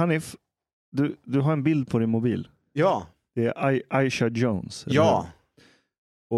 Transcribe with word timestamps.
Hanif, 0.00 0.36
du, 0.92 1.16
du 1.24 1.40
har 1.40 1.52
en 1.52 1.62
bild 1.62 1.88
på 1.90 1.98
din 1.98 2.10
mobil. 2.10 2.48
Ja, 2.72 3.06
Det 3.34 3.46
är 3.46 3.72
I- 3.72 3.82
Aisha 3.90 4.28
Jones. 4.28 4.84
ja. 4.88 5.26
hur? 5.56 5.66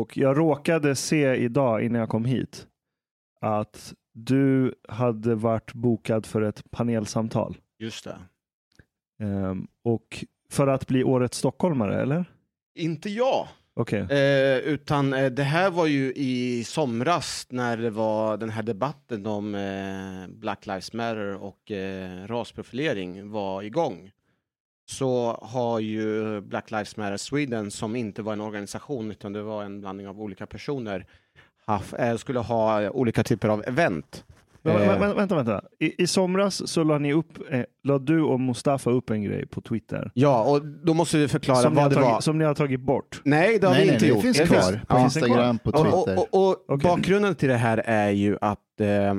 Och 0.01 0.17
jag 0.17 0.39
råkade 0.39 0.95
se 0.96 1.35
idag 1.35 1.83
innan 1.85 2.01
jag 2.01 2.09
kom 2.09 2.25
hit 2.25 2.67
att 3.41 3.95
du 4.13 4.75
hade 4.89 5.35
varit 5.35 5.73
bokad 5.75 6.27
för 6.27 6.43
ett 6.43 6.71
panelsamtal. 6.71 7.57
Just 7.79 8.05
det. 8.05 8.19
Ehm, 9.25 9.67
och 9.83 10.25
för 10.50 10.67
att 10.67 10.86
bli 10.86 11.05
årets 11.05 11.39
stockholmare, 11.39 12.03
eller? 12.03 12.25
Inte 12.75 13.11
jag. 13.11 13.49
Okay. 13.75 14.00
Eh, 14.00 14.58
utan 14.58 15.12
eh, 15.12 15.31
det 15.31 15.43
här 15.43 15.71
var 15.71 15.86
ju 15.86 16.13
i 16.17 16.64
somras 16.64 17.46
när 17.50 17.76
det 17.76 17.90
var 17.90 18.36
den 18.36 18.50
här 18.50 18.63
debatten 18.63 19.26
om 19.26 19.54
eh, 19.54 20.35
Black 20.35 20.67
Lives 20.67 20.93
Matter 20.93 21.43
och 21.43 21.71
eh, 21.71 22.27
rasprofilering 22.27 23.30
var 23.30 23.63
igång. 23.63 24.11
Så 24.90 25.39
har 25.43 25.80
ju 25.80 26.40
Black 26.40 26.71
Lives 26.71 26.96
Matter 26.96 27.16
Sweden, 27.16 27.71
som 27.71 27.96
inte 27.96 28.22
var 28.22 28.32
en 28.32 28.40
organisation 28.40 29.11
utan 29.11 29.32
det 29.32 29.43
var 29.43 29.64
en 29.64 29.80
blandning 29.80 30.08
av 30.08 30.21
olika 30.21 30.46
personer, 30.46 31.07
haft, 31.66 31.93
eh, 31.93 32.16
skulle 32.16 32.39
ha 32.39 32.91
olika 32.91 33.25
typer 33.25 33.48
av 33.48 33.64
event. 33.66 34.25
Men, 34.64 34.77
Eh, 34.77 34.89
vä- 34.89 34.98
vä- 34.98 35.16
vänta, 35.16 35.34
vänta. 35.36 35.62
I, 35.80 36.02
I 36.02 36.06
somras 36.06 36.69
så 36.70 36.84
la 36.84 36.98
ni 36.98 37.12
upp, 37.12 37.39
eh, 37.50 37.64
la 37.84 37.98
du 37.98 38.22
och 38.22 38.41
Mustafa 38.41 38.91
upp 38.91 39.11
en 39.11 39.22
grej 39.22 39.47
på 39.47 39.61
Twitter. 39.61 40.11
Ja, 40.14 40.44
och 40.44 40.66
då 40.66 40.94
måste 40.94 41.19
vi 41.19 41.28
förklara 41.28 41.58
Som 41.58 41.74
vad 41.74 41.91
det 41.91 41.94
tagit, 41.94 42.08
var. 42.08 42.20
som 42.20 42.38
ni 42.38 42.44
har 42.44 42.54
tagit 42.54 42.80
bort. 42.80 43.20
Nej, 43.24 43.58
det 43.58 43.66
har 43.66 43.74
nej, 43.74 43.80
vi 43.82 43.86
nej, 43.86 43.94
inte 43.94 44.06
det 44.06 44.10
gjort. 44.10 44.22
finns 44.22 44.36
Det 44.38 44.46
kvar 44.46 44.72
på 44.72 44.78
Ja. 44.88 44.98
Finns 44.98 45.16
Instagram, 45.16 45.58
på 45.58 45.70
Och, 45.70 45.77
Twitter. 45.84 46.19
och, 46.19 46.28
och, 46.34 46.50
och 46.50 46.64
Okej. 46.69 46.91
bakgrunden 46.91 47.34
till 47.34 47.48
det 47.48 47.56
här 47.56 47.82
är 47.84 48.10
ju 48.10 48.38
att 48.41 48.80
eh, 48.80 49.14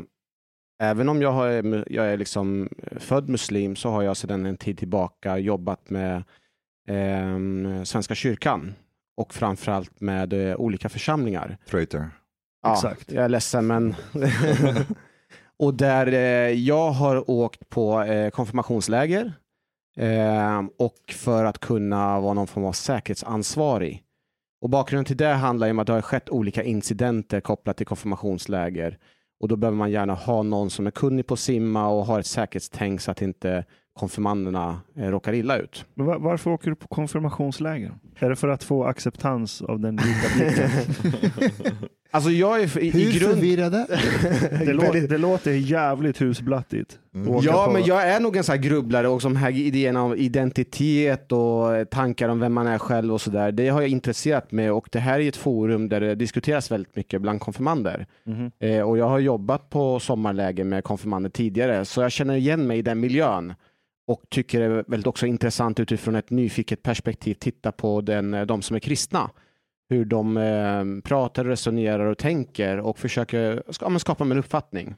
även 0.81 1.09
om 1.09 1.21
jag, 1.21 1.31
har, 1.31 1.47
jag 1.93 2.05
är 2.13 2.17
liksom 2.17 2.69
född 2.97 3.29
muslim 3.29 3.75
så 3.75 3.89
har 3.89 4.03
jag 4.03 4.17
sedan 4.17 4.45
en 4.45 4.57
tid 4.57 4.77
tillbaka 4.77 5.37
jobbat 5.37 5.89
med 5.89 6.15
eh, 6.89 7.83
Svenska 7.83 8.15
kyrkan 8.15 8.73
och 9.17 9.33
framförallt 9.33 10.01
med 10.01 10.33
eh, 10.49 10.55
olika 10.55 10.89
församlingar. 10.89 11.57
Traitor. 11.69 12.09
Ja, 12.63 12.73
Exakt. 12.73 13.11
Jag 13.11 13.25
är 13.25 13.29
ledsen 13.29 13.67
men... 13.67 13.95
och 15.63 15.73
där 15.73 16.07
eh, 16.07 16.51
jag 16.51 16.91
har 16.91 17.29
åkt 17.29 17.69
på 17.69 18.01
eh, 18.01 18.29
konfirmationsläger 18.29 19.33
eh, 19.97 20.61
och 20.79 20.97
för 21.09 21.45
att 21.45 21.59
kunna 21.59 22.19
vara 22.19 22.33
någon 22.33 22.47
form 22.47 22.65
av 22.65 22.71
säkerhetsansvarig. 22.71 24.03
Och 24.61 24.69
bakgrunden 24.69 25.05
till 25.05 25.17
det 25.17 25.33
handlar 25.33 25.67
ju 25.67 25.71
om 25.71 25.79
att 25.79 25.87
det 25.87 25.93
har 25.93 26.01
skett 26.01 26.29
olika 26.29 26.63
incidenter 26.63 27.41
kopplat 27.41 27.77
till 27.77 27.85
konfirmationsläger. 27.85 28.97
Och 29.39 29.47
då 29.47 29.55
behöver 29.55 29.77
man 29.77 29.91
gärna 29.91 30.13
ha 30.13 30.43
någon 30.43 30.69
som 30.69 30.87
är 30.87 30.91
kunnig 30.91 31.27
på 31.27 31.33
att 31.33 31.39
simma 31.39 31.87
och 31.87 32.05
har 32.05 32.19
ett 32.19 32.25
säkerhetstänk 32.25 33.01
så 33.01 33.11
att 33.11 33.21
inte 33.21 33.65
konfirmanderna 33.99 34.81
eh, 34.95 35.07
råkar 35.07 35.33
illa 35.33 35.57
ut. 35.57 35.85
Varför 35.95 36.51
åker 36.51 36.69
du 36.69 36.75
på 36.75 36.87
konfirmationsläger? 36.87 37.91
Är 38.19 38.29
det 38.29 38.35
för 38.35 38.47
att 38.47 38.63
få 38.63 38.83
acceptans 38.83 39.61
av 39.61 39.79
den 39.79 39.95
vita 39.95 40.27
blicken? 40.37 40.69
Alltså 42.13 42.29
jag 42.31 42.61
är 42.63 42.77
i, 42.79 42.87
i 42.87 42.89
Hur 42.89 43.19
grund... 43.19 43.33
förvirrade? 43.33 43.87
Det, 44.65 44.73
lå, 44.73 44.91
det 44.91 45.17
låter 45.17 45.51
jävligt 45.51 46.21
husblattigt. 46.21 46.99
att 47.15 47.27
åka 47.27 47.45
Ja, 47.45 47.65
på- 47.65 47.71
men 47.71 47.83
jag 47.85 48.09
är 48.09 48.19
nog 48.19 48.35
en 48.37 48.43
sån 48.43 48.53
här 48.55 48.61
grubblare 48.63 49.07
och 49.07 49.21
som 49.21 49.35
här 49.35 49.51
idén 49.51 49.95
om 49.97 50.15
identitet 50.17 51.31
och 51.31 51.89
tankar 51.91 52.29
om 52.29 52.39
vem 52.39 52.53
man 52.53 52.67
är 52.67 52.77
själv 52.77 53.13
och 53.13 53.21
sådär. 53.21 53.51
Det 53.51 53.69
har 53.69 53.81
jag 53.81 53.89
intresserat 53.89 54.51
mig 54.51 54.71
och 54.71 54.89
det 54.91 54.99
här 54.99 55.19
är 55.19 55.27
ett 55.29 55.35
forum 55.35 55.89
där 55.89 56.01
det 56.01 56.15
diskuteras 56.15 56.71
väldigt 56.71 56.95
mycket 56.95 57.21
bland 57.21 57.39
konfirmander. 57.39 58.05
Mhm. 58.25 58.51
Eh, 58.59 58.81
och 58.81 58.97
jag 58.97 59.09
har 59.09 59.19
jobbat 59.19 59.69
på 59.69 59.99
sommarläger 59.99 60.63
med 60.63 60.83
konfirmander 60.83 61.29
tidigare 61.29 61.85
så 61.85 62.01
jag 62.01 62.11
känner 62.11 62.35
igen 62.35 62.67
mig 62.67 62.77
i 62.77 62.81
den 62.81 62.99
miljön 62.99 63.53
och 64.07 64.23
tycker 64.29 64.59
det 64.59 64.65
är 64.65 64.83
väldigt 64.87 65.07
också 65.07 65.25
intressant 65.25 65.79
utifrån 65.79 66.15
ett 66.15 66.29
nyfiket 66.29 66.83
perspektiv 66.83 67.33
titta 67.33 67.71
på 67.71 68.01
den, 68.01 68.33
eh, 68.33 68.45
de 68.45 68.61
som 68.61 68.75
är 68.75 68.79
kristna. 68.79 69.29
Hur 69.93 70.05
de 70.05 70.37
eh, 70.37 70.83
pratar, 71.03 71.45
resonerar 71.45 72.05
och 72.05 72.17
tänker 72.17 72.77
och 72.77 72.99
försöker 72.99 73.63
ja, 73.81 73.99
skapa 73.99 74.23
en 74.23 74.37
uppfattning 74.37 74.95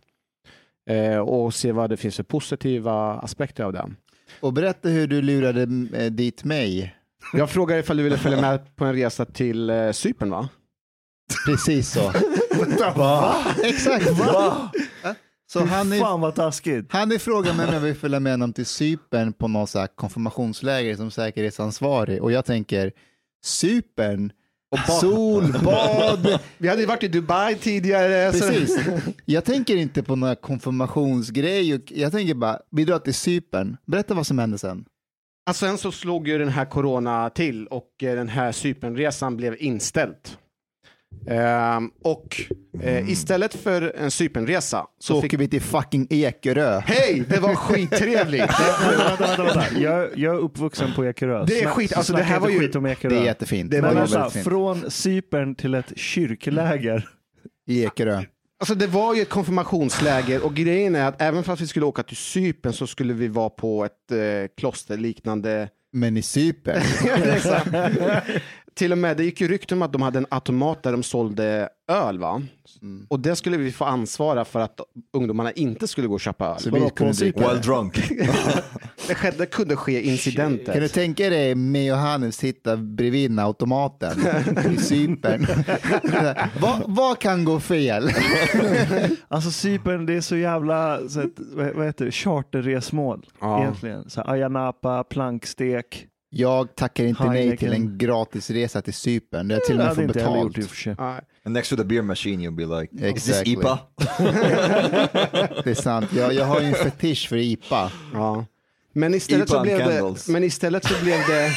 eh, 0.89 1.17
och 1.17 1.53
se 1.53 1.71
vad 1.71 1.89
det 1.89 1.97
finns 1.97 2.15
för 2.15 2.23
positiva 2.23 3.13
aspekter 3.13 3.63
av 3.63 3.73
det. 3.73 3.91
Och 4.39 4.53
berätta 4.53 4.89
hur 4.89 5.07
du 5.07 5.21
lurade 5.21 5.61
eh, 5.97 6.11
dit 6.11 6.43
mig. 6.43 6.95
Jag 7.33 7.49
frågar 7.49 7.77
ifall 7.77 7.97
du 7.97 8.03
ville 8.03 8.17
följa 8.17 8.41
med 8.41 8.75
på 8.75 8.85
en 8.85 8.93
resa 8.93 9.25
till 9.25 9.69
eh, 9.69 9.91
Cypern 9.91 10.29
va? 10.29 10.49
Precis 11.45 11.91
så. 11.91 12.11
Va? 12.95 13.35
Exakt. 13.63 14.09
Va? 14.09 14.71
Så 15.47 15.59
Fy 15.59 15.65
han 15.65 15.93
är, 15.93 15.99
Fan 15.99 16.21
vad 16.21 16.35
taskigt. 16.35 16.93
han 16.93 17.11
är 17.11 17.17
frågan 17.17 17.57
mig 17.57 17.67
om 17.67 17.73
jag 17.73 17.81
vill 17.81 17.95
följa 17.95 18.19
med 18.19 18.33
honom 18.33 18.53
till 18.53 18.65
Cypern 18.65 19.33
på 19.33 19.47
någon 19.47 19.67
så 19.67 19.79
här 19.79 19.87
konfirmationsläger 19.87 20.95
som 20.95 21.11
säkerhetsansvarig 21.11 22.23
och 22.23 22.31
jag 22.31 22.45
tänker 22.45 22.91
Cypern, 23.43 24.31
solbad, 25.01 26.39
Vi 26.57 26.67
hade 26.67 26.81
ju 26.81 26.87
varit 26.87 27.03
i 27.03 27.07
Dubai 27.07 27.55
tidigare. 27.55 28.31
precis. 28.31 28.77
Jag 29.25 29.45
tänker 29.45 29.75
inte 29.75 30.03
på 30.03 30.15
några 30.15 30.35
konfirmationsgrej, 30.35 31.81
jag 31.89 32.11
tänker 32.11 32.33
bara, 32.33 32.59
vi 32.71 32.85
drar 32.85 32.99
till 32.99 33.13
Cypern. 33.13 33.77
Berätta 33.85 34.13
vad 34.13 34.27
som 34.27 34.39
hände 34.39 34.57
sen. 34.57 34.85
Alltså 35.47 35.65
sen 35.65 35.77
så 35.77 35.91
slog 35.91 36.27
ju 36.27 36.37
den 36.37 36.49
här 36.49 36.65
corona 36.65 37.29
till 37.29 37.67
och 37.67 38.03
eh, 38.03 38.15
den 38.15 38.29
här 38.29 38.51
Cypernresan 38.51 39.37
blev 39.37 39.55
inställd. 39.59 40.15
Ehm, 41.27 41.89
och 42.03 42.41
eh, 42.81 43.09
istället 43.09 43.53
för 43.55 43.93
en 43.97 44.11
Cypernresa 44.11 44.85
Så 44.99 45.13
så 45.13 45.21
fick... 45.21 45.29
åker 45.29 45.37
vi 45.37 45.47
till 45.47 45.61
fucking 45.61 46.07
Ekerö. 46.09 46.79
Hej, 46.79 47.23
det 47.29 47.39
var 47.39 47.55
skittrevligt! 47.55 48.43
vänta, 48.89 49.15
vänta, 49.19 49.43
vänta. 49.43 49.79
Jag, 49.79 50.09
jag 50.17 50.35
är 50.35 50.39
uppvuxen 50.39 50.93
på 50.95 51.05
Ekerö. 51.05 51.45
Det 51.45 51.61
är 51.61 51.67
skit, 51.67 51.93
alltså 51.93 52.13
snacka 52.13 52.23
det 52.23 52.29
här 52.29 52.35
inte 52.35 52.47
var 52.47 52.53
ju- 52.53 52.59
skit 52.59 52.75
om 52.75 52.85
Ekerö. 52.85 53.09
Det 53.09 53.17
är 53.21 53.23
jättefint. 53.25 53.71
Det 53.71 53.81
var 53.81 53.93
Men 53.93 54.05
ju 54.07 54.11
väldigt 54.13 54.33
fint. 54.33 54.45
från 54.45 54.91
Cypern 54.91 55.55
till 55.55 55.73
ett 55.75 55.97
kyrkläger. 55.97 57.09
I 57.67 57.83
Ekerö. 57.83 58.23
Alltså 58.59 58.75
det 58.75 58.87
var 58.87 59.15
ju 59.15 59.21
ett 59.21 59.29
konfirmationsläger 59.29 60.45
och 60.45 60.53
grejen 60.55 60.95
är 60.95 61.05
att 61.07 61.21
även 61.21 61.43
fast 61.43 61.61
vi 61.61 61.67
skulle 61.67 61.85
åka 61.85 62.03
till 62.03 62.17
Cypern 62.17 62.73
så 62.73 62.87
skulle 62.87 63.13
vi 63.13 63.27
vara 63.27 63.49
på 63.49 63.85
ett 63.85 64.11
eh, 64.11 64.17
klosterliknande 64.57 65.69
Men 65.93 66.17
i 66.17 66.21
Cypern. 66.21 66.81
Exakt. 67.23 67.67
Till 68.75 68.91
och 68.91 68.97
med, 68.97 69.17
det 69.17 69.23
gick 69.23 69.41
ju 69.41 69.47
rykten 69.47 69.77
om 69.77 69.81
att 69.81 69.93
de 69.93 70.01
hade 70.01 70.17
en 70.19 70.25
automat 70.29 70.83
där 70.83 70.91
de 70.91 71.03
sålde 71.03 71.69
öl 71.87 72.19
va? 72.19 72.41
Mm. 72.81 73.05
Och 73.09 73.19
det 73.19 73.35
skulle 73.35 73.57
vi 73.57 73.71
få 73.71 73.85
ansvara 73.85 74.45
för 74.45 74.59
att 74.59 74.79
ungdomarna 75.13 75.51
inte 75.51 75.87
skulle 75.87 76.07
gå 76.07 76.13
och 76.13 76.19
köpa 76.19 76.47
öl. 76.47 76.59
Så 76.59 76.69
vi 76.71 76.89
kunde 76.95 77.13
dricka 77.13 77.53
det. 77.53 77.59
drunk. 77.59 78.11
Det, 79.07 79.15
skedde, 79.15 79.37
det 79.37 79.45
kunde 79.45 79.75
ske 79.75 80.01
incidenter. 80.01 80.73
Kan 80.73 80.81
du 80.81 80.87
tänka 80.87 81.29
dig 81.29 81.55
mig 81.55 81.91
och 81.91 81.97
Hannes 81.97 82.35
sitta 82.37 82.77
bredvid 82.77 83.31
den 83.31 83.39
automaten 83.39 84.19
i 84.73 84.77
Cypern? 84.77 85.47
vad, 86.61 86.81
vad 86.87 87.19
kan 87.19 87.45
gå 87.45 87.59
fel? 87.59 88.09
Alltså 89.27 89.51
Cypern, 89.51 90.05
det 90.05 90.13
är 90.13 90.21
så 90.21 90.35
jävla 90.35 91.09
så 91.09 91.19
att, 91.19 91.39
vad 91.75 91.85
heter 91.85 92.05
det, 92.05 92.11
charterresmål 92.11 93.25
Ja. 93.41 93.61
egentligen. 93.61 94.09
Så 94.09 94.21
här, 94.21 94.31
Ayia 94.33 94.49
Napa, 94.49 95.03
plankstek. 95.03 96.07
Jag 96.37 96.75
tackar 96.75 97.03
inte 97.05 97.23
nej 97.23 97.37
Heineken. 97.41 97.57
till 97.69 97.73
en 97.73 97.97
gratisresa 97.97 98.81
till 98.81 98.93
Cypern 98.93 99.47
där 99.47 99.55
jag 99.55 99.63
till 99.65 99.75
och 99.75 99.79
Det 99.79 99.85
med 99.85 99.95
får 99.95 100.13
betalt. 100.13 100.57
gjort. 100.57 100.99
And 101.43 101.53
next 101.53 101.69
to 101.69 101.75
the 101.75 101.83
beer 101.83 102.01
machine 102.01 102.41
you'll 102.41 102.55
be 102.55 102.81
like, 102.81 102.95
is 102.95 103.23
this 103.23 103.29
Exactly. 103.29 103.53
IPA? 103.53 103.79
Det 105.63 105.69
är 105.69 105.73
sant. 105.81 106.13
Jag, 106.13 106.33
jag 106.33 106.45
har 106.45 106.61
ju 106.61 106.67
en 106.67 106.73
fetisch 106.75 107.29
för 107.29 107.37
IPA. 107.37 107.91
Ja. 108.13 108.45
Men 108.93 109.13
istället 109.13 109.49
Ipa 109.49 109.57
så 109.57 109.61
blev 109.61 109.77
det... 109.77 110.27
Men 110.27 110.43
istället 110.43 110.85
så 110.85 111.03
blev 111.03 111.17
det... 111.27 111.51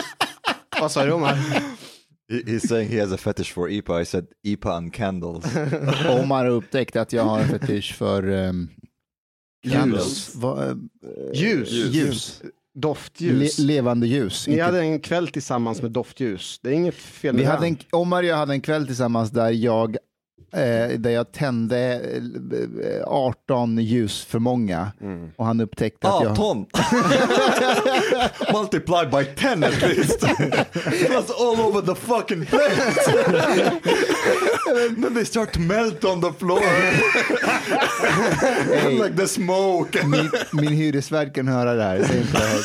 Vad 0.80 0.92
sa 0.92 1.04
du 1.04 1.12
Omar? 1.12 1.34
He- 2.32 2.44
He's 2.46 2.66
saying 2.68 2.88
he 2.90 3.00
has 3.00 3.12
a 3.12 3.16
fetish 3.16 3.52
for 3.54 3.70
IPA. 3.70 4.00
I 4.00 4.04
said 4.04 4.26
IPA 4.44 4.72
and 4.76 4.94
candles. 4.94 5.44
Omar 6.08 6.44
har 6.44 6.52
upptäckt 6.52 6.96
att 6.96 7.12
jag 7.12 7.22
har 7.24 7.40
en 7.40 7.48
fetish 7.48 7.94
för 7.94 8.28
um, 8.28 8.68
candles. 9.72 10.34
Va, 10.34 10.66
eh, 10.66 10.74
Ljus. 11.34 11.70
ljus. 11.72 12.42
Doftljus. 12.74 13.58
Le, 13.58 13.64
levande 13.64 14.06
ljus. 14.06 14.46
Ni 14.46 14.52
Inte- 14.52 14.64
hade 14.64 14.80
en 14.80 15.00
kväll 15.00 15.28
tillsammans 15.28 15.82
med 15.82 15.90
doftljus. 15.90 16.60
Det 16.62 16.68
är 16.68 16.72
inget 16.72 16.94
fel 16.94 17.36
Vi 17.36 17.42
med 17.42 17.50
hade 17.52 17.62
det. 17.64 17.68
en, 17.68 17.78
Omar 17.92 18.22
och 18.22 18.28
jag 18.28 18.36
hade 18.36 18.52
en 18.52 18.60
kväll 18.60 18.86
tillsammans 18.86 19.30
där 19.30 19.50
jag, 19.50 19.96
eh, 20.52 20.88
där 20.98 21.10
jag 21.10 21.32
tände 21.32 22.00
eh, 22.84 23.02
18 23.06 23.78
ljus 23.78 24.24
för 24.24 24.38
många 24.38 24.92
Mm. 25.00 25.30
och 25.36 25.46
han 25.46 25.60
upptäckte 25.60 26.08
att 26.08 26.14
Ah, 26.14 26.24
jag... 26.24 26.36
ton. 26.36 26.58
Multiply 28.52 29.06
by 29.10 29.24
10 29.36 29.64
at 29.66 29.82
least. 29.82 30.20
That's 30.22 31.30
all 31.38 31.60
over 31.60 31.80
the 31.82 31.94
fucking 31.94 32.46
place. 32.46 33.10
then 35.02 35.14
they 35.14 35.24
start 35.24 35.52
to 35.52 35.60
melt 35.60 36.04
on 36.04 36.20
the 36.20 36.32
floor. 36.32 36.60
like 39.04 39.16
the 39.16 39.28
smoke. 39.28 40.02
min, 40.06 40.30
min 40.52 40.72
hyresvärd 40.72 41.34
kan 41.34 41.48
höra 41.48 41.74
det 41.74 41.82
här. 41.82 42.04
Säg 42.08 42.20
inte 42.20 42.32
det. 42.38 42.62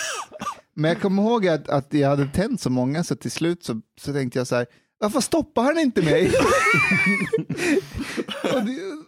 Men 0.73 0.89
jag 0.89 1.01
kommer 1.01 1.23
ihåg 1.23 1.47
att, 1.47 1.69
att 1.69 1.93
jag 1.93 2.09
hade 2.09 2.25
tänt 2.27 2.61
så 2.61 2.69
många 2.69 3.03
så 3.03 3.15
till 3.15 3.31
slut 3.31 3.63
så, 3.63 3.81
så 4.01 4.13
tänkte 4.13 4.39
jag 4.39 4.47
så 4.47 4.55
här, 4.55 4.65
varför 5.05 5.19
stoppar 5.21 5.63
han 5.63 5.79
inte 5.79 6.01
mig? 6.01 6.31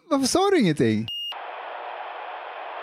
Varför 0.09 0.27
sa 0.27 0.49
du 0.51 0.59
ingenting? 0.59 1.07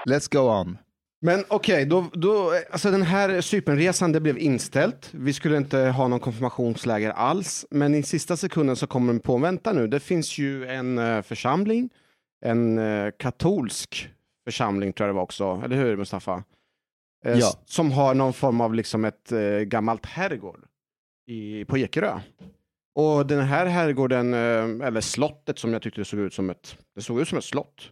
Let's 0.09 0.33
go 0.33 0.39
on. 0.61 0.79
Men 1.21 1.45
okej, 1.49 1.87
då, 1.87 2.11
då, 2.13 2.53
alltså 2.71 2.91
den 2.91 3.03
här 3.03 3.41
Cypernresan 3.41 4.13
det 4.13 4.21
blev 4.21 4.39
inställt. 4.39 5.09
Vi 5.13 5.33
skulle 5.33 5.57
inte 5.57 5.79
ha 5.79 6.09
någon 6.09 6.21
konfirmationsläger 6.21 7.11
alls. 7.11 7.67
Men 7.71 7.95
i 7.95 8.03
sista 8.03 8.37
sekunden 8.37 8.77
så 8.77 8.87
kommer 8.87 9.13
de 9.13 9.21
på, 9.21 9.39
vänta 9.39 9.73
nu, 9.73 9.87
det 9.87 10.01
finns 10.01 10.39
ju 10.39 10.67
en 10.67 10.99
eh, 10.99 11.23
församling, 11.23 11.91
en 12.45 12.79
eh, 12.79 13.11
katolsk 13.19 14.09
församling 14.45 14.93
tror 14.93 15.07
jag 15.09 15.15
det 15.15 15.17
var 15.17 15.23
också, 15.23 15.63
eller 15.65 15.77
hur 15.77 15.97
Mustafa? 15.97 16.45
Eh, 17.27 17.39
Ja. 17.39 17.53
Som 17.65 17.93
har 17.93 18.15
någon 18.15 18.33
form 18.33 18.61
av 18.61 18.75
liksom 18.75 19.05
ett 19.05 19.33
gammalt 19.67 20.07
herrgård 20.07 20.65
i, 21.31 21.65
på 21.65 21.79
Ekerö. 21.79 22.21
Och 22.95 23.27
den 23.27 23.41
här 23.41 23.67
herrgården, 23.67 24.35
eh, 24.35 24.87
eller 24.87 25.01
slottet 25.01 25.59
som 25.59 25.73
jag 25.73 25.83
tyckte 25.83 26.01
det 26.01 26.05
såg 26.05 26.21
ut 26.21 26.35
som 26.35 26.51
ett, 26.51 26.79
det 26.95 27.03
såg 27.03 27.21
ut 27.21 27.29
som 27.29 27.39
ett 27.39 27.45
slott. 27.45 27.91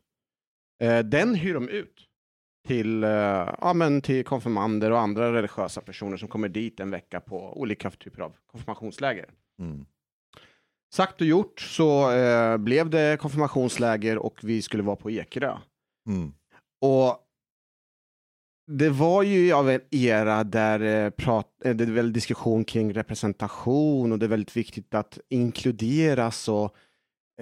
Eh, 0.82 0.98
den 0.98 1.34
hyr 1.34 1.54
de 1.54 1.68
ut 1.68 2.08
till, 2.68 3.04
eh, 3.04 3.10
ja, 3.60 3.72
men 3.74 4.00
till 4.00 4.24
konfirmander 4.24 4.90
och 4.90 5.00
andra 5.00 5.32
religiösa 5.32 5.80
personer 5.80 6.16
som 6.16 6.28
kommer 6.28 6.48
dit 6.48 6.80
en 6.80 6.90
vecka 6.90 7.20
på 7.20 7.60
olika 7.60 7.90
typer 7.90 8.22
av 8.22 8.36
konfirmationsläger. 8.46 9.30
Mm. 9.58 9.86
Sagt 10.94 11.20
och 11.20 11.26
gjort 11.26 11.60
så 11.60 12.10
eh, 12.10 12.56
blev 12.56 12.90
det 12.90 13.20
konfirmationsläger 13.20 14.18
och 14.18 14.40
vi 14.42 14.62
skulle 14.62 14.82
vara 14.82 14.96
på 14.96 15.10
Ekerö. 15.10 15.58
Mm. 16.08 16.32
Och 16.80 17.21
det 18.78 18.90
var 18.90 19.22
ju 19.22 19.52
av 19.52 19.70
en 19.70 19.80
era 19.90 20.44
där 20.44 21.04
eh, 21.04 21.10
prat, 21.10 21.46
eh, 21.64 21.74
det 21.74 21.84
är 21.84 21.90
väl 21.90 22.12
diskussion 22.12 22.64
kring 22.64 22.94
representation 22.94 24.12
och 24.12 24.18
det 24.18 24.26
är 24.26 24.28
väldigt 24.28 24.56
viktigt 24.56 24.94
att 24.94 25.18
inkluderas 25.28 26.48
och 26.48 26.76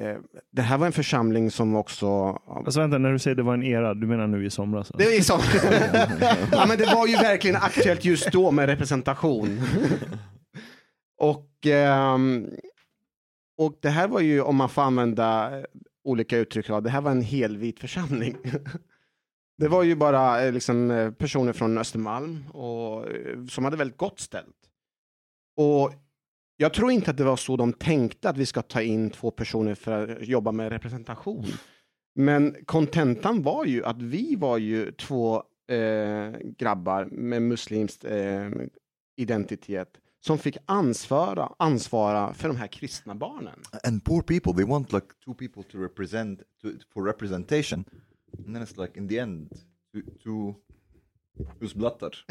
eh, 0.01 0.17
det 0.53 0.63
här 0.63 0.79
var 0.79 0.87
en 0.87 0.93
församling 0.93 1.51
som 1.51 1.77
också 1.77 2.09
Alltså 2.47 2.81
vänta, 2.81 2.99
när 2.99 3.13
du 3.13 3.19
säger 3.19 3.35
det 3.35 3.43
var 3.43 3.55
en 3.55 3.63
era, 3.63 3.95
du 3.95 4.07
menar 4.07 4.27
nu 4.27 4.47
i 4.47 4.51
somras? 4.51 4.93
Det 4.99 5.05
Alltså. 5.05 5.35
är 5.35 5.39
som... 5.39 5.41
ja, 6.53 6.67
men 6.69 6.79
det 6.79 6.87
var 6.87 7.07
ju 7.07 7.17
verkligen 7.17 7.57
aktuellt 7.57 8.05
just 8.05 8.33
då 8.33 8.51
med 8.51 8.67
representation. 8.67 9.61
och, 11.19 11.67
ehm, 11.67 12.47
och 13.59 13.79
det 13.83 13.91
här 13.91 14.09
var 14.09 14.21
ju, 14.21 14.41
om 14.41 14.57
man 14.57 14.69
får 14.69 14.83
använda 14.83 15.59
eh, 15.59 15.65
olika 16.05 16.39
uttryck, 16.39 16.67
det 16.67 16.91
här 16.91 17.01
var 17.01 17.11
en 17.11 17.23
helvit 17.23 17.81
församling. 17.81 18.37
det 19.61 19.69
var 19.69 19.83
ju 19.83 19.95
bara 19.95 20.45
eh, 20.45 20.53
liksom, 20.53 20.91
eh, 20.91 21.11
personer 21.11 21.53
från 21.53 21.79
Östermalm 21.79 22.51
och, 22.51 23.11
eh, 23.11 23.45
som 23.47 23.65
hade 23.65 23.77
väldigt 23.77 23.97
gott 23.97 24.21
ställt. 24.21 24.57
Och 25.57 25.93
jag 26.57 26.75
tror 26.75 26.91
inte 26.91 27.11
att 27.11 27.17
det 27.17 27.25
var 27.25 27.37
så 27.37 27.57
de 27.57 27.73
tänkte 27.73 28.29
att 28.29 28.37
vi 28.37 28.47
ska 28.47 28.63
ta 28.63 28.83
in 28.83 29.11
två 29.11 29.31
personer 29.31 29.75
för 29.75 30.09
att 30.09 30.29
jobba 30.29 30.53
med 30.53 30.73
representation. 30.73 31.47
Men 32.15 32.57
kontentan 32.65 33.43
var 33.43 33.65
ju 33.65 33.85
att 33.85 34.03
vi 34.03 34.37
var 34.37 34.59
ju 34.59 34.93
två 34.93 35.37
eh, 35.69 36.33
grabbar 36.59 37.05
med 37.05 37.43
muslimsk 37.43 38.05
eh, 38.05 38.51
identitet 39.17 39.89
som 40.21 40.39
fick 40.39 40.57
ansvara, 40.67 41.53
ansvara 41.59 42.35
för 42.35 42.49
de 42.49 42.57
här 42.57 42.67
kristna 42.67 43.15
barnen. 43.15 43.63
And 43.85 44.05
poor 44.05 44.23
people, 44.23 44.53
they 44.53 44.65
want 44.65 44.93
like 44.93 45.07
two 45.25 45.35
people 45.35 45.63
to 45.63 45.79
represent 45.79 46.41
to, 46.63 46.69
for 46.95 47.05
representation, 47.05 47.85
and 48.47 48.55
then 48.55 48.63
it's 48.63 48.77
like 48.77 48.99
in 48.99 49.09
the 49.09 49.19
end, 49.19 49.51
two, 49.93 50.03
two 50.25 50.55
who's 51.61 51.75
blattar. 51.75 52.11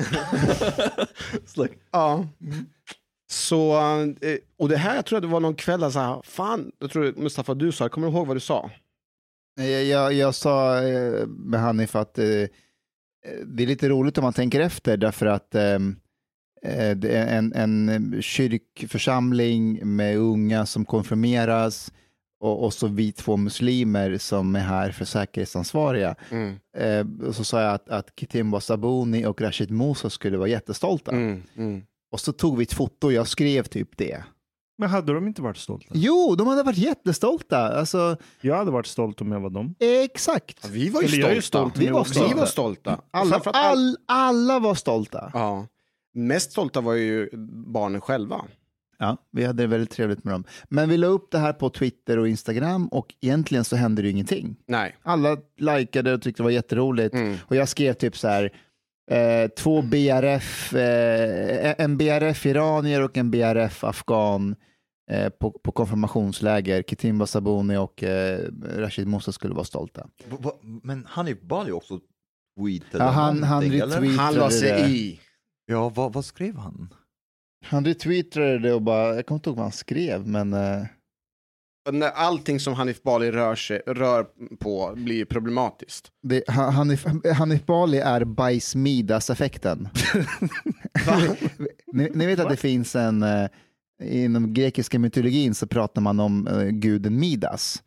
it's 1.34 1.57
like 1.57 1.78
Ja. 1.92 2.28
Så, 3.31 3.78
eh, 4.22 4.38
och 4.57 4.69
det 4.69 4.78
här, 4.78 4.96
jag 4.96 5.06
tror 5.06 5.18
att 5.18 5.24
det 5.24 5.28
var 5.28 5.40
någon 5.40 5.56
kväll, 5.56 5.84
alltså, 5.84 6.22
fan, 6.25 6.72
jag 6.80 6.92
tror 6.92 7.13
Mustafa 7.18 7.54
du 7.54 7.72
sa, 7.72 7.90
kommer 7.90 8.07
du 8.07 8.13
ihåg 8.13 8.28
vad 8.28 8.36
du 8.36 8.40
sa? 8.40 8.72
Jag, 9.56 9.84
jag, 9.84 10.13
jag 10.13 10.36
sa 10.36 10.81
eh, 10.84 11.28
med 11.28 11.60
Hanif 11.60 11.96
att 11.96 12.18
eh, 12.19 12.25
det 13.45 13.63
är 13.63 13.68
lite 13.68 13.90
roligt 13.90 14.18
om 14.18 14.24
man 14.24 14.34
tänker 14.34 14.60
efter 14.60 14.98
därför 14.98 15.25
att 15.25 15.56
eh, 15.56 15.75
eh, 16.63 16.90
är 16.90 17.28
en, 17.38 17.54
en 17.54 18.22
kyrkförsamling 18.22 19.95
med 19.95 20.18
unga 20.18 20.66
som 20.66 20.86
konfirmeras 20.86 21.92
och, 22.39 22.63
och 22.63 22.74
så 22.74 22.88
vi 22.88 23.12
två 23.12 23.38
muslimer 23.38 24.18
som 24.18 24.56
är 24.56 24.59
här 24.59 24.91
för 24.91 25.06
säkerhetsansvariga. 25.06 26.15
Eh, 26.77 27.27
och 27.27 27.36
så 27.36 27.44
sa 27.44 27.62
jag 27.62 27.74
att, 27.74 27.89
att 27.89 28.13
Kitimba 28.19 28.59
Sabuni 28.62 29.25
och 29.25 29.41
Rashid 29.41 29.71
Musa 29.71 30.09
skulle 30.09 30.38
vara 30.38 30.47
jättestolta. 30.47 31.12
Mm, 31.12 31.44
mm. 31.57 31.81
Och 32.12 32.19
så 32.19 32.33
tog 32.33 32.57
vi 32.57 32.63
ett 32.63 32.74
foto 32.74 33.07
och 33.07 33.13
jag 33.13 33.27
skrev 33.27 33.63
typ 33.63 33.97
det. 33.97 34.24
Men 34.77 34.89
hade 34.89 35.13
de 35.13 35.27
inte 35.27 35.41
varit 35.41 35.57
stolta? 35.57 35.86
Jo, 35.94 36.36
de 36.36 36.47
hade 36.47 36.63
varit 36.63 36.77
jättestolta. 36.77 37.57
Alltså, 37.80 38.18
Jag 38.42 38.56
hade 38.57 38.71
varit 38.71 38.85
stolt 38.88 39.21
om 39.21 39.31
jag 39.31 39.39
var 39.39 39.50
dem. 39.50 39.75
exakt. 39.80 40.59
Ja, 40.63 40.69
vi 40.71 40.89
var 40.89 41.01
ju 41.01 41.07
Eller 41.07 41.18
stolta. 41.18 41.35
ju 41.35 41.42
stolt, 41.42 41.77
Vi 41.77 41.88
var 41.88 42.03
stolta. 42.03 42.33
Vi 42.33 42.39
var 42.39 42.45
stolta. 42.45 43.01
Alla, 43.12 43.30
Framförallt 43.31 43.56
all- 43.57 43.77
all, 43.77 43.97
alla 44.07 44.59
var 44.59 44.75
stolta. 44.75 45.31
Ja. 45.33 45.68
Mest 46.13 46.51
stolta 46.51 46.81
var 46.81 46.94
ju 46.94 47.30
barnen 47.68 48.01
själva. 48.01 48.42
Ja, 49.00 49.18
vi 49.31 49.46
hade 49.46 49.63
det 49.63 49.68
väldigt 49.68 49.92
trevligt 49.92 50.24
med 50.24 50.34
dem. 50.34 50.44
Men 50.69 50.90
vi 50.90 50.98
la 50.98 51.07
upp 51.07 51.31
det 51.31 51.38
här 51.40 51.54
på 51.54 51.69
Twitter 51.69 52.19
och 52.19 52.28
Instagram 52.28 52.88
och 52.88 53.13
egentligen 53.22 53.63
så 53.63 53.75
hände 53.75 54.01
det 54.01 54.10
ingenting. 54.10 54.56
Nej. 54.68 54.96
Alla 55.04 55.38
likade 55.57 56.13
och 56.13 56.22
tyckte 56.22 56.40
det 56.42 56.46
var 56.46 56.51
jätteroligt. 56.51 57.13
Mm. 57.16 57.38
Och 57.46 57.56
jag 57.56 57.69
skrev 57.69 57.94
typ 57.94 58.18
så 58.18 58.28
här, 58.28 58.51
eh, 59.12 59.48
två 59.48 59.81
BRF, 59.81 60.74
eh, 60.74 61.75
en 61.78 61.98
BRF-iranier 61.98 63.01
och 63.04 63.18
en 63.18 63.31
BRF-afghan 63.31 64.56
eh, 65.12 65.30
på, 65.30 65.52
på 65.52 65.72
konfirmationsläger. 65.72 66.84
Kitimba 66.84 67.25
Sabuni 67.25 67.78
och 67.78 68.04
eh, 68.04 68.40
Rashid 68.75 69.07
Musa 69.07 69.31
skulle 69.31 69.54
vara 69.54 69.66
stolta. 69.66 70.07
Men 70.84 71.06
Hanif 71.10 71.42
Bali 71.42 71.72
också 71.72 72.00
tweetade 72.60 73.04
Ja, 73.04 73.10
han- 73.10 73.44
han 73.44 73.50
någonting, 73.50 73.80
eller? 73.80 74.02
retweet- 74.02 74.18
Han 74.18 74.34
la 74.36 74.50
sig 74.50 74.98
i. 74.98 75.19
Ja, 75.66 75.90
vad, 75.90 76.13
vad 76.13 76.25
skrev 76.25 76.57
han? 76.57 76.94
Han 77.65 77.85
retweetade 77.85 78.59
det 78.59 78.73
och 78.73 78.81
bara, 78.81 79.15
jag 79.15 79.25
kommer 79.25 79.38
inte 79.39 79.50
ihåg 79.50 79.57
vad 79.57 79.65
han 79.65 79.71
skrev, 79.71 80.27
men 80.27 80.53
eh, 80.53 80.83
När 81.91 82.09
allting 82.09 82.59
som 82.59 82.73
Hanif 82.73 83.03
Bali 83.03 83.31
rör, 83.31 83.56
sig, 83.56 83.81
rör 83.88 84.25
på 84.59 84.94
blir 84.95 85.25
problematiskt. 85.25 86.11
det, 86.23 86.44
Han- 86.47 86.73
Hanif, 86.73 87.06
Hanif 87.38 87.65
Bali 87.65 87.97
är 87.97 88.23
bajs 88.25 88.75
Midas-effekten. 88.75 89.89
ni, 91.94 92.09
ni 92.13 92.25
vet 92.25 92.39
att 92.39 92.49
det 92.49 92.57
finns 92.57 92.95
en, 92.95 93.23
eh, 93.23 93.47
inom 94.04 94.54
grekiska 94.54 94.99
mytologin 94.99 95.56
så 95.56 95.68
pratar 95.68 96.01
man 96.01 96.19
om 96.19 96.47
eh, 96.47 96.68
guden 96.68 97.19
Midas. 97.19 97.83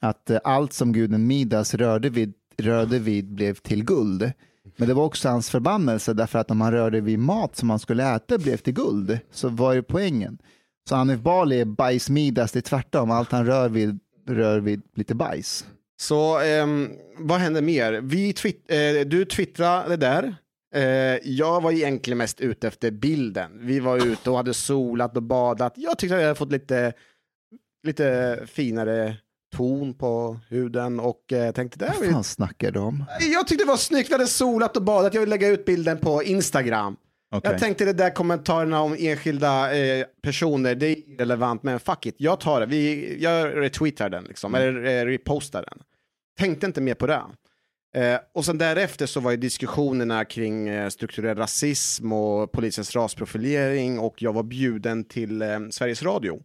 Att 0.00 0.30
allt 0.44 0.72
som 0.72 0.92
guden 0.92 1.26
Midas 1.26 1.74
rörde 1.74 2.10
vid, 2.10 2.34
rörde 2.56 2.98
vid 2.98 3.32
blev 3.34 3.54
till 3.54 3.84
guld. 3.84 4.32
Men 4.80 4.88
det 4.88 4.94
var 4.94 5.04
också 5.04 5.28
hans 5.28 5.50
förbannelse 5.50 6.12
därför 6.14 6.38
att 6.38 6.50
om 6.50 6.60
han 6.60 6.72
rörde 6.72 7.00
vid 7.00 7.18
mat 7.18 7.56
som 7.56 7.70
han 7.70 7.78
skulle 7.78 8.14
äta 8.14 8.38
blev 8.38 8.56
till 8.56 8.72
guld. 8.74 9.18
Så 9.30 9.48
var 9.48 9.72
ju 9.72 9.82
poängen. 9.82 10.38
Så 10.88 10.96
Hanif 10.96 11.20
Bali 11.20 11.60
är 11.60 11.64
bajsmidas, 11.64 12.52
det 12.52 12.58
är 12.58 12.62
tvärtom. 12.62 13.10
Allt 13.10 13.32
han 13.32 13.46
rör 13.46 13.68
vid 13.68 13.98
rör 14.28 14.60
vid 14.60 14.82
lite 14.94 15.14
bajs. 15.14 15.66
Så 16.00 16.40
eh, 16.40 16.66
vad 17.18 17.40
händer 17.40 17.62
mer? 17.62 17.92
Vi 17.92 18.32
twitt- 18.32 18.70
eh, 19.00 19.06
du 19.06 19.24
twittrade 19.24 19.96
där. 19.96 20.34
Eh, 20.74 21.18
jag 21.24 21.60
var 21.60 21.72
egentligen 21.72 22.18
mest 22.18 22.40
ute 22.40 22.68
efter 22.68 22.90
bilden. 22.90 23.50
Vi 23.60 23.80
var 23.80 24.06
ute 24.06 24.30
och 24.30 24.36
hade 24.36 24.54
solat 24.54 25.16
och 25.16 25.22
badat. 25.22 25.72
Jag 25.76 25.98
tyckte 25.98 26.14
att 26.16 26.20
jag 26.20 26.28
hade 26.28 26.38
fått 26.38 26.52
lite, 26.52 26.92
lite 27.86 28.38
finare 28.46 29.16
ton 29.50 29.94
på 29.94 30.38
huden 30.48 31.00
och 31.00 31.32
eh, 31.32 31.52
tänkte 31.52 31.78
det 31.78 31.86
här 31.86 31.98
Vad 32.00 32.10
fan 32.10 32.24
snackar 32.24 32.70
du 32.70 32.80
om? 32.80 33.04
Jag 33.32 33.46
tyckte 33.46 33.64
det 33.64 33.68
var 33.68 33.76
snyggt, 33.76 34.08
vi 34.08 34.14
hade 34.14 34.26
solat 34.26 34.76
och 34.76 34.82
badat. 34.82 35.14
Jag 35.14 35.20
vill 35.20 35.30
lägga 35.30 35.48
ut 35.48 35.64
bilden 35.64 35.98
på 35.98 36.22
Instagram. 36.22 36.96
Okej. 37.32 37.50
Jag 37.50 37.60
tänkte 37.60 37.84
det 37.84 37.92
där 37.92 38.10
kommentarerna 38.10 38.80
om 38.80 38.96
enskilda 38.98 39.76
eh, 39.76 40.06
personer, 40.22 40.74
det 40.74 40.86
är 40.86 40.96
irrelevant, 40.96 41.62
men 41.62 41.80
fuck 41.80 42.06
it, 42.06 42.14
jag 42.18 42.40
tar 42.40 42.60
det. 42.60 42.66
Vi, 42.66 43.16
jag 43.22 43.56
retweetar 43.56 44.08
den, 44.10 44.24
liksom, 44.24 44.54
eller 44.54 44.84
eh, 44.84 45.04
repostar 45.04 45.64
den. 45.70 45.82
Tänkte 46.38 46.66
inte 46.66 46.80
mer 46.80 46.94
på 46.94 47.06
det. 47.06 47.22
Eh, 47.94 48.20
och 48.34 48.44
sen 48.44 48.58
därefter 48.58 49.06
så 49.06 49.20
var 49.20 49.30
ju 49.30 49.36
diskussionerna 49.36 50.24
kring 50.24 50.68
eh, 50.68 50.88
strukturell 50.88 51.36
rasism 51.36 52.12
och 52.12 52.52
polisens 52.52 52.96
rasprofilering 52.96 53.98
och 53.98 54.22
jag 54.22 54.32
var 54.32 54.42
bjuden 54.42 55.04
till 55.04 55.42
eh, 55.42 55.58
Sveriges 55.70 56.02
Radio, 56.02 56.42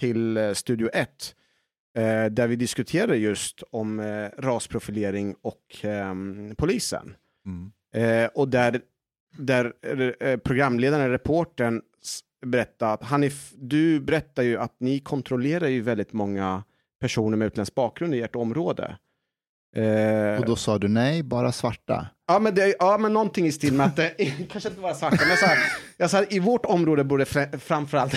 till 0.00 0.36
eh, 0.36 0.52
Studio 0.52 0.88
1, 0.92 1.34
eh, 1.96 2.24
där 2.24 2.46
vi 2.46 2.56
diskuterade 2.56 3.16
just 3.16 3.62
om 3.70 4.00
eh, 4.00 4.28
rasprofilering 4.38 5.34
och 5.42 5.76
ehm, 5.82 6.54
polisen. 6.58 7.14
Mm. 7.46 7.72
Eh, 8.24 8.30
och 8.34 8.48
där, 8.48 8.80
där 9.36 9.72
eh, 10.20 10.36
programledaren, 10.36 11.10
reportern, 11.10 11.82
berättade 12.46 12.92
att 12.92 13.02
Hanif, 13.02 13.52
du 13.56 14.00
berättar 14.00 14.42
ju 14.42 14.58
att 14.58 14.74
ni 14.80 14.98
kontrollerar 15.00 15.68
ju 15.68 15.80
väldigt 15.80 16.12
många 16.12 16.64
personer 17.00 17.36
med 17.36 17.46
utländsk 17.46 17.74
bakgrund 17.74 18.14
i 18.14 18.20
ert 18.22 18.36
område. 18.36 18.96
Eh, 19.76 20.40
Och 20.40 20.46
då 20.46 20.56
sa 20.56 20.78
du 20.78 20.88
nej, 20.88 21.22
bara 21.22 21.52
svarta. 21.52 22.06
ja, 22.26 22.38
men 22.38 22.54
det, 22.54 22.74
ja, 22.78 22.98
men 22.98 23.12
någonting 23.12 23.46
i 23.46 23.52
stil 23.52 23.72
med 23.74 23.86
att 23.86 23.96
det 23.96 24.10
kanske 24.50 24.68
inte 24.68 24.80
bara 24.80 24.94
svarta, 24.94 25.16
men 25.20 25.28
jag 25.28 25.38
sa, 25.38 25.46
jag 25.96 26.10
sa 26.10 26.24
i 26.30 26.38
vårt 26.38 26.66
område 26.66 27.04
borde 27.04 27.24
fr- 27.24 27.58
framförallt 27.58 28.14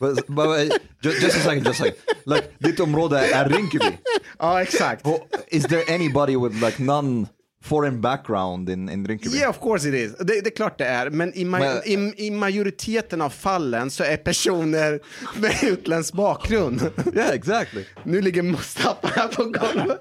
But, 0.00 0.26
but, 0.28 0.80
just, 1.02 1.22
just 1.22 1.36
a 1.36 1.40
second, 1.40 1.64
just 1.66 1.80
a 1.80 1.84
second. 1.84 1.96
Like, 2.24 2.48
ditt 2.58 2.80
område 2.80 3.18
är 3.18 3.48
Rinkeby. 3.48 3.98
Ja, 4.38 4.62
exakt. 4.62 5.06
Is 5.48 5.64
there 5.64 5.94
anybody 5.94 6.36
with 6.36 6.64
like 6.64 6.82
non 6.82 7.26
foreign 7.62 8.00
background 8.00 8.68
in, 8.68 8.88
in 8.88 9.06
Rinkeby. 9.06 9.36
Yeah, 9.36 9.50
of 9.50 9.60
course 9.60 9.88
it 9.88 9.94
is. 9.94 10.14
Det, 10.18 10.40
det 10.40 10.46
är 10.46 10.56
klart 10.56 10.78
det 10.78 10.84
är, 10.84 11.10
men 11.10 11.34
i, 11.34 11.44
ma 11.44 11.58
Men- 11.58 11.82
i, 11.84 12.26
i 12.26 12.30
majoriteten 12.30 13.20
av 13.20 13.30
fallen 13.30 13.90
så 13.90 14.04
är 14.04 14.16
personer 14.16 15.00
med 15.40 15.62
utländsk 15.62 16.14
bakgrund. 16.14 16.90
Yeah, 17.14 17.34
exactly. 17.34 17.84
Nu 18.02 18.20
ligger 18.20 18.42
Mustafa 18.42 19.08
här 19.08 19.28
på 19.28 19.44
golvet. 19.44 20.00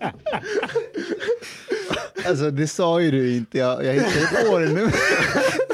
Alltså 2.25 2.51
det 2.51 2.67
sa 2.67 3.01
ju 3.01 3.11
du 3.11 3.35
inte, 3.35 3.57
jag, 3.57 3.85
jag 3.85 3.93
hittade 3.93 4.39
ett 4.39 4.47
år 4.47 4.59
nu. 4.59 4.91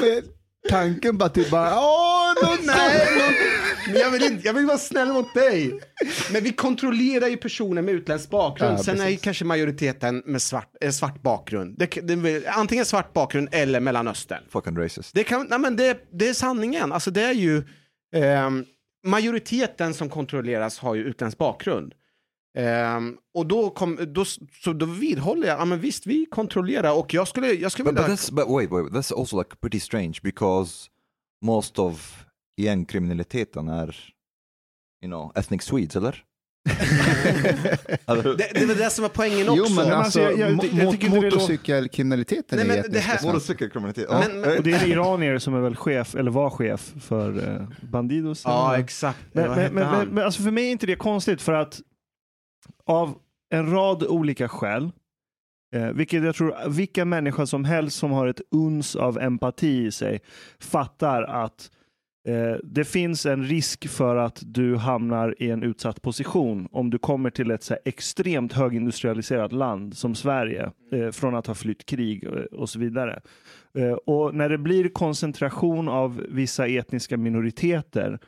Men 0.00 0.22
Tanken 0.68 1.18
på 1.18 1.24
att 1.24 1.34
du 1.34 1.50
bara, 1.50 1.78
åh, 1.78 2.34
någon 2.42 2.58
Nej, 2.66 3.06
men 3.86 3.96
jag, 3.96 4.10
vill 4.10 4.22
inte, 4.22 4.46
jag 4.46 4.54
vill 4.54 4.66
vara 4.66 4.78
snäll 4.78 5.12
mot 5.12 5.34
dig. 5.34 5.80
Men 6.32 6.44
vi 6.44 6.52
kontrollerar 6.52 7.28
ju 7.28 7.36
personer 7.36 7.82
med 7.82 7.94
utländsk 7.94 8.30
bakgrund. 8.30 8.78
Ja, 8.78 8.82
Sen 8.82 9.00
är 9.00 9.08
ju 9.08 9.16
kanske 9.16 9.44
majoriteten 9.44 10.22
med 10.26 10.42
svart, 10.42 10.72
eh, 10.80 10.90
svart 10.90 11.22
bakgrund. 11.22 11.78
Det, 11.78 11.86
det, 11.86 12.46
antingen 12.46 12.84
svart 12.84 13.12
bakgrund 13.12 13.48
eller 13.52 13.80
Mellanöstern. 13.80 14.42
Fucking 14.48 14.78
racist. 14.78 15.14
Det, 15.14 15.24
kan, 15.24 15.46
nej 15.50 15.58
men 15.58 15.76
det, 15.76 15.98
det 16.12 16.28
är 16.28 16.34
sanningen. 16.34 16.92
Alltså 16.92 17.10
det 17.10 17.22
är 17.22 17.32
ju 17.32 17.62
ehm, 18.14 18.64
majoriteten 19.06 19.94
som 19.94 20.08
kontrolleras 20.08 20.78
har 20.78 20.94
ju 20.94 21.02
utländsk 21.04 21.38
bakgrund. 21.38 21.94
Ehm, 22.58 23.16
och 23.34 23.46
då, 23.46 23.70
kom, 23.70 23.98
då, 24.14 24.24
så 24.64 24.72
då 24.72 24.86
vidhåller 24.86 25.48
jag, 25.48 25.60
ja 25.60 25.64
men 25.64 25.80
visst 25.80 26.06
vi 26.06 26.26
kontrollerar 26.30 26.98
och 26.98 27.14
jag 27.14 27.28
skulle, 27.28 27.52
jag 27.52 27.72
skulle 27.72 27.84
But, 27.84 27.94
but 27.94 28.04
vilja... 28.04 28.16
that's 28.16 28.34
but 28.34 28.48
wait, 28.48 28.70
wait, 28.70 28.92
that's 28.92 29.18
also 29.20 29.38
like 29.38 29.56
pretty 29.60 29.80
strange 29.80 30.14
because 30.22 30.90
most 31.42 31.78
of 31.78 32.23
gängkriminaliteten 32.56 33.68
är, 33.68 33.96
you 35.04 35.10
know, 35.10 35.32
ethnic 35.34 35.62
Swedes, 35.62 35.96
eller? 35.96 36.24
Eller- 38.06 38.22
Det, 38.36 38.50
det 38.54 38.60
är 38.62 38.66
väl 38.66 38.76
det 38.76 38.90
som 38.90 39.04
är 39.04 39.08
poängen 39.08 39.48
också. 39.48 39.62
Jo 39.68 39.74
men 39.74 39.88
men 39.88 39.94
alltså, 39.94 40.20
alltså, 40.20 40.40
jag- 40.40 40.50
jag- 40.50 40.64
jag 40.64 40.70
det 40.74 40.84
låter- 40.84 41.10
motorcykelkriminaliteten 41.10 42.58
Nej, 42.58 42.64
är 42.64 42.68
men 42.68 42.78
etnisk 42.78 42.94
det 42.94 43.00
här-. 43.00 43.26
Motorcykelkriminalitet. 43.32 44.08
Men- 44.10 44.40
men- 44.40 44.50
ja. 44.50 44.56
Och 44.58 44.62
det 44.64 44.72
är 44.72 44.86
iranier 44.88 45.38
som 45.38 45.54
är 45.54 45.60
väl 45.60 45.76
chef, 45.76 46.14
eller 46.14 46.30
var 46.30 46.50
chef 46.50 46.92
för 47.00 47.48
eh, 47.60 47.68
Bandidos. 47.90 48.42
Ja, 48.44 48.74
eller? 48.74 48.84
exakt. 48.84 49.18
Men, 49.32 49.50
men, 49.50 49.74
men, 49.74 49.90
men, 49.90 50.08
men 50.08 50.24
alltså 50.24 50.42
för 50.42 50.50
mig 50.50 50.66
är 50.66 50.70
inte 50.72 50.86
det 50.86 50.96
konstigt 50.96 51.42
för 51.42 51.52
att 51.52 51.80
av 52.86 53.18
en 53.54 53.70
rad 53.72 54.02
olika 54.02 54.48
skäl, 54.48 54.90
eh, 55.74 55.88
vilket 55.88 56.24
jag 56.24 56.34
tror 56.34 56.68
vilka 56.68 57.04
människor 57.04 57.44
som 57.46 57.64
helst 57.64 57.98
som 57.98 58.10
har 58.12 58.26
ett 58.26 58.40
uns 58.50 58.96
av 58.96 59.18
empati 59.18 59.84
i 59.86 59.92
sig 59.92 60.20
fattar 60.60 61.22
att 61.22 61.70
eh, 62.24 62.56
det 62.62 62.84
finns 62.84 63.26
en 63.26 63.44
risk 63.44 63.88
för 63.88 64.16
att 64.16 64.42
du 64.46 64.76
hamnar 64.76 65.34
i 65.38 65.50
en 65.50 65.62
utsatt 65.62 66.02
position 66.02 66.68
om 66.72 66.90
du 66.90 66.98
kommer 66.98 67.30
till 67.30 67.50
ett 67.50 67.62
så 67.62 67.76
extremt 67.84 68.52
högindustrialiserat 68.52 69.52
land 69.52 69.96
som 69.96 70.14
Sverige 70.14 70.70
eh, 70.92 71.10
från 71.10 71.34
att 71.34 71.46
ha 71.46 71.54
flytt 71.54 71.86
krig 71.86 72.24
eh, 72.24 72.30
och 72.32 72.68
så 72.68 72.78
vidare. 72.78 73.20
Eh, 73.78 73.92
och 73.92 74.34
när 74.34 74.48
det 74.48 74.58
blir 74.58 74.88
koncentration 74.88 75.88
av 75.88 76.26
vissa 76.28 76.66
etniska 76.66 77.16
minoriteter 77.16 78.18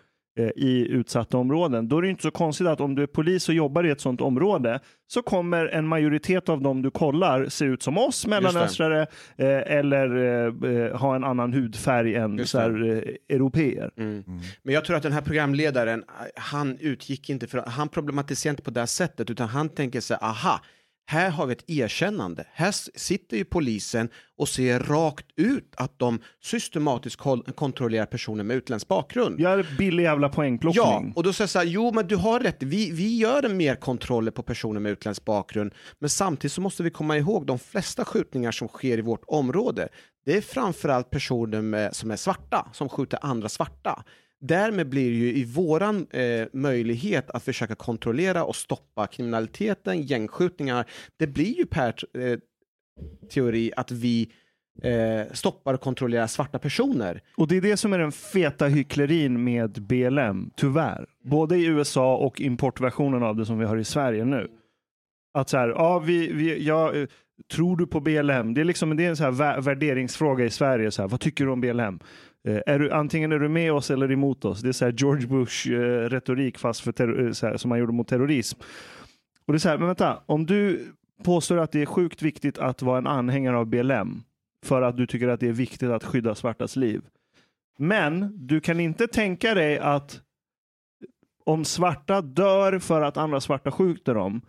i 0.57 0.89
utsatta 0.89 1.39
områden, 1.39 1.89
då 1.89 1.99
är 1.99 2.03
det 2.03 2.09
inte 2.09 2.23
så 2.23 2.31
konstigt 2.31 2.67
att 2.67 2.81
om 2.81 2.95
du 2.95 3.03
är 3.03 3.07
polis 3.07 3.49
och 3.49 3.55
jobbar 3.55 3.87
i 3.87 3.91
ett 3.91 4.01
sådant 4.01 4.21
område 4.21 4.81
så 5.09 5.23
kommer 5.23 5.67
en 5.67 5.87
majoritet 5.87 6.49
av 6.49 6.63
dem 6.63 6.83
du 6.83 6.91
kollar 6.91 7.49
se 7.49 7.65
ut 7.65 7.83
som 7.83 7.99
oss 7.99 8.27
mellanöstrare 8.27 9.03
eh, 9.37 9.77
eller 9.77 10.17
eh, 10.17 10.71
eh, 10.71 10.97
ha 10.97 11.17
en 11.17 11.25
annan 11.25 11.53
hudfärg 11.53 12.15
än 12.15 12.39
Just 12.39 12.51
så 12.51 12.59
här, 12.59 12.85
eh, 12.85 13.37
europeer. 13.37 13.91
Mm. 13.97 14.25
Men 14.63 14.75
jag 14.75 14.85
tror 14.85 14.97
att 14.97 15.03
den 15.03 15.13
här 15.13 15.21
programledaren, 15.21 16.05
han 16.37 16.79
utgick 16.79 17.31
inte 17.31 17.47
för, 17.47 17.59
han 17.59 17.89
problematiserar 17.89 18.53
inte 18.53 18.63
på 18.63 18.71
det 18.71 18.81
här 18.81 18.87
sättet, 18.87 19.31
utan 19.31 19.49
han 19.49 19.69
tänker 19.69 20.01
sig, 20.01 20.17
aha, 20.21 20.61
här 21.07 21.31
har 21.31 21.47
vi 21.47 21.53
ett 21.53 21.71
erkännande. 21.71 22.47
Här 22.53 22.99
sitter 22.99 23.37
ju 23.37 23.45
polisen 23.45 24.09
och 24.37 24.49
ser 24.49 24.81
rakt 24.81 25.27
ut 25.37 25.75
att 25.77 25.99
de 25.99 26.21
systematiskt 26.43 27.21
kontrollerar 27.55 28.07
personer 28.07 28.45
med 28.45 28.57
utländsk 28.57 28.89
bakgrund. 28.89 29.41
Är 29.41 29.67
billig 29.79 30.03
jävla 30.03 30.29
poängplockning. 30.29 30.85
Ja, 30.85 31.13
och 31.15 31.23
då 31.23 31.33
säger 31.33 31.43
jag 31.43 31.51
så 31.51 31.59
här, 31.59 31.67
jo 31.67 31.93
men 31.93 32.07
du 32.07 32.17
har 32.17 32.41
rätt, 32.41 32.63
vi, 32.63 32.91
vi 32.91 33.17
gör 33.17 33.49
mer 33.49 33.75
kontroller 33.75 34.31
på 34.31 34.43
personer 34.43 34.81
med 34.81 34.93
utländsk 34.93 35.25
bakgrund, 35.25 35.75
men 35.99 36.11
samtidigt 36.11 36.53
så 36.53 36.61
måste 36.61 36.83
vi 36.83 36.91
komma 36.91 37.17
ihåg 37.17 37.47
de 37.47 37.59
flesta 37.59 38.05
skjutningar 38.05 38.53
som 38.53 38.69
sker 38.69 38.99
i 38.99 39.03
vårt 39.03 39.25
område, 39.27 39.89
det 40.25 40.37
är 40.37 40.41
framförallt 40.41 41.11
personer 41.11 41.63
med, 41.63 41.97
som 41.97 42.11
är 42.11 42.17
svarta, 42.17 42.69
som 42.73 42.89
skjuter 42.89 43.19
andra 43.23 43.49
svarta. 43.49 44.05
Därmed 44.41 44.89
blir 44.89 45.11
det 45.11 45.17
ju 45.17 45.33
i 45.33 45.45
våran 45.45 46.07
eh, 46.11 46.47
möjlighet 46.53 47.31
att 47.31 47.43
försöka 47.43 47.75
kontrollera 47.75 48.45
och 48.45 48.57
stoppa 48.57 49.07
kriminaliteten, 49.07 50.03
gängskjutningar, 50.03 50.85
det 51.17 51.27
blir 51.27 51.57
ju 51.59 51.67
per 51.67 51.95
eh, 52.19 52.39
teori 53.31 53.73
att 53.77 53.91
vi 53.91 54.31
eh, 54.83 55.33
stoppar 55.33 55.75
och 55.75 55.81
kontrollerar 55.81 56.27
svarta 56.27 56.59
personer. 56.59 57.23
Och 57.37 57.49
det 57.49 57.57
är 57.57 57.61
det 57.61 57.77
som 57.77 57.93
är 57.93 57.99
den 57.99 58.13
feta 58.13 58.67
hycklerin 58.67 59.45
med 59.45 59.71
BLM, 59.83 60.51
tyvärr. 60.57 61.07
Både 61.25 61.57
i 61.57 61.67
USA 61.67 62.17
och 62.17 62.41
importversionen 62.41 63.23
av 63.23 63.37
det 63.37 63.47
som 63.47 63.59
vi 63.59 63.65
har 63.65 63.77
i 63.77 63.85
Sverige 63.85 64.25
nu. 64.25 64.49
Att 65.35 65.49
så 65.49 65.57
här, 65.57 65.69
ja, 65.69 65.99
vi, 65.99 66.33
vi, 66.33 66.65
ja, 66.67 66.95
eh, 66.95 67.09
tror 67.53 67.77
du 67.77 67.87
på 67.87 68.01
BLM? 68.01 68.55
Det 68.55 68.61
är, 68.61 68.65
liksom, 68.65 68.97
det 68.97 69.05
är 69.05 69.09
en 69.09 69.17
så 69.17 69.25
här 69.25 69.61
värderingsfråga 69.61 70.45
i 70.45 70.51
Sverige. 70.51 70.91
Så 70.91 71.03
här, 71.03 71.09
vad 71.09 71.21
tycker 71.21 71.45
du 71.45 71.51
om 71.51 71.61
BLM? 71.61 71.99
Eh, 72.47 72.61
är 72.67 72.79
du, 72.79 72.91
antingen 72.91 73.33
är 73.33 73.39
du 73.39 73.49
med 73.49 73.73
oss 73.73 73.91
eller 73.91 74.13
emot 74.13 74.45
oss. 74.45 74.61
Det 74.61 74.69
är 74.69 74.73
så 74.73 74.89
George 74.89 75.27
Bush 75.27 75.71
eh, 75.71 76.09
retorik 76.09 76.59
fast 76.59 76.81
för 76.81 77.01
eh, 77.01 77.33
här, 77.43 77.57
som 77.57 77.69
man 77.69 77.79
gjorde 77.79 77.93
mot 77.93 78.09
terrorism. 78.09 78.61
Och 79.47 79.53
det 79.53 79.57
är 79.57 79.59
så 79.59 79.69
här, 79.69 79.79
men 79.79 79.87
vänta, 79.87 80.23
om 80.27 80.47
du 80.47 80.87
påstår 81.25 81.57
att 81.57 81.73
det 81.73 81.83
är 81.83 81.87
sjukt 81.87 82.23
viktigt 82.23 82.59
att 82.59 82.83
vara 82.83 82.99
en 82.99 83.07
anhängare 83.07 83.57
av 83.57 83.67
BLM 83.67 84.23
för 84.65 84.83
att 84.83 84.97
du 84.97 85.07
tycker 85.07 85.29
att 85.29 85.41
det 85.41 85.49
är 85.49 85.53
viktigt 85.53 85.91
att 85.91 86.05
skydda 86.05 86.35
svartas 86.35 86.77
liv. 86.77 87.03
Men 87.79 88.33
du 88.47 88.61
kan 88.61 88.81
inte 88.81 89.07
tänka 89.07 89.55
dig 89.55 89.79
att 89.79 90.21
om 91.45 91.65
svarta 91.65 92.21
dör 92.21 92.79
för 92.79 93.03
att 93.03 93.17
andra 93.17 93.41
svarta 93.41 93.71
skjuter 93.71 94.15
dem, 94.15 94.41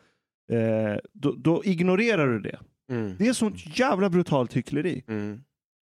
eh, 0.52 1.00
då, 1.14 1.32
då 1.32 1.64
ignorerar 1.64 2.28
du 2.28 2.40
det. 2.40 2.60
Mm. 2.92 3.16
Det 3.20 3.28
är 3.28 3.34
sånt 3.34 3.80
jävla 3.80 4.10
brutalt 4.10 4.54
hyckleri. 4.54 5.04
Mm. 5.08 5.42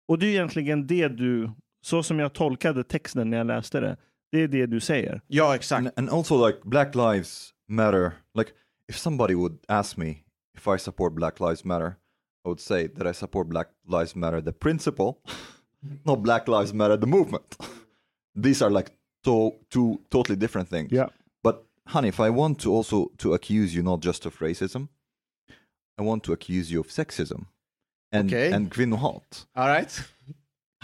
Och 0.09 0.19
det 0.19 0.27
är 0.27 0.31
egentligen 0.31 0.87
det 0.87 1.09
du, 1.09 1.51
så 1.85 2.03
som 2.03 2.19
jag 2.19 2.33
tolkade 2.33 2.85
texten 2.85 3.31
när 3.31 3.39
jag 3.39 3.47
läste 3.47 3.81
det, 3.81 3.97
det 4.33 4.39
är 4.43 4.49
det 4.49 4.67
du 4.67 4.81
säger. 4.81 5.21
Ja, 5.27 5.55
exakt. 5.55 5.79
And, 5.79 5.91
and 5.97 6.11
also 6.11 6.47
like 6.47 6.59
Black 6.65 6.95
Lives 6.95 7.51
Matter. 7.69 8.13
Like 8.35 8.51
if 8.89 8.97
somebody 8.99 9.35
would 9.35 9.59
ask 9.69 9.97
me 9.97 10.11
if 10.57 10.67
I 10.69 10.79
support 10.79 11.13
Black 11.15 11.41
Lives 11.41 11.65
Matter, 11.65 11.97
I 12.45 12.49
would 12.49 12.61
say 12.61 12.89
that 12.89 13.07
I 13.07 13.15
support 13.15 13.49
Black 13.49 13.69
Lives 13.89 14.15
Matter 14.15 14.41
the 14.43 14.53
principle, 14.53 15.15
not 16.05 16.23
Black 16.23 16.49
Lives 16.49 16.73
Matter 16.73 16.97
the 16.97 17.07
movement. 17.07 17.57
These 18.43 18.63
are 18.65 18.71
like 18.71 18.91
to, 19.25 19.53
two 19.71 20.01
totally 20.11 20.37
different 20.37 20.69
things. 20.71 20.93
Yeah. 20.93 21.09
But 21.43 21.65
Hanif, 21.89 22.19
I 22.21 22.31
want 22.31 22.59
to 22.61 22.73
also 22.73 23.11
to 23.19 23.35
accuse 23.35 23.75
you 23.77 23.83
not 23.83 24.01
just 24.05 24.27
of 24.27 24.39
racism. 24.41 24.89
I 25.99 26.03
want 26.03 26.23
to 26.25 26.33
accuse 26.33 26.73
you 26.73 26.81
of 26.81 26.89
sexism 26.89 27.47
and 28.13 28.31
Okay. 28.33 28.53
and 28.53 28.71
kvinnohat. 28.71 29.47
All 29.55 29.69
right. 29.69 30.03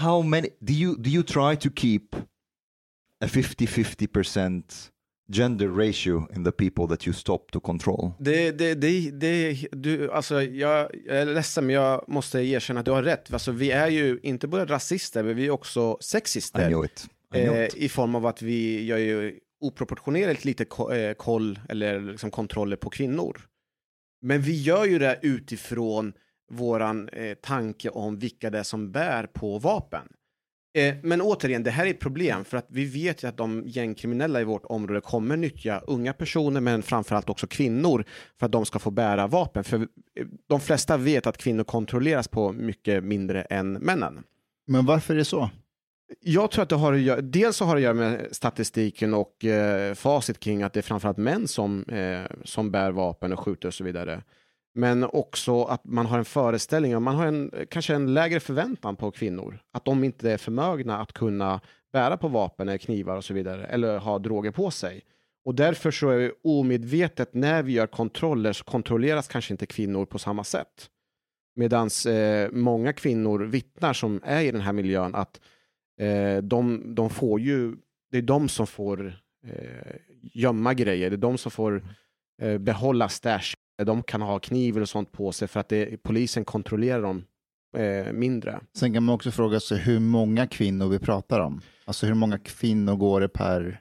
How 0.00 0.22
many 0.22 0.48
do 0.60 0.72
you 0.72 0.96
do 0.96 1.10
you 1.10 1.22
try 1.22 1.56
to 1.56 1.68
keep 1.76 2.16
a 3.24 3.26
50-50% 3.26 4.62
gender 5.32 5.68
ratio 5.68 6.26
in 6.36 6.44
the 6.44 6.52
people 6.52 6.86
that 6.88 7.06
you 7.06 7.14
stop 7.14 7.38
to 7.52 7.60
control? 7.60 8.10
Det, 8.18 8.50
det, 8.50 8.74
det, 8.74 9.10
det, 9.10 9.68
du, 9.72 10.10
alltså, 10.12 10.42
jag, 10.42 10.90
jag 11.06 11.16
är 11.16 11.26
ledsen, 11.26 11.66
men 11.66 11.74
jag 11.74 12.04
måste 12.08 12.38
erkänna 12.40 12.80
att 12.80 12.86
du 12.86 12.92
har 12.92 13.02
rätt. 13.02 13.32
Alltså, 13.32 13.52
vi 13.52 13.70
är 13.70 13.88
ju 13.88 14.20
inte 14.22 14.48
bara 14.48 14.64
rasister, 14.66 15.22
men 15.22 15.36
vi 15.36 15.46
är 15.46 15.50
också 15.50 15.96
I 16.00 16.04
sexister. 16.04 16.84
it. 16.84 17.06
I 17.34 17.38
knew 17.38 17.56
Eh, 17.58 17.66
it. 17.66 17.74
I 17.76 17.88
form 17.88 18.14
av 18.14 18.26
att 18.26 18.42
vi 18.42 18.84
gör 18.84 18.98
ju 18.98 19.38
oproportionerligt 19.60 20.44
lite 20.44 20.64
ko- 20.64 20.92
eh, 20.92 21.14
koll 21.14 21.58
eller 21.68 22.00
liksom 22.00 22.30
kontroller 22.30 22.76
på 22.76 22.90
kvinnor. 22.90 23.40
Men 24.22 24.42
vi 24.42 24.62
gör 24.62 24.84
ju 24.84 24.98
det 24.98 25.18
utifrån 25.22 26.12
våran 26.50 27.08
eh, 27.08 27.34
tanke 27.34 27.88
om 27.88 28.18
vilka 28.18 28.50
det 28.50 28.58
är 28.58 28.62
som 28.62 28.92
bär 28.92 29.26
på 29.26 29.58
vapen. 29.58 30.08
Eh, 30.74 30.94
men 31.02 31.20
återigen, 31.20 31.62
det 31.62 31.70
här 31.70 31.86
är 31.86 31.90
ett 31.90 32.00
problem 32.00 32.44
för 32.44 32.56
att 32.56 32.66
vi 32.68 32.84
vet 32.84 33.24
ju 33.24 33.28
att 33.28 33.36
de 33.36 33.62
gängkriminella 33.66 34.40
i 34.40 34.44
vårt 34.44 34.64
område 34.64 35.00
kommer 35.00 35.36
nyttja 35.36 35.80
unga 35.86 36.12
personer 36.12 36.60
men 36.60 36.82
framförallt 36.82 37.28
också 37.28 37.46
kvinnor 37.46 38.04
för 38.38 38.46
att 38.46 38.52
de 38.52 38.66
ska 38.66 38.78
få 38.78 38.90
bära 38.90 39.26
vapen. 39.26 39.64
För 39.64 39.76
eh, 39.76 39.86
de 40.48 40.60
flesta 40.60 40.96
vet 40.96 41.26
att 41.26 41.36
kvinnor 41.36 41.64
kontrolleras 41.64 42.28
på 42.28 42.52
mycket 42.52 43.04
mindre 43.04 43.42
än 43.42 43.72
männen. 43.72 44.22
Men 44.66 44.86
varför 44.86 45.14
är 45.14 45.18
det 45.18 45.24
så? 45.24 45.50
Jag 46.20 46.50
tror 46.50 46.62
att 46.62 46.68
det 46.68 46.76
har 46.76 46.92
att 46.92 47.00
göra, 47.00 47.20
dels 47.20 47.56
så 47.56 47.64
har 47.64 47.74
det 47.74 47.78
att 47.78 47.82
göra 47.82 47.94
med 47.94 48.28
statistiken 48.32 49.14
och 49.14 49.44
eh, 49.44 49.94
facit 49.94 50.40
kring 50.40 50.62
att 50.62 50.72
det 50.72 50.80
är 50.80 50.82
framförallt 50.82 51.18
män 51.18 51.48
som, 51.48 51.84
eh, 51.84 52.36
som 52.44 52.70
bär 52.70 52.90
vapen 52.90 53.32
och 53.32 53.40
skjuter 53.40 53.68
och 53.68 53.74
så 53.74 53.84
vidare. 53.84 54.22
Men 54.74 55.04
också 55.04 55.64
att 55.64 55.84
man 55.84 56.06
har 56.06 56.18
en 56.18 56.24
föreställning, 56.24 56.96
och 56.96 57.02
man 57.02 57.14
har 57.14 57.26
en, 57.26 57.52
kanske 57.70 57.94
en 57.94 58.14
lägre 58.14 58.40
förväntan 58.40 58.96
på 58.96 59.10
kvinnor. 59.10 59.60
Att 59.72 59.84
de 59.84 60.04
inte 60.04 60.32
är 60.32 60.38
förmögna 60.38 60.98
att 60.98 61.12
kunna 61.12 61.60
bära 61.92 62.16
på 62.16 62.28
vapen, 62.28 62.68
eller 62.68 62.78
knivar 62.78 63.16
och 63.16 63.24
så 63.24 63.34
vidare, 63.34 63.66
eller 63.66 63.98
ha 63.98 64.18
droger 64.18 64.50
på 64.50 64.70
sig. 64.70 65.04
Och 65.44 65.54
därför 65.54 65.90
så 65.90 66.10
är 66.10 66.18
det 66.18 66.32
omedvetet 66.44 67.34
när 67.34 67.62
vi 67.62 67.72
gör 67.72 67.86
kontroller 67.86 68.52
så 68.52 68.64
kontrolleras 68.64 69.28
kanske 69.28 69.54
inte 69.54 69.66
kvinnor 69.66 70.04
på 70.04 70.18
samma 70.18 70.44
sätt. 70.44 70.90
Medan 71.54 71.90
eh, 72.08 72.50
många 72.52 72.92
kvinnor 72.92 73.38
vittnar 73.40 73.92
som 73.92 74.20
är 74.24 74.40
i 74.40 74.50
den 74.50 74.60
här 74.60 74.72
miljön 74.72 75.14
att 75.14 75.40
eh, 76.00 76.36
de, 76.36 76.94
de 76.94 77.10
får 77.10 77.40
ju, 77.40 77.76
det 78.10 78.18
är 78.18 78.22
de 78.22 78.48
som 78.48 78.66
får 78.66 79.20
eh, 79.46 79.96
gömma 80.22 80.74
grejer, 80.74 81.10
det 81.10 81.16
är 81.16 81.18
de 81.18 81.38
som 81.38 81.50
får 81.50 81.84
eh, 82.42 82.58
behålla 82.58 83.08
stash, 83.08 83.54
de 83.84 84.02
kan 84.02 84.22
ha 84.22 84.38
kniv 84.38 84.78
och 84.78 84.88
sånt 84.88 85.12
på 85.12 85.32
sig 85.32 85.48
för 85.48 85.60
att 85.60 85.68
det, 85.68 86.02
polisen 86.02 86.44
kontrollerar 86.44 87.02
dem 87.02 87.24
eh, 87.76 88.12
mindre. 88.12 88.60
Sen 88.76 88.94
kan 88.94 89.02
man 89.02 89.14
också 89.14 89.30
fråga 89.30 89.60
sig 89.60 89.78
hur 89.78 89.98
många 89.98 90.46
kvinnor 90.46 90.88
vi 90.88 90.98
pratar 90.98 91.40
om. 91.40 91.60
Alltså 91.84 92.06
hur 92.06 92.14
många 92.14 92.38
kvinnor 92.38 92.96
går 92.96 93.20
det 93.20 93.28
per... 93.28 93.80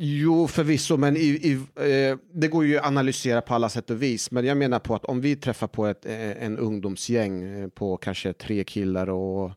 Jo, 0.00 0.46
förvisso, 0.46 0.96
men 0.96 1.16
i, 1.16 1.20
i, 1.20 1.52
eh, 1.52 2.18
det 2.32 2.48
går 2.48 2.64
ju 2.64 2.78
att 2.78 2.86
analysera 2.86 3.40
på 3.40 3.54
alla 3.54 3.68
sätt 3.68 3.90
och 3.90 4.02
vis. 4.02 4.30
Men 4.30 4.44
jag 4.44 4.56
menar 4.56 4.78
på 4.78 4.94
att 4.94 5.04
om 5.04 5.20
vi 5.20 5.36
träffar 5.36 5.66
på 5.66 5.86
ett, 5.86 6.06
eh, 6.06 6.44
en 6.44 6.58
ungdomsgäng 6.58 7.42
eh, 7.42 7.68
på 7.68 7.96
kanske 7.96 8.32
tre 8.32 8.64
killar 8.64 9.10
och 9.10 9.52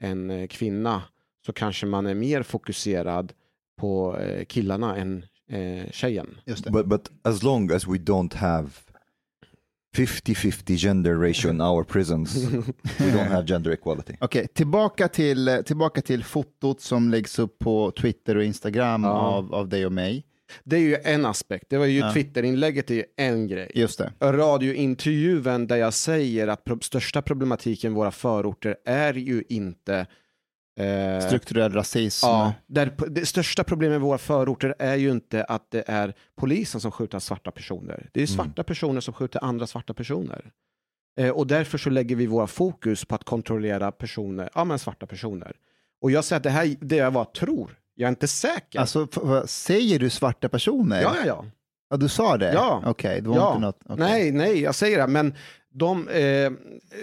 en 0.00 0.30
eh, 0.30 0.46
kvinna 0.46 1.02
så 1.46 1.52
kanske 1.52 1.86
man 1.86 2.06
är 2.06 2.14
mer 2.14 2.42
fokuserad 2.42 3.32
på 3.80 4.18
eh, 4.18 4.44
killarna 4.44 4.96
än 4.96 5.24
eh, 5.50 5.90
tjejen. 5.90 6.26
Just 6.46 6.64
det. 6.64 6.70
But 6.70 6.86
but 6.86 7.10
as 7.24 7.42
long 7.42 7.70
as 7.72 7.86
we 7.86 7.98
don't 7.98 8.34
have 8.34 8.68
50-50 9.96 10.76
gender 10.76 11.14
ratio 11.16 11.50
in 11.50 11.60
our 11.60 11.84
prisons, 11.84 12.36
we 12.98 13.10
don't 13.12 13.28
have 13.28 13.46
gender 13.46 13.70
equality. 13.70 14.16
Okej, 14.20 14.48
tillbaka, 14.48 15.08
till, 15.08 15.62
tillbaka 15.66 16.00
till 16.00 16.24
fotot 16.24 16.80
som 16.80 17.10
läggs 17.10 17.38
upp 17.38 17.58
på 17.58 17.90
Twitter 17.90 18.36
och 18.36 18.44
Instagram 18.44 19.04
Ja. 19.04 19.10
av, 19.10 19.54
av 19.54 19.68
dig 19.68 19.86
och 19.86 19.92
mig. 19.92 20.24
Det 20.64 20.76
är 20.76 20.80
ju 20.80 20.96
en 21.04 21.26
aspekt. 21.26 21.64
Det 21.70 21.78
var 21.78 21.86
ju 21.86 21.98
Ja. 21.98 22.12
Twitterinlägget 22.12 22.90
är 22.90 22.94
ju 22.94 23.04
en 23.16 23.46
grej. 23.48 23.70
Just 23.74 23.98
det. 23.98 24.12
radiointervjun 24.20 25.66
där 25.66 25.76
jag 25.76 25.94
säger 25.94 26.48
att 26.48 26.64
pro 26.64 26.80
största 26.80 27.22
problematiken 27.22 27.92
i 27.92 27.94
våra 27.94 28.10
förorter 28.10 28.76
är 28.84 29.14
ju 29.14 29.44
inte 29.48 29.94
eh, 29.96 30.06
Strukturell 31.26 31.72
rasism. 31.72 32.26
Ja, 32.26 32.52
där, 32.66 32.92
det 33.08 33.26
största 33.26 33.64
problemet 33.64 33.96
i 33.96 34.00
våra 34.00 34.18
förorter 34.18 34.74
är 34.78 34.94
ju 34.96 35.10
inte 35.10 35.44
att 35.44 35.70
det 35.70 35.84
är 35.86 36.14
polisen 36.36 36.80
som 36.80 36.90
skjuter 36.92 37.18
svarta 37.18 37.50
personer. 37.50 38.08
Det 38.12 38.22
är 38.22 38.26
svarta 38.26 38.64
personer 38.64 39.00
som 39.00 39.14
skjuter 39.14 39.44
andra 39.44 39.66
svarta 39.66 39.94
personer. 39.94 40.50
Eh, 41.20 41.30
och 41.30 41.46
därför 41.46 41.78
så 41.78 41.90
lägger 41.90 42.16
vi 42.16 42.26
våra 42.26 42.46
fokus 42.46 43.04
på 43.04 43.14
att 43.14 43.24
kontrollera 43.24 43.92
personer, 43.92 44.48
ja 44.54 44.64
men 44.64 44.78
svarta 44.78 45.06
personer. 45.06 45.52
Och 46.02 46.10
jag 46.10 46.24
säger 46.24 46.36
att 46.36 46.42
det 46.44 46.50
här 46.50 46.76
det 46.80 46.96
jag 46.96 47.12
bara 47.12 47.24
tror. 47.24 47.78
Jag 47.94 48.06
är 48.06 48.10
inte 48.10 48.28
säker. 48.28 48.80
Alltså, 48.80 49.08
säger 49.46 49.98
du 49.98 50.10
svarta 50.10 50.48
personer? 50.48 51.02
ja, 51.02 51.14
ja, 51.16 51.26
ja. 51.26 51.44
Ja, 51.90 51.96
du 51.96 52.08
sa 52.08 52.36
det? 52.36 52.52
Ja. 52.52 52.82
Okej, 52.86 53.20
det 53.20 53.28
var 53.28 53.36
Ja. 53.36 53.48
inte 53.50 53.60
något... 53.60 53.80
okej. 53.84 53.96
Nej, 53.98 54.32
nej, 54.32 54.60
jag 54.60 54.74
säger 54.74 54.98
det. 54.98 55.06
Men 55.06 55.34
de, 55.78 56.08
eh, 56.08 56.52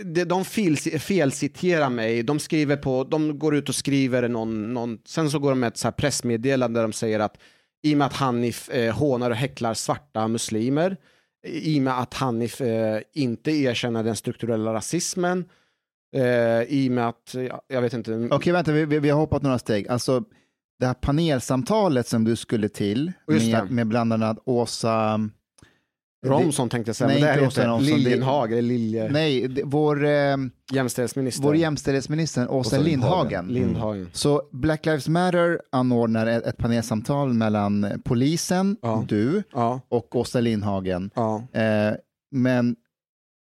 de, 0.03 0.24
de 0.24 0.46
fel, 0.46 0.77
felciterar 0.77 1.89
mig. 1.89 2.24
De, 2.24 2.39
skriver 2.39 2.77
på, 2.77 3.03
de 3.03 3.39
går 3.39 3.55
ut 3.55 3.70
och 3.70 3.75
skriver 3.75 4.27
någon, 4.27 4.74
någon... 4.74 4.98
Sen 5.05 5.29
så 5.32 5.39
går 5.39 5.50
de 5.50 5.60
med 5.60 5.67
ett 5.67 5.77
så 5.77 5.88
här 5.88 5.91
pressmeddelande 5.91 6.79
där 6.79 6.84
de 6.84 6.94
säger 6.94 7.20
att 7.20 7.38
i 7.84 7.94
och 7.94 7.98
med 7.98 8.08
att 8.08 8.13
Hanif 8.13 8.70
eh, 8.70 8.96
hånar 8.96 9.29
och 9.29 9.36
häcklar 9.36 9.74
svarta 9.74 10.27
muslimer, 10.27 10.98
i 11.48 11.79
och 11.79 11.84
med 11.84 12.00
att 12.00 12.13
Hanif 12.13 12.62
eh, 12.62 13.01
inte 13.13 13.51
erkänner 13.51 14.03
den 14.03 14.15
strukturella 14.15 14.74
rasismen, 14.74 15.46
eh, 16.15 16.62
i 16.62 16.88
och 16.89 16.91
med 16.91 17.08
att, 17.08 17.36
ja, 17.50 17.62
jag 17.67 17.82
vet 17.82 17.94
inte, 17.94 18.27
Okej, 18.32 18.53
vänta, 18.53 18.72
vi, 18.72 18.86
vi, 18.86 19.10
har 19.10 19.20
hoppat 19.20 19.44
några 19.44 19.60
steg. 19.60 19.88
Alltså, 19.88 20.24
det 20.79 20.86
här 20.86 20.93
panelsamtalet 20.93 22.08
som 22.08 22.23
du 22.23 22.36
skulle 22.36 22.69
till 22.69 23.12
med, 23.28 23.71
med 23.71 23.88
bland 23.88 24.13
annat 24.13 24.39
Åsa... 24.45 25.30
Romson 26.30 26.70
tänkte 26.70 26.90
jag 26.90 26.96
säga, 26.96 27.08
Nej, 27.08 27.22
men 27.22 27.38
det 27.38 27.46
inte 27.46 27.62
är 27.64 27.76
inte 27.78 27.92
det- 27.92 27.98
Liljenhag, 27.98 28.52
eller 28.52 28.62
Lilje, 28.62 29.10
Nej, 29.10 29.48
det- 29.48 29.62
vår, 29.66 30.06
eh, 30.06 30.36
jämställdhetsminister. 30.74 31.44
vår 31.44 31.56
jämställdhetsminister 31.56 32.52
Åsa 32.52 32.78
Lindhagen. 32.78 33.48
Lindhagen. 33.48 33.48
Lindhagen. 33.48 34.10
Så 34.14 34.42
Black 34.52 34.86
Lives 34.86 35.08
Matter 35.08 35.60
anordnar 35.72 36.28
ett, 36.28 36.46
ett 36.46 36.58
panelsamtal 36.58 37.34
mellan 37.34 38.02
polisen, 38.06 38.78
Ja. 38.82 39.04
du 39.08 39.44
Ja, 39.54 39.82
och 39.90 40.16
Åsa 40.16 40.40
Lindhagen. 40.40 41.10
ja. 41.16 41.44
Eh, 41.54 41.94
men 42.32 42.76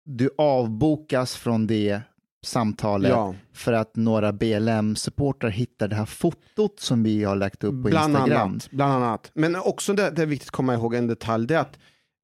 du 0.06 0.30
avbokas 0.38 1.36
från 1.36 1.68
det 1.68 2.02
samtalet 2.46 3.12
ja. 3.12 3.36
för 3.54 3.74
att 3.74 3.96
några 3.96 4.32
BLM-supportrar 4.34 5.50
hittar 5.50 5.88
det 5.88 5.96
här 5.96 6.06
fotot 6.06 6.80
som 6.80 7.04
vi 7.04 7.24
har 7.24 7.36
lagt 7.36 7.64
upp 7.64 7.72
på 7.84 7.90
Bland 7.90 8.14
Instagram. 8.16 8.42
annat, 8.50 8.70
bland 8.72 8.94
annat. 8.94 9.32
Men 9.34 9.56
också 9.56 9.94
det, 9.94 10.10
det 10.10 10.22
är 10.22 10.26
viktigt 10.26 10.48
att 10.48 10.52
komma 10.56 10.74
ihåg 10.74 10.96
en 10.96 11.08
detalj, 11.08 11.48
det 11.48 11.56
är 11.56 11.60
att 11.60 11.78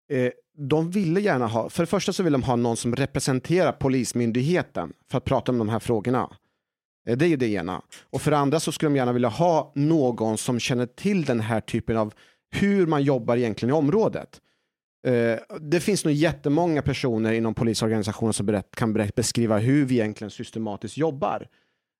eh, 0.09 0.31
de 0.57 0.91
ville 0.91 1.19
gärna 1.21 1.47
ha, 1.47 1.69
för 1.69 1.83
det 1.83 1.87
första 1.87 2.13
så 2.13 2.23
vill 2.23 2.33
de 2.33 2.43
ha 2.43 2.55
någon 2.55 2.77
som 2.77 2.95
representerar 2.95 3.71
polismyndigheten 3.71 4.93
för 5.11 5.17
att 5.17 5.25
prata 5.25 5.51
om 5.51 5.57
de 5.57 5.69
här 5.69 5.79
frågorna. 5.79 6.29
Eh, 7.07 7.17
Det 7.17 7.25
är 7.25 7.29
ju 7.29 7.35
det 7.37 7.47
ena. 7.47 7.81
Och 8.09 8.21
för 8.21 8.31
det 8.31 8.37
andra 8.37 8.59
så 8.59 8.71
skulle 8.71 8.89
de 8.89 8.95
gärna 8.95 9.13
vilja 9.13 9.29
ha 9.29 9.71
någon 9.75 10.37
som 10.37 10.59
känner 10.59 10.85
till 10.85 11.25
den 11.25 11.39
här 11.39 11.61
typen 11.61 11.97
av 11.97 12.13
hur 12.51 12.87
man 12.87 13.03
jobbar 13.03 13.37
egentligen 13.37 13.75
i 13.75 13.77
området. 13.77 14.41
Eh, 15.07 15.57
Det 15.59 15.79
finns 15.79 16.05
nog 16.05 16.13
jättemånga 16.13 16.81
personer 16.81 17.31
inom 17.33 17.53
polisorganisationen 17.53 18.33
som 18.33 18.45
berätt, 18.45 18.75
kan 18.75 18.93
berätt, 18.93 19.15
beskriva 19.15 19.57
hur 19.57 19.85
vi 19.85 19.95
egentligen 19.95 20.31
systematiskt 20.31 20.97
jobbar. 20.97 21.47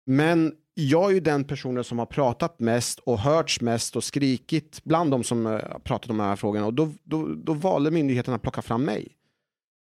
Men 0.05 0.53
jag 0.87 1.09
är 1.09 1.13
ju 1.13 1.19
den 1.19 1.43
personen 1.43 1.83
som 1.83 1.99
har 1.99 2.05
pratat 2.05 2.59
mest 2.59 2.99
och 2.99 3.19
hörts 3.19 3.61
mest 3.61 3.95
och 3.95 4.03
skrikit 4.03 4.83
bland 4.83 5.11
de 5.11 5.23
som 5.23 5.45
eh, 5.45 5.51
har 5.51 5.79
pratat 5.83 6.09
om 6.09 6.17
de 6.17 6.23
här 6.23 6.35
frågorna 6.35 6.65
och 6.65 6.73
då, 6.73 6.91
då, 7.03 7.27
då 7.35 7.53
valde 7.53 7.91
myndigheterna 7.91 8.35
att 8.35 8.41
plocka 8.41 8.61
fram 8.61 8.83
mig. 8.83 9.07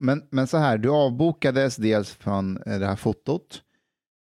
Men, 0.01 0.23
men 0.31 0.47
så 0.47 0.57
här, 0.57 0.79
du 0.79 0.91
avbokades 0.91 1.77
dels 1.77 2.11
från 2.11 2.57
eh, 2.67 2.79
det 2.79 2.87
här 2.87 2.97
fotot 2.97 3.63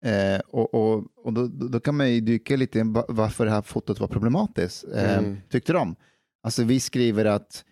eh, 0.06 0.40
och, 0.48 0.74
och, 0.74 1.04
och 1.26 1.34
då, 1.34 1.48
då 1.48 1.80
kan 1.80 1.98
man 1.98 2.12
ju 2.14 2.22
dyka 2.22 2.56
lite 2.56 2.80
i 2.80 2.84
va- 2.86 3.06
varför 3.08 3.46
det 3.46 3.52
här 3.52 3.62
fotot 3.62 4.00
var 4.00 4.08
problematiskt, 4.08 4.86
eh, 4.96 5.18
Mm. 5.18 5.38
tyckte 5.50 5.74
de. 5.74 5.96
Alltså 6.44 6.64
vi 6.64 6.80
skriver 6.80 7.26
att 7.26 7.64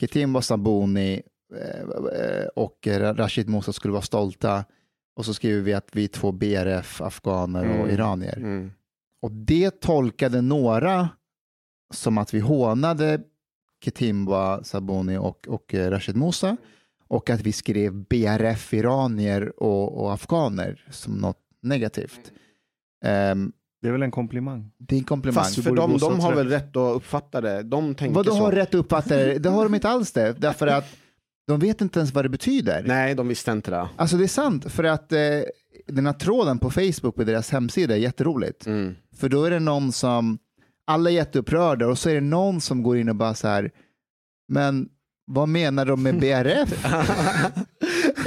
Ketim 0.00 0.42
Sabuni 0.42 1.22
eh, 1.56 2.46
och 2.56 2.78
Rashid 3.16 3.48
Musa 3.48 3.72
skulle 3.72 3.92
vara 3.92 4.02
stolta 4.02 4.64
och 5.20 5.24
så 5.26 5.34
skriver 5.34 5.60
vi 5.62 5.74
att 5.74 5.88
vi 5.92 6.04
är 6.04 6.08
två 6.08 6.32
BRF, 6.32 7.00
afghaner 7.00 7.64
och 7.68 7.74
Mm. 7.74 7.90
iranier. 7.90 8.36
Mm. 8.36 8.70
Och 9.22 9.32
det 9.32 9.80
tolkade 9.80 10.40
några 10.40 11.08
som 11.94 12.18
att 12.18 12.34
vi 12.34 12.40
hånade 12.40 13.20
Ketimba 13.84 14.64
Sabuni 14.64 15.16
och, 15.16 15.48
och 15.48 15.74
eh, 15.74 15.90
Rashid 15.90 16.16
Musa 16.16 16.56
och 17.08 17.30
att 17.30 17.40
vi 17.40 17.52
skrev 17.52 17.92
BRF 17.94 18.74
iranier 18.74 19.62
och, 19.62 20.00
och 20.04 20.12
afghaner 20.12 20.84
som 20.90 21.14
något 21.14 21.38
negativt. 21.62 22.32
Ehm, 23.04 23.52
Det 23.82 23.88
är 23.88 23.92
väl 23.92 24.02
en 24.02 24.10
komplimang. 24.10 24.70
det 24.78 24.94
är 24.94 24.98
en 24.98 25.04
komplimang. 25.04 25.44
Fast 25.44 25.54
för 25.54 25.70
borde 25.70 25.80
de, 25.82 25.98
de 25.98 26.20
har 26.20 26.30
rätt. 26.30 26.38
väl 26.38 26.48
rätt 26.48 26.76
att 26.76 26.96
uppfatta 26.96 27.40
det. 27.40 27.62
De 27.62 27.94
tänker 27.94 28.14
Vad 28.14 28.26
så. 28.26 28.34
har 28.34 28.52
rätt 28.52 28.74
uppfattat 28.74 29.08
det? 29.08 29.38
Det 29.38 29.48
har 29.48 29.64
de 29.64 29.74
inte 29.74 29.88
alls 29.88 30.12
det, 30.12 30.32
därför 30.40 30.66
att 30.66 30.84
de 31.50 31.60
vet 31.60 31.80
inte 31.80 31.98
ens 31.98 32.14
vad 32.14 32.24
det 32.24 32.28
betyder. 32.28 32.82
Nej, 32.86 33.14
de 33.14 33.28
visste 33.28 33.50
inte 33.50 33.70
det. 33.70 33.88
Alltså 33.96 34.16
det 34.16 34.24
är 34.24 34.28
sant, 34.28 34.72
för 34.72 34.84
att 34.84 35.12
eh, 35.12 35.18
den 35.86 36.06
här 36.06 36.12
tråden 36.12 36.58
på 36.58 36.70
Facebook 36.70 37.16
på 37.16 37.24
deras 37.24 37.50
hemsida 37.50 37.94
är 37.94 37.98
jätteroligt. 37.98 38.66
Mm. 38.66 38.94
För 39.16 39.28
då 39.28 39.44
är 39.44 39.50
det 39.50 39.60
någon 39.60 39.92
som, 39.92 40.38
alla 40.84 41.10
är 41.10 41.14
jätteupprörda 41.14 41.86
och 41.86 41.98
så 41.98 42.10
är 42.10 42.14
det 42.14 42.20
någon 42.20 42.60
som 42.60 42.82
går 42.82 42.98
in 42.98 43.08
och 43.08 43.16
bara 43.16 43.34
så 43.34 43.48
här, 43.48 43.70
men 44.48 44.88
vad 45.26 45.48
menar 45.48 45.86
de 45.86 46.02
med 46.02 46.18
BRF? 46.18 46.86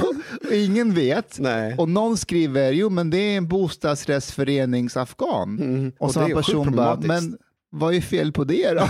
och 0.00 0.14
ingen 0.52 0.94
vet. 0.94 1.38
Nej. 1.38 1.74
Och 1.78 1.88
någon 1.88 2.16
skriver, 2.16 2.72
jo 2.72 2.90
men 2.90 3.10
det 3.10 3.18
är 3.18 3.36
en 3.36 3.48
bostadsrättsföreningsafghan. 3.48 5.58
Mm. 5.58 5.92
Och 5.98 6.12
så 6.12 6.18
det 6.18 6.24
har 6.24 6.30
en 6.30 6.38
är 6.38 6.42
sjukt 6.42 6.46
person 6.46 6.76
bara, 6.76 7.00
men 7.00 7.38
vad 7.70 7.94
är 7.94 8.00
fel 8.00 8.32
på 8.32 8.44
det 8.44 8.70
då? 8.70 8.80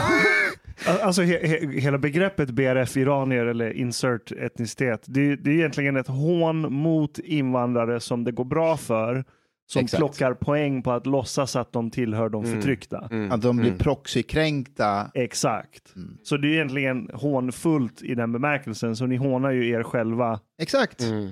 Alltså 1.03 1.23
he, 1.23 1.47
he, 1.47 1.81
hela 1.81 1.99
begreppet 1.99 2.51
BRF 2.51 2.97
iranier 2.97 3.47
eller 3.47 3.71
insert 3.71 4.33
etnicitet, 4.33 5.05
det, 5.07 5.37
det 5.37 5.51
är 5.51 5.55
egentligen 5.55 5.97
ett 5.97 6.07
hån 6.09 6.73
mot 6.73 7.19
invandrare 7.19 8.01
som 8.01 8.25
det 8.25 8.33
går 8.33 8.45
bra 8.45 8.77
för, 8.77 9.25
som 9.67 9.83
Exakt. 9.85 9.99
plockar 10.01 10.35
poäng 10.35 10.83
på 10.83 10.93
att 10.93 11.07
låtsas 11.07 11.57
att 11.57 11.73
de 11.73 11.91
tillhör 11.91 12.29
de 12.29 12.45
Mm. 12.45 12.57
förtryckta. 12.57 13.09
Mm. 13.11 13.33
Att 13.33 13.43
de 13.43 13.57
blir 13.57 13.67
Mm. 13.69 13.79
Proxykränkta. 13.79 15.11
Exakt. 15.15 15.97
Mm. 15.97 16.17
Så 16.23 16.37
det 16.37 16.49
är 16.49 16.53
egentligen 16.53 17.11
hånfullt 17.15 18.03
i 18.03 18.15
den 18.15 18.33
bemärkelsen, 18.33 18.97
så 18.97 19.07
ni 19.07 19.17
hånar 19.17 19.51
ju 19.51 19.69
er 19.69 19.83
själva 19.83 20.41
Exakt. 20.63 21.01
Mm. 21.03 21.31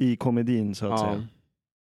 i 0.00 0.16
komedin 0.16 0.74
så 0.74 0.86
att 0.86 1.00
Ja. 1.00 1.12
säga. 1.14 1.26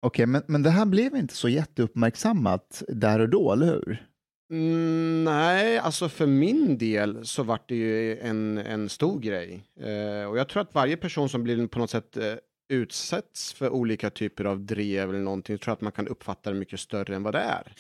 Okej, 0.03 0.27
men, 0.27 0.43
men 0.47 0.63
det 0.63 0.71
här 0.71 0.87
blev 0.87 1.17
inte 1.17 1.35
så 1.35 1.49
jätteuppmärksammat 1.49 2.83
där 2.89 3.21
och 3.21 3.29
då, 3.29 3.53
eller 3.53 3.67
hur? 3.67 4.03
Mm, 4.51 5.25
nej, 5.25 5.79
alltså 5.79 6.09
för 6.09 6.27
min 6.27 6.79
del 6.79 7.27
så 7.27 7.43
vart 7.43 7.69
det 7.69 7.75
ju 7.75 8.19
en, 8.19 8.59
en 8.59 8.89
stor 8.89 9.21
grej. 9.21 9.65
Eh, 9.81 10.31
och 10.31 10.39
jag 10.39 10.49
tror 10.49 10.63
att 10.63 10.75
varje 10.75 10.97
person 10.97 11.29
som 11.29 11.43
blir 11.43 11.67
på 11.67 11.79
något 11.79 11.91
sätt 11.91 12.17
eh, 12.17 12.35
utsätts 12.69 13.53
för 13.53 13.71
olika 13.71 14.11
typer 14.11 14.45
av 14.45 14.61
drev 14.61 15.09
eller 15.11 15.19
någonting, 15.19 15.53
jag 15.55 15.61
tror 15.61 15.73
att 15.73 15.81
man 15.81 15.93
kan 15.93 16.09
uppfatta 16.09 16.51
det 16.53 16.59
mycket 16.59 16.81
större 16.81 17.17
än 17.17 17.23
vad 17.23 17.35
det 17.35 17.41
är. 17.41 17.73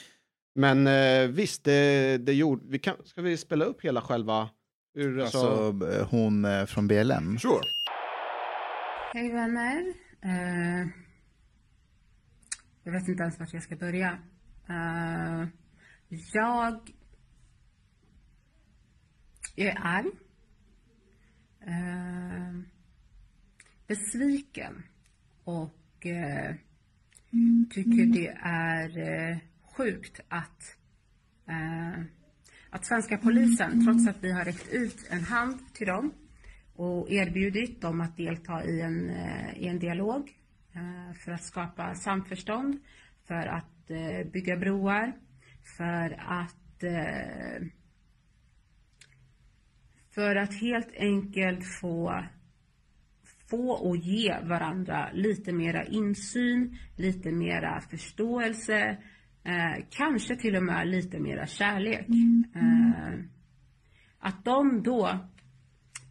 Men 0.54 0.87
eh, 0.87 1.28
visst, 1.28 1.64
det, 1.64 2.18
det 2.18 2.33
gjorde, 2.33 2.62
vi 2.68 2.78
kan, 2.78 2.94
ska 3.04 3.22
vi 3.22 3.37
spela 3.37 3.64
upp 3.64 3.85
hela 3.85 4.00
själva? 4.00 4.48
Ur, 4.94 5.20
alltså, 5.20 5.38
Alltså 5.38 5.90
eh, 5.90 6.07
hon 6.11 6.44
eh, 6.44 6.64
från 6.66 6.88
BLM. 6.88 7.38
Sure. 7.38 7.61
Hej 9.12 9.33
vänner. 9.33 9.94
Eh, 10.24 10.88
jag 12.85 12.92
vet 12.92 13.09
inte 13.09 13.22
ens 13.22 13.38
vart 13.40 13.52
jag 13.52 13.62
ska 13.62 13.76
börja. 13.76 14.18
Eh, 14.68 15.46
jag, 16.09 16.90
jag 19.55 19.68
är 19.68 19.79
arg. 19.81 20.11
Eh, 21.61 22.61
besviken. 23.87 24.83
Och 25.44 26.07
eh, 26.07 26.55
tycker 27.71 28.07
det 28.07 28.29
är 28.42 28.99
eh, 28.99 29.38
sjukt 29.77 30.21
att 30.29 30.77
eh, 31.49 32.03
att 32.71 32.87
svenska 32.87 33.18
polisen, 33.18 33.85
trots 33.85 34.09
att 34.09 34.25
vi 34.25 34.33
har 34.33 34.44
räckt 34.44 34.68
ut 34.73 35.07
en 35.11 35.25
hand 35.25 35.75
till 35.75 35.87
dem 35.87 36.12
och 36.75 37.11
erbjudit 37.11 37.81
dem 37.81 38.01
att 38.01 38.16
delta 38.16 38.64
i 38.64 38.81
en, 38.81 39.11
eh, 39.11 39.59
i 39.59 39.66
en 39.66 39.79
dialog 39.79 40.31
eh, 40.73 41.14
för 41.14 41.33
att 41.33 41.42
skapa 41.44 41.94
samförstånd, 41.94 42.81
för 43.27 43.47
att 43.47 43.64
bygga 44.33 44.57
broar, 44.57 45.12
för 45.76 46.16
att 46.28 46.83
eh, 46.83 47.66
för 50.14 50.37
att 50.37 50.54
helt 50.54 50.92
enkelt 50.96 51.64
få 51.81 52.24
få 53.50 53.70
och 53.70 53.96
ge 53.96 54.37
varandra 54.42 55.11
lite 55.12 55.52
mera 55.52 55.85
insyn, 55.85 56.78
lite 56.96 57.33
mera 57.33 57.81
förståelse, 57.81 58.98
eh, 59.44 59.85
kanske 59.90 60.37
till 60.37 60.57
och 60.57 60.62
med 60.62 60.88
lite 60.88 61.18
mera 61.18 61.46
kärlek. 61.46 62.09
Eh, 62.54 63.18
att 64.18 64.44
de 64.44 64.83
då 64.83 65.18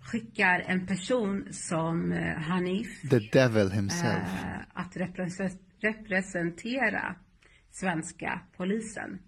skickar 0.01 0.59
en 0.67 0.87
person 0.87 1.47
som 1.51 2.11
eh, 2.11 2.37
Hanif 2.37 3.01
The 3.09 3.19
devil 3.19 3.71
himself. 3.71 4.43
eh, 4.43 4.59
att 4.73 4.95
represe- 4.95 5.59
representera 5.81 7.15
svenska 7.71 8.41
polisen 8.57 9.19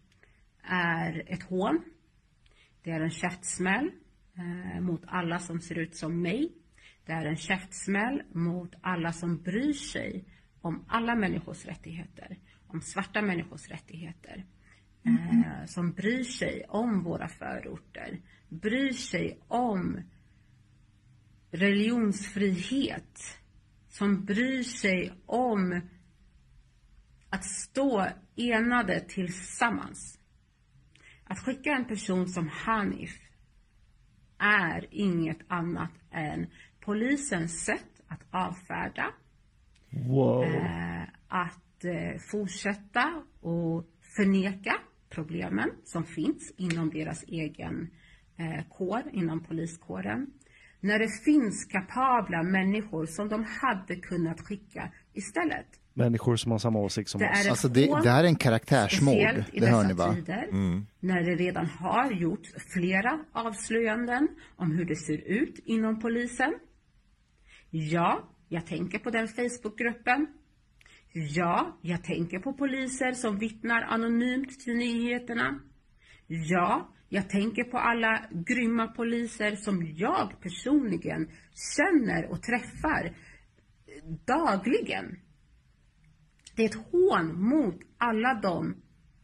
är 0.69 1.23
ett 1.27 1.43
hån. 1.43 1.81
Det 2.83 2.91
är 2.91 2.99
en 2.99 3.09
käftsmäll 3.09 3.91
eh, 4.37 4.81
mot 4.81 5.01
alla 5.07 5.39
som 5.39 5.61
ser 5.61 5.77
ut 5.77 5.95
som 5.95 6.21
mig. 6.21 6.51
Det 7.05 7.11
är 7.11 7.25
en 7.25 7.37
käftsmäll 7.37 8.23
mot 8.31 8.75
alla 8.81 9.11
som 9.11 9.41
bryr 9.41 9.73
sig 9.73 10.25
om 10.61 10.85
alla 10.87 11.15
människors 11.15 11.65
rättigheter, 11.65 12.37
om 12.67 12.81
svarta 12.81 13.21
människors 13.21 13.69
rättigheter. 13.69 14.45
Eh, 15.03 15.65
som 15.65 15.91
bryr 15.91 16.23
sig 16.23 16.65
om 16.67 17.03
våra 17.03 17.27
förorter, 17.27 18.21
bryr 18.49 18.93
sig 18.93 19.39
om 19.47 20.01
religionsfrihet, 21.51 23.19
som 23.89 24.25
bryr 24.25 24.63
sig 24.63 25.13
om 25.25 25.81
att 27.29 27.45
stå 27.45 28.07
enade 28.35 28.99
tillsammans. 28.99 30.18
Att 31.31 31.39
skicka 31.39 31.71
en 31.71 31.85
person 31.85 32.27
som 32.27 32.47
Hanif 32.47 33.19
är 34.37 34.87
inget 34.91 35.37
annat 35.47 35.91
än 36.11 36.47
polisens 36.79 37.65
sätt 37.65 38.01
att 38.07 38.21
avfärda, 38.31 39.13
Wow. 39.91 40.43
eh, 40.43 41.01
att 41.27 41.85
eh, 41.85 42.19
fortsätta 42.31 43.23
och 43.41 43.85
förneka 44.15 44.73
problemen 45.09 45.69
som 45.83 46.03
finns 46.03 46.53
inom 46.57 46.89
deras 46.89 47.23
egen 47.23 47.89
eh, 48.37 48.63
kår, 48.69 49.03
inom 49.13 49.43
poliskåren. 49.43 50.27
När 50.79 50.99
det 50.99 51.23
finns 51.25 51.65
kapabla 51.65 52.43
människor 52.43 53.05
som 53.05 53.29
de 53.29 53.45
hade 53.61 53.95
kunnat 53.95 54.41
skicka 54.41 54.91
istället. 55.13 55.67
Människor 55.99 56.35
som 56.35 56.51
har 56.51 56.59
samma 56.59 56.79
åsikt 56.79 57.09
som 57.09 57.19
Det 57.19 57.29
oss. 57.29 57.49
Alltså 57.49 57.67
det, 57.67 57.85
det 58.03 58.09
här 58.09 58.23
är 58.23 58.27
en 58.27 58.35
karaktärsmord, 58.35 59.43
det 59.53 59.67
hör 59.67 59.83
ni 59.83 59.93
va? 59.93 60.15
tider, 60.15 60.47
när 60.99 61.21
det 61.21 61.35
redan 61.35 61.65
har 61.65 62.11
gjorts 62.11 62.49
flera 62.73 63.19
avslöjanden 63.33 64.27
om 64.55 64.71
hur 64.71 64.85
det 64.85 64.95
ser 64.95 65.17
ut 65.17 65.59
inom 65.65 65.99
polisen. 65.99 66.53
Ja, 67.69 68.29
jag 68.49 68.65
tänker 68.65 68.99
på 68.99 69.09
den 69.09 69.27
Facebookgruppen. 69.27 70.27
Ja, 71.11 71.77
jag 71.81 72.03
tänker 72.03 72.39
på 72.39 72.53
poliser 72.53 73.11
som 73.11 73.37
vittnar 73.37 73.81
anonymt 73.81 74.59
till 74.59 74.75
nyheterna. 74.75 75.59
Ja, 76.27 76.89
jag 77.09 77.29
tänker 77.29 77.63
på 77.63 77.77
alla 77.77 78.25
grymma 78.31 78.87
poliser 78.87 79.55
som 79.55 79.93
jag 79.95 80.33
personligen 80.41 81.29
känner 81.75 82.31
och 82.31 82.41
träffar 82.41 83.15
dagligen. 84.25 85.17
Det 86.59 86.65
är 86.65 86.69
ett 86.69 86.85
hån 86.91 87.41
mot 87.41 87.79
alla 87.97 88.33
de 88.33 88.75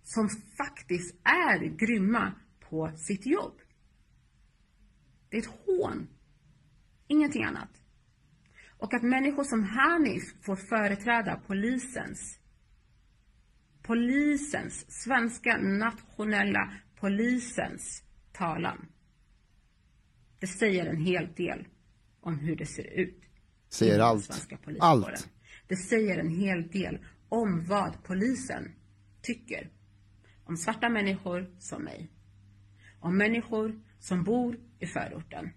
som 0.04 0.30
faktiskt 0.30 1.16
är 1.24 1.78
grymma 1.78 2.34
på 2.70 2.92
sitt 2.98 3.26
jobb. 3.26 3.54
Det 5.30 5.38
är 5.38 5.42
ett 5.42 5.60
hån. 5.66 6.08
Ingenting 7.08 7.44
annat. 7.44 7.70
Och 8.80 8.94
att 8.94 9.04
människor 9.04 9.44
som 9.44 9.64
Hanif 9.64 10.24
får 10.42 10.56
företräda 10.56 11.42
polisens, 11.48 12.40
polisens, 13.82 15.04
svenska 15.04 15.58
nationella 15.58 16.74
polisens 17.00 18.04
talan. 18.34 18.88
Det 20.40 20.48
säger 20.48 20.86
en 20.86 21.02
hel 21.02 21.34
del 21.34 21.68
om 22.22 22.40
hur 22.40 22.56
det 22.56 22.66
ser 22.66 23.00
ut. 23.00 23.22
Säger 23.70 24.00
allt. 24.00 24.48
Allt. 24.80 25.30
Det 25.68 25.76
säger 25.76 26.18
en 26.18 26.30
hel 26.30 26.68
del 26.68 27.00
om 27.36 27.66
vad 27.66 28.04
polisen 28.04 28.76
tycker 29.22 29.70
om 30.44 30.58
svarta 30.58 30.90
människor 30.90 31.56
som 31.60 31.84
mig. 31.84 32.10
Om 33.00 33.18
människor 33.18 33.82
som 34.00 34.24
bor 34.24 34.60
i 34.80 34.86
förorten. 34.86 35.50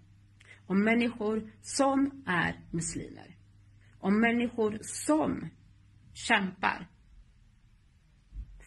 Om 0.65 0.83
människor 0.83 1.51
som 1.61 2.23
är 2.27 2.59
muslimer. 2.71 3.37
Om 3.99 4.21
människor 4.21 4.79
som 4.81 5.49
kämpar 6.13 6.87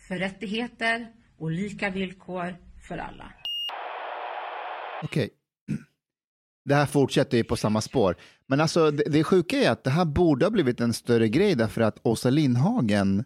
för 0.09 0.19
rättigheter 0.19 1.13
och 1.37 1.51
lika 1.51 1.91
villkor 1.91 2.57
för 2.89 2.99
alla. 2.99 3.33
Okej. 5.03 5.42
Det 6.65 6.75
här 6.75 6.87
fortsätter 6.87 7.37
ju 7.37 7.45
på 7.45 7.57
samma 7.57 7.81
spår. 7.81 8.17
Men 8.47 8.61
alltså 8.61 8.91
det, 8.91 9.05
det 9.11 9.25
sjuka 9.25 9.57
är 9.57 9.71
att 9.71 9.85
det 9.85 9.91
här 9.91 10.05
borde 10.05 10.45
ha 10.47 10.51
blivit 10.51 10.81
en 10.81 10.93
större 10.95 11.29
grej 11.29 11.55
därför 11.55 11.81
att 11.81 11.99
Åsa 12.03 12.31
Lindhagen 12.31 13.25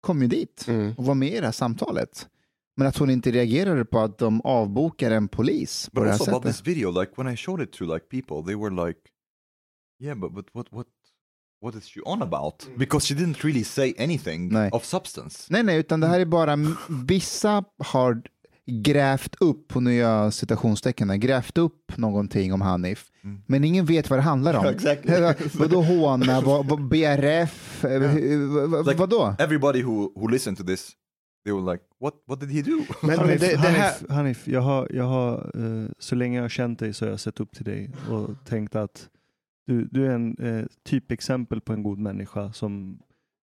kom 0.00 0.22
ju 0.22 0.28
dit 0.28 0.64
Mm. 0.68 0.94
och 0.98 1.04
var 1.04 1.14
med 1.14 1.28
i 1.32 1.40
det 1.40 1.44
här 1.46 1.52
samtalet. 1.52 2.28
Men 2.76 2.86
att 2.86 2.96
hon 2.98 3.10
inte 3.10 3.30
reagerade 3.30 3.84
på 3.84 3.98
att 3.98 4.18
de 4.18 4.40
avbokar 4.40 5.10
en 5.10 5.28
polis 5.28 5.90
på 5.92 6.00
But 6.00 6.04
det 6.04 6.10
här 6.10 6.12
also 6.18 6.30
about 6.30 6.42
sättet. 6.42 6.56
this 6.56 6.66
video, 6.76 7.00
like 7.00 7.12
when 7.16 7.32
I 7.34 7.36
showed 7.36 7.62
it 7.68 7.72
to 7.72 7.84
like 7.94 8.06
people, 8.06 8.42
they 8.52 8.54
were 8.54 8.86
like, 8.88 9.00
"Yeah, 10.02 10.18
but 10.18 10.32
but 10.34 10.46
what 10.52 10.66
what 10.70 10.86
what 11.60 11.74
is 11.74 11.84
she 11.84 12.00
on 12.00 12.22
about?" 12.22 12.68
Because 12.76 13.06
she 13.06 13.14
didn't 13.20 13.44
really 13.44 13.64
say 13.64 13.94
anything 13.98 14.52
Nej. 14.52 14.70
of 14.72 14.84
substance. 14.84 15.46
Nej, 15.50 15.62
nej, 15.62 15.78
utan 15.78 16.00
det 16.00 16.06
här 16.06 16.20
är 16.20 16.24
bara 16.24 16.56
vissa 17.06 17.64
har 17.78 18.22
grävt 18.70 19.36
upp, 19.40 19.76
och 19.76 19.82
nu 19.82 19.94
gör 19.94 20.22
jag 20.22 20.34
citationstecken, 20.34 21.20
grävt 21.20 21.58
upp 21.58 21.96
någonting 21.96 22.52
om 22.52 22.60
Hanif. 22.60 23.10
Men 23.46 23.64
ingen 23.64 23.86
vet 23.86 24.10
vad 24.10 24.18
det 24.18 24.22
handlar 24.22 24.54
om. 24.54 24.64
Exactly. 24.74 25.14
Vadå 25.58 25.82
håna, 25.82 26.40
vad, 26.44 26.68
vad, 26.68 26.88
BRF, 26.88 27.84
vad, 27.84 28.86
Like, 28.86 28.98
vadå? 28.98 29.34
Everybody 29.38 29.82
who 29.82 30.12
who 30.20 30.28
listened 30.28 30.58
to 30.58 30.64
this, 30.64 30.90
they 31.44 31.52
were 31.52 31.72
like, 31.72 31.84
"What 32.00 32.14
what 32.26 32.40
did 32.40 32.50
he 32.50 32.62
do?" 32.62 32.82
Men, 33.02 33.18
Hanif, 33.18 33.40
det, 33.40 33.46
det 33.46 33.56
här, 33.56 33.92
Hanif, 33.92 34.10
Hanif, 34.10 34.48
jag 34.48 34.60
har, 34.60 34.88
jag 34.90 35.04
har, 35.04 35.34
eh, 35.54 35.90
så 35.98 36.14
länge 36.14 36.36
jag 36.36 36.44
har 36.44 36.48
känt 36.48 36.78
dig 36.78 36.92
så 36.94 37.04
har 37.04 37.10
jag 37.10 37.20
sett 37.20 37.40
upp 37.40 37.52
till 37.52 37.64
dig 37.64 37.90
och 38.10 38.30
tänkt 38.44 38.76
att 38.76 39.08
du, 39.66 39.84
du 39.84 40.06
är 40.06 40.10
en 40.10 40.36
eh, 40.38 40.64
typexempel 40.88 41.60
på 41.60 41.72
en 41.72 41.82
god 41.82 41.98
människa 41.98 42.52
som 42.52 42.98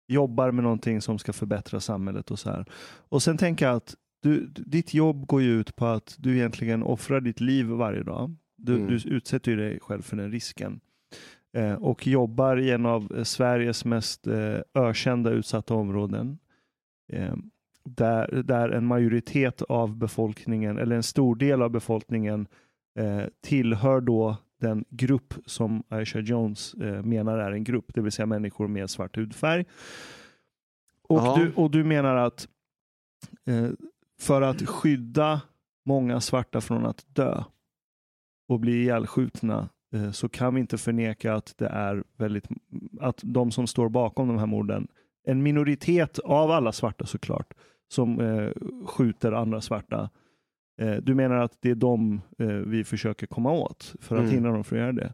jobbar 0.07 0.51
med 0.51 0.63
någonting 0.63 1.01
som 1.01 1.19
ska 1.19 1.33
förbättra 1.33 1.79
samhället 1.79 2.31
och 2.31 2.39
så 2.39 2.49
här. 2.49 2.65
Och 3.09 3.23
sen 3.23 3.37
tänker 3.37 3.65
jag 3.65 3.75
att 3.75 3.95
du, 4.19 4.45
ditt 4.47 4.93
jobb 4.93 5.27
går 5.27 5.41
ju 5.41 5.59
ut 5.59 5.75
på 5.75 5.85
att 5.85 6.15
du 6.19 6.35
egentligen 6.37 6.83
offrar 6.83 7.21
ditt 7.21 7.39
liv 7.39 7.65
varje 7.65 8.03
dag. 8.03 8.35
Du, 8.55 8.75
Mm. 8.75 8.87
du 8.87 9.09
utsätter 9.09 9.51
ju 9.51 9.57
dig 9.57 9.79
själv 9.79 10.01
för 10.01 10.17
den 10.17 10.31
risken. 10.31 10.79
Eh, 11.53 11.73
och 11.73 12.07
jobbar 12.07 12.57
i 12.57 12.71
en 12.71 12.85
av 12.85 13.11
eh, 13.17 13.23
Sveriges 13.23 13.85
mest 13.85 14.27
eh, 14.27 14.57
ökända 14.73 15.29
utsatta 15.31 15.73
områden. 15.73 16.37
Eh, 17.13 17.35
där, 17.83 18.43
där 18.43 18.69
en 18.69 18.85
majoritet 18.85 19.61
av 19.61 19.95
befolkningen, 19.95 20.77
eller 20.77 20.95
en 20.95 21.03
stor 21.03 21.35
del 21.35 21.61
av 21.61 21.69
befolkningen, 21.69 22.47
eh, 22.99 23.23
tillhör 23.41 24.01
då 24.01 24.37
den 24.61 24.85
grupp 24.89 25.33
som 25.45 25.83
Aisha 25.89 26.19
Jones 26.19 26.73
eh, 26.73 27.03
menar 27.03 27.37
är 27.37 27.51
en 27.51 27.63
grupp, 27.63 27.91
det 27.93 28.01
vill 28.01 28.11
säga 28.11 28.25
människor 28.25 28.67
med 28.67 28.89
svart 28.89 29.17
hudfärg. 29.17 29.65
Och, 31.01 31.39
du, 31.39 31.51
och 31.55 31.71
du 31.71 31.83
menar 31.83 32.15
att 32.15 32.47
eh, 33.45 33.69
för 34.19 34.41
att 34.41 34.67
skydda 34.69 35.41
många 35.85 36.21
svarta 36.21 36.61
från 36.61 36.85
att 36.85 37.05
dö 37.15 37.43
och 38.49 38.59
bli 38.59 38.81
ihjälskjutna 38.81 39.69
eh, 39.93 40.11
så 40.11 40.29
kan 40.29 40.53
vi 40.55 40.61
inte 40.61 40.77
förneka 40.77 41.33
att 41.33 41.53
det 41.57 41.67
är 41.67 42.03
väldigt, 42.17 42.47
att 43.01 43.19
de 43.23 43.51
som 43.51 43.67
står 43.67 43.89
bakom 43.89 44.27
de 44.27 44.37
här 44.37 44.45
morden, 44.45 44.87
en 45.27 45.43
minoritet 45.43 46.19
av 46.19 46.51
alla 46.51 46.71
svarta 46.71 47.05
såklart, 47.05 47.53
som 47.89 48.19
eh, 48.19 48.49
skjuter 48.85 49.31
andra 49.31 49.61
svarta. 49.61 50.09
Eh, 50.81 50.95
du 50.95 51.15
menar 51.15 51.35
att 51.35 51.57
det 51.61 51.69
är 51.69 51.75
de 51.75 52.21
eh, 52.39 52.47
vi 52.47 52.83
försöker 52.83 53.27
komma 53.27 53.51
åt 53.51 53.95
för 53.99 54.15
att 54.15 54.21
Mm. 54.21 54.33
hindra 54.33 54.51
dem 54.51 54.63
från 54.63 54.79
att 54.79 54.83
göra 54.83 54.91
det? 54.93 55.13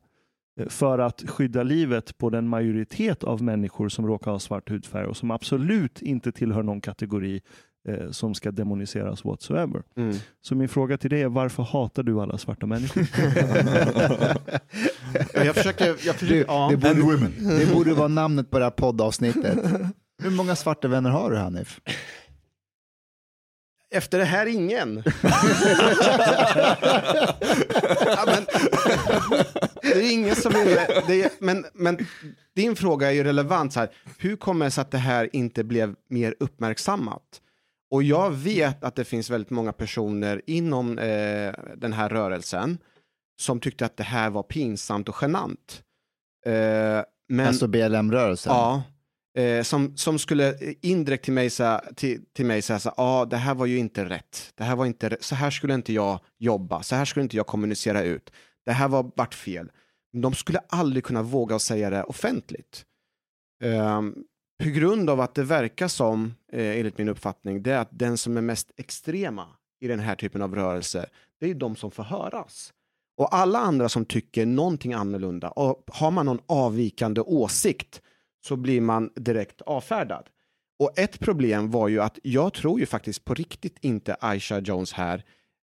Eh, 0.59 0.67
För 0.67 0.99
att 0.99 1.23
skydda 1.29 1.63
livet 1.63 2.17
på 2.17 2.29
den 2.29 2.47
majoritet 2.47 3.23
av 3.23 3.43
människor 3.43 3.89
som 3.89 4.07
råkar 4.07 4.31
ha 4.31 4.39
svart 4.39 4.69
hudfärg 4.69 5.05
och 5.05 5.17
som 5.17 5.31
absolut 5.31 6.01
inte 6.01 6.31
tillhör 6.31 6.63
någon 6.63 6.81
kategori 6.81 7.41
eh, 7.89 8.11
som 8.11 8.35
ska 8.35 8.51
demoniseras 8.51 9.25
whatsoever. 9.25 9.83
Mm. 9.97 10.15
Så 10.41 10.55
min 10.55 10.69
fråga 10.69 10.97
till 10.97 11.09
dig 11.09 11.21
är 11.21 11.27
varför 11.27 11.63
hatar 11.63 12.03
du 12.03 12.21
alla 12.21 12.37
svarta 12.37 12.65
människor? 12.65 13.07
Jag 15.45 15.55
försöker, 15.55 15.87
jag 15.87 16.15
försöker 16.15 16.27
Du, 16.35 16.45
ja. 16.47 16.71
det, 16.77 16.89
And 16.89 17.01
borde, 17.01 17.15
women. 17.15 17.33
det 17.59 17.73
borde 17.73 17.93
vara 17.93 18.07
namnet 18.07 18.49
på 18.51 18.59
det 18.59 18.65
här 18.65 18.71
poddavsnittet. 18.71 19.59
Hur 20.23 20.29
många 20.29 20.55
svarta 20.55 20.87
vänner 20.87 21.09
har 21.09 21.31
du 21.31 21.37
Hanif? 21.37 21.81
Efter 23.91 24.17
det 24.19 24.25
här 24.25 24.45
ingen. 24.45 25.03
ja, 28.05 28.23
men, 28.25 28.45
det 29.81 29.91
är 29.93 30.11
ingen 30.13 30.35
som 30.35 30.53
vill 30.53 30.77
det. 31.07 31.23
Är, 31.23 31.29
men, 31.39 31.65
men 31.73 31.97
din 32.55 32.75
fråga 32.75 33.07
är 33.07 33.11
ju 33.11 33.23
relevant. 33.23 33.73
Så 33.73 33.79
här. 33.79 33.89
Hur 34.17 34.35
kommer 34.35 34.65
det 34.65 34.71
sig 34.71 34.81
att 34.81 34.91
det 34.91 34.97
här 34.97 35.29
inte 35.33 35.63
blev 35.63 35.95
mer 36.09 36.35
uppmärksammat? 36.39 37.21
Och 37.93 38.03
jag 38.03 38.31
vet 38.31 38.83
att 38.83 38.95
det 38.95 39.05
finns 39.05 39.29
väldigt 39.29 39.49
många 39.49 39.73
personer 39.73 40.41
inom 40.47 40.99
eh, 40.99 41.53
den 41.77 41.93
här 41.93 42.09
rörelsen 42.09 42.77
som 43.41 43.59
tyckte 43.59 43.85
att 43.85 43.97
det 43.97 44.03
här 44.03 44.29
var 44.29 44.43
pinsamt 44.43 45.09
och 45.09 45.15
genant. 45.21 45.83
Eh, 46.45 47.01
men, 47.29 47.47
alltså 47.47 47.67
BLM-rörelsen? 47.67 48.53
Ja, 48.53 48.83
eh, 49.41 49.63
som, 49.63 49.97
som 49.97 50.19
skulle 50.19 50.57
indirekt 50.81 51.23
till 51.23 51.33
mig 51.33 51.49
säga, 51.49 51.83
till, 51.95 52.25
till 52.33 52.45
mig 52.45 52.61
säga 52.61 52.79
så 52.79 52.93
ja, 52.97 53.27
det 53.29 53.37
här 53.37 53.55
var 53.55 53.65
ju 53.65 53.77
inte 53.77 54.05
rätt. 54.05 54.53
Det 54.55 54.63
här 54.63 54.75
var 54.75 54.85
inte. 54.85 55.17
Så 55.19 55.35
här 55.35 55.51
skulle 55.51 55.73
inte 55.73 55.93
jag 55.93 56.19
jobba. 56.37 56.83
Så 56.83 56.95
här 56.95 57.05
skulle 57.05 57.23
inte 57.23 57.37
jag 57.37 57.47
kommunicera 57.47 58.01
ut. 58.01 58.31
Det 58.65 58.71
här 58.71 58.87
var 58.87 59.11
vart 59.15 59.33
fel. 59.33 59.71
De 60.13 60.33
skulle 60.33 60.59
aldrig 60.69 61.03
kunna 61.03 61.21
våga 61.21 61.59
säga 61.59 61.89
det 61.89 62.03
offentligt. 62.03 62.85
Ehm, 63.63 64.15
på 64.63 64.69
grund 64.69 65.09
av 65.09 65.21
att 65.21 65.35
det 65.35 65.43
verkar 65.43 65.87
som, 65.87 66.33
eh, 66.51 66.77
enligt 66.77 66.97
min 66.97 67.09
uppfattning, 67.09 67.63
det 67.63 67.71
är 67.71 67.77
att 67.77 67.89
den 67.91 68.17
som 68.17 68.37
är 68.37 68.41
mest 68.41 68.71
extrema 68.77 69.47
i 69.81 69.87
den 69.87 69.99
här 69.99 70.15
typen 70.15 70.41
av 70.41 70.55
rörelse, 70.55 71.05
det 71.39 71.49
är 71.49 71.53
de 71.53 71.75
som 71.75 71.91
får 71.91 72.03
höras. 72.03 72.73
Och 73.17 73.35
alla 73.35 73.59
andra 73.59 73.89
som 73.89 74.05
tycker 74.05 74.45
någonting 74.45 74.93
annorlunda, 74.93 75.49
och 75.49 75.83
har 75.87 76.11
man 76.11 76.25
någon 76.25 76.41
avvikande 76.45 77.21
åsikt 77.21 78.01
så 78.45 78.55
blir 78.55 78.81
man 78.81 79.09
direkt 79.15 79.61
avfärdad. 79.61 80.29
Och 80.79 80.99
ett 80.99 81.19
problem 81.19 81.71
var 81.71 81.87
ju 81.87 82.01
att 82.01 82.19
jag 82.23 82.53
tror 82.53 82.79
ju 82.79 82.85
faktiskt 82.85 83.25
på 83.25 83.33
riktigt 83.33 83.77
inte 83.81 84.15
Aisha 84.19 84.59
Jones 84.59 84.93
här 84.93 85.23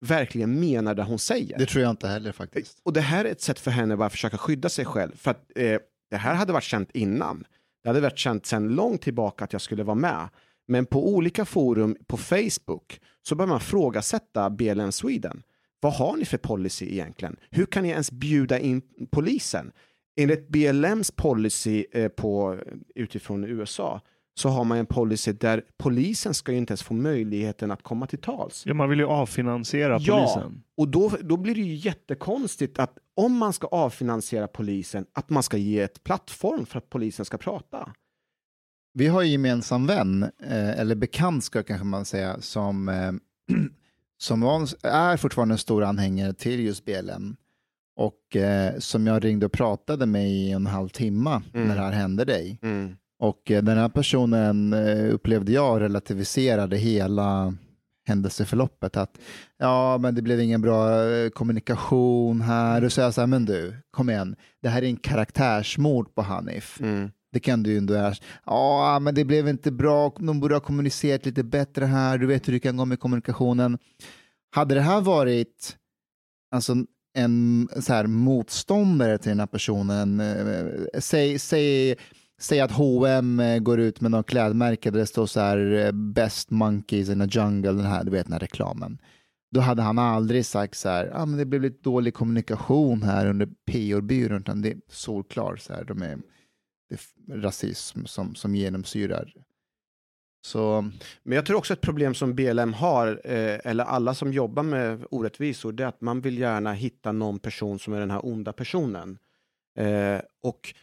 verkligen 0.01 0.61
menar 0.61 0.95
det 0.95 1.03
hon 1.03 1.19
säger. 1.19 1.59
Det 1.59 1.67
tror 1.67 1.83
jag 1.83 1.91
inte 1.91 2.09
heller 2.09 2.33
faktiskt. 2.33 2.81
Och 2.83 2.93
det 2.93 3.01
här 3.01 3.25
är 3.25 3.33
ett 3.33 3.41
sätt 3.41 3.59
för 3.59 3.71
henne 3.71 3.95
att 3.95 3.99
bara 3.99 4.11
försöka 4.11 4.39
skydda 4.39 4.69
sig 4.69 4.85
själv. 4.85 5.17
För 5.17 5.31
att 5.31 5.51
eh, 5.57 5.79
det 6.11 6.17
här 6.17 6.35
hade 6.35 6.53
varit 6.53 6.65
känt 6.65 6.91
innan. 6.91 7.45
Det 7.85 7.91
hade 7.91 8.01
varit 8.01 8.19
känt 8.19 8.47
sedan 8.47 8.69
långt 8.69 9.03
tillbaka 9.03 9.45
att 9.45 9.53
jag 9.53 9.63
skulle 9.63 9.83
vara 9.83 9.95
med. 9.95 10.29
Men 10.69 10.87
på 10.87 11.09
olika 11.09 11.45
forum 11.45 11.97
på 12.07 12.17
Facebook 12.17 13.01
så 13.23 13.35
börjar 13.35 13.49
man 13.49 13.61
frågasätta 13.61 14.51
BLM 14.51 14.93
Sweden. 14.93 15.43
Vad 15.81 15.93
har 15.93 16.17
ni 16.17 16.25
för 16.25 16.39
policy 16.39 16.93
egentligen? 16.93 17.37
Hur 17.51 17.67
kan 17.67 17.83
ni 17.83 17.89
ens 17.89 18.11
bjuda 18.11 18.59
in 18.59 18.83
polisen? 19.11 19.73
Enligt 20.17 20.49
BLMs 20.49 21.11
policy 21.11 21.85
eh, 21.93 22.09
på, 22.09 22.59
utifrån 22.95 23.45
USA 23.45 24.01
så 24.37 24.49
har 24.49 24.65
man 24.65 24.79
en 24.79 24.87
policy 24.87 25.33
där 25.33 25.63
polisen 25.79 26.35
ska 26.35 26.53
ju 26.53 26.59
inte 26.59 26.71
ens 26.73 26.83
få 26.83 26.95
möjligheten 26.95 27.71
att 27.71 27.83
komma 27.83 28.07
till 28.07 28.19
tals. 28.19 28.63
Ja, 28.67 28.75
man 28.75 28.89
vill 28.91 28.99
ju 28.99 29.07
avfinansiera 29.07 29.99
Ja. 30.01 30.17
polisen. 30.19 30.63
Och 30.77 30.89
då, 30.89 31.13
då 31.23 31.37
blir 31.37 31.55
det 31.55 31.61
ju 31.61 31.75
jättekonstigt 31.75 32.79
att 32.79 32.99
om 33.17 33.37
man 33.37 33.53
ska 33.53 33.67
avfinansiera 33.67 34.47
polisen, 34.49 35.07
att 35.13 35.31
man 35.31 35.43
ska 35.43 35.57
ge 35.57 35.81
ett 35.81 36.05
plattform 36.05 36.67
för 36.67 36.79
att 36.79 36.91
polisen 36.91 37.25
ska 37.25 37.37
prata. 37.39 37.93
Vi 38.95 39.07
har 39.07 39.23
en 39.23 39.31
gemensam 39.31 39.87
vän, 39.87 40.23
eh, 40.23 40.81
eller 40.81 40.95
bekant 40.95 41.45
ska 41.45 41.63
kanske 41.63 41.85
man 41.87 42.05
säga, 42.05 42.41
som, 42.41 42.89
eh, 42.89 43.13
som 44.19 44.43
är 44.83 45.17
fortfarande 45.17 45.55
en 45.55 45.59
stor 45.59 45.85
anhängare 45.85 46.33
till 46.35 46.61
just 46.61 46.85
BLM. 46.85 47.37
Och 47.97 48.37
eh, 48.37 48.79
som 48.79 49.07
jag 49.07 49.25
ringde 49.25 49.47
och 49.47 49.53
pratade 49.53 50.07
med 50.07 50.31
i 50.31 50.51
en 50.51 50.67
halv 50.67 50.89
timme 50.89 51.43
Mm. 51.55 51.69
när 51.69 51.75
det 51.77 51.83
här 51.83 51.93
hände 51.93 52.25
dig. 52.25 52.59
Och 53.25 53.51
eh, 53.51 53.63
den 53.63 53.79
här 53.79 53.89
personen 53.89 54.73
eh, 54.73 55.15
upplevde 55.15 55.53
jag 55.53 55.81
relativiserade 55.81 56.77
hela 56.77 57.55
händelseförloppet. 58.07 58.97
Att 58.97 59.19
ja, 59.59 59.99
men 59.99 60.15
det 60.15 60.23
blev 60.23 60.41
ingen 60.41 60.61
bra 60.61 61.05
eh, 61.11 61.31
kommunikation 61.31 62.41
här. 62.41 62.89
Så 62.89 63.01
är 63.01 63.05
jag 63.05 63.15
så 63.15 63.21
här, 63.21 63.27
men 63.27 63.45
du, 63.45 63.77
kom 63.91 64.11
igen. 64.11 64.37
Det 64.63 64.69
här 64.69 64.83
är 64.83 64.87
en 64.87 64.97
karaktärsmord 64.97 66.15
på 66.15 66.23
Hanif. 66.23 66.81
Mm. 66.81 67.11
Det 67.33 67.41
kan 67.41 67.63
du 67.63 67.71
ju 67.71 67.79
ändå 67.79 67.95
är. 67.95 68.19
Ja, 68.47 68.99
men 68.99 69.15
det 69.15 69.25
blev 69.25 69.49
inte 69.49 69.73
bra. 69.73 70.13
De 70.19 70.41
borde 70.41 70.55
ha 70.55 70.61
kommunicerat 70.61 71.27
lite 71.27 71.45
bättre 71.45 71.85
här. 71.85 72.19
Du 72.19 72.27
vet 72.27 72.49
hur 72.49 72.53
det 72.53 72.61
kan 72.61 72.77
gå 72.77 72.85
med 72.85 73.01
kommunikationen. 73.01 73.79
Hade 74.51 74.75
det 74.75 74.81
här 74.81 75.01
varit 75.01 75.77
alltså, 76.51 76.75
en 77.15 77.69
så 77.81 77.93
här, 77.93 78.07
motståndare 78.07 79.19
till 79.19 79.29
den 79.29 79.41
här 79.41 79.47
personen, 79.47 80.21
eh, 80.21 81.01
säg, 81.01 81.39
säg, 81.39 81.97
säg 82.41 82.61
att 82.61 82.73
H&M 82.73 83.43
går 83.61 83.81
ut 83.81 84.01
med 84.01 84.11
något 84.11 84.27
klädmärke 84.27 84.91
där 84.91 84.99
det 84.99 85.07
står 85.07 85.27
så 85.27 85.41
här 85.41 85.73
eh, 85.73 85.93
best 85.93 86.51
monkeys 86.51 87.09
in 87.09 87.21
a 87.21 87.29
jungle, 87.31 87.73
den 87.73 87.87
här, 87.87 88.05
du 88.05 88.11
vet 88.11 88.27
den 88.27 88.33
här 88.33 88.41
reklamen. 88.41 88.99
Då 89.51 89.61
hade 89.61 89.83
han 89.83 89.99
aldrig 89.99 90.47
sagt 90.47 90.77
så 90.77 90.89
här, 90.89 91.11
ah, 91.15 91.27
men 91.27 91.39
det 91.39 91.45
blev 91.45 91.63
lite 91.63 91.83
dålig 91.83 92.15
kommunikation 92.15 93.03
här 93.03 93.27
under 93.27 93.49
PR-byrån, 93.67 94.41
utan 94.41 94.63
det 94.63 94.71
är 94.71 94.81
solklart 94.89 95.61
så 95.61 95.73
här, 95.73 95.85
de 95.85 96.03
är, 96.03 96.19
det 96.89 96.95
är 97.35 97.41
rasism 97.41 98.05
som, 98.05 98.35
som 98.35 98.55
genomsyrar. 98.55 99.35
Så 100.45 100.91
Men 101.23 101.37
jag 101.37 101.47
tror 101.47 101.59
också 101.59 101.73
ett 101.73 101.81
problem 101.81 102.15
som 102.15 102.35
BLM 102.35 102.73
har, 102.73 103.21
eh, 103.25 103.61
eller 103.65 103.85
alla 103.85 104.15
som 104.15 104.33
jobbar 104.33 104.63
med 104.63 105.05
orättvisor, 105.11 105.73
det 105.73 105.83
är 105.83 105.89
att 105.89 106.01
man 106.01 106.21
vill 106.21 106.39
gärna 106.39 106.73
hitta 106.73 107.13
någon 107.13 107.39
person 107.39 107.79
som 107.79 107.95
är 107.95 108.01
den 108.01 108.11
här 108.11 108.27
onda 108.27 108.53
personen. 108.53 109.19
Eh, 109.79 110.21
och 110.43 110.75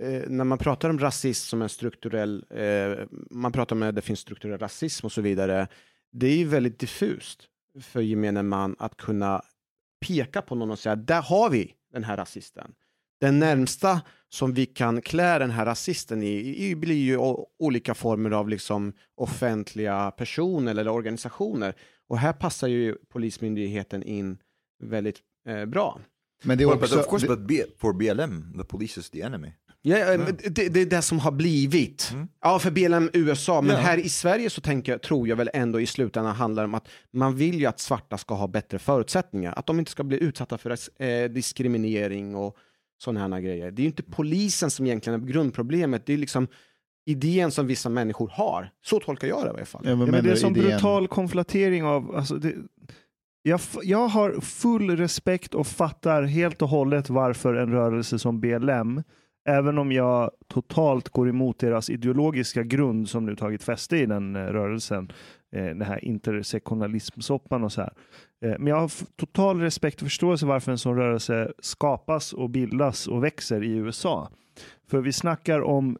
eh, 0.00 0.22
när 0.26 0.44
man 0.44 0.58
pratar 0.58 0.90
om 0.90 0.98
rasism 0.98 1.48
som 1.48 1.62
en 1.62 1.68
strukturell, 1.68 2.44
eh, 2.50 3.06
man 3.30 3.52
pratar 3.52 3.76
om 3.76 3.82
att 3.82 3.94
det 3.94 4.02
finns 4.02 4.20
strukturell 4.20 4.58
rasism 4.58 5.06
och 5.06 5.12
så 5.12 5.20
vidare, 5.20 5.68
det 6.12 6.26
är 6.26 6.36
ju 6.36 6.44
väldigt 6.44 6.78
diffust 6.78 7.48
för 7.80 8.00
gemene 8.00 8.42
man 8.42 8.76
att 8.78 8.96
kunna 8.96 9.42
peka 10.06 10.42
på 10.42 10.54
någon 10.54 10.70
och 10.70 10.78
säga, 10.78 10.96
där 10.96 11.22
har 11.22 11.50
vi 11.50 11.74
den 11.92 12.04
här 12.04 12.16
rasisten. 12.16 12.74
Den 13.20 13.38
närmsta 13.38 14.00
som 14.28 14.54
vi 14.54 14.66
kan 14.66 15.02
klä 15.02 15.38
den 15.38 15.50
här 15.50 15.66
rasisten 15.66 16.22
i, 16.22 16.64
i 16.68 16.76
blir 16.76 16.94
ju 16.94 17.18
olika 17.58 17.94
former 17.94 18.30
av 18.30 18.48
liksom 18.48 18.92
offentliga 19.14 20.10
personer 20.10 20.70
eller 20.70 20.90
organisationer. 20.90 21.74
Och 22.08 22.18
här 22.18 22.32
passar 22.32 22.68
ju 22.68 22.94
Polismyndigheten 22.94 24.02
in 24.02 24.38
väldigt 24.82 25.18
eh, 25.46 25.64
bra. 25.64 26.00
Men 26.42 26.58
det 26.58 26.64
är 26.64 26.66
också... 26.66 26.96
but 26.96 27.04
of 27.04 27.10
course, 27.10 27.26
but 27.26 27.78
for 27.78 27.92
BLM, 27.92 28.58
the 28.58 28.64
police 28.64 29.00
is 29.00 29.10
the 29.10 29.22
enemy. 29.22 29.52
Ja, 29.82 29.96
men 30.18 30.36
det, 30.50 30.68
det 30.68 30.80
är 30.80 30.86
det 30.86 31.02
som 31.02 31.18
har 31.18 31.30
blivit. 31.32 32.10
Mm. 32.12 32.28
Ja, 32.40 32.58
för 32.58 32.70
BLM 32.70 33.10
USA, 33.12 33.60
men 33.60 33.76
Ja. 33.76 33.82
här 33.82 33.98
i 33.98 34.08
Sverige 34.08 34.50
så 34.50 34.60
tänker, 34.60 34.92
jag- 34.92 35.02
tror 35.02 35.28
jag 35.28 35.36
väl 35.36 35.50
ändå 35.54 35.80
i 35.80 35.86
slutändan 35.86 36.34
handlar 36.36 36.64
om 36.64 36.74
att 36.74 36.88
man 37.12 37.36
vill 37.36 37.60
ju 37.60 37.66
att 37.66 37.80
svarta 37.80 38.18
ska 38.18 38.34
ha 38.34 38.46
bättre 38.46 38.78
förutsättningar. 38.78 39.52
Att 39.56 39.66
de 39.66 39.78
inte 39.78 39.90
ska 39.90 40.04
bli 40.04 40.22
utsatta 40.22 40.58
för 40.58 40.70
eh, 40.70 41.24
diskriminering 41.30 42.34
och 42.36 42.56
sådana 43.02 43.34
här 43.36 43.42
grejer. 43.42 43.70
Det 43.70 43.80
är 43.82 43.84
ju 43.84 43.88
inte 43.90 44.02
polisen 44.02 44.70
som 44.70 44.86
egentligen 44.86 45.22
är 45.22 45.26
grundproblemet, 45.26 46.06
det 46.06 46.12
är 46.12 46.16
liksom 46.18 46.48
idén 47.06 47.50
som 47.50 47.66
vissa 47.66 47.88
människor 47.88 48.28
har. 48.28 48.70
Så 48.84 49.00
tolkar 49.00 49.28
jag 49.28 49.42
det 49.44 49.46
i 49.46 49.50
alla 49.50 49.64
fall. 49.64 49.82
Ja, 49.84 49.94
vad 49.94 50.08
Ja, 50.08 50.12
men 50.12 50.24
det 50.24 50.30
är 50.30 50.34
som 50.36 50.56
idén? 50.56 50.70
brutal 50.70 51.08
konflatering 51.08 51.84
av, 51.84 52.16
alltså 52.16 52.34
det, 52.34 52.54
jag, 53.42 53.60
jag 53.82 54.08
har 54.08 54.40
full 54.40 54.96
respekt 54.96 55.54
och 55.54 55.66
fattar 55.66 56.22
helt 56.22 56.62
och 56.62 56.68
hållet 56.68 57.10
varför 57.10 57.54
en 57.54 57.72
rörelse 57.72 58.18
som 58.18 58.40
BLM, 58.40 59.02
även 59.48 59.78
om 59.78 59.92
jag 59.92 60.30
totalt 60.48 61.08
går 61.08 61.28
emot 61.28 61.58
deras 61.58 61.90
ideologiska 61.90 62.62
grund 62.62 63.08
som 63.08 63.26
nu 63.26 63.36
tagit 63.36 63.62
fäste 63.62 63.96
i 63.96 64.06
den 64.06 64.36
eh, 64.36 64.42
rörelsen, 64.42 65.12
eh, 65.56 65.64
den 65.64 65.82
här 65.82 66.04
intersektionalismsoppan 66.04 67.64
och 67.64 67.72
så 67.72 67.80
här. 67.80 67.92
Eh, 68.44 68.54
men 68.58 68.66
jag 68.66 68.80
har 68.80 69.16
total 69.16 69.60
respekt 69.60 70.02
och 70.02 70.06
förståelse 70.06 70.46
varför 70.46 70.72
en 70.72 70.78
sån 70.78 70.96
rörelse 70.96 71.52
skapas 71.58 72.32
och 72.32 72.50
bildas 72.50 73.06
och 73.06 73.24
växer 73.24 73.64
i 73.64 73.70
USA. 73.70 74.30
För 74.90 75.00
vi 75.00 75.12
snackar 75.12 75.60
om 75.60 75.98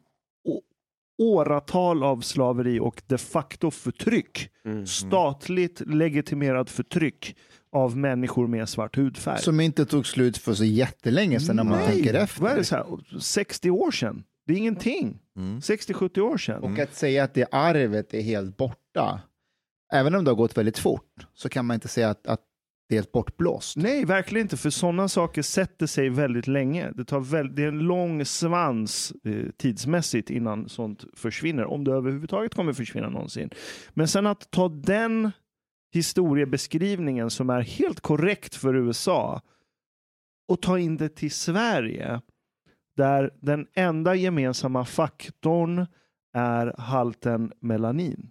åratal 1.18 2.03
av 2.03 2.20
slaveri 2.20 2.81
och 2.81 3.03
de 3.07 3.18
facto 3.18 3.70
förtryck 3.70 4.50
Mm. 4.64 4.87
statligt 4.87 5.83
legitimerat 5.87 6.70
förtryck 6.70 7.37
av 7.72 7.96
människor 7.96 8.46
med 8.46 8.68
svart 8.68 8.96
hudfärg. 8.96 9.38
Som 9.38 9.61
inte 9.61 9.87
tog 9.87 10.06
slut 10.06 10.38
för 10.38 10.54
så 10.54 10.64
jättelänge 10.64 11.40
sedan 11.40 11.56
när 11.56 11.64
man 11.64 11.87
tänker 11.87 12.14
efter. 12.14 12.42
Vad 12.42 12.52
är 12.52 12.56
det 12.56 12.64
så 12.64 12.76
här, 12.76 13.20
60 13.20 13.70
år 13.70 13.90
sedan? 13.90 14.24
Det 14.46 14.52
är 14.52 14.59
ingenting. 14.59 15.18
Mm. 15.37 15.59
60-70 15.59 16.20
år 16.20 16.37
sedan. 16.37 16.62
Och 16.62 16.78
att 16.78 16.94
säga 16.94 17.24
att 17.24 17.35
det 17.35 17.46
arvet 17.52 18.14
är 18.14 18.20
helt 18.20 18.56
borta, 18.56 19.20
även 19.92 20.14
om 20.14 20.24
det 20.24 20.30
har 20.30 20.37
gått 20.37 20.59
väldigt 20.59 20.78
fort, 20.78 21.26
så 21.35 21.48
kan 21.48 21.66
man 21.66 21.74
inte 21.74 21.88
säga 21.88 22.11
att, 22.11 22.26
att 22.26 22.40
det 22.88 22.94
är 22.94 22.98
helt 22.98 23.12
bortblåst. 23.12 23.76
Nej, 23.76 24.04
verkligen 24.04 24.44
inte. 24.44 24.56
För 24.56 24.70
sådana 24.70 25.09
saker 25.09 25.42
sätter 25.42 25.87
sig 25.87 26.09
väldigt 26.09 26.46
länge. 26.46 26.90
Det, 26.90 27.04
tar 27.04 27.20
väl, 27.20 27.54
det 27.54 27.62
är 27.62 27.68
en 27.68 27.78
lång 27.78 28.24
svans 28.24 29.12
eh, 29.24 29.50
tidsmässigt 29.56 30.30
innan 30.30 30.68
sånt 30.68 31.04
försvinner. 31.14 31.64
Om 31.64 31.85
det 31.85 31.92
överhuvudtaget 31.92 32.54
kommer 32.54 32.72
försvinna 32.72 33.09
någonsin. 33.09 33.50
Men 33.90 34.09
sen 34.09 34.26
att 34.26 34.50
ta 34.50 34.68
den 34.68 35.30
historiebeskrivningen 35.92 37.31
som 37.31 37.50
är 37.50 37.61
helt 37.61 38.00
korrekt 38.00 38.55
för 38.55 38.74
USA 38.74 39.42
och 40.48 40.62
ta 40.62 40.79
in 40.79 40.96
det 40.96 41.09
till 41.09 41.31
Sverige. 41.31 42.20
Där 42.96 43.31
den 43.40 43.66
enda 43.74 44.14
gemensamma 44.14 44.85
faktorn 44.85 45.87
är 46.35 46.74
halten 46.79 47.53
melanin. 47.61 48.31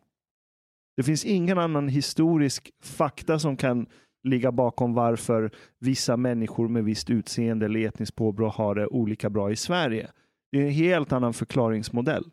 Det 0.97 1.03
finns 1.03 1.25
ingen 1.25 1.57
annan 1.57 1.87
historisk 1.87 2.71
fakta 2.81 3.39
som 3.39 3.57
kan 3.57 3.87
ligga 4.23 4.51
bakom 4.51 4.93
varför 4.93 5.51
vissa 5.79 6.17
människor 6.17 6.67
med 6.67 6.83
visst 6.83 7.09
utseende 7.09 7.65
eller 7.65 7.79
etniskt 7.79 8.15
påbrå 8.15 8.49
har 8.49 8.75
det 8.75 8.87
olika 8.87 9.29
bra 9.29 9.51
i 9.51 9.55
Sverige. 9.55 10.11
Det 10.51 10.57
är 10.57 10.65
en 10.65 10.71
helt 10.71 11.11
annan 11.11 11.33
förklaringsmodell 11.33 12.25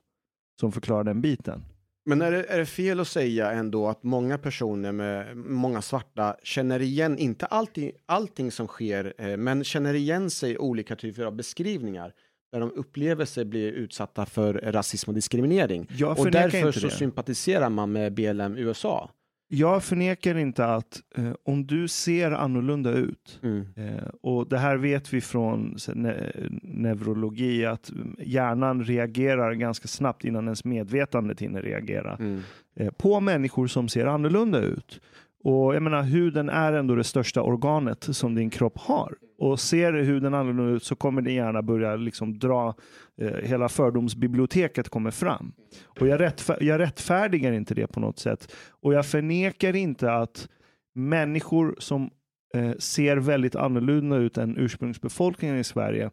som 0.60 0.72
förklarar 0.72 1.04
den 1.04 1.20
biten. 1.20 1.64
Men 2.08 2.22
är 2.22 2.32
det, 2.32 2.44
är 2.44 2.58
det 2.58 2.66
fel 2.66 3.00
att 3.00 3.08
säga 3.08 3.52
ändå 3.52 3.88
att 3.88 4.02
många 4.02 4.38
personer 4.38 4.92
med 4.92 5.36
många 5.36 5.82
svarta 5.82 6.36
känner 6.42 6.82
igen, 6.82 7.18
inte 7.18 7.46
alltid, 7.46 7.90
allting 8.06 8.50
som 8.50 8.66
sker, 8.66 9.14
eh, 9.18 9.36
men 9.36 9.64
känner 9.64 9.94
igen 9.94 10.30
sig 10.30 10.52
i 10.52 10.58
olika 10.58 10.96
typer 10.96 11.24
av 11.24 11.36
beskrivningar 11.36 12.12
där 12.52 12.60
de 12.60 12.72
upplever 12.72 13.24
sig 13.24 13.44
bli 13.44 13.62
utsatta 13.62 14.26
för 14.26 14.54
rasism 14.54 15.10
och 15.10 15.14
diskriminering. 15.14 15.88
Och 16.16 16.30
därför 16.30 16.72
så 16.72 16.90
sympatiserar 16.90 17.70
man 17.70 17.92
med 17.92 18.14
BLM 18.14 18.56
USA. 18.56 19.10
Jag 19.48 19.84
förnekar 19.84 20.38
inte 20.38 20.66
att 20.66 21.02
eh, 21.16 21.32
om 21.44 21.66
du 21.66 21.88
ser 21.88 22.30
annorlunda 22.30 22.90
ut 22.90 23.40
Mm. 23.42 23.66
Eh, 23.76 24.08
och 24.22 24.48
det 24.48 24.58
här 24.58 24.76
vet 24.76 25.12
vi 25.14 25.20
från 25.20 25.76
ne 25.94 26.32
neurologi 26.62 27.66
att 27.66 27.92
hjärnan 28.18 28.84
reagerar 28.84 29.52
ganska 29.54 29.88
snabbt 29.88 30.24
innan 30.24 30.44
ens 30.44 30.64
medvetandet 30.64 31.40
hinner 31.40 31.62
reagera 31.62 32.16
Mm. 32.16 32.40
eh, 32.76 32.90
på 32.90 33.20
människor 33.20 33.66
som 33.66 33.88
ser 33.88 34.06
annorlunda 34.06 34.60
ut. 34.60 35.00
Och 35.48 35.74
jag 35.74 35.82
menar, 35.82 36.02
huden 36.02 36.48
är 36.48 36.72
ändå 36.72 36.94
det 36.94 37.04
största 37.04 37.42
organet 37.42 38.04
som 38.04 38.34
din 38.34 38.50
kropp 38.50 38.78
har. 38.78 39.14
Och 39.38 39.60
ser 39.60 39.92
huden 39.92 40.34
annorlunda 40.34 40.72
ut 40.72 40.82
så 40.82 40.96
kommer 40.96 41.22
din 41.22 41.34
hjärna 41.34 41.62
börja 41.62 41.96
liksom 41.96 42.38
dra, 42.38 42.74
eh, 43.20 43.30
hela 43.42 43.68
fördomsbiblioteket 43.68 44.88
kommer 44.88 45.10
fram. 45.10 45.52
Och 46.00 46.06
jag, 46.06 46.20
rättfär 46.20 46.62
jag 46.62 46.80
rättfärdigar 46.80 47.52
inte 47.52 47.74
det 47.74 47.86
på 47.86 48.00
något 48.00 48.18
sätt. 48.18 48.52
Och 48.68 48.94
jag 48.94 49.06
förnekar 49.06 49.76
inte 49.76 50.12
att 50.12 50.48
människor 50.94 51.76
som 51.78 52.10
eh, 52.54 52.72
ser 52.78 53.16
väldigt 53.16 53.56
annorlunda 53.56 54.16
ut 54.16 54.38
än 54.38 54.56
ursprungsbefolkningen 54.56 55.58
i 55.58 55.64
Sverige 55.64 56.10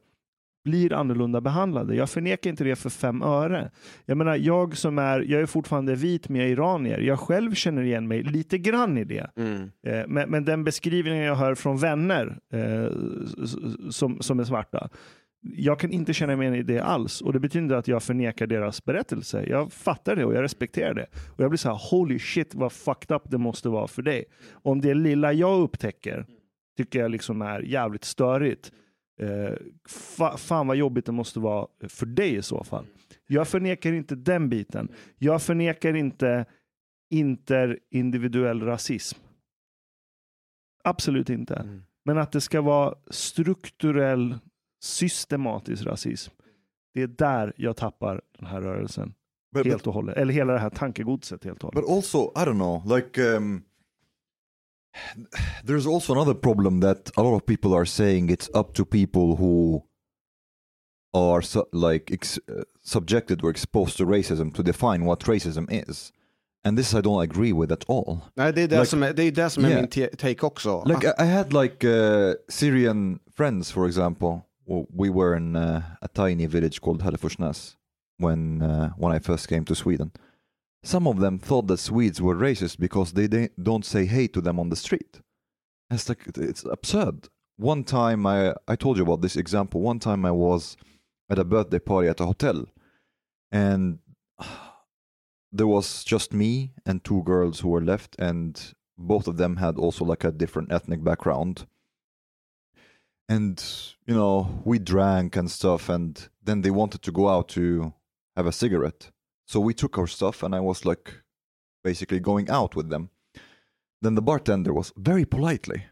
blir 0.63 0.93
annorlunda 0.93 1.41
behandlade. 1.41 1.95
Jag 1.95 2.09
förnekar 2.09 2.49
inte 2.49 2.63
det 2.63 2.75
för 2.75 2.89
fem 2.89 3.21
öre. 3.21 3.71
Jag 4.05 4.17
menar, 4.17 4.35
jag 4.35 4.77
som 4.77 4.97
är, 4.97 5.19
jag 5.19 5.41
är 5.41 5.45
fortfarande 5.45 5.95
vit 5.95 6.29
men 6.29 6.41
jag 6.41 6.49
är 6.49 6.53
iranier. 6.53 6.99
Jag 6.99 7.19
själv 7.19 7.53
känner 7.53 7.81
igen 7.81 8.07
mig 8.07 8.23
lite 8.23 8.57
grann 8.57 8.97
i 8.97 9.03
det. 9.03 9.29
Mm. 9.35 9.71
Eh, 9.87 10.07
men, 10.07 10.29
men 10.29 10.45
den 10.45 10.63
beskrivningen 10.63 11.23
jag 11.23 11.35
hör 11.35 11.55
från 11.55 11.77
vänner 11.77 12.37
eh, 12.53 12.91
som, 13.89 14.21
som 14.21 14.39
är 14.39 14.43
svarta, 14.43 14.89
jag 15.43 15.79
kan 15.79 15.91
inte 15.91 16.13
känna 16.13 16.35
mig 16.35 16.59
i 16.59 16.63
det 16.63 16.79
alls. 16.79 17.21
Och 17.21 17.33
det 17.33 17.39
betyder 17.39 17.75
att 17.75 17.87
jag 17.87 18.03
förnekar 18.03 18.47
deras 18.47 18.85
berättelse. 18.85 19.45
Jag 19.47 19.73
fattar 19.73 20.15
det 20.15 20.25
och 20.25 20.33
jag 20.33 20.43
respekterar 20.43 20.93
det. 20.93 21.07
Och 21.35 21.43
jag 21.43 21.49
blir 21.49 21.57
så 21.57 21.69
här, 21.69 21.79
holy 21.91 22.19
shit 22.19 22.55
vad 22.55 22.71
fucked 22.71 23.15
up 23.15 23.23
det 23.25 23.37
måste 23.37 23.69
vara 23.69 23.87
för 23.87 24.01
dig. 24.01 24.25
Om 24.51 24.81
det 24.81 24.93
lilla 24.93 25.33
jag 25.33 25.61
upptäcker 25.61 26.25
tycker 26.77 26.99
jag 26.99 27.11
liksom 27.11 27.41
är 27.41 27.59
jävligt 27.59 28.03
störigt. 28.03 28.71
Eh, 29.19 29.53
fa, 29.89 30.37
fan 30.37 30.67
vad 30.67 30.77
jobbigt 30.77 31.05
det 31.05 31.11
måste 31.11 31.39
vara 31.39 31.67
för 31.87 32.05
dig 32.05 32.35
i 32.35 32.41
så 32.41 32.63
fall. 32.63 32.85
Jag 33.27 33.47
förnekar 33.47 33.93
inte 33.93 34.15
den 34.15 34.49
biten. 34.49 34.91
Jag 35.17 35.41
förnekar 35.41 35.93
inte 35.93 36.45
interindividuell 37.09 38.61
rasism. 38.61 39.19
Absolut 40.83 41.29
inte. 41.29 41.55
Mm. 41.55 41.83
Men 42.05 42.17
att 42.17 42.31
det 42.31 42.41
ska 42.41 42.61
vara 42.61 42.95
strukturell, 43.09 44.37
systematisk 44.83 45.85
rasism. 45.85 46.33
Det 46.93 47.01
är 47.01 47.07
där 47.07 47.53
jag 47.57 47.77
tappar 47.77 48.21
den 48.39 48.47
här 48.47 48.61
rörelsen 48.61 49.13
But, 49.55 49.65
helt 49.65 49.87
och 49.87 49.93
hållet. 49.93 50.17
Eller 50.17 50.33
hela 50.33 50.53
det 50.53 50.59
här 50.59 50.69
tankegodset 50.69 51.43
helt 51.43 51.63
och 51.63 51.73
hållet. 51.73 51.87
but 51.87 51.97
also, 51.97 52.17
I 52.35 52.45
don't 52.45 52.53
know, 52.53 52.97
like 52.97 53.21
um, 53.21 53.63
there's 55.65 55.85
also 55.87 56.13
another 56.13 56.33
problem 56.33 56.79
that 56.81 57.11
a 57.17 57.21
lot 57.23 57.35
of 57.35 57.45
people 57.45 57.73
are 57.73 57.85
saying 57.85 58.29
it's 58.29 58.49
up 58.53 58.73
to 58.73 58.85
people 58.85 59.35
who 59.35 59.83
are 61.13 61.41
su- 61.41 61.65
like 61.71 62.11
ex- 62.11 62.39
uh, 62.49 62.63
subjected 62.83 63.43
or 63.43 63.49
exposed 63.49 63.97
to 63.97 64.05
racism 64.05 64.53
to 64.53 64.63
define 64.63 65.05
what 65.05 65.19
racism 65.27 65.67
is. 65.69 66.11
And 66.65 66.77
this 66.77 66.93
I 66.93 67.01
don't 67.01 67.21
agree 67.21 67.51
with 67.53 67.71
at 67.71 67.83
all. 67.87 68.21
Nej, 68.35 68.51
det 68.53 68.61
är 68.61 68.67
det 68.67 68.75
Like- 68.79 68.85
som 68.89 69.03
är, 69.03 69.13
det 69.13 69.23
är, 69.23 69.31
det 69.31 69.49
som 69.49 69.65
är 69.65 69.69
Yeah. 69.69 69.81
min 69.81 69.89
te- 69.89 70.15
take 70.17 70.45
också. 70.45 70.83
Like 70.85 71.07
Ah, 71.17 71.23
I, 71.23 71.27
I 71.27 71.31
had 71.31 71.53
like 71.53 71.83
uh, 71.87 72.33
Syrian 72.49 73.19
friends, 73.35 73.71
for 73.71 73.85
example. 73.87 74.41
We 74.95 75.09
were 75.09 75.35
in 75.37 75.55
uh, 75.57 75.81
a 76.01 76.07
tiny 76.07 76.47
village 76.47 76.79
called 76.81 77.01
Hälleforsnäs 77.01 77.75
when 78.17 78.61
uh, 78.61 78.89
when 78.97 79.11
I 79.17 79.19
first 79.19 79.47
came 79.49 79.65
to 79.65 79.75
Sweden. 79.75 80.11
Some 80.83 81.07
of 81.07 81.19
them 81.19 81.39
thought 81.39 81.67
that 81.67 81.77
Swedes 81.77 82.21
were 82.21 82.35
racist 82.35 82.77
because 82.77 83.13
they 83.13 83.27
de- 83.27 83.49
don't 83.61 83.85
say 83.85 84.05
hey 84.05 84.27
to 84.27 84.41
them 84.41 84.59
on 84.59 84.69
the 84.69 84.75
street. 84.75 85.21
It's 85.89 86.09
like 86.09 86.27
it's 86.35 86.65
absurd. 86.65 87.29
One 87.57 87.85
time 87.85 88.25
I 88.25 88.53
I 88.67 88.75
told 88.75 88.97
you 88.97 89.03
about 89.03 89.21
this 89.21 89.37
example. 89.37 89.79
One 89.79 89.99
time 89.99 90.25
I 90.25 90.31
was 90.31 90.75
at 91.29 91.39
a 91.39 91.45
birthday 91.45 91.79
party 91.79 92.09
at 92.09 92.19
a 92.19 92.25
hotel, 92.25 92.65
and 93.51 93.99
there 95.51 95.67
was 95.67 96.03
just 96.03 96.33
me 96.33 96.73
and 96.85 97.03
two 97.03 97.23
girls 97.23 97.61
who 97.61 97.69
were 97.69 97.81
left, 97.81 98.15
and 98.19 98.73
both 98.97 99.27
of 99.27 99.37
them 99.37 99.57
had 99.57 99.77
also 99.77 100.03
like 100.03 100.25
a 100.25 100.31
different 100.31 100.71
ethnic 100.71 101.01
background. 101.03 101.65
And 103.29 103.63
you 104.05 104.15
know, 104.15 104.61
we 104.65 104.79
drank 104.79 105.37
and 105.37 105.49
stuff, 105.49 105.87
and 105.87 106.27
then 106.43 106.61
they 106.61 106.71
wanted 106.71 107.01
to 107.03 107.11
go 107.11 107.29
out 107.29 107.47
to 107.49 107.93
have 108.35 108.47
a 108.47 108.51
cigarette. 108.51 109.11
So 109.53 109.59
we 109.59 109.75
took 109.75 109.99
our 109.99 110.07
stuff, 110.07 110.41
and 110.41 110.55
I 110.55 110.61
was 110.61 110.83
like 110.83 111.21
basically 111.83 112.19
going 112.19 112.49
out 112.49 112.75
with 112.75 112.89
them. 112.89 113.11
Then 114.01 114.15
the 114.15 114.21
bartender 114.23 114.73
was 114.73 114.91
very 114.97 115.25
politely 115.25 115.83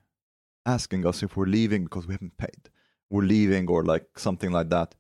asking 0.66 1.06
us 1.06 1.22
if 1.22 1.38
we're 1.38 1.46
leaving 1.46 1.84
because 1.84 2.08
we 2.08 2.16
haven't 2.16 2.38
paid. 2.38 2.72
We're 3.12 3.30
leaving 3.36 3.70
or 3.70 3.86
like 3.86 4.18
something 4.18 4.52
like 4.52 4.70
that. 4.70 4.96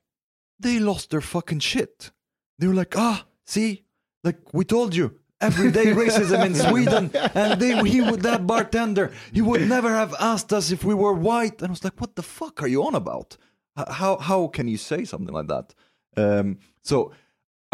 They 0.60 0.78
lost 0.78 1.10
their 1.10 1.22
fucking 1.22 1.62
shit. 1.62 2.12
They 2.60 2.68
were 2.68 2.76
like, 2.76 2.96
ah, 2.96 3.26
see, 3.48 3.86
like 4.24 4.54
we 4.54 4.64
told 4.64 4.94
you, 4.96 5.18
everyday 5.40 5.86
racism 6.04 6.46
in 6.46 6.54
Sweden, 6.54 7.10
and 7.34 7.60
they 7.60 7.72
he 7.90 8.00
would 8.02 8.22
that 8.22 8.46
bartender, 8.46 9.12
he 9.34 9.42
would 9.42 9.68
never 9.68 9.90
have 9.90 10.14
asked 10.20 10.54
us 10.54 10.70
if 10.70 10.84
we 10.84 10.94
were 10.94 11.14
white. 11.14 11.58
And 11.64 11.70
I 11.70 11.72
was 11.72 11.84
like, 11.84 12.00
what 12.00 12.16
the 12.16 12.30
fuck 12.38 12.62
are 12.62 12.68
you 12.68 12.86
on 12.86 12.94
about? 12.94 13.38
How 13.76 14.18
how 14.18 14.50
can 14.50 14.68
you 14.68 14.78
say 14.78 15.04
something 15.04 15.34
like 15.34 15.48
that? 15.48 15.74
Um, 16.16 16.60
so 16.84 17.12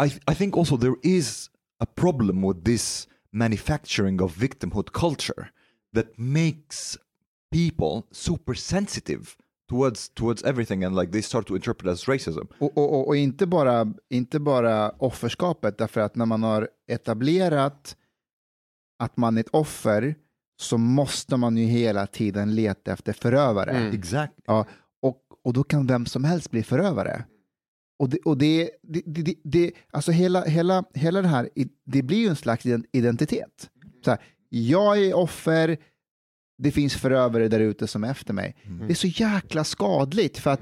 I 0.02 0.32
I 0.32 0.34
think 0.34 0.56
also 0.56 0.76
there 0.76 0.96
is 1.02 1.50
a 1.80 1.86
problem 1.86 2.44
with 2.44 2.64
this 2.64 3.08
manufacturing 3.30 4.22
of 4.22 4.36
victimhood 4.36 4.92
culture 4.92 5.48
that 5.94 6.06
makes 6.18 6.98
people 7.50 8.02
super 8.10 8.54
sensitive 8.54 9.36
towards 9.68 10.08
towards 10.14 10.42
everything 10.44 10.84
and 10.84 10.96
like 10.96 11.12
they 11.12 11.22
start 11.22 11.46
to 11.46 11.54
interpret 11.54 11.92
as 11.92 12.08
racism. 12.08 12.46
Och, 12.58 12.78
och, 12.78 12.92
och, 12.92 13.08
och 13.08 13.16
inte, 13.16 13.46
bara, 13.46 13.94
inte 14.10 14.40
bara 14.40 14.90
offerskapet, 14.90 15.78
därför 15.78 16.00
att 16.00 16.16
när 16.16 16.26
man 16.26 16.42
har 16.42 16.68
etablerat 16.86 17.96
att 18.98 19.16
man 19.16 19.36
är 19.36 19.40
ett 19.40 19.48
offer 19.52 20.14
så 20.60 20.78
måste 20.78 21.36
man 21.36 21.56
ju 21.56 21.64
hela 21.64 22.06
tiden 22.06 22.54
leta 22.54 22.92
efter 22.92 23.12
förövare. 23.12 23.70
Mm. 23.70 23.94
Exactly. 23.94 24.42
Ja, 24.46 24.66
och, 25.02 25.22
och 25.44 25.52
då 25.52 25.64
kan 25.64 25.86
vem 25.86 26.06
som 26.06 26.24
helst 26.24 26.50
bli 26.50 26.62
förövare. 26.62 27.24
Och 27.98 28.08
det, 28.08 28.18
och 28.24 28.38
det, 28.38 28.70
det, 28.82 29.02
det, 29.06 29.34
det, 29.44 29.72
alltså 29.90 30.10
hela, 30.12 30.44
hela, 30.44 30.84
hela 30.94 31.22
det 31.22 31.28
här, 31.28 31.48
det 31.84 32.02
blir 32.02 32.18
ju 32.18 32.28
en 32.28 32.36
slags 32.36 32.64
ident- 32.66 32.86
identitet. 32.92 33.70
Så 34.04 34.10
här, 34.10 34.20
jag 34.48 34.98
är 34.98 35.14
offer, 35.16 35.76
det 36.58 36.70
finns 36.70 36.94
förövare 36.94 37.48
där 37.48 37.60
ute 37.60 37.86
som 37.86 38.04
är 38.04 38.10
efter 38.10 38.34
mig. 38.34 38.56
Det 38.86 38.92
är 38.92 38.94
så 38.94 39.06
jäkla 39.06 39.64
skadligt 39.64 40.38
för 40.38 40.50
att 40.50 40.60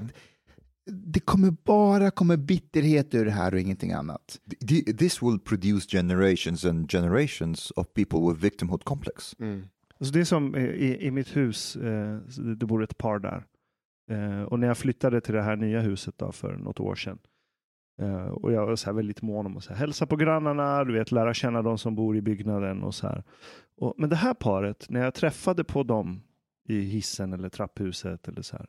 det 0.91 1.19
kommer 1.19 1.51
bara 1.51 2.11
komma 2.11 2.37
bitterhet 2.37 3.15
ur 3.15 3.25
det 3.25 3.31
här 3.31 3.53
och 3.53 3.59
ingenting 3.59 3.91
annat. 3.91 4.39
Th- 4.61 4.97
This 4.97 5.21
will 5.23 5.39
produce 5.39 5.87
generations 5.97 6.65
and 6.65 6.91
generations 6.91 7.71
of 7.75 7.87
people 7.93 8.19
with 8.19 8.43
victimhood 8.43 8.83
complex. 8.83 9.35
Mm. 9.39 9.63
Alltså 9.99 10.13
det 10.13 10.19
är 10.19 10.23
som 10.25 10.55
i, 10.55 10.97
i 11.01 11.11
mitt 11.11 11.35
hus, 11.35 11.75
eh, 11.75 12.17
det 12.59 12.65
bor 12.65 12.83
ett 12.83 12.97
par 12.97 13.19
där. 13.19 13.45
Eh, 14.09 14.41
och 14.41 14.59
när 14.59 14.67
jag 14.67 14.77
flyttade 14.77 15.21
till 15.21 15.33
det 15.33 15.41
här 15.41 15.55
nya 15.55 15.81
huset 15.81 16.17
då 16.17 16.31
för 16.31 16.55
något 16.55 16.79
år 16.79 16.95
sedan. 16.95 17.19
Eh, 18.01 18.27
och 18.27 18.51
jag 18.51 18.65
var 18.65 18.75
så 18.75 18.85
här 18.85 18.93
väldigt 18.93 19.21
mån 19.21 19.45
om 19.45 19.57
att 19.57 19.63
så 19.63 19.73
här, 19.73 19.79
hälsa 19.79 20.05
på 20.05 20.15
grannarna, 20.15 20.83
du 20.83 20.93
vet, 20.93 21.11
lära 21.11 21.33
känna 21.33 21.61
de 21.61 21.77
som 21.77 21.95
bor 21.95 22.17
i 22.17 22.21
byggnaden 22.21 22.83
och 22.83 22.95
så 22.95 23.07
här. 23.07 23.23
Och, 23.77 23.93
men 23.97 24.09
det 24.09 24.15
här 24.15 24.33
paret, 24.33 24.85
när 24.89 25.03
jag 25.03 25.13
träffade 25.13 25.63
på 25.63 25.83
dem 25.83 26.21
i 26.67 26.79
hissen 26.79 27.33
eller 27.33 27.49
trapphuset 27.49 28.27
eller 28.27 28.41
så 28.41 28.57
här. 28.57 28.67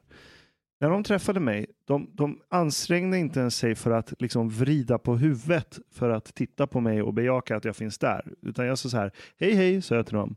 När 0.81 0.91
de 0.91 1.03
träffade 1.03 1.41
mig, 1.41 1.67
de, 1.85 2.11
de 2.13 2.41
ansträngde 2.49 3.19
inte 3.19 3.41
ens 3.41 3.57
sig 3.57 3.75
för 3.75 3.91
att 3.91 4.23
liksom 4.23 4.49
vrida 4.49 4.99
på 4.99 5.17
huvudet 5.17 5.79
för 5.91 6.11
att 6.11 6.35
titta 6.35 6.67
på 6.67 6.81
mig 6.81 7.03
och 7.03 7.15
bejaka 7.15 7.57
att 7.57 7.65
jag 7.65 7.77
finns 7.77 7.99
där. 7.99 8.33
Utan 8.43 8.67
jag 8.67 8.79
sa 8.79 8.89
så 8.89 8.97
här, 8.97 9.13
hej 9.39 9.55
hej, 9.55 9.83
sa 9.83 9.95
jag 9.95 10.07
till 10.07 10.17
dem. 10.17 10.37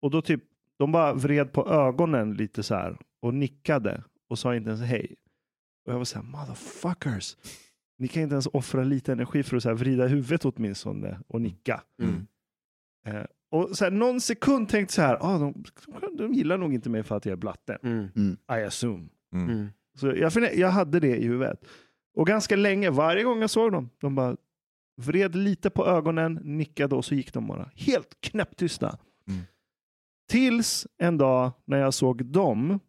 Och 0.00 0.10
då 0.10 0.22
typ, 0.22 0.42
de 0.78 0.92
bara 0.92 1.14
vred 1.14 1.52
på 1.52 1.68
ögonen 1.68 2.34
lite 2.34 2.62
så 2.62 2.74
här 2.74 2.96
och 3.20 3.34
nickade 3.34 4.02
och 4.28 4.38
sa 4.38 4.56
inte 4.56 4.70
ens 4.70 4.82
hej. 4.82 5.14
Och 5.86 5.92
jag 5.92 5.98
var 5.98 6.04
så 6.04 6.18
här, 6.18 6.26
motherfuckers. 6.26 7.36
Ni 7.98 8.08
kan 8.08 8.22
inte 8.22 8.34
ens 8.34 8.46
offra 8.46 8.84
lite 8.84 9.12
energi 9.12 9.42
för 9.42 9.56
att 9.56 9.62
så 9.62 9.68
här 9.68 9.76
vrida 9.76 10.06
huvudet 10.06 10.44
åtminstone 10.44 11.20
och 11.26 11.40
nicka. 11.40 11.82
Mm. 12.02 12.26
Eh, 13.06 13.26
och 13.50 13.76
så 13.76 13.84
här, 13.84 13.90
någon 13.90 14.20
sekund 14.20 14.68
tänkte 14.68 14.94
så 14.94 15.02
här, 15.02 15.18
ah, 15.20 15.38
de, 15.38 15.64
de 16.18 16.32
gillar 16.32 16.58
nog 16.58 16.74
inte 16.74 16.90
mig 16.90 17.02
för 17.02 17.16
att 17.16 17.26
jag 17.26 17.32
är 17.32 17.36
blatte. 17.36 17.78
Mm. 17.82 18.36
I 18.50 18.64
assume. 18.64 19.08
Mm. 19.34 19.50
Mm. 19.50 19.68
Så 19.98 20.06
jag, 20.06 20.54
jag 20.54 20.70
hade 20.70 21.00
det 21.00 21.16
i 21.16 21.26
huvudet. 21.26 21.64
Och 22.14 22.26
ganska 22.26 22.56
länge, 22.56 22.90
varje 22.90 23.24
gång 23.24 23.40
jag 23.40 23.50
såg 23.50 23.72
dem, 23.72 23.90
de 24.00 24.14
bara 24.14 24.36
vred 24.96 25.34
lite 25.34 25.70
på 25.70 25.86
ögonen, 25.86 26.40
nickade 26.42 26.94
och 26.94 27.04
så 27.04 27.14
gick 27.14 27.32
de 27.32 27.46
bara. 27.46 27.70
Helt 27.74 28.20
knäpptysta. 28.20 28.98
Mm. 29.28 29.40
Tills 30.28 30.86
en 30.98 31.18
dag 31.18 31.52
när 31.64 31.78
jag 31.78 31.94
såg 31.94 32.24
dem 32.24 32.80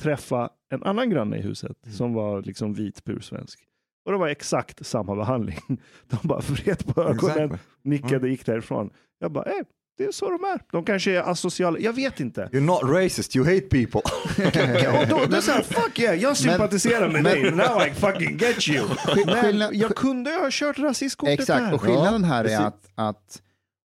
träffa 0.00 0.50
en 0.72 0.82
annan 0.82 1.10
granne 1.10 1.36
i 1.36 1.40
huset 1.42 1.76
som 1.96 2.14
var 2.14 2.42
liksom 2.42 2.74
vit 2.74 3.04
pursvensk. 3.04 3.60
Och 4.04 4.12
det 4.12 4.18
var 4.18 4.28
exakt 4.28 4.86
samma 4.86 5.16
behandling. 5.16 5.58
De 6.08 6.18
bara 6.22 6.40
vred 6.40 6.86
på 6.94 7.02
ögonen, 7.02 7.44
Exactly. 7.44 7.58
nickade, 7.82 8.28
gick 8.28 8.46
därifrån. 8.46 8.90
Jag 9.18 9.32
bara, 9.32 9.44
eh, 9.44 9.64
det 9.98 10.04
är 10.04 10.12
så 10.12 10.30
de 10.30 10.44
är. 10.44 10.60
De 10.72 10.84
kanske 10.84 11.10
är 11.16 11.30
asociala. 11.30 11.78
Jag 11.78 11.92
vet 11.92 12.20
inte. 12.20 12.48
You're 12.52 12.60
not 12.60 12.82
racist, 12.82 13.36
you 13.36 13.44
hate 13.44 13.60
people. 13.68 14.00
och 15.02 15.08
då, 15.08 15.26
då 15.26 15.42
så 15.42 15.50
här, 15.50 15.62
fuck 15.62 15.98
yeah, 15.98 16.16
jag 16.16 16.36
sympatiserar 16.36 17.10
med 17.10 17.24
dig. 17.24 17.50
Now 17.50 17.86
I 17.86 17.90
fucking 17.90 18.36
get 18.36 18.68
you. 18.68 18.88
Men 19.26 19.78
jag 19.78 19.96
kunde 19.96 20.30
ju 20.30 20.38
ha 20.38 20.48
kört 20.50 20.78
rasistkortet 20.78 21.40
Exakt, 21.40 21.64
där. 21.64 21.74
och 21.74 21.82
skillnaden 21.82 22.24
här 22.24 22.44
är 22.44 22.60
att, 22.60 22.90
att 22.94 23.42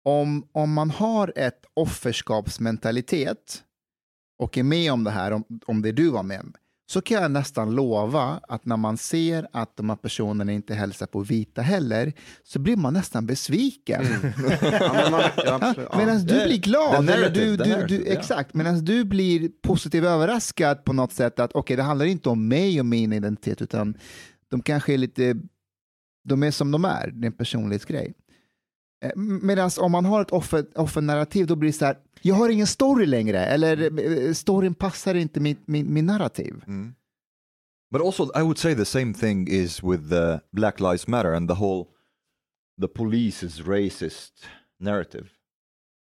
om, 0.06 0.48
om 0.52 0.74
man 0.74 0.90
har 0.90 1.34
ett 1.36 1.66
offerskapsmentalitet 1.74 3.64
och 4.40 4.58
är 4.58 4.64
med 4.64 4.94
om 4.94 5.04
det 5.04 5.12
här, 5.12 5.32
om, 5.32 5.44
om 5.66 5.82
det 5.82 5.92
du 5.92 6.10
var 6.10 6.24
med 6.24 6.40
om, 6.40 6.54
så 6.86 7.02
kan 7.02 7.22
jag 7.22 7.32
nästan 7.32 7.76
lova 7.76 8.40
att 8.48 8.66
när 8.66 8.78
man 8.78 8.98
ser 8.98 9.48
att 9.52 9.78
de 9.78 9.90
här 9.90 9.96
personerna 9.96 10.52
inte 10.52 10.74
hälsar 10.74 11.06
på 11.06 11.20
vita 11.20 11.62
heller, 11.62 12.14
så 12.44 12.60
blir 12.60 12.76
man 12.78 12.94
nästan 12.94 13.26
besviken. 13.26 14.04
Man, 15.12 15.22
ja. 15.46 15.74
Medan 15.98 16.26
du 16.26 16.46
blir 16.46 16.58
glad, 16.58 17.10
eller 17.10 17.30
du, 17.30 17.58
du, 17.58 17.86
du, 17.88 18.06
ja. 18.06 18.14
exakt, 18.14 18.54
medan 18.54 18.86
du 18.86 19.04
blir 19.04 19.50
positivt 19.62 20.04
överraskad 20.04 20.84
på 20.84 20.94
något 20.94 21.14
sätt 21.14 21.40
att 21.40 21.52
okej, 21.54 21.78
det 21.78 21.84
handlar 21.84 22.06
inte 22.06 22.30
om 22.30 22.48
mig 22.48 22.80
och 22.80 22.86
min 22.86 23.14
identitet, 23.14 23.62
utan 23.62 23.98
de 24.50 24.62
kanske 24.62 24.94
är 24.94 24.98
lite, 24.98 25.36
de 26.24 26.44
är 26.44 26.52
som 26.52 26.72
de 26.72 26.86
är, 26.86 27.12
det 27.14 27.26
är 27.26 27.28
en 27.28 27.38
personlighetsgrej. 27.38 28.14
Eh, 29.04 29.12
Medan 29.16 29.70
om 29.78 29.92
man 29.92 30.06
har 30.06 30.22
ett 30.22 30.32
offer, 30.32 30.66
offernarrativ, 30.76 31.48
då 31.48 31.56
blir 31.56 31.70
det 31.70 31.74
så 31.74 31.86
här, 31.86 31.98
jag 32.22 32.36
har 32.36 32.50
ingen 32.50 32.68
story 32.68 33.06
längre, 33.06 33.46
eller 33.46 34.00
eh, 34.00 34.34
storyn 34.34 34.74
passar 34.74 35.16
inte 35.16 35.40
min, 35.40 35.58
min, 35.66 35.94
min 35.94 36.06
narrativ. 36.06 36.64
Mm. 36.68 36.96
But 37.92 38.02
also, 38.02 38.24
I 38.24 38.42
would 38.42 38.58
say 38.58 38.76
the 38.76 38.86
same 38.86 39.14
thing 39.14 39.48
is 39.48 39.84
with 39.84 40.10
the 40.10 40.42
Black 40.52 40.80
Lives 40.80 41.08
Matter 41.08 41.34
and 41.34 41.50
the 41.50 41.56
whole 41.56 41.86
the 42.82 42.88
police 42.88 43.46
is 43.46 43.62
racist 43.62 44.32
narrative, 44.80 45.28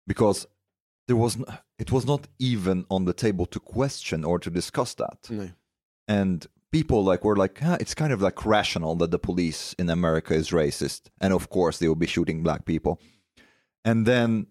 because 0.06 0.46
there 1.06 1.18
was 1.18 1.36
it 1.78 1.90
was 1.90 2.06
not 2.06 2.20
even 2.38 2.86
on 2.88 3.04
the 3.04 3.12
table 3.12 3.46
to 3.46 3.60
question 3.60 4.24
or 4.24 4.38
to 4.38 4.50
discuss 4.50 4.94
that, 4.94 5.28
Nej. 5.30 5.52
and 6.08 6.46
people 6.72 7.04
like 7.04 7.24
were 7.24 7.36
like, 7.36 7.60
ah, 7.62 7.76
it's 7.78 7.94
kind 7.94 8.12
of 8.12 8.22
like 8.22 8.44
rational 8.44 8.96
that 8.96 9.10
the 9.10 9.18
police 9.18 9.74
in 9.78 9.88
America 9.90 10.34
is 10.34 10.50
racist, 10.50 11.02
and 11.20 11.32
of 11.32 11.50
course 11.50 11.78
they 11.78 11.86
will 11.86 11.94
be 11.94 12.06
shooting 12.06 12.42
black 12.42 12.64
people, 12.64 13.00
and 13.84 14.06
then 14.06 14.46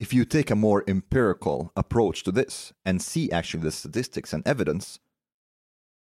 if 0.00 0.12
you 0.12 0.24
take 0.24 0.50
a 0.50 0.56
more 0.56 0.84
empirical 0.86 1.72
approach 1.76 2.22
to 2.24 2.32
this 2.32 2.72
and 2.84 3.02
see 3.02 3.30
actually 3.32 3.62
the 3.62 3.72
statistics 3.72 4.32
and 4.32 4.46
evidence, 4.46 4.98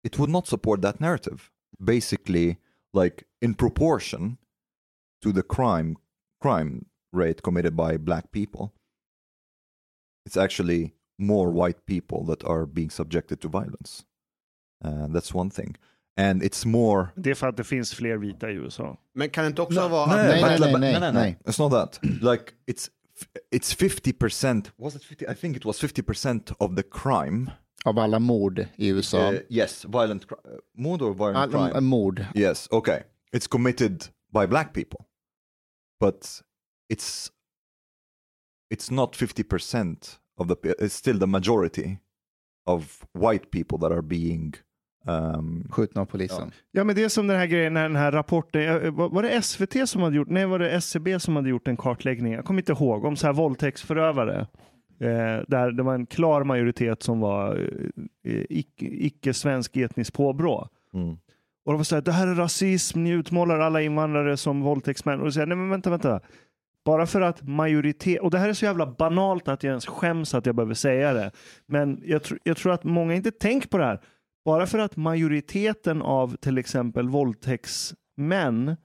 it 0.03 0.19
would 0.19 0.31
not 0.31 0.47
support 0.47 0.83
that 0.83 1.01
narrative. 1.01 1.51
Basically, 1.83 2.59
like 2.93 3.27
in 3.41 3.55
proportion 3.55 4.39
to 5.23 5.33
the 5.33 5.43
crime 5.43 5.97
crime 6.41 6.87
rate 7.13 7.43
committed 7.43 7.77
by 7.77 7.97
black 7.97 8.31
people, 8.33 8.75
it's 10.27 10.37
actually 10.37 10.95
more 11.19 11.51
white 11.53 11.81
people 11.87 12.27
that 12.35 12.45
are 12.51 12.67
being 12.67 12.91
subjected 12.91 13.41
to 13.41 13.49
violence. 13.49 14.05
Uh, 14.85 15.07
that's 15.13 15.35
one 15.35 15.51
thing, 15.51 15.77
and 16.17 16.43
it's 16.43 16.67
more. 16.67 17.09
Det 17.17 17.31
är 17.31 17.35
för 17.35 17.49
att 17.49 17.57
det 17.57 17.65
finns 17.65 17.95
fler 17.95 18.17
vita 18.17 18.51
i 18.51 18.55
USA. 18.55 18.97
Men 19.15 19.31
kan 19.31 19.45
det 19.45 19.49
inte 19.49 19.63
också 19.63 19.89
vara... 19.89 20.07
nej, 20.17 20.43
att- 20.43 20.61
nej, 20.61 20.73
but- 20.73 20.81
nej, 20.81 20.95
but- 20.95 21.13
nej. 21.15 21.39
It's 21.45 21.59
not 21.63 21.73
that. 21.73 22.01
like 22.03 22.53
it's 22.67 22.91
it's 23.55 23.75
fifty 23.77 24.13
percent. 24.13 24.73
Was 24.77 24.97
it 24.97 25.03
fifty? 25.05 25.25
I 25.33 25.35
think 25.35 25.57
it 25.57 25.65
was 25.65 25.81
fifty 25.81 26.03
percent 26.03 26.51
of 26.59 26.77
the 26.77 26.83
crime. 26.83 27.51
Av 27.87 27.99
alla 27.99 28.19
mord 28.19 28.67
i 28.77 28.89
USA. 28.89 29.33
Uh, 29.33 29.39
yes, 29.51 29.85
violent 29.85 30.27
cri- 30.29 30.39
uh, 30.45 30.51
mord 30.75 31.03
or 31.03 31.15
violent 31.15 31.55
Alla 31.55 31.71
crime. 31.71 31.87
mord. 31.87 32.27
Yes, 32.35 32.69
okay. 32.71 33.03
It's 33.33 33.47
committed 33.47 34.05
by 34.33 34.47
black 34.47 34.73
people, 34.75 35.05
but 36.01 36.43
it's 36.93 37.31
it's 38.71 38.91
not 38.91 39.17
fifty 39.17 39.43
percent 39.45 40.19
of 40.37 40.49
the. 40.49 40.55
It's 40.69 40.89
still 40.89 41.19
the 41.21 41.27
majority 41.27 41.99
of 42.67 43.03
white 43.19 43.47
people 43.51 43.79
that 43.79 43.93
are 43.93 44.03
being. 44.03 44.55
Um, 45.07 45.69
Skjutna 45.71 46.01
av 46.01 46.07
polisen. 46.07 46.51
Ja, 46.73 46.85
men 46.85 46.97
det 46.97 47.05
är 47.05 47.09
som 47.09 47.27
den 47.27 47.37
här 47.37 47.47
grejen 47.47 47.75
när 47.75 47.83
den 47.83 47.97
här 47.97 48.13
rapporten, 48.13 48.63
eh, 48.63 48.91
var 48.93 49.09
var 49.09 49.23
det 49.23 49.43
SVT 49.43 49.87
som 49.89 50.03
hade 50.03 50.17
gjort, 50.17 50.29
nej 50.31 50.47
var 50.47 50.59
det 50.59 50.71
SCB 50.71 51.21
som 51.21 51.37
hade 51.37 51.49
gjort 51.49 51.69
en 51.69 51.77
kartläggning, 51.77 52.33
jag 52.33 52.45
kommer 52.45 52.61
inte 52.61 52.73
ihåg, 52.73 53.05
om 53.05 53.17
så 53.17 53.27
här 53.27 53.35
våldtäktsförövare. 53.35 54.41
Eh, 55.01 55.43
där 55.49 55.71
det 55.73 55.83
var 55.83 55.95
en 55.95 56.07
klar 56.07 56.45
majoritet 56.45 57.03
som 57.03 57.21
var 57.21 57.57
eh, 58.25 58.45
icke- 58.51 58.67
icke-svensk 59.07 59.77
etnisk 59.77 60.13
påbrå. 60.15 60.69
mm. 60.95 61.17
Och 61.67 61.73
de 61.73 61.77
var 61.77 61.85
så 61.85 61.95
här, 61.95 62.03
det 62.03 62.13
här 62.13 62.27
är 62.27 62.35
rasism, 62.35 63.05
ni 63.05 63.11
utmålar 63.11 63.59
alla 63.59 63.83
invandrare 63.83 64.37
som 64.37 64.61
våldtäktsmän. 64.61 65.19
Och 65.19 65.25
då 65.25 65.33
säger 65.33 65.47
nej 65.47 65.57
men 65.57 65.69
vänta, 65.71 65.91
vänta. 65.91 66.21
Bara 66.85 67.07
för 67.07 67.21
att 67.21 67.43
majoritet, 67.49 68.21
och 68.21 68.31
det 68.31 68.39
här 68.39 68.49
är 68.49 68.53
så 68.53 68.65
jävla 68.65 68.87
banalt 68.87 69.49
att 69.49 69.63
jag 69.63 69.71
ens 69.71 69.87
skäms 69.87 70.35
att 70.35 70.47
jag 70.47 70.55
behöver 70.55 70.75
säga 70.75 71.13
det. 71.13 71.31
Men 71.67 72.03
jag, 72.05 72.23
tr- 72.23 72.39
jag 72.43 72.57
tror 72.57 72.73
att 72.73 72.85
många 72.85 73.15
inte 73.15 73.31
tänker 73.31 73.69
på 73.69 73.79
det 73.79 73.85
här. 73.85 74.01
Bara 74.45 74.67
för 74.67 74.79
att 74.79 74.97
majoriteten 74.97 76.03
av 76.03 76.37
till 76.37 76.59
exempel 76.59 77.09
våldtäktsmän 77.09 78.77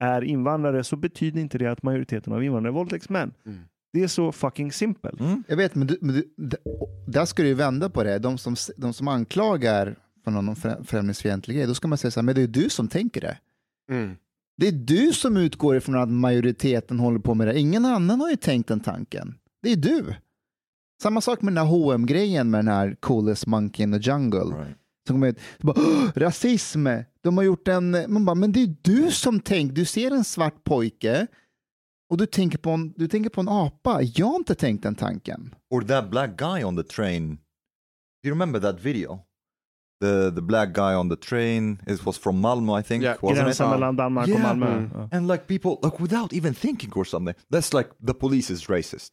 är 0.00 0.24
invandrare 0.24 0.84
så 0.84 0.96
betyder 0.96 1.40
inte 1.40 1.58
det 1.58 1.66
att 1.66 1.82
majoriteten 1.82 2.32
av 2.32 2.44
invandrare 2.44 2.70
är 2.70 2.74
våldtäktsmän. 2.74 3.32
Mm. 3.46 3.58
Det 3.92 4.02
är 4.02 4.08
så 4.08 4.32
fucking 4.32 4.72
simpelt. 4.72 5.20
Mm. 5.20 5.44
Jag 5.48 5.56
vet, 5.56 5.74
men, 5.74 5.86
du, 5.86 5.98
men 6.00 6.14
du, 6.14 6.56
där 7.06 7.24
ska 7.24 7.42
du 7.42 7.48
ju 7.48 7.54
vända 7.54 7.90
på 7.90 8.04
det. 8.04 8.18
De 8.18 8.38
som, 8.38 8.56
de 8.76 8.92
som 8.92 9.08
anklagar 9.08 9.96
för 10.24 10.30
någon 10.30 10.54
frä- 10.54 10.84
främlingsfientlig 10.84 11.56
grej, 11.56 11.66
då 11.66 11.74
ska 11.74 11.88
man 11.88 11.98
säga 11.98 12.10
så 12.10 12.20
här, 12.20 12.24
men 12.24 12.34
det 12.34 12.42
är 12.42 12.46
du 12.46 12.70
som 12.70 12.88
tänker 12.88 13.20
det. 13.20 13.38
Mm. 13.90 14.16
Det 14.56 14.68
är 14.68 14.72
du 14.72 15.12
som 15.12 15.36
utgår 15.36 15.76
ifrån 15.76 15.94
att 15.94 16.08
majoriteten 16.10 17.00
håller 17.00 17.18
på 17.18 17.34
med 17.34 17.46
det. 17.46 17.58
Ingen 17.60 17.84
annan 17.84 18.20
har 18.20 18.30
ju 18.30 18.36
tänkt 18.36 18.68
den 18.68 18.80
tanken. 18.80 19.34
Det 19.62 19.72
är 19.72 19.76
du. 19.76 20.14
Samma 21.02 21.20
sak 21.20 21.42
med 21.42 21.54
den 21.54 21.66
här 21.66 21.92
hm 21.94 22.06
grejen 22.06 22.50
med 22.50 22.58
den 22.58 22.68
här 22.74 22.96
coolest 23.00 23.46
monkey 23.46 23.82
in 23.82 23.92
the 23.92 24.10
jungle. 24.10 24.40
Right. 24.40 24.76
Som 25.06 25.14
kommer 25.14 25.28
ut, 25.28 25.38
bara, 25.60 25.76
"Åh, 25.78 26.10
rasism, 26.16 26.86
de 27.22 27.36
har 27.36 27.44
gjort 27.44 27.68
en, 27.68 27.90
man 28.08 28.24
bara, 28.24 28.34
men 28.34 28.52
det 28.52 28.62
är 28.62 28.76
du 28.82 29.10
som 29.10 29.40
tänker, 29.40 29.74
du 29.74 29.84
ser 29.84 30.10
en 30.10 30.24
svart 30.24 30.64
pojke 30.64 31.26
och 32.10 32.16
du 32.18 32.26
tänker 32.26 32.58
på 32.58 32.70
en, 32.70 32.92
du 32.96 33.08
tänker 33.08 33.30
på 33.30 33.40
en 33.40 33.48
apa. 33.48 34.02
Jag 34.02 34.26
har 34.26 34.36
inte 34.36 34.54
tänkt 34.54 34.82
den 34.82 34.94
tanken. 34.94 35.54
Or 35.70 35.82
that 35.82 36.10
black 36.10 36.38
guy 36.38 36.64
on 36.64 36.76
the 36.76 36.82
train. 36.82 37.28
Do 38.22 38.28
you 38.28 38.30
remember 38.30 38.60
that 38.60 38.80
video? 38.84 39.20
The 40.00 40.30
the 40.30 40.40
black 40.42 40.68
guy 40.74 40.94
on 40.94 41.08
the 41.10 41.16
train. 41.16 41.78
It 41.86 42.06
was 42.06 42.18
from 42.18 42.40
Malmö, 42.40 42.80
I 42.80 42.82
think. 42.82 43.04
Yeah, 43.04 43.16
wasn't 43.22 43.48
it? 43.50 43.58
Mellan 43.60 43.96
Danmark 43.96 44.24
och 44.28 44.28
Yeah. 44.34 44.42
Malmö. 44.42 44.66
Mm. 44.76 44.90
Ja. 44.94 45.08
And 45.18 45.28
like 45.30 45.44
people, 45.46 45.70
like 45.88 46.02
without 46.02 46.32
even 46.32 46.54
thinking 46.54 46.92
or 46.94 47.04
something, 47.04 47.34
that's 47.52 47.78
like 47.78 47.90
the 48.06 48.14
police 48.14 48.52
is 48.52 48.68
racist. 48.70 49.12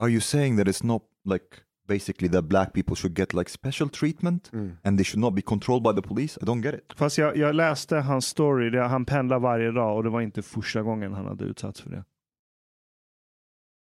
Are 0.00 0.10
you 0.10 0.20
saying 0.20 0.56
that 0.58 0.68
it's 0.68 0.84
not 0.86 1.02
like 1.24 1.44
basically 1.88 2.28
that 2.32 2.44
black 2.44 2.72
people 2.72 2.96
should 2.96 3.18
get 3.18 3.34
like 3.34 3.50
special 3.50 3.88
treatment 3.88 4.50
Mm. 4.52 4.76
and 4.84 4.98
they 4.98 5.04
should 5.04 5.20
not 5.20 5.34
be 5.34 5.42
controlled 5.42 5.82
by 5.84 6.00
the 6.02 6.08
police? 6.08 6.38
I 6.42 6.44
don't 6.44 6.62
get 6.62 6.74
it. 6.74 6.92
Fast 6.96 7.18
jag, 7.18 7.36
jag 7.36 7.54
läste 7.54 7.96
hans 7.96 8.26
story, 8.26 8.70
det, 8.70 8.82
han 8.82 9.04
pendlar 9.04 9.38
varje 9.38 9.70
dag 9.70 9.96
och 9.96 10.02
det 10.04 10.10
var 10.10 10.20
inte 10.20 10.42
första 10.42 10.82
gången 10.82 11.12
han 11.12 11.26
hade 11.26 11.44
utsatts 11.44 11.80
för 11.80 11.90
det. 11.90 12.04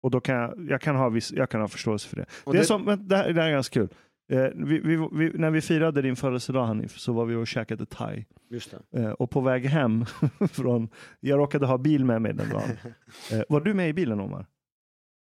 Och 0.02 0.10
då 0.10 0.20
kan 0.20 0.34
jag, 0.36 0.66
jag, 0.70 0.80
kan 0.80 0.96
ha 0.96 1.08
viss, 1.08 1.32
jag 1.32 1.50
kan 1.50 1.60
ha 1.60 1.68
förståelse 1.68 2.08
för 2.08 2.16
det. 2.16 2.26
Och 2.44 2.52
det, 2.52 2.58
är 2.58 2.60
det- 2.60 2.66
som, 2.66 2.84
men 2.84 3.08
det, 3.08 3.16
här, 3.16 3.32
det 3.32 3.40
här 3.42 3.48
är 3.48 3.52
ganska 3.52 3.80
kul. 3.80 3.88
Eh, 4.30 4.46
vi, 4.54 4.78
vi, 4.80 5.08
vi, 5.12 5.30
när 5.38 5.50
vi 5.50 5.60
firade 5.60 6.02
din 6.02 6.16
födelsedag 6.16 6.64
Hanif 6.66 6.98
så 6.98 7.12
var 7.12 7.24
vi 7.24 7.34
och 7.34 7.46
käkade 7.46 7.86
thai. 7.86 8.24
Just 8.50 8.74
det. 8.90 9.00
Eh, 9.02 9.10
och 9.10 9.30
på 9.30 9.40
väg 9.40 9.64
hem 9.66 10.04
från, 10.52 10.88
jag 11.20 11.38
råkade 11.38 11.66
ha 11.66 11.78
bil 11.78 12.04
med 12.04 12.22
mig 12.22 12.34
den 12.34 12.48
dagen. 12.48 12.62
Eh, 13.32 13.42
var 13.48 13.60
du 13.60 13.74
med 13.74 13.88
i 13.88 13.92
bilen 13.92 14.20
Omar? 14.20 14.46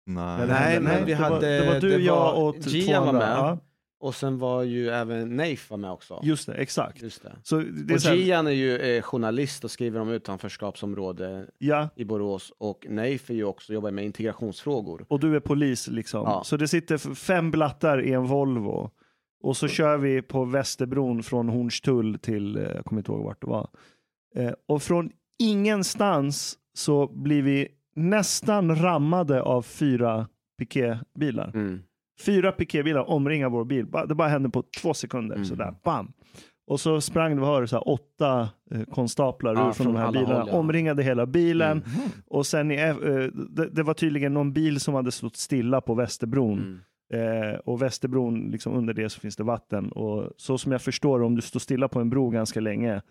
Nej. 0.06 0.48
Nej, 0.48 0.74
hände- 0.74 0.80
men 0.90 1.06
vi 1.06 1.14
det 1.14 1.20
var, 1.22 1.30
hade- 1.30 1.60
det 1.60 1.74
var 1.74 1.80
du, 1.80 1.90
det 1.90 1.98
jag 2.04 2.16
var- 2.16 2.48
och 2.48 2.56
Gian 2.56 3.02
var 3.02 3.10
andra. 3.10 3.20
med. 3.28 3.38
Ja, 3.38 3.58
Och 4.04 4.16
sen 4.16 4.38
var 4.38 4.64
ju 4.64 4.90
även 4.90 5.36
Neif 5.36 5.70
var 5.70 5.78
med 5.78 5.92
också. 5.92 6.20
just 6.24 6.48
det, 6.48 6.54
exakt. 6.54 7.02
Just 7.02 7.24
det. 7.24 7.36
Så 7.44 7.58
det 7.58 7.94
är 7.94 7.96
Och 7.96 8.02
här, 8.02 8.16
Gian 8.16 8.48
är 8.48 8.52
ju 8.52 8.78
eh, 8.78 9.02
journalist 9.02 9.64
och 9.64 9.72
skriver 9.72 10.00
om 10.00 10.10
utanförskapsområde 10.10 11.48
ja, 11.58 11.90
i 11.96 12.06
Borås 12.06 12.54
och 12.58 12.86
Neif 12.90 13.30
är 13.30 13.34
ju 13.34 13.44
också 13.44 13.74
jobbar 13.74 13.92
med 13.92 14.06
integrationsfrågor. 14.06 15.06
och 15.10 15.20
du 15.20 15.36
är 15.36 15.40
polis 15.40 15.88
liksom. 15.88 16.24
Ja. 16.26 16.44
Så 16.46 16.58
det 16.58 16.68
sitter 16.68 17.16
fem 17.16 17.52
blattar 17.52 18.02
i 18.02 18.14
en 18.14 18.26
Volvo. 18.26 18.92
Och 19.44 19.58
så 19.58 19.68
kör 19.68 19.98
vi 19.98 20.22
på 20.22 20.46
Västerbron 20.46 21.24
från 21.24 21.50
Hornstull 21.50 22.20
till, 22.20 22.58
eh, 22.58 22.64
jag 22.64 22.86
kommer 22.86 23.00
inte 23.00 23.12
ihåg 23.12 23.24
vart 23.24 23.42
det 23.42 23.48
var. 23.48 23.70
Eh, 24.36 24.52
och 24.68 24.84
från 24.84 25.12
ingenstans 25.40 26.58
så 26.74 27.08
blir 27.08 27.42
vi 27.42 27.68
nästan 27.96 28.76
rammade 28.76 29.42
av 29.42 29.62
fyra 29.62 30.28
piketbilar. 30.58 31.52
Mm. 31.54 31.84
Fyra 32.26 32.52
piketbilar 32.52 33.10
omringar 33.10 33.50
vår 33.50 33.66
bil. 33.66 33.86
Det 34.08 34.16
bara 34.16 34.28
hände 34.28 34.50
på 34.50 34.64
två 34.82 34.94
sekunder. 34.94 35.36
Mm. 35.36 35.46
Sådär, 35.46 35.74
bam. 35.84 36.14
Och 36.68 36.80
så 36.80 37.02
sprang 37.02 37.36
det, 37.36 37.42
vad 37.42 37.64
det, 37.64 37.68
så 37.68 37.76
här, 37.76 37.90
åtta 37.90 38.50
eh, 38.72 38.84
konstaplar 38.84 39.56
Ja, 39.56 39.68
ur 39.68 39.72
från, 39.72 39.88
de 39.88 39.96
här 39.96 40.12
bilarna. 40.12 40.40
håll, 40.40 40.50
ja. 40.52 40.58
Omringade 40.58 41.04
hela 41.04 41.26
bilen. 41.26 41.72
Mm. 41.72 42.10
Och 42.28 42.46
sen 42.46 42.72
i, 42.72 42.76
eh, 42.76 42.96
det, 43.50 43.70
det 43.70 43.84
var 43.84 43.94
tydligen 43.94 44.34
någon 44.34 44.54
bil 44.54 44.80
som 44.80 44.94
hade 44.94 45.12
stått 45.12 45.36
stilla 45.36 45.82
på 45.82 45.94
Västerbron. 45.96 46.60
Mm. 46.60 46.80
Eh, 47.52 47.56
och 47.56 47.82
Västerbron, 47.82 48.50
liksom 48.52 48.74
under 48.74 48.94
det 48.94 49.10
så 49.10 49.20
finns 49.20 49.36
det 49.36 49.44
vatten. 49.44 49.92
Och 49.92 50.32
så 50.38 50.58
som 50.58 50.72
jag 50.72 50.82
förstår 50.82 51.24
om 51.24 51.36
du 51.36 51.42
står 51.42 51.60
stilla 51.60 51.88
på 51.88 52.00
en 52.00 52.10
bro 52.10 52.30
ganska 52.30 52.60
länge, 52.60 53.02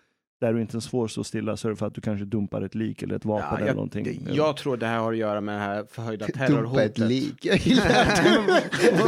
där 0.43 0.53
du 0.53 0.61
inte 0.61 0.73
ens 0.75 0.89
får 0.89 1.09
stå 1.09 1.25
stilla, 1.25 1.57
så 1.57 1.69
är 1.69 1.71
det 1.71 1.77
för 1.77 1.87
att 1.87 1.95
du 1.95 2.01
kanske 2.01 2.25
dumpar 2.25 2.63
ett 2.63 2.75
lik 2.75 3.03
eller 3.03 3.17
ett 3.17 3.25
vapen 3.25 3.47
Ja, 3.51 3.57
eller 3.57 3.67
jag, 3.67 3.75
någonting. 3.77 4.05
det, 4.05 4.35
jag 4.35 4.57
tror 4.57 4.77
det 4.77 4.87
här 4.87 4.99
har 4.99 5.13
att 5.13 5.19
göra 5.19 5.41
med 5.41 5.55
det 5.55 5.61
här 5.61 5.85
förhöjda 5.91 6.27
Dumpa 6.27 6.45
ett 6.45 6.49
terrorhotet. 6.51 6.99
lik. 6.99 7.35
Jag 7.43 7.57
gillar 7.59 7.85
att 7.87 8.25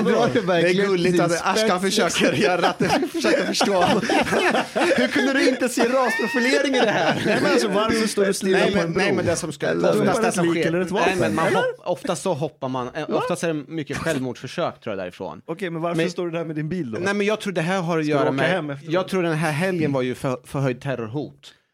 drar 0.04 0.30
det 0.34 0.40
verkligen 0.40 0.96
till 0.96 1.04
sin 1.04 1.28
spets, 1.28 2.20
liksom. 2.20 2.36
göra 2.36 2.66
att 2.68 3.10
försöka 3.12 3.44
förstå. 3.46 3.72
Hur 4.96 5.08
kunde 5.08 5.32
du 5.32 5.48
inte 5.48 5.68
se 5.68 5.82
rasprofilering 5.82 6.74
i 6.74 6.80
det 6.80 6.90
här? 6.90 7.22
Nej, 7.26 7.38
men 7.42 7.52
alltså, 7.52 7.68
varför 7.68 8.06
står 8.06 8.24
du 8.24 8.32
stilla 8.34 8.58
nej, 8.58 8.72
på 8.72 8.78
en 8.78 8.92
bro? 8.92 9.02
nej 9.02 9.12
men 9.12 9.26
det 9.26 9.36
som 9.36 9.52
ska, 9.52 9.66
Eller 9.66 9.88
oftast 10.00 10.22
det 10.22 10.28
ett 10.28 10.34
som 10.34 10.44
lik 10.46 10.54
sker, 10.62 10.68
eller 10.68 10.80
ett 10.80 10.90
nej, 10.90 11.00
vapen, 11.00 11.18
men 11.18 11.34
man 11.34 11.46
eller? 11.46 11.56
hopp, 11.56 11.66
oftast 11.84 12.22
så 12.22 12.32
hoppar 12.34 12.68
man, 12.68 12.88
eh, 12.94 13.10
oftast 13.10 13.44
är 13.44 13.48
det 13.48 13.54
mycket 13.68 13.96
självmordsförsök 13.96 14.80
tror 14.80 14.92
jag 14.96 14.98
därifrån. 15.04 15.42
Okej, 15.46 15.70
men 15.70 15.82
varför 15.82 15.96
Men- 15.96 16.10
står 16.10 16.24
du 16.26 16.30
där 16.30 16.44
med 16.44 16.56
din 16.56 16.68
bil 16.68 16.90
då? 16.90 16.98
Nej 17.00 17.14
men 17.14 17.26
jag 17.26 17.40
tror 17.40 17.52
det 17.52 17.60
här 17.60 17.80
har 17.80 17.98
att 17.98 18.06
göra 18.06 18.32
med, 18.32 18.78
jag 18.88 19.08
tror 19.08 19.22
den 19.22 19.32
här 19.34 19.52
helgen 19.52 19.92
var 19.92 20.02
ju 20.02 20.14
för, 20.14 20.38
förhöjd 20.44 20.80
terrorhot. 20.80 21.23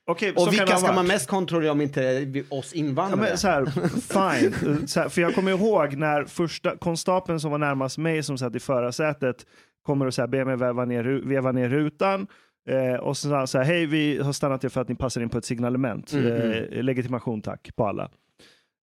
Okej, 0.06 0.32
så 0.36 0.46
Och 0.46 0.52
vilka 0.52 0.76
ska 0.76 0.92
man 0.92 1.06
mest 1.06 1.28
kontrollera 1.28 1.72
om 1.72 1.80
inte 1.80 2.26
oss 2.48 2.72
Ja, 2.74 2.80
invandrare? 2.80 3.20
men 3.20 3.38
så 3.38 3.48
här, 3.48 3.64
fine. 4.00 4.86
Så 4.88 5.00
här, 5.00 5.08
för 5.08 5.20
jag 5.22 5.34
kommer 5.34 5.50
ihåg 5.50 5.96
när 5.96 6.24
första 6.24 6.76
konstapeln 6.76 7.40
som 7.40 7.50
var 7.50 7.58
närmast 7.58 7.98
mig 7.98 8.22
som 8.22 8.38
satt 8.38 8.54
i 8.56 8.60
förarsätet 8.60 9.46
kommer 9.82 10.06
och 10.06 10.14
så 10.14 10.22
här, 10.22 10.26
ber 10.28 10.44
mig 10.44 10.56
väva 10.56 10.84
ner, 10.84 11.04
veva 11.04 11.52
ner 11.52 11.68
rutan. 11.68 12.26
Eh, 12.68 13.00
och 13.00 13.16
så 13.16 13.28
här, 13.28 13.64
hej 13.64 13.86
vi 13.86 14.18
har 14.22 14.32
stannat 14.32 14.64
er 14.64 14.68
för 14.68 14.80
att 14.80 14.88
ni 14.88 14.94
passar 14.94 15.20
in 15.20 15.28
på 15.28 15.38
ett 15.38 15.44
signalement. 15.44 16.12
Mm, 16.12 16.26
Eh, 16.26 16.82
legitimation 16.82 17.42
tack 17.42 17.70
på 17.76 17.86
alla. 17.86 18.10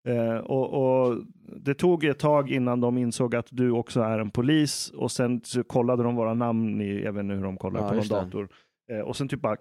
Eh, 0.07 0.37
och, 0.37 0.73
och 1.07 1.17
det 1.55 1.73
tog 1.73 2.03
ett 2.03 2.19
tag 2.19 2.51
innan 2.51 2.81
de 2.81 2.97
insåg 2.97 3.35
att 3.35 3.47
du 3.49 3.71
också 3.71 4.01
är 4.01 4.19
en 4.19 4.29
polis 4.29 4.89
och 4.95 5.11
sen 5.11 5.41
så 5.43 5.63
kollade 5.63 6.03
de 6.03 6.15
våra 6.15 6.33
namn 6.33 6.81
i, 6.81 7.03
jag 7.03 7.13
vet 7.13 7.23
inte 7.23 7.35
hur 7.35 7.43
de 7.43 7.57
kollade 7.57 7.85
Ja, 7.85 7.89
på 7.89 7.95
någon 7.95 8.07
dator. 8.07 8.49
Eh, 8.91 8.99
och 8.99 9.15
sen 9.17 9.27
typ 9.27 9.41
bara 9.41 9.57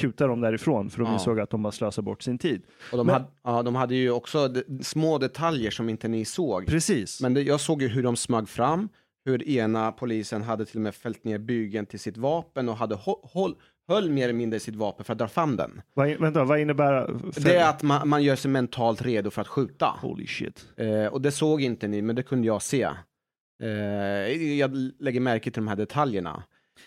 kutade 0.00 0.30
de 0.30 0.40
därifrån 0.40 0.90
för 0.90 0.98
de 0.98 1.06
Ja. 1.08 1.12
insåg 1.14 1.40
att 1.40 1.50
de 1.50 1.62
bara 1.62 1.72
slösade 1.72 2.04
bort 2.04 2.22
sin 2.22 2.38
tid. 2.38 2.62
och 2.92 2.98
de, 2.98 3.06
men- 3.06 3.14
hade, 3.14 3.26
ja, 3.44 3.62
de 3.62 3.74
hade 3.74 3.94
ju 3.94 4.10
också 4.10 4.48
de, 4.48 4.64
små 4.84 5.18
detaljer 5.18 5.70
som 5.70 5.88
inte 5.88 6.08
ni 6.08 6.24
såg. 6.24 6.66
Precis. 6.66 7.20
Men 7.20 7.34
det, 7.34 7.42
jag 7.42 7.60
såg 7.60 7.82
ju 7.82 7.88
hur 7.88 8.02
de 8.02 8.16
smög 8.16 8.48
fram, 8.48 8.88
hur 9.24 9.48
ena 9.48 9.92
polisen 9.92 10.42
hade 10.42 10.64
till 10.64 10.76
och 10.76 10.82
med 10.82 10.94
fällt 10.94 11.24
ner 11.24 11.38
bygeln 11.38 11.86
till 11.86 12.00
sitt 12.00 12.16
vapen 12.16 12.68
och 12.68 12.76
hade 12.76 12.94
håll, 13.22 13.54
höll 13.88 14.10
mer 14.10 14.24
eller 14.24 14.32
mindre 14.34 14.60
sitt 14.60 14.74
vapen 14.76 15.04
för 15.04 15.12
att 15.12 15.18
dra 15.18 15.28
fram 15.28 15.56
den. 15.56 15.82
Vad, 15.94 16.08
vänta, 16.10 16.44
vad 16.44 16.60
innebär 16.60 17.10
Det 17.44 17.56
är 17.56 17.68
att 17.68 17.82
man, 17.82 18.08
man 18.08 18.22
gör 18.22 18.36
sig 18.36 18.50
mentalt 18.50 19.02
redo 19.02 19.30
för 19.30 19.40
att 19.40 19.48
skjuta. 19.48 19.94
Holy 20.02 20.26
shit. 20.26 20.66
Eh, 20.76 21.06
och 21.06 21.20
det 21.22 21.30
såg 21.32 21.62
inte 21.62 21.88
ni, 21.88 22.02
men 22.02 22.16
det 22.16 22.22
kunde 22.22 22.46
jag 22.46 22.62
se. 22.62 22.88
Eh, 23.62 23.68
jag 24.58 24.70
lägger 24.98 25.20
märke 25.20 25.50
till 25.50 25.62
de 25.62 25.68
här 25.68 25.76
detaljerna. 25.76 26.42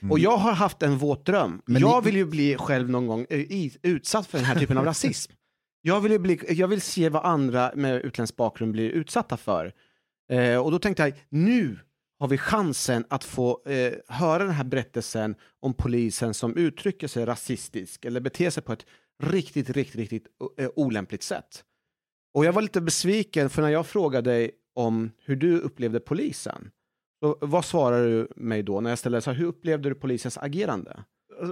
Och 0.10 0.20
jag 0.20 0.38
har 0.38 0.52
haft 0.52 0.84
en 0.84 0.98
våt 0.98 1.26
dröm. 1.26 1.62
Men 1.66 1.82
jag 1.82 2.04
vill 2.04 2.16
ju 2.16 2.26
bli 2.26 2.56
själv 2.58 2.90
någon 2.90 3.08
gång 3.08 3.26
eh, 3.30 3.72
utsatt 3.82 4.28
för 4.28 4.38
den 4.38 4.46
här 4.46 4.60
typen 4.60 4.78
av 4.78 4.86
rasism. 4.86 5.34
Jag 5.82 6.02
vill, 6.02 6.20
bli, 6.20 6.40
jag 6.50 6.68
vill 6.68 6.82
se 6.82 7.10
vad 7.10 7.26
andra 7.26 7.72
med 7.76 8.02
utländsk 8.02 8.36
bakgrund 8.36 8.72
blir 8.72 8.90
utsatta 8.90 9.38
för. 9.38 9.74
Eh, 10.32 10.58
och 10.58 10.72
då 10.72 10.80
tänkte 10.80 11.04
jag, 11.04 11.14
nu 11.30 11.80
har 12.20 12.28
vi 12.28 12.38
chansen 12.38 13.06
att 13.10 13.24
få 13.24 13.62
eh, 13.66 13.94
höra 14.08 14.44
den 14.44 14.54
här 14.54 14.64
berättelsen 14.64 15.36
om 15.60 15.74
polisen 15.74 16.34
som 16.34 16.58
uttrycker 16.58 17.08
sig 17.08 17.26
rasistiskt 17.26 18.06
eller 18.06 18.20
beter 18.20 18.50
sig 18.50 18.64
på 18.64 18.74
ett 18.74 18.86
riktigt, 19.24 19.70
riktigt, 19.70 19.96
riktigt 19.96 20.28
eh, 20.58 20.70
olämpligt 20.76 21.24
sätt. 21.24 21.64
Och 22.34 22.46
jag 22.46 22.54
var 22.54 22.62
lite 22.62 22.82
besviken 22.82 23.50
för 23.50 23.62
när 23.62 23.70
jag 23.70 23.88
frågade 23.88 24.30
dig 24.30 24.52
om 24.76 25.12
hur 25.26 25.36
du 25.36 25.60
upplevde 25.60 26.00
polisen, 26.00 26.72
så 27.20 27.38
vad 27.42 27.66
svarade 27.66 28.10
du 28.10 28.28
mig 28.36 28.64
då 28.64 28.82
när 28.82 28.90
jag 28.90 29.00
ställde 29.00 29.22
så 29.22 29.32
här, 29.32 29.38
hur 29.38 29.46
upplevde 29.46 29.90
du 29.90 29.96
polisens 29.96 30.38
agerande? 30.38 31.04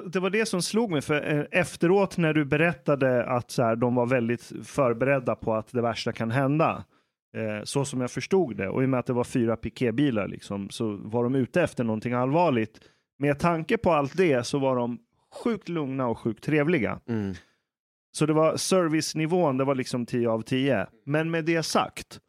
Det 0.06 0.20
var 0.20 0.30
det 0.30 0.46
som 0.46 0.62
slog 0.62 0.92
mig, 0.92 1.02
för 1.02 1.38
eh, 1.38 1.60
efteråt 1.60 2.18
när 2.18 2.34
du 2.34 2.46
berättade 2.46 3.26
att 3.26 3.52
så 3.52 3.64
här, 3.64 3.76
de 3.76 3.96
var 3.96 4.06
väldigt 4.06 4.52
förberedda 4.64 5.36
på 5.36 5.54
att 5.54 5.72
det 5.72 5.82
värsta 5.82 6.14
kan 6.14 6.32
hända, 6.32 6.84
eh, 7.38 7.64
så 7.64 7.86
som 7.86 8.02
jag 8.02 8.12
förstod 8.12 8.58
det, 8.58 8.70
och 8.70 8.84
i 8.84 8.86
och 8.86 8.90
med 8.90 9.00
att 9.00 9.06
det 9.06 9.14
var 9.14 9.24
fyra 9.24 9.56
piketbilar 9.56 10.28
liksom, 10.28 10.70
så 10.70 11.00
var 11.04 11.24
de 11.24 11.36
ute 11.36 11.62
efter 11.62 11.84
någonting 11.84 12.14
allvarligt. 12.14 12.80
Med 13.20 13.40
tanke 13.40 13.78
på 13.78 13.92
allt 13.92 14.18
det 14.18 14.44
så 14.44 14.60
var 14.60 14.76
de 14.76 15.00
sjukt 15.44 15.70
lugna 15.70 16.08
och 16.08 16.20
sjukt 16.20 16.44
trevliga. 16.44 17.00
Mm. 17.10 17.34
Så 18.12 18.26
det 18.26 18.34
var 18.34 18.58
servicenivån, 18.58 19.58
det 19.58 19.64
var 19.64 19.76
liksom 19.76 20.06
10 20.06 20.30
av 20.30 20.42
10. 20.42 20.88
Men 21.06 21.32
med 21.32 21.46
det 21.46 21.64
sagt, 21.64 22.20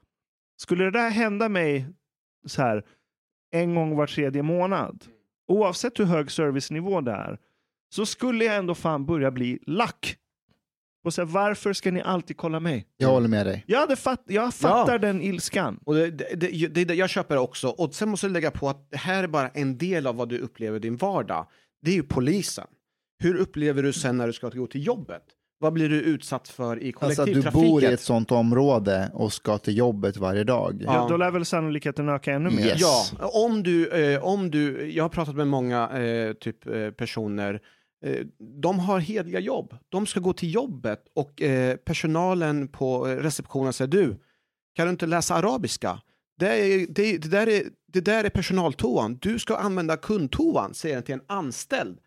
skulle 0.57 0.85
det 0.85 0.91
där 0.91 1.11
hända 1.11 1.49
mig 1.49 1.87
så 2.47 2.63
här 2.63 2.85
en 3.53 3.75
gång 3.75 3.97
var 3.97 4.07
tredje 4.07 4.43
månad, 4.43 5.05
oavsett 5.49 6.01
hur 6.01 6.05
hög 6.05 6.31
servicenivå 6.31 7.01
det 7.01 7.13
är, 7.13 7.39
så 7.95 8.07
skulle 8.07 8.45
jag 8.45 8.57
ändå 8.57 8.75
fan 8.75 9.07
börja 9.07 9.31
bli 9.31 9.59
lack. 9.67 10.17
Och 11.05 11.15
så 11.15 11.21
här, 11.21 11.27
varför 11.27 11.73
ska 11.73 11.91
ni 11.91 12.03
alltid 12.03 12.37
kolla 12.37 12.61
mig? 12.61 12.87
Jag 12.97 13.09
håller 13.09 13.29
med 13.29 13.47
dig. 13.47 13.65
Jag, 13.67 13.99
fatt, 13.99 14.23
jag 14.27 14.55
fattar 14.55 14.99
den 14.99 15.23
ilskan. 15.23 15.81
Och 15.85 15.95
det, 15.95 16.11
det, 16.11 16.69
det, 16.69 16.85
det, 16.85 16.95
jag 16.95 17.11
köper 17.11 17.35
det 17.35 17.41
också. 17.41 17.69
Och 17.69 17.95
sen 17.95 18.09
måste 18.09 18.27
du 18.27 18.33
lägga 18.33 18.51
på 18.51 18.69
att 18.69 18.91
det 18.91 18.97
här 18.97 19.23
är 19.23 19.29
bara 19.29 19.49
en 19.49 19.79
del 19.79 20.07
av 20.07 20.17
vad 20.17 20.29
du 20.29 20.39
upplever 20.39 20.77
i 20.77 20.81
din 20.81 20.97
vardag. 20.97 21.47
Det 21.83 21.91
är 21.91 21.95
ju 21.95 22.03
polisen. 22.03 22.67
Hur 23.19 23.37
upplever 23.37 23.83
du 23.83 23.93
sen 23.93 24.17
när 24.17 24.27
du 24.27 24.33
ska 24.33 24.49
gå 24.49 24.67
till 24.67 24.87
jobbet? 24.87 25.23
Vad 25.59 25.73
blir 25.73 25.89
du 25.89 26.01
utsatt 26.01 26.49
för 26.49 26.83
i 26.83 26.95
Alltså 27.01 27.23
att 27.23 27.27
du 27.27 27.33
kollektivtrafiken? 27.33 27.71
bor 27.71 27.83
i 27.83 27.87
ett 27.87 28.01
sånt 28.01 28.33
område 28.33 29.11
och 29.15 29.33
ska 29.33 29.59
till 29.59 29.77
jobbet 29.77 30.17
varje 30.17 30.45
dag. 30.45 30.83
Ja. 30.85 30.95
Ja. 30.95 31.07
Då 31.09 31.17
lär 31.17 31.31
väl 31.31 31.45
sannolikheten 31.45 32.09
öka 32.09 32.33
ännu 32.33 32.51
mer. 32.51 32.67
Yes. 32.67 32.81
Ja, 33.19 33.31
om 33.33 33.63
du, 33.63 33.89
eh, 33.89 34.25
om 34.25 34.51
du, 34.51 34.91
jag 34.93 35.05
har 35.05 35.09
pratat 35.09 35.37
med 35.37 35.47
många 35.49 35.89
eh, 35.91 36.33
typ 36.33 36.67
eh, 36.67 36.91
personer, 36.91 37.61
eh, 38.05 38.27
de 38.63 38.79
har 38.79 38.99
hedliga 38.99 39.41
jobb. 39.41 39.77
De 39.89 40.07
ska 40.07 40.21
gå 40.21 40.33
till 40.33 40.55
jobbet 40.55 41.01
och 41.15 41.43
eh, 41.43 41.77
personalen 41.77 42.69
på 42.69 43.09
eh, 43.09 43.17
receptionen 43.17 43.73
säger 43.73 43.91
du, 43.91 44.17
kan 44.75 44.87
du 44.87 44.91
inte 44.91 45.07
läsa 45.07 45.35
arabiska? 45.35 46.01
Det, 46.39 46.49
är, 46.49 46.87
det, 46.89 47.19
det, 47.19 47.29
där 47.29 47.49
är, 47.49 47.63
det 47.93 48.01
där 48.01 48.25
är 48.25 48.29
personaltoan, 48.31 49.19
du 49.23 49.39
ska 49.39 49.57
använda 49.57 49.97
kundtoan, 49.97 50.75
säger 50.75 50.95
den 50.95 51.05
till 51.05 51.15
en 51.15 51.25
anställd. 51.27 51.99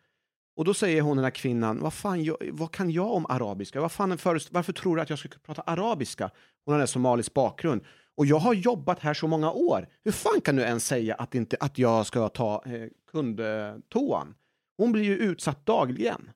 Och 0.60 0.66
då 0.66 0.74
säger 0.74 1.01
hon 1.01 1.18
den 1.18 1.24
här 1.24 1.32
kvinnan, 1.32 1.80
vad, 1.80 1.93
fan, 1.93 2.24
jag, 2.24 2.38
vad 2.51 2.72
kan 2.72 2.91
jag 2.91 3.12
om 3.12 3.26
arabiska? 3.30 3.82
Vad 3.82 3.91
fan, 3.91 4.18
förest, 4.18 4.51
varför 4.51 4.74
tror 4.74 4.95
du 4.95 5.01
att 5.01 5.10
jag 5.10 5.20
ska 5.20 5.30
prata 5.45 5.62
arabiska? 5.62 6.32
Hon 6.66 6.74
har 6.74 6.82
en 6.82 6.88
somalisk 6.88 7.34
bakgrund. 7.34 7.82
Och 8.18 8.26
jag 8.26 8.39
har 8.39 8.53
jobbat 8.53 8.99
här 8.99 9.14
så 9.14 9.28
många 9.28 9.51
år. 9.51 9.88
Hur 10.03 10.12
fan 10.12 10.41
kan 10.41 10.55
du 10.55 10.62
ens 10.62 10.86
säga 10.86 11.16
att, 11.16 11.36
inte, 11.36 11.57
att 11.60 11.78
jag 11.78 12.05
ska 12.05 12.30
ta 12.30 12.64
eh, 12.66 12.88
kundtoan? 13.12 14.36
Hon 14.78 14.91
blir 14.91 15.03
ju 15.03 15.18
utsatt 15.18 15.66
dagligen. 15.66 16.30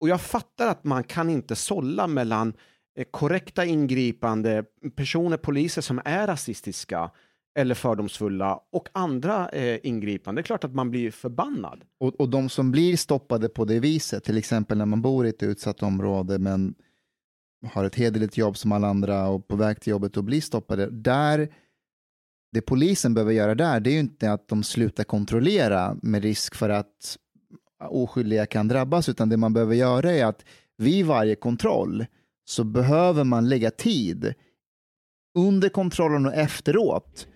Och 0.00 0.08
jag 0.08 0.20
fattar 0.20 0.68
att 0.68 0.84
man 0.84 1.04
kan 1.04 1.30
inte 1.30 1.56
sålla 1.56 2.06
mellan 2.06 2.54
eh, 2.98 3.04
korrekta 3.10 3.64
ingripande 3.64 4.64
personer, 4.96 5.36
poliser 5.36 5.82
som 5.82 6.00
är 6.04 6.26
rasistiska 6.26 7.10
eller 7.56 7.74
fördomsfulla 7.74 8.60
och 8.72 8.88
andra 8.92 9.48
eh, 9.48 9.78
ingripande. 9.82 10.40
Det 10.40 10.42
är 10.42 10.46
klart 10.46 10.64
att 10.64 10.74
man 10.74 10.90
blir 10.90 11.10
förbannad. 11.10 11.84
Och, 12.00 12.20
och 12.20 12.28
de 12.28 12.48
som 12.48 12.72
blir 12.72 12.96
stoppade 12.96 13.48
på 13.48 13.64
det 13.64 13.80
viset, 13.80 14.24
till 14.24 14.38
exempel 14.38 14.78
när 14.78 14.86
man 14.86 15.02
bor 15.02 15.26
i 15.26 15.28
ett 15.28 15.42
utsatt 15.42 15.82
område 15.82 16.38
men 16.38 16.74
har 17.72 17.84
ett 17.84 17.94
hederligt 17.94 18.36
jobb 18.36 18.56
som 18.56 18.72
alla 18.72 18.88
andra 18.88 19.28
och 19.28 19.48
på 19.48 19.56
väg 19.56 19.80
till 19.80 19.90
jobbet 19.90 20.16
och 20.16 20.24
blir 20.24 20.40
stoppade, 20.40 20.90
där 20.90 21.48
det 22.52 22.60
polisen 22.60 23.14
behöver 23.14 23.32
göra 23.32 23.54
där, 23.54 23.80
det 23.80 23.90
är 23.90 23.94
ju 23.94 24.00
inte 24.00 24.32
att 24.32 24.48
de 24.48 24.62
slutar 24.62 25.04
kontrollera 25.04 25.96
med 26.02 26.22
risk 26.22 26.54
för 26.54 26.68
att 26.68 27.18
oskyldiga 27.88 28.46
kan 28.46 28.68
drabbas, 28.68 29.08
utan 29.08 29.28
det 29.28 29.36
man 29.36 29.52
behöver 29.52 29.74
göra 29.74 30.12
är 30.12 30.24
att 30.24 30.44
vid 30.76 31.06
varje 31.06 31.34
kontroll 31.34 32.06
så 32.44 32.64
behöver 32.64 33.24
man 33.24 33.48
lägga 33.48 33.70
tid 33.70 34.34
under 35.38 35.68
kontrollen 35.68 36.26
och 36.26 36.34
efteråt 36.34 37.26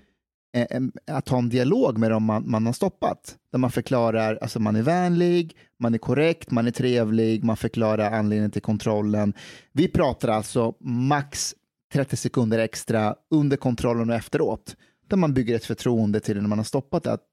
att 1.07 1.29
ha 1.29 1.39
en 1.39 1.49
dialog 1.49 1.99
med 1.99 2.11
dem 2.11 2.25
man, 2.25 2.51
man 2.51 2.67
har 2.67 2.73
stoppat. 2.73 3.37
Där 3.53 3.59
man 3.59 3.71
förklarar, 3.71 4.39
alltså 4.43 4.61
man 4.61 4.77
är 4.77 4.83
vänlig, 4.83 5.57
man 5.79 5.95
är 5.95 5.99
korrekt, 5.99 6.51
man 6.51 6.67
är 6.67 6.71
trevlig, 6.71 7.45
man 7.45 7.57
förklarar 7.57 8.11
anledningen 8.11 8.51
till 8.51 8.63
kontrollen. 8.63 9.33
Vi 9.73 9.89
pratar 9.89 10.29
alltså 10.29 10.75
max 10.81 11.55
30 11.93 12.17
sekunder 12.17 12.59
extra 12.59 13.15
under 13.31 13.57
kontrollen 13.57 14.11
och 14.11 14.17
efteråt. 14.17 14.77
Där 15.09 15.17
man 15.17 15.35
bygger 15.35 15.57
ett 15.57 15.65
förtroende 15.65 16.21
till 16.21 16.41
när 16.41 16.49
man 16.49 16.59
har 16.59 16.65
stoppat 16.65 17.03
det. 17.03 17.13
Att 17.13 17.25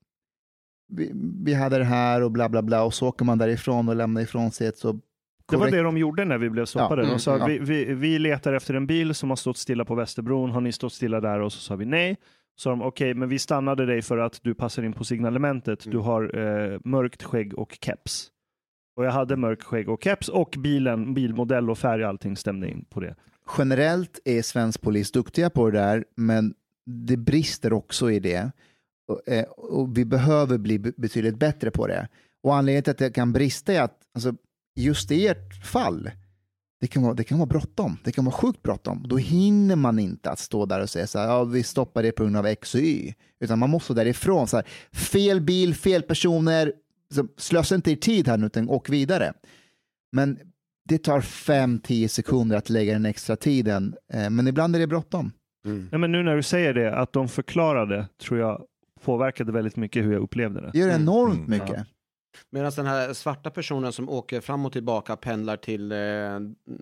vi, 0.89 1.11
vi 1.43 1.53
hade 1.53 1.77
det 1.77 1.83
här 1.83 2.23
och 2.23 2.31
bla 2.31 2.49
bla 2.49 2.61
bla 2.61 2.83
och 2.83 2.93
så 2.93 3.07
åker 3.07 3.25
man 3.25 3.37
därifrån 3.37 3.89
och 3.89 3.95
lämnar 3.95 4.21
ifrån 4.21 4.51
sig 4.51 4.67
ett 4.67 4.77
så 4.77 4.91
Det 4.91 5.01
var 5.51 5.59
korrekt 5.59 5.71
det 5.71 5.81
de 5.81 5.97
gjorde 5.97 6.25
när 6.25 6.37
vi 6.37 6.49
blev 6.49 6.65
stoppade. 6.65 7.03
Ja, 7.03 7.09
de 7.09 7.19
sa, 7.19 7.35
mm, 7.35 7.47
vi, 7.47 7.59
vi, 7.59 7.93
vi 7.93 8.19
letar 8.19 8.53
efter 8.53 8.73
en 8.73 8.87
bil 8.87 9.15
som 9.15 9.29
har 9.29 9.37
stått 9.37 9.57
stilla 9.57 9.85
på 9.85 9.95
Västerbron. 9.95 10.51
Har 10.51 10.61
ni 10.61 10.71
stått 10.71 10.93
stilla 10.93 11.21
där? 11.21 11.39
Och 11.39 11.53
så 11.53 11.59
sa 11.59 11.75
vi 11.75 11.85
nej. 11.85 12.17
Så 12.57 12.61
sa 12.61 12.69
de 12.69 12.81
okej, 12.81 13.13
men 13.13 13.29
vi 13.29 13.39
stannade 13.39 13.85
dig 13.85 14.01
för 14.01 14.17
att 14.17 14.39
du 14.43 14.53
passar 14.55 14.83
in 14.83 14.93
på 14.93 15.03
signalementet. 15.03 15.91
Du 15.91 15.97
har 15.97 16.37
eh, 16.37 16.79
mörkt 16.83 17.23
skägg 17.23 17.53
och 17.53 17.77
keps. 17.81 18.31
Och 18.95 19.05
jag 19.05 19.11
hade 19.11 19.35
mörkt 19.37 19.63
skägg 19.63 19.89
och 19.89 20.03
keps 20.03 20.29
och 20.29 20.55
bilen, 20.59 21.13
bilmodell 21.13 21.69
och 21.69 21.77
färg, 21.77 22.03
allting 22.03 22.37
stämde 22.37 22.69
in 22.71 22.85
på 22.89 22.99
det. 22.99 23.15
generellt 23.57 24.19
är 24.25 24.41
svensk 24.41 24.81
polis 24.81 25.11
duktiga 25.11 25.49
på 25.49 25.69
det 25.69 25.77
där, 25.79 26.05
men 26.15 26.53
det 26.85 27.17
brister 27.17 27.73
också 27.73 28.11
i 28.11 28.19
det. 28.19 28.51
Och, 29.07 29.29
eh, 29.29 29.43
och 29.43 29.97
vi 29.97 30.05
behöver 30.05 30.57
bli 30.57 30.79
be- 30.79 30.93
betydligt 30.97 31.39
bättre 31.39 31.71
på 31.71 31.87
det. 31.87 32.07
Och 32.43 32.55
anledningen 32.55 32.83
till 32.83 32.91
att 32.91 32.97
det 32.97 33.11
kan 33.11 33.33
brista 33.33 33.73
är 33.73 33.81
att 33.81 33.99
alltså, 34.15 34.33
just 34.75 35.11
i 35.11 35.27
ert 35.27 35.65
fall, 35.65 36.09
det 36.81 36.87
kan, 36.87 37.03
vara, 37.03 37.13
det 37.13 37.23
kan 37.23 37.37
vara 37.37 37.45
bråttom. 37.47 37.97
Det 38.03 38.11
kan 38.11 38.25
vara 38.25 38.35
sjukt 38.35 38.63
bråttom. 38.63 39.05
Då 39.07 39.17
hinner 39.17 39.75
man 39.75 39.99
inte 39.99 40.31
att 40.31 40.39
stå 40.39 40.65
där 40.65 40.81
och 40.81 40.89
säga 40.89 41.07
så 41.07 41.19
här, 41.19 41.27
ja, 41.27 41.43
vi 41.43 41.63
stoppar 41.63 42.03
det 42.03 42.11
på 42.11 42.23
grund 42.23 42.37
av 42.37 42.45
X 42.45 42.75
och 42.75 42.81
Y. 42.81 43.13
Utan 43.39 43.59
man 43.59 43.69
måste 43.69 43.93
därifrån. 43.93 44.47
Så 44.47 44.57
här, 44.57 44.65
fel 44.93 45.41
bil, 45.41 45.75
fel 45.75 46.01
personer. 46.01 46.73
Så 47.13 47.27
slösa 47.37 47.75
inte 47.75 47.91
er 47.91 47.95
tid 47.95 48.27
här 48.27 48.37
nu, 48.37 48.45
utan 48.45 48.69
åk 48.69 48.89
vidare. 48.89 49.33
Men 50.11 50.39
det 50.89 50.97
tar 50.97 51.21
5-10 51.21 52.07
sekunder 52.07 52.57
att 52.57 52.69
lägga 52.69 52.93
den 52.93 53.05
extra 53.05 53.35
tiden. 53.35 53.95
Eh, 54.13 54.29
Men 54.29 54.47
ibland 54.47 54.75
är 54.75 54.79
det 54.79 54.87
bråttom. 54.87 55.31
Mm. 55.65 55.87
Nej, 55.91 55.99
men 55.99 56.11
nu 56.11 56.23
när 56.23 56.35
du 56.35 56.43
säger 56.43 56.73
det, 56.73 56.95
att 56.97 57.13
de 57.13 57.27
förklarade, 57.27 58.07
tror 58.21 58.39
jag 58.39 58.61
påverkade 59.05 59.51
väldigt 59.51 59.75
mycket 59.75 60.05
hur 60.05 60.13
jag 60.13 60.21
upplevde 60.21 60.61
det. 60.61 60.69
Det 60.73 60.79
gör 60.79 60.89
Mm. 60.89 61.01
enormt 61.01 61.47
Mm. 61.47 61.49
mycket. 61.49 61.85
Medan 62.49 62.71
den 62.75 62.85
här 62.85 63.13
svarta 63.13 63.49
personen 63.49 63.93
som 63.93 64.09
åker 64.09 64.41
fram 64.41 64.65
och 64.65 64.71
tillbaka 64.71 65.15
pendlar 65.15 65.57
till 65.57 65.91
eh, 65.91 65.97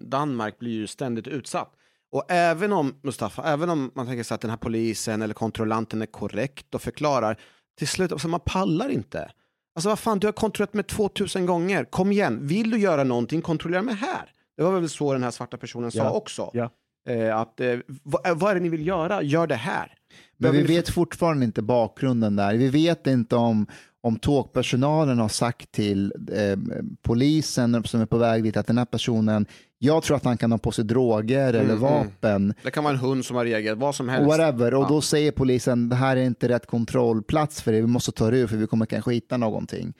Danmark 0.01 0.59
blir 0.59 0.71
ju 0.71 0.87
ständigt 0.87 1.27
utsatt. 1.27 1.71
Och 2.11 2.23
även 2.31 2.73
om, 2.73 2.95
Mustafa, 3.03 3.43
även 3.43 3.69
om 3.69 3.91
man 3.95 4.05
tänker 4.05 4.23
sig 4.23 4.35
att 4.35 4.41
den 4.41 4.49
här 4.49 4.57
polisen 4.57 5.21
eller 5.21 5.33
kontrollanten 5.33 6.01
är 6.01 6.05
korrekt 6.05 6.75
och 6.75 6.81
förklarar, 6.81 7.37
till 7.77 7.87
slut, 7.87 8.11
alltså 8.11 8.27
man 8.27 8.39
pallar 8.39 8.89
inte. 8.89 9.31
Alltså 9.75 9.89
vad 9.89 9.99
fan, 9.99 10.19
du 10.19 10.27
har 10.27 10.31
kontrollerat 10.31 10.73
mig 10.73 10.83
2000 10.83 11.45
gånger, 11.45 11.85
kom 11.85 12.11
igen, 12.11 12.47
vill 12.47 12.69
du 12.71 12.77
göra 12.77 13.03
någonting, 13.03 13.41
kontrollera 13.41 13.81
mig 13.81 13.95
här. 13.95 14.31
Det 14.57 14.63
var 14.63 14.71
väl 14.79 14.89
så 14.89 15.13
den 15.13 15.23
här 15.23 15.31
svarta 15.31 15.57
personen 15.57 15.91
sa 15.91 15.97
Ja. 15.97 16.11
också. 16.11 16.49
Ja. 16.53 16.69
Eh, 17.09 17.37
att, 17.37 17.59
eh, 17.59 17.77
vad, 18.03 18.37
vad 18.39 18.51
är 18.51 18.55
det 18.55 18.61
ni 18.61 18.69
vill 18.69 18.87
göra, 18.87 19.21
gör 19.21 19.47
det 19.47 19.55
här. 19.55 19.93
Men 20.37 20.51
vi 20.51 20.61
vet 20.63 20.89
fortfarande 20.89 21.45
inte 21.45 21.61
bakgrunden 21.61 22.35
där. 22.35 22.53
Vi 22.53 22.69
vet 22.69 23.07
inte 23.07 23.35
om, 23.35 23.67
om 24.05 24.19
tågpersonalen 24.19 25.19
har 25.19 25.29
sagt 25.29 25.71
till 25.71 26.13
eh, 26.31 26.57
polisen 27.01 27.83
som 27.83 28.01
är 28.01 28.05
på 28.05 28.17
väg 28.17 28.43
dit 28.43 28.57
att 28.57 28.67
den 28.67 28.77
här 28.77 28.85
personen, 28.85 29.45
jag 29.77 30.03
tror 30.03 30.17
att 30.17 30.23
han 30.23 30.37
kan 30.37 30.51
ha 30.51 30.57
på 30.57 30.71
sig 30.71 30.85
droger 30.85 31.53
eller 31.53 31.63
mm. 31.63 31.79
vapen. 31.79 32.53
Det 32.63 32.71
kan 32.71 32.83
vara 32.83 32.93
en 32.93 32.99
hund 32.99 33.25
som 33.25 33.35
har 33.35 33.45
reagerat, 33.45 33.77
vad 33.77 33.95
som 33.95 34.09
helst. 34.09 34.27
Whatever. 34.27 34.73
Och 34.73 34.83
Ja. 34.83 34.87
då 34.87 35.01
säger 35.01 35.31
polisen, 35.31 35.89
det 35.89 35.95
här 35.95 36.17
är 36.17 36.23
inte 36.23 36.49
rätt 36.49 36.65
kontrollplats 36.65 37.61
för 37.61 37.71
det, 37.71 37.81
vi 37.81 37.87
måste 37.87 38.11
ta 38.11 38.31
det 38.31 38.37
ur 38.37 38.47
för 38.47 38.57
vi 38.57 38.67
kommer 38.67 38.85
kanske 38.85 39.13
hitta 39.13 39.37
någonting. 39.37 39.93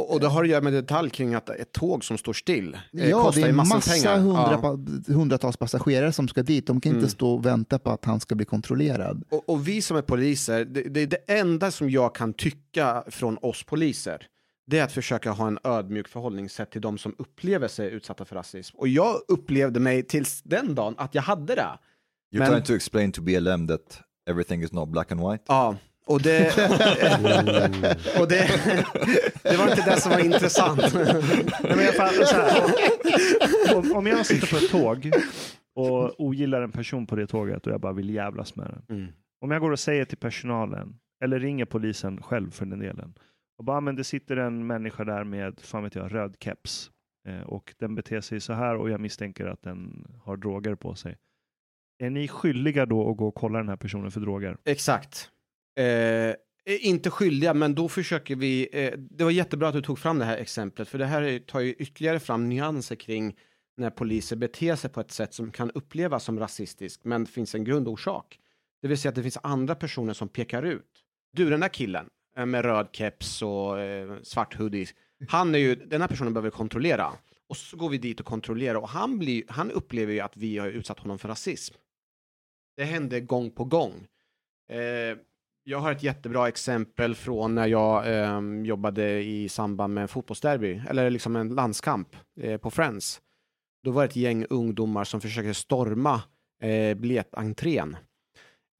Och, 0.00 0.12
och 0.12 0.20
det 0.20 0.26
har 0.28 0.42
att 0.44 0.48
göra 0.50 0.60
med 0.60 0.72
detalj 0.72 1.10
kring 1.10 1.34
att 1.34 1.48
ett 1.50 1.72
tåg 1.72 2.04
som 2.04 2.18
står 2.18 2.32
still 2.32 2.74
eh, 2.92 3.08
Ja, 3.08 3.22
kostar 3.22 3.40
det 3.42 3.46
ju 3.46 3.52
är 3.52 3.56
massor 3.56 3.74
massa 3.76 3.90
pengar. 3.92 4.18
hundra, 4.18 4.48
Ja. 4.52 4.58
pa- 4.60 5.12
hundratals 5.12 5.56
passagerare 5.56 6.12
som 6.12 6.28
ska 6.28 6.42
dit. 6.42 6.66
De 6.66 6.80
kan 6.80 6.90
Mm. 6.92 7.02
inte 7.02 7.12
stå 7.14 7.34
och 7.34 7.46
vänta 7.46 7.78
på 7.78 7.90
att 7.90 8.04
han 8.04 8.20
ska 8.20 8.34
bli 8.34 8.44
kontrollerad. 8.46 9.24
Och, 9.30 9.48
och 9.48 9.68
vi 9.68 9.82
som 9.82 9.96
är 9.96 10.02
poliser, 10.02 10.64
det, 10.64 10.82
det 10.82 11.00
är 11.00 11.06
det 11.06 11.32
enda 11.32 11.70
som 11.70 11.90
jag 11.90 12.14
kan 12.14 12.32
tycka 12.32 13.04
från 13.08 13.38
oss 13.42 13.62
poliser. 13.62 14.26
Det 14.66 14.78
är 14.78 14.84
att 14.84 14.92
försöka 14.92 15.30
ha 15.30 15.46
en 15.46 15.58
ödmjuk 15.64 16.08
förhållningssätt 16.08 16.70
till 16.70 16.80
de 16.80 16.98
som 16.98 17.14
upplever 17.18 17.68
sig 17.68 17.90
utsatta 17.90 18.24
för 18.24 18.36
rasism. 18.36 18.76
Och 18.78 18.88
jag 18.88 19.16
upplevde 19.28 19.80
mig 19.80 20.02
tills 20.02 20.42
den 20.42 20.74
dagen 20.74 20.94
att 20.98 21.14
jag 21.14 21.22
hade 21.22 21.54
det. 21.54 21.62
You're 22.34 22.38
Men- 22.38 22.48
trying 22.48 22.62
to 22.64 22.74
explain 22.74 23.12
to 23.12 23.22
BLM 23.22 23.68
that 23.68 24.00
everything 24.30 24.62
is 24.62 24.72
not 24.72 24.88
black 24.88 25.12
and 25.12 25.20
white. 25.30 25.44
Ja, 25.46 25.76
och 26.10 26.22
det... 26.22 26.46
och 28.20 28.28
det, 28.28 28.50
det 29.42 29.56
var 29.56 29.70
inte 29.70 29.90
det 29.90 30.00
som 30.00 30.12
var 30.12 30.24
intressant. 30.24 30.94
Nej, 30.94 31.76
men 31.76 31.84
jag 31.84 31.94
fattar 31.94 32.24
så 32.24 32.36
här, 32.36 33.76
om, 33.76 33.96
om 33.96 34.06
jag 34.06 34.26
sitter 34.26 34.46
på 34.46 34.56
ett 34.56 34.70
tåg 34.70 35.10
och 35.74 36.20
ogillar 36.20 36.62
en 36.62 36.72
person 36.72 37.06
på 37.06 37.16
det 37.16 37.26
tåget 37.26 37.66
och 37.66 37.72
jag 37.72 37.80
bara 37.80 37.92
vill 37.92 38.10
jävlas 38.10 38.56
med 38.56 38.66
den. 38.66 38.98
Mm. 38.98 39.12
Om 39.40 39.50
jag 39.50 39.60
går 39.60 39.70
och 39.70 39.78
säger 39.78 40.04
till 40.04 40.18
personalen, 40.18 40.98
eller 41.24 41.40
ringer 41.40 41.64
polisen 41.64 42.22
själv 42.22 42.50
för 42.50 42.66
den 42.66 42.78
delen, 42.78 43.14
och 43.58 43.64
bara, 43.64 43.80
men 43.80 43.96
det 43.96 44.04
sitter 44.04 44.36
en 44.36 44.66
människa 44.66 45.04
där 45.04 45.24
med, 45.24 45.60
fan 45.60 45.82
vet 45.82 45.94
jag, 45.94 46.14
röd 46.14 46.36
keps 46.40 46.90
eh, 47.28 47.40
och 47.40 47.74
den 47.78 47.94
beter 47.94 48.20
sig 48.20 48.40
så 48.40 48.52
här 48.52 48.76
och 48.76 48.90
jag 48.90 49.00
misstänker 49.00 49.46
att 49.46 49.62
den 49.62 50.06
har 50.22 50.36
droger 50.36 50.74
på 50.74 50.94
sig. 50.94 51.16
Är 51.98 52.10
ni 52.10 52.28
skyldiga 52.28 52.86
då 52.86 53.10
att 53.10 53.16
gå 53.16 53.28
och 53.28 53.34
kolla 53.34 53.58
den 53.58 53.68
här 53.68 53.76
personen 53.76 54.10
för 54.10 54.20
droger? 54.20 54.56
Exakt. 54.64 55.30
Eh, 55.76 56.34
inte 56.64 57.10
skyldiga, 57.10 57.54
men 57.54 57.74
då 57.74 57.88
försöker 57.88 58.36
vi... 58.36 58.68
Eh, 58.72 58.92
det 58.98 59.24
var 59.24 59.30
jättebra 59.30 59.68
att 59.68 59.74
du 59.74 59.82
tog 59.82 59.98
fram 59.98 60.18
det 60.18 60.24
här 60.24 60.36
exemplet, 60.36 60.88
för 60.88 60.98
det 60.98 61.06
här 61.06 61.38
tar 61.38 61.60
ju 61.60 61.72
ytterligare 61.72 62.20
fram 62.20 62.48
nyanser 62.48 62.96
kring 62.96 63.36
när 63.76 63.90
poliser 63.90 64.36
beter 64.36 64.76
sig 64.76 64.90
på 64.90 65.00
ett 65.00 65.10
sätt 65.10 65.34
som 65.34 65.52
kan 65.52 65.70
upplevas 65.70 66.24
som 66.24 66.38
rasistiskt, 66.38 67.04
men 67.04 67.24
det 67.24 67.30
finns 67.30 67.54
en 67.54 67.64
grundorsak. 67.64 68.38
Det 68.82 68.88
vill 68.88 68.98
säga 68.98 69.08
att 69.08 69.14
det 69.14 69.22
finns 69.22 69.38
andra 69.42 69.74
personer 69.74 70.12
som 70.12 70.28
pekar 70.28 70.62
ut. 70.62 71.04
Du, 71.32 71.50
den 71.50 71.60
där 71.60 71.68
killen 71.68 72.08
eh, 72.36 72.46
med 72.46 72.64
röd 72.64 72.88
keps 72.92 73.42
och 73.42 73.80
eh, 73.80 74.22
svart 74.22 74.54
hoodie, 74.54 74.86
han 75.28 75.54
är 75.54 75.58
ju, 75.58 75.74
den 75.74 76.00
här 76.00 76.08
personen 76.08 76.34
behöver 76.34 76.50
kontrollera. 76.50 77.12
Och 77.48 77.56
så 77.56 77.76
går 77.76 77.88
vi 77.88 77.98
dit 77.98 78.20
och 78.20 78.26
kontrollerar 78.26 78.74
och 78.74 78.88
han, 78.88 79.18
blir, 79.18 79.44
han 79.48 79.70
upplever 79.70 80.12
ju 80.12 80.20
att 80.20 80.36
vi 80.36 80.58
har 80.58 80.68
utsatt 80.68 80.98
honom 80.98 81.18
för 81.18 81.28
rasism. 81.28 81.74
Det 82.76 82.84
hände 82.84 83.20
gång 83.20 83.50
på 83.50 83.64
gång. 83.64 84.06
Eh, 84.68 85.18
jag 85.70 85.78
har 85.78 85.92
ett 85.92 86.02
jättebra 86.02 86.48
exempel 86.48 87.14
från 87.14 87.54
när 87.54 87.66
jag 87.66 88.14
eh, 88.14 88.40
jobbade 88.64 89.22
i 89.22 89.48
samband 89.48 89.94
med 89.94 90.02
en 90.02 90.08
fotbollsderby, 90.08 90.82
eller 90.88 91.10
liksom 91.10 91.36
en 91.36 91.48
landskamp 91.48 92.08
eh, 92.40 92.56
på 92.56 92.70
Friends. 92.70 93.20
Då 93.84 93.90
var 93.90 94.02
det 94.02 94.08
ett 94.08 94.16
gäng 94.16 94.46
ungdomar 94.50 95.04
som 95.04 95.20
försökte 95.20 95.54
storma 95.54 96.22
eh, 96.62 96.94
biljettentrén. 96.94 97.96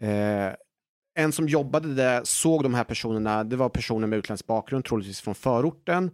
Eh, 0.02 0.54
en 1.18 1.32
som 1.32 1.48
jobbade 1.48 1.94
där 1.94 2.20
såg 2.24 2.62
de 2.62 2.74
här 2.74 2.84
personerna, 2.84 3.44
det 3.44 3.56
var 3.56 3.68
personer 3.68 4.06
med 4.06 4.18
utländsk 4.18 4.46
bakgrund, 4.46 4.84
troligtvis 4.84 5.20
från 5.20 5.34
förorten. 5.34 6.10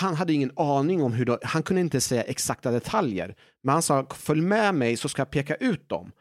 Han 0.00 0.14
hade 0.14 0.32
ingen 0.32 0.52
aning 0.56 1.02
om 1.02 1.12
hur 1.12 1.24
de, 1.24 1.38
han 1.42 1.62
kunde 1.62 1.80
inte 1.80 2.00
säga 2.00 2.22
exakta 2.22 2.70
detaljer. 2.70 3.34
Men 3.62 3.72
han 3.72 3.82
sa, 3.82 4.06
följ 4.10 4.40
med 4.40 4.74
mig 4.74 4.96
så 4.96 5.08
ska 5.08 5.20
jag 5.20 5.30
peka 5.30 5.54
ut 5.54 5.88
dem. 5.88 6.12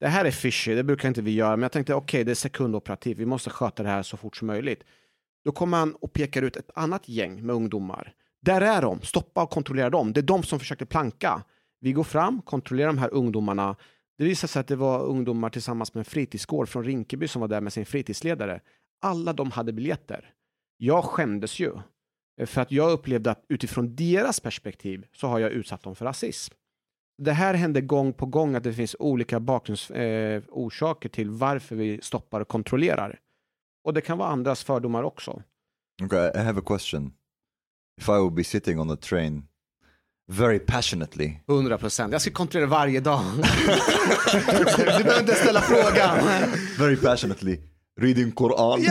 Det 0.00 0.08
här 0.08 0.24
är 0.24 0.30
fishy, 0.30 0.74
det 0.74 0.84
brukar 0.84 1.08
inte 1.08 1.22
vi 1.22 1.30
göra, 1.30 1.56
men 1.56 1.62
jag 1.62 1.72
tänkte 1.72 1.94
okej, 1.94 2.24
det 2.24 2.30
är 2.30 2.34
sekundoperativ, 2.34 3.16
vi 3.16 3.26
måste 3.26 3.50
sköta 3.50 3.82
det 3.82 3.88
här 3.88 4.02
så 4.02 4.16
fort 4.16 4.36
som 4.36 4.46
möjligt. 4.46 4.84
Då 5.44 5.52
kommer 5.52 5.78
han 5.78 5.94
och 5.94 6.12
pekar 6.12 6.42
ut 6.42 6.56
ett 6.56 6.70
annat 6.74 7.08
gäng 7.08 7.46
med 7.46 7.56
ungdomar. 7.56 8.14
Där 8.42 8.60
är 8.60 8.82
de, 8.82 9.02
stoppa 9.02 9.42
och 9.42 9.50
kontrollera 9.50 9.90
dem. 9.90 10.12
Det 10.12 10.20
är 10.20 10.22
de 10.22 10.42
som 10.42 10.58
försökte 10.58 10.86
planka. 10.86 11.42
Vi 11.80 11.92
går 11.92 12.04
fram, 12.04 12.42
kontrollerar 12.42 12.86
de 12.86 12.98
här 12.98 13.14
ungdomarna. 13.14 13.76
Det 14.18 14.24
visar 14.24 14.48
sig 14.48 14.60
att 14.60 14.66
det 14.66 14.76
var 14.76 15.02
ungdomar 15.02 15.50
tillsammans 15.50 15.94
med 15.94 16.00
en 16.00 16.04
fritidsgård 16.04 16.68
från 16.68 16.84
Rinkeby 16.84 17.28
som 17.28 17.40
var 17.40 17.48
där 17.48 17.60
med 17.60 17.72
sin 17.72 17.86
fritidsledare. 17.86 18.60
Alla 19.00 19.32
de 19.32 19.50
hade 19.50 19.72
biljetter. 19.72 20.32
Jag 20.76 21.04
skämdes 21.04 21.60
ju. 21.60 21.72
Eh, 22.40 22.46
för 22.46 22.60
att 22.60 22.72
jag 22.72 22.92
upplevde 22.92 23.30
att 23.30 23.44
utifrån 23.48 23.96
deras 23.96 24.40
perspektiv 24.40 25.06
så 25.12 25.26
har 25.26 25.38
jag 25.38 25.50
utsatt 25.50 25.82
dem 25.82 25.96
för 25.96 26.04
rasism. 26.04 26.54
Det 27.22 27.32
här 27.32 27.54
händer 27.54 27.80
gång 27.80 28.12
på 28.12 28.26
gång 28.26 28.54
att 28.54 28.64
det 28.64 28.72
finns 28.72 28.96
olika 28.98 29.40
bakgrundsorsaker 29.40 31.08
eh, 31.08 31.12
till 31.12 31.30
varför 31.30 31.76
vi 31.76 32.00
stoppar 32.02 32.40
och 32.40 32.48
kontrollerar. 32.48 33.18
Och 33.84 33.94
det 33.94 34.00
kan 34.00 34.18
vara 34.18 34.28
andras 34.28 34.64
fördomar 34.64 35.02
också. 35.02 35.42
Okay, 36.04 36.30
I 36.34 36.38
have 36.38 36.60
a 36.60 36.62
question. 36.66 37.12
If 38.00 38.08
I 38.08 38.12
would 38.12 38.34
be 38.34 38.44
sitting 38.44 38.80
on 38.80 38.88
the 38.88 38.96
train 38.96 39.48
very 40.28 40.58
passionately, 40.58 41.40
100 41.48 41.78
procent. 41.78 42.12
Jag 42.12 42.20
ska 42.20 42.30
kontrollera 42.30 42.70
varje 42.70 43.00
dag. 43.00 43.20
du 44.76 44.84
behöver 44.84 45.20
inte 45.20 45.34
ställa 45.34 45.60
frågan. 45.60 46.18
very 46.78 46.96
passionately, 46.96 47.58
reading 48.00 48.32
Quran. 48.32 48.80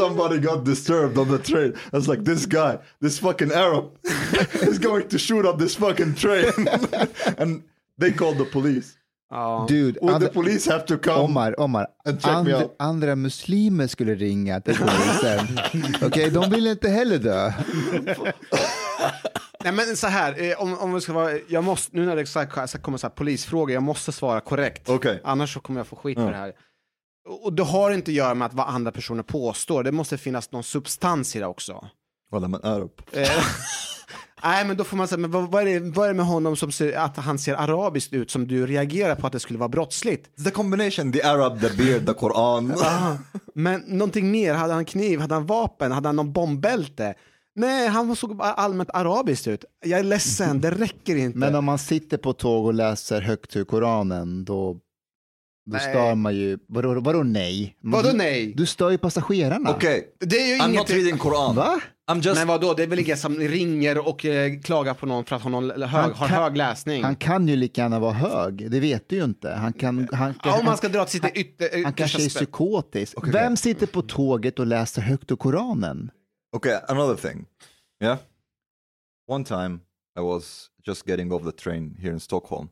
and 0.00 0.16
somebody 0.16 0.38
got 0.38 0.64
disturbed 0.64 1.18
on 1.18 1.28
the 1.28 1.38
train. 1.38 1.74
I 1.92 1.96
was 1.96 2.08
like, 2.08 2.24
this 2.24 2.46
guy, 2.46 2.78
this 3.00 3.18
fucking 3.18 3.52
Arab, 3.52 3.84
is 4.62 4.78
going 4.78 5.08
to 5.08 5.18
shoot 5.18 5.46
up 5.46 5.58
this 5.58 5.76
fucking 5.76 6.14
train. 6.14 6.52
and 7.38 7.62
they 7.98 8.12
called 8.12 8.38
the 8.38 8.44
police. 8.44 8.96
Ja. 9.30 9.66
Dude, 9.68 9.98
Would 10.02 10.20
the 10.20 10.28
police 10.28 10.70
have 10.70 10.84
to 10.86 10.98
come? 10.98 11.20
Omar, 11.20 11.54
Omar. 11.58 11.86
And 12.04 12.20
check 12.20 12.32
me 12.32 12.36
andra, 12.38 12.56
out. 12.56 12.76
andra 12.78 13.16
muslimer 13.16 13.86
skulle 13.86 14.14
ringa 14.14 14.60
till 14.60 14.76
polisen. 14.76 15.60
Okej, 16.06 16.30
de 16.30 16.50
vill 16.50 16.66
inte 16.66 16.88
heller 16.88 17.18
dö. 17.18 17.52
Nej 19.64 19.72
men 19.72 19.96
så 19.96 20.06
här, 20.06 20.42
eh, 20.42 20.62
om, 20.62 20.78
om 20.78 20.94
vi 20.94 21.00
ska 21.00 21.12
vara, 21.12 21.30
jag 21.48 21.64
måste, 21.64 21.96
nu 21.96 22.06
när 22.06 22.16
det 22.16 22.26
så 22.26 22.38
här, 22.38 22.66
så 22.66 22.78
kommer 22.78 22.98
så 22.98 23.06
här 23.06 23.14
polisfrågor, 23.14 23.70
jag 23.70 23.82
måste 23.82 24.12
svara 24.12 24.40
korrekt. 24.40 24.88
Okej. 24.88 25.20
Annars 25.24 25.54
så 25.54 25.60
kommer 25.60 25.80
jag 25.80 25.86
få 25.86 25.96
skit 25.96 26.18
för 26.18 26.30
det 26.30 26.36
här. 26.36 26.52
Och 27.30 27.52
det 27.52 27.62
har 27.62 27.90
inte 27.90 28.10
att 28.10 28.14
göra 28.14 28.34
med 28.34 28.46
att 28.46 28.54
vad 28.54 28.68
andra 28.68 28.92
personer 28.92 29.22
påstår, 29.22 29.84
det 29.84 29.92
måste 29.92 30.18
finnas 30.18 30.52
någon 30.52 30.62
substans 30.62 31.36
i 31.36 31.38
det 31.38 31.46
också. 31.46 31.84
Well, 32.32 32.44
I'm 32.44 32.54
an 32.56 32.72
Arab. 32.72 32.90
Eh, 33.12 33.28
Nej 34.42 34.64
men 34.64 34.76
då 34.76 34.84
får 34.84 34.96
man 34.96 35.08
säga, 35.08 35.18
men 35.18 35.30
vad, 35.30 35.50
vad, 35.50 35.68
är 35.68 35.80
det, 35.80 35.90
vad 35.90 36.04
är 36.04 36.08
det 36.08 36.16
med 36.16 36.26
honom 36.26 36.56
som 36.56 36.72
ser, 36.72 36.92
att 36.98 37.16
han 37.16 37.38
ser 37.38 37.54
arabiskt 37.54 38.12
ut 38.12 38.30
som 38.30 38.46
du 38.46 38.66
reagerar 38.66 39.14
på 39.14 39.26
att 39.26 39.32
det 39.32 39.40
skulle 39.40 39.58
vara 39.58 39.68
brottsligt? 39.68 40.44
The 40.44 40.50
combination, 40.50 41.12
the 41.12 41.22
Arab, 41.22 41.60
the 41.60 41.76
beard, 41.76 42.06
the 42.06 42.12
Quran. 42.12 42.74
Ah, 42.82 43.16
men 43.54 43.80
någonting 43.80 44.30
mer, 44.30 44.54
hade 44.54 44.72
han 44.72 44.84
kniv, 44.84 45.20
hade 45.20 45.34
han 45.34 45.46
vapen, 45.46 45.92
hade 45.92 46.08
han 46.08 46.16
någon 46.16 46.32
bombbälte? 46.32 47.14
Nej, 47.54 47.88
han 47.88 48.16
såg 48.16 48.42
allmänt 48.42 48.90
arabiskt 48.90 49.46
ut. 49.46 49.64
Jag 49.84 50.00
är 50.00 50.04
ledsen, 50.04 50.60
det 50.60 50.70
räcker 50.70 51.16
inte. 51.16 51.38
Men 51.38 51.54
om 51.54 51.64
man 51.64 51.78
sitter 51.78 52.16
på 52.16 52.32
tåg 52.32 52.66
och 52.66 52.74
läser 52.74 53.20
högt 53.20 53.56
ur 53.56 53.64
Koranen, 53.64 54.44
då, 54.44 54.76
då 55.66 55.72
Nej. 55.76 55.80
stör 55.80 56.14
man 56.14 56.36
ju... 56.36 56.58
Vadå, 56.68 57.00
vadå 57.00 57.22
nej? 57.22 57.76
Vadå 57.80 58.10
nej? 58.14 58.52
Du 58.56 58.66
stör 58.66 58.90
ju 58.90 58.98
passagerarna. 58.98 59.70
Okay, 59.76 60.02
Det 60.18 60.36
är 60.36 60.46
ju 60.46 60.62
I'm 60.62 60.68
inget... 60.68 60.80
not 60.80 60.90
reading 60.90 61.18
Quran. 61.18 61.56
Va? 61.56 61.80
I'm 62.10 62.22
just... 62.22 62.38
Men 62.40 62.48
vadå, 62.48 62.74
det 62.74 62.82
är 62.82 62.86
väl 62.86 62.98
ingen 62.98 63.16
som 63.16 63.34
ringer 63.38 64.08
och 64.08 64.24
eh, 64.24 64.60
klagar 64.60 64.94
på 64.94 65.06
någon 65.06 65.24
för 65.24 65.36
att 65.36 65.42
ha 65.42 65.50
någon 65.50 65.70
hög, 65.70 65.82
Han 65.82 66.12
har 66.12 66.28
kan- 66.28 66.42
hög 66.42 66.56
läsning? 66.56 67.04
Han 67.04 67.16
kan 67.16 67.48
ju 67.48 67.56
lika 67.56 67.80
gärna 67.80 67.98
vara 67.98 68.12
hög, 68.12 68.70
det 68.70 68.80
vet 68.80 69.08
du 69.08 69.16
ju 69.16 69.24
inte. 69.24 69.50
Han, 69.50 69.72
kan, 69.72 70.08
han, 70.12 70.34
ja, 70.44 70.50
om 70.50 70.56
han, 70.56 70.64
man 70.64 70.76
ska 70.76 70.88
dra 70.88 71.04
till 71.04 71.20
sitt 71.20 71.36
ytter, 71.36 71.68
han 71.70 71.80
yttersta 71.80 71.92
kanske 71.92 72.24
är 72.24 72.28
psykotisk. 72.28 73.14
Vem 73.22 73.56
sitter 73.56 73.86
på 73.86 74.02
tåget 74.02 74.58
och 74.58 74.66
läser 74.66 75.02
högt 75.02 75.32
ur 75.32 75.36
Koranen? 75.36 76.10
Okay, 76.56 76.78
another 76.88 77.14
thing. 77.30 77.44
Yeah. 78.02 78.18
One 79.28 79.44
time 79.44 79.78
I 80.18 80.20
was 80.22 80.66
just 80.86 81.08
getting 81.08 81.32
off 81.32 81.42
the 81.42 81.52
train 81.52 81.96
here 82.00 82.12
in 82.12 82.20
Stockholm 82.20 82.68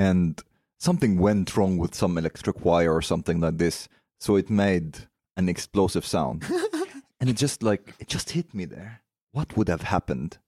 and 0.00 0.40
something 0.84 1.12
went 1.18 1.56
wrong 1.56 1.78
with 1.82 1.94
some 1.94 2.18
electric 2.18 2.56
wire 2.64 2.92
or 2.92 3.02
something 3.02 3.40
like 3.40 3.58
this. 3.58 3.88
So 4.20 4.36
it 4.36 4.48
made 4.50 4.90
an 5.36 5.48
explosive 5.48 6.04
sound. 6.06 6.44
and 7.20 7.30
it 7.30 7.36
just 7.44 7.62
like, 7.62 7.94
it 7.98 8.08
just 8.08 8.30
hit 8.30 8.54
me 8.54 8.64
there. 8.66 8.92
What 9.32 9.56
would 9.56 9.68
have 9.68 9.82
happened 9.82 10.38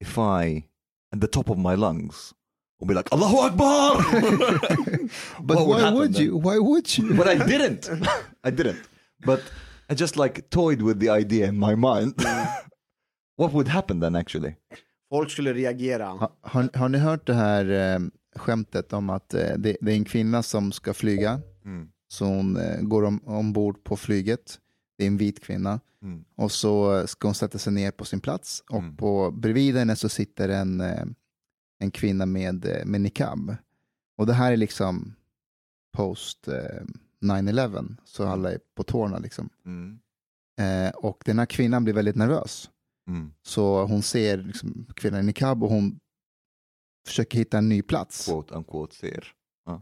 if 0.00 0.18
I, 0.18 0.64
at 1.12 1.20
the 1.20 1.28
top 1.28 1.50
of 1.50 1.58
my 1.58 1.74
lungs, 1.74 2.34
would 2.78 2.88
be 2.88 2.94
like, 2.94 3.12
Allahu 3.12 3.36
Akbar! 3.46 3.90
But 5.48 5.56
What 5.56 5.66
would 5.66 5.74
why 5.74 5.80
happen 5.80 5.98
would 5.98 6.12
then? 6.14 6.22
you? 6.24 6.36
Why 6.46 6.58
would 6.58 6.86
you? 6.98 7.14
but 7.16 7.26
I 7.28 7.36
didn't. 7.52 7.84
I 8.44 8.50
didn't. 8.50 8.80
But 9.26 9.40
I 9.90 9.94
just 9.94 10.16
like 10.16 10.48
toyed 10.50 10.82
with 10.82 10.98
the 11.00 11.10
idea 11.10 11.46
in 11.48 11.58
my 11.58 11.74
mind. 11.74 12.14
what 13.36 13.52
would 13.52 13.68
happen 13.68 14.00
then 14.00 14.16
actually? 14.16 14.54
Folk 15.10 15.30
skulle 15.30 15.52
reagera. 15.52 16.06
Ha- 16.20 16.32
Har, 16.42 16.68
har 16.74 16.88
ni 16.88 16.98
hört 16.98 17.26
det 17.26 17.34
här 17.34 17.64
eh, 17.70 17.98
skämtet 18.36 18.92
om 18.92 19.10
att 19.10 19.34
eh, 19.34 19.52
det, 19.58 19.76
det 19.80 19.92
är 19.92 19.96
en 19.96 20.04
kvinna 20.04 20.42
som 20.42 20.72
ska 20.72 20.94
flyga, 20.94 21.40
Mm. 21.64 21.88
så 22.08 22.24
hon 22.24 22.56
eh, 22.56 22.80
går 22.82 23.02
om, 23.02 23.20
ombord 23.24 23.84
på 23.84 23.96
flyget, 23.96 24.58
det 24.98 25.04
är 25.04 25.08
en 25.08 25.16
vit 25.16 25.40
kvinna, 25.44 25.80
Mm. 26.02 26.24
och 26.36 26.52
så 26.52 27.06
ska 27.06 27.28
hon 27.28 27.34
sätta 27.34 27.58
sig 27.58 27.72
ner 27.72 27.90
på 27.90 28.04
sin 28.04 28.20
plats 28.20 28.62
och 28.70 28.78
Mm. 28.78 28.96
på, 28.96 29.30
bredvid 29.30 29.76
henne 29.76 29.96
så 29.96 30.08
sitter 30.08 30.48
en, 30.48 30.80
eh, 30.80 31.04
en 31.78 31.90
kvinna 31.90 32.26
med, 32.26 32.82
med 32.86 33.00
niqab. 33.00 33.56
Och 34.18 34.26
det 34.26 34.32
här 34.32 34.52
är 34.52 34.56
liksom 34.56 35.14
post 35.96 36.48
eh, 36.48 36.84
9-11, 37.20 37.96
så 38.04 38.26
alla 38.26 38.52
är 38.52 38.58
på 38.76 38.82
tårna 38.82 39.18
liksom. 39.18 39.48
Mm. 39.66 39.98
Eh, 40.60 40.90
och 40.94 41.22
den 41.26 41.38
här 41.38 41.46
kvinnan 41.46 41.84
blir 41.84 41.94
väldigt 41.94 42.16
nervös. 42.16 42.70
Mm. 43.08 43.32
Så 43.42 43.84
hon 43.84 44.02
ser 44.02 44.36
liksom, 44.38 44.86
kvinnan 44.96 45.20
i 45.20 45.22
niqab 45.26 45.64
och 45.64 45.70
hon 45.70 45.99
försöker 47.06 47.38
hitta 47.38 47.58
en 47.58 47.68
ny 47.68 47.82
plats. 47.82 48.24
Quote 48.24 48.54
unquote 48.54 48.94
ser. 48.96 49.32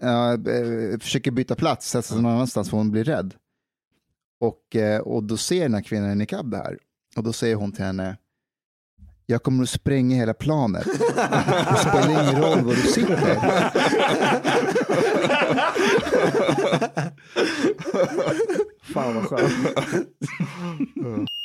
Ja, 0.01 0.33
eh, 0.33 0.99
försöker 1.01 1.31
byta 1.31 1.55
plats, 1.55 1.91
sätta 1.91 2.03
sig 2.03 2.23
någon 2.23 2.33
annanstans 2.33 2.71
för 2.71 2.77
hon 2.77 2.91
blir 2.91 3.05
rädd. 3.05 3.35
Och, 4.41 4.77
eh, 4.77 5.01
och 5.01 5.25
då 5.25 5.37
ser 5.37 5.63
den 5.63 5.75
här 5.75 5.83
kvinnan 5.83 6.13
i 6.13 6.15
niqab 6.15 6.51
det 6.51 6.57
här. 6.57 6.79
Och 7.17 7.23
då 7.23 7.33
säger 7.33 7.55
hon 7.55 7.73
till 7.73 7.85
henne, 7.85 8.17
jag 9.27 9.43
kommer 9.43 9.63
att 9.63 9.71
spränga 9.71 10.17
hela 10.17 10.35
planet. 10.35 10.85
Det 11.71 11.79
spelar 11.79 12.11
ingen 12.11 12.43
roll 12.43 12.65
var 12.65 12.75
du 12.75 12.83
sitter. 12.83 13.35
Fan 18.93 19.15
vad 19.15 19.25
skönt. 19.25 19.53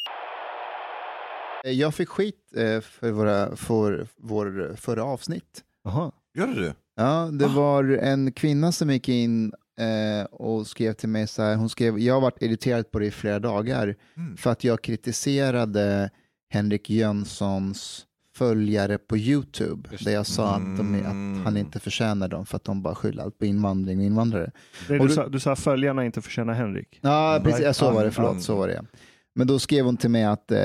Eh, 1.66 1.72
Jag 1.72 1.94
fick 1.96 2.10
skit 2.10 2.36
eh, 2.56 2.82
för, 2.82 3.12
våra, 3.12 3.56
för 3.56 4.08
vår 4.18 4.76
förra 4.78 5.04
avsnitt. 5.04 5.64
Jaha. 5.84 6.12
Gör 6.38 6.48
du? 6.48 6.74
Ja, 6.96 7.30
det 7.34 7.48
var 7.48 7.84
en 7.84 8.32
kvinna 8.32 8.72
som 8.72 8.90
gick 8.90 9.10
in 9.10 9.54
eh, 9.80 10.26
och 10.26 10.68
skrev 10.68 10.94
till 10.94 11.10
mig 11.10 11.28
så 11.28 11.42
här, 11.44 11.56
hon 11.56 11.70
skrev, 11.70 12.00
jag 12.00 12.14
har 12.14 12.22
varit 12.22 12.42
irriterad 12.42 12.92
på 12.92 13.00
det 13.00 13.06
i 13.06 13.12
flera 13.12 13.40
dagar 13.40 13.96
Mm. 14.18 14.38
för 14.38 14.52
att 14.52 14.64
jag 14.64 14.82
kritiserade 14.82 16.10
Henrik 16.50 16.90
Jönssons 16.90 18.06
följare 18.36 18.98
på 18.98 19.18
YouTube, 19.18 19.90
där 20.04 20.12
jag 20.12 20.26
sa 20.26 20.56
att, 20.56 20.78
de, 20.78 20.96
att 21.06 21.46
han 21.46 21.58
inte 21.58 21.80
förtjänar 21.80 22.28
dem 22.28 22.46
för 22.46 22.56
att 22.56 22.64
de 22.64 22.82
bara 22.82 22.96
skyller 22.96 23.24
allt 23.24 23.38
på 23.40 23.46
invandring 23.46 24.00
och 24.00 24.06
invandrare. 24.06 24.52
Det 24.88 24.94
Och 25.00 25.00
du, 25.00 25.08
du- 25.08 25.14
sa, 25.14 25.28
du 25.28 25.40
sa 25.40 25.56
följarna 25.56 26.06
inte 26.06 26.22
förtjänar 26.22 26.54
Henrik. 26.54 27.00
Ja, 27.02 27.42
precis, 27.44 27.62
ja, 27.66 27.74
så 27.74 27.86
var 27.86 27.94
det, 27.94 28.00
Mm. 28.00 28.12
förlåt, 28.12 28.42
så 28.44 28.56
var 28.56 28.68
det. 28.68 28.82
Men 29.36 29.48
då 29.48 29.60
skrev 29.60 29.86
hon 29.86 29.98
till 29.98 30.10
mig 30.10 30.24
att 30.24 30.52
eh, 30.52 30.60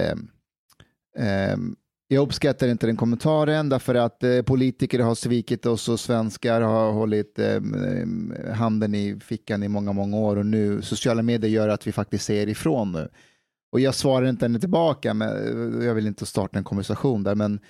Ehm, 1.19 1.77
jag 2.09 2.23
uppskattar 2.23 2.69
inte 2.69 2.87
den 2.87 2.97
kommentaren 2.97 3.69
därför 3.69 3.95
att 3.95 4.25
eh, 4.25 4.43
politiker 4.43 4.99
har 4.99 5.15
svikit 5.15 5.67
oss 5.67 5.89
och 5.89 6.01
svenskar 6.01 6.61
har 6.61 6.93
hållit 6.93 7.39
ehm, 7.39 7.75
ehm, 7.75 8.35
handen 8.55 8.95
i 8.95 9.21
fickan 9.21 9.63
i 9.63 9.69
många, 9.69 9.93
många 9.93 10.17
år 10.17 10.37
och 10.37 10.47
nu 10.47 10.83
sociala 10.83 11.23
medier 11.23 11.51
gör 11.51 11.69
att 11.69 11.87
vi 11.87 11.93
faktiskt 11.93 12.25
säger 12.25 12.49
ifrån 12.49 12.93
nu. 12.93 13.09
Och 13.73 13.81
jag 13.81 13.95
svarar 13.95 14.27
inte 14.27 14.45
henne 14.45 14.61
tillbaka, 14.61 15.15
men 15.15 15.29
eh, 15.29 15.87
jag 15.87 15.95
vill 15.95 16.07
inte 16.07 16.27
starta 16.27 16.59
en 16.59 16.65
konversation 16.65 17.23
där, 17.23 17.35
men, 17.35 17.61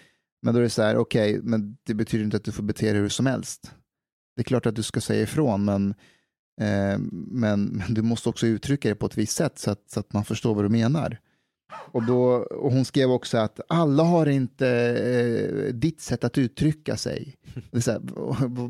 men 0.43 0.55
då 0.55 0.61
är 0.61 0.65
det 0.65 0.71
så 0.71 0.83
här, 0.83 0.97
okej, 0.97 1.41
men 1.43 1.77
det 1.87 1.95
betyder 1.95 2.25
inte 2.25 2.37
att 2.37 2.45
du 2.45 2.53
får 2.53 2.63
bete 2.63 2.93
dig 2.93 3.01
hur 3.01 3.09
som 3.09 3.27
helst. 3.27 3.73
Det 4.37 4.43
är 4.43 4.45
klart 4.45 4.67
att 4.67 4.77
du 4.77 4.83
ska 4.83 5.01
säga 5.01 5.23
ifrån, 5.23 5.65
men 5.65 5.95
Eh, 6.61 6.99
men, 7.13 7.65
men 7.65 7.95
du 7.95 8.03
måste 8.03 8.29
också 8.29 8.47
uttrycka 8.47 8.89
det 8.89 8.95
på 8.95 9.07
ett 9.07 9.19
visst 9.19 9.37
sätt 9.37 9.59
så 9.59 9.71
att, 9.71 9.91
så 9.91 10.01
att 10.01 10.13
man 10.13 10.25
förstår 10.25 10.55
vad 10.55 10.65
du 10.65 10.69
menar. 10.69 11.19
Och, 11.73 12.07
då, 12.07 12.23
och 12.35 12.73
hon 12.73 12.85
skrev 12.85 13.11
också 13.11 13.39
att 13.39 13.61
alla 13.69 14.03
har 14.03 14.27
inte 14.27 14.69
eh, 14.69 15.75
ditt 15.75 16.01
sätt 16.01 16.25
att 16.25 16.39
uttrycka 16.39 16.97
sig. 16.97 17.37
Det 17.71 17.77
är 17.77 17.81
så 17.81 17.91
här, 17.91 18.01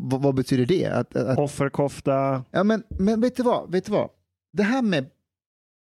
vad, 0.00 0.22
vad 0.22 0.34
betyder 0.34 0.66
det? 0.66 0.86
Att, 0.86 1.16
att, 1.16 1.38
Offerkofta. 1.38 2.44
ja, 2.50 2.64
men, 2.64 2.82
men 2.88 3.20
vet 3.20 3.36
du 3.36 3.42
vad? 3.42 3.72
Vet 3.72 3.84
du 3.84 3.92
vad? 3.92 4.10
Det 4.52 4.62
här 4.62 4.82
med 4.82 5.06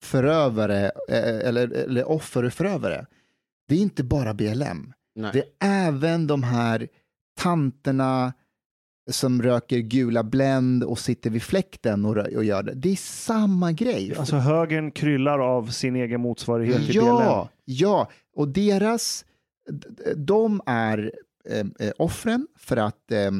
förövare 0.03 0.91
eh, 1.09 1.47
eller, 1.47 1.71
eller 1.71 2.09
offer 2.09 2.43
och 2.43 2.53
förövare, 2.53 3.05
det 3.67 3.75
är 3.75 3.79
inte 3.79 4.03
bara 4.03 4.33
BLM. 4.33 4.93
Nej. 5.15 5.31
Det 5.33 5.39
är 5.39 5.87
även 5.87 6.27
de 6.27 6.43
här 6.43 6.87
tanterna 7.39 8.33
som 9.11 9.41
röker 9.41 9.77
gula 9.77 10.23
Blend 10.23 10.83
och 10.83 10.99
sitter 10.99 11.29
vid 11.29 11.43
fläkten 11.43 12.05
och, 12.05 12.15
rö- 12.15 12.35
och 12.35 12.43
gör 12.43 12.63
det. 12.63 12.73
Det 12.73 12.89
är 12.91 12.95
samma 12.95 13.71
grej. 13.71 14.15
Alltså 14.17 14.35
högern 14.35 14.91
kryllar 14.91 15.39
av 15.39 15.67
sin 15.67 15.95
egen 15.95 16.21
motsvarighet 16.21 16.85
till 16.85 16.99
BLM. 16.99 17.05
ja, 17.05 17.49
ja, 17.65 18.09
och 18.35 18.47
deras, 18.47 19.25
de 20.15 20.61
är 20.65 21.11
eh, 21.49 21.87
eh, 21.87 21.93
offren 21.97 22.47
för 22.57 22.77
att 22.77 23.11
eh, 23.11 23.31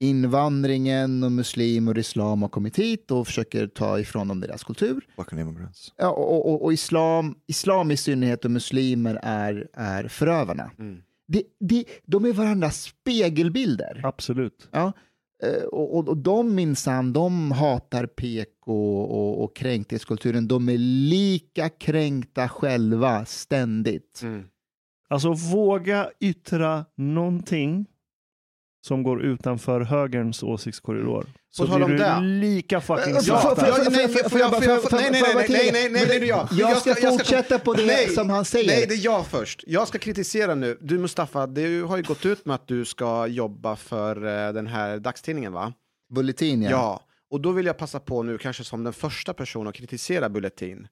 invandringen 0.00 1.22
och 1.22 1.32
muslim 1.32 1.88
och 1.88 1.98
islam 1.98 2.42
har 2.42 2.48
kommit 2.48 2.78
hit 2.78 3.10
och 3.10 3.26
försöker 3.26 3.66
ta 3.66 3.98
ifrån 3.98 4.28
dem 4.28 4.40
deras 4.40 4.64
kultur. 4.64 5.06
Immigrants. 5.32 5.92
Ja, 5.96 6.10
och, 6.10 6.50
och, 6.50 6.64
och 6.64 6.72
islam, 6.72 7.34
islam 7.46 7.90
i 7.90 7.96
synnerhet 7.96 8.44
och 8.44 8.50
muslimer 8.50 9.20
är, 9.22 9.68
är 9.72 10.08
förövarna. 10.08 10.70
Mm. 10.78 11.02
Det, 11.28 11.42
det, 11.60 11.84
de 12.06 12.24
är 12.24 12.32
varandras 12.32 12.82
spegelbilder. 12.82 14.00
Absolut. 14.04 14.68
Ja. 14.70 14.92
Eh, 15.42 15.62
Och, 15.62 15.98
och, 15.98 16.08
och 16.08 16.16
de 16.16 16.54
minsann, 16.54 17.12
de 17.12 17.52
hatar 17.52 18.06
PK 18.06 19.02
och, 19.02 19.44
och 19.44 19.56
kränkthetskulturen. 19.56 20.48
De 20.48 20.68
är 20.68 20.78
lika 21.08 21.68
kränkta 21.68 22.48
själva 22.48 23.24
ständigt. 23.24 24.20
Mm. 24.22 24.44
Alltså 25.08 25.32
våga 25.32 26.10
yttra 26.20 26.84
någonting 26.94 27.86
som 28.86 29.02
går 29.02 29.22
utanför 29.22 29.80
högerns 29.80 30.42
åsiktskorridor. 30.42 31.26
Så 31.50 31.64
blir 31.66 31.82
om 31.82 31.90
du 31.90 31.96
det. 31.96 32.20
lika 32.20 32.80
fucking 32.80 33.14
får- 33.14 33.62
nej, 35.50 35.70
nej, 35.72 35.90
nej, 35.90 36.06
nej, 36.08 36.28
jag. 36.28 36.48
Jag 36.52 36.70
Jag 36.70 36.76
ska 36.78 36.94
fortsätta 37.10 37.58
på 37.58 37.74
det 37.74 37.86
Nej, 37.86 38.08
som 38.08 38.30
han 38.30 38.44
säger. 38.44 38.66
Nej, 38.66 38.86
det 38.88 38.94
är 38.94 39.04
jag 39.04 39.26
först. 39.26 39.64
Jag 39.66 39.88
ska 39.88 39.98
kritisera 39.98 40.54
nu. 40.54 40.78
Du 40.80 40.98
Mustafa, 40.98 41.46
du 41.46 41.82
har 41.82 41.96
ju 41.96 42.02
gått 42.02 42.26
ut 42.26 42.46
med 42.46 42.54
att 42.54 42.68
du 42.68 42.84
ska 42.84 43.26
jobba 43.26 43.76
för 43.76 44.16
eh, 44.46 44.52
den 44.52 44.66
här 44.66 44.98
dagstidningen 44.98 45.52
va? 45.52 45.72
Bulletin, 46.14 46.62
ja. 46.62 46.70
Ja. 46.70 47.00
Och 47.30 47.40
då 47.40 47.52
vill 47.52 47.66
jag 47.66 47.76
passa 47.78 48.00
på 48.00 48.22
nu 48.22 48.38
kanske 48.38 48.64
som 48.64 48.84
den 48.84 48.92
första 48.92 49.34
personen 49.34 49.68
att 49.68 49.74
kritisera 49.74 50.28
Bulletin. 50.28 50.86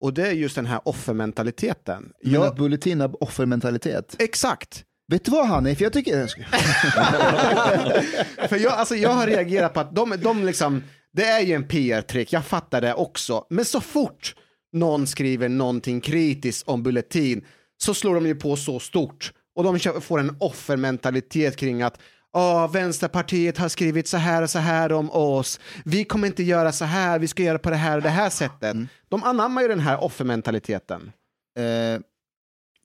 Och 0.00 0.14
det 0.14 0.26
är 0.28 0.32
just 0.32 0.54
den 0.56 0.66
här 0.66 0.80
offermentaliteten. 0.84 2.12
Men 2.22 2.32
Jag, 2.32 2.44
att 2.46 2.56
Bulletin 2.56 3.00
har 3.00 3.22
offermentalitet. 3.22 4.16
exakt. 4.18 4.84
Vet 5.08 5.24
du 5.24 5.30
vad 5.30 5.46
Hanif, 5.46 5.80
jag 5.80 5.92
tycker... 5.92 6.26
För 8.48 8.56
jag, 8.56 8.72
alltså, 8.72 8.96
jag 8.96 9.10
har 9.10 9.26
reagerat 9.26 9.74
på 9.74 9.80
att 9.80 9.94
de, 9.94 10.16
de 10.22 10.44
liksom, 10.44 10.82
det 11.12 11.24
är 11.24 11.40
ju 11.40 11.54
en 11.54 11.68
PR-trick, 11.68 12.32
jag 12.32 12.44
fattar 12.44 12.80
det 12.80 12.94
också. 12.94 13.46
Men 13.50 13.64
så 13.64 13.80
fort 13.80 14.34
någon 14.72 15.06
skriver 15.06 15.48
någonting 15.48 16.00
kritiskt 16.00 16.68
om 16.68 16.82
Bulletin 16.82 17.44
så 17.76 17.94
slår 17.94 18.14
de 18.14 18.26
ju 18.26 18.34
på 18.34 18.56
så 18.56 18.80
stort. 18.80 19.32
Och 19.56 19.64
de 19.64 19.78
får 20.00 20.20
en 20.20 20.36
offermentalitet 20.40 21.56
kring 21.56 21.82
att 21.82 21.98
Åh, 22.36 22.72
Vänsterpartiet 22.72 23.58
har 23.58 23.68
skrivit 23.68 24.08
så 24.08 24.16
här 24.16 24.42
och 24.42 24.50
så 24.50 24.58
här 24.58 24.92
om 24.92 25.10
oss. 25.10 25.60
Vi 25.84 26.04
kommer 26.04 26.26
inte 26.26 26.42
göra 26.42 26.72
så 26.72 26.84
här, 26.84 27.18
vi 27.18 27.28
ska 27.28 27.42
göra 27.42 27.58
på 27.58 27.70
det 27.70 27.76
här 27.76 27.96
och 27.96 28.02
det 28.02 28.08
här 28.08 28.30
sättet. 28.30 28.76
De 29.08 29.24
anammar 29.24 29.62
ju 29.62 29.68
den 29.68 29.80
här 29.80 30.04
offermentaliteten. 30.04 31.12
Eh, 31.58 32.00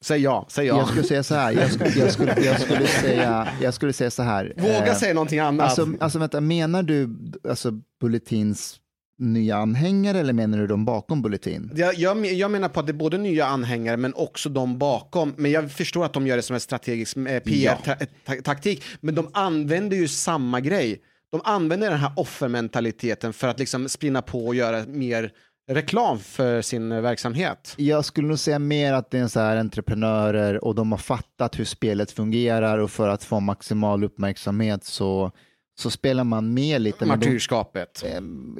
Säg 0.01 0.21
ja, 0.21 0.45
säg 0.49 0.67
ja. 0.67 0.77
Jag 0.77 0.87
skulle 0.87 1.03
säga 1.03 1.23
så 1.23 1.35
här, 1.35 1.51
jag 1.51 1.71
skulle, 1.71 1.89
jag 1.89 2.13
skulle, 2.13 2.41
jag 2.41 2.61
skulle, 2.61 2.87
säga, 2.87 3.47
jag 3.61 3.73
skulle 3.73 3.93
säga 3.93 4.11
så 4.11 4.23
här. 4.23 4.53
Våga 4.57 4.87
eh, 4.87 4.95
säga 4.95 5.13
någonting 5.13 5.39
annat. 5.39 5.65
Alltså, 5.65 5.87
alltså 5.99 6.19
vänta, 6.19 6.41
menar 6.41 6.83
du 6.83 7.09
alltså 7.49 7.71
Bulletins 8.01 8.79
nya 9.19 9.57
anhängare 9.57 10.19
eller 10.19 10.33
menar 10.33 10.57
du 10.57 10.67
de 10.67 10.85
bakom 10.85 11.21
Bulletin? 11.21 11.71
Jag, 11.75 11.95
jag, 11.95 12.25
jag 12.25 12.51
menar 12.51 12.69
på 12.69 12.79
att 12.79 12.87
det 12.87 12.91
är 12.91 12.93
både 12.93 13.17
nya 13.17 13.45
anhängare 13.45 13.97
men 13.97 14.13
också 14.13 14.49
de 14.49 14.77
bakom. 14.77 15.33
Men 15.37 15.51
jag 15.51 15.71
förstår 15.71 16.05
att 16.05 16.13
de 16.13 16.27
gör 16.27 16.35
det 16.35 16.41
som 16.41 16.53
en 16.53 16.59
strategisk 16.59 17.17
eh, 17.17 17.39
PR-taktik. 17.39 18.83
Men 19.01 19.15
de 19.15 19.29
använder 19.33 19.97
ju 19.97 20.07
samma 20.07 20.59
grej. 20.59 21.01
De 21.31 21.41
använder 21.43 21.89
den 21.89 21.99
här 21.99 22.11
offermentaliteten 22.15 23.33
för 23.33 23.47
att 23.47 23.59
liksom 23.59 23.89
sprinna 23.89 24.21
på 24.21 24.47
och 24.47 24.55
göra 24.55 24.85
mer 24.87 25.31
reklam 25.69 26.19
för 26.19 26.61
sin 26.61 26.91
eh, 26.91 27.01
verksamhet. 27.01 27.73
Jag 27.77 28.05
skulle 28.05 28.27
nog 28.27 28.39
säga 28.39 28.59
mer 28.59 28.93
att 28.93 29.11
det 29.11 29.19
är 29.19 29.27
så 29.27 29.39
här 29.39 29.57
entreprenörer 29.57 30.63
och 30.63 30.75
de 30.75 30.91
har 30.91 30.99
fattat 30.99 31.59
hur 31.59 31.65
spelet 31.65 32.11
fungerar 32.11 32.77
och 32.77 32.91
för 32.91 33.09
att 33.09 33.23
få 33.23 33.39
maximal 33.39 34.03
uppmärksamhet 34.03 34.83
så, 34.83 35.31
så 35.79 35.89
spelar 35.89 36.23
man 36.23 36.53
med 36.53 36.81
lite. 36.81 36.99
de- 36.99 37.05
Martyrskapet. 37.07 38.03
Ehm, 38.05 38.57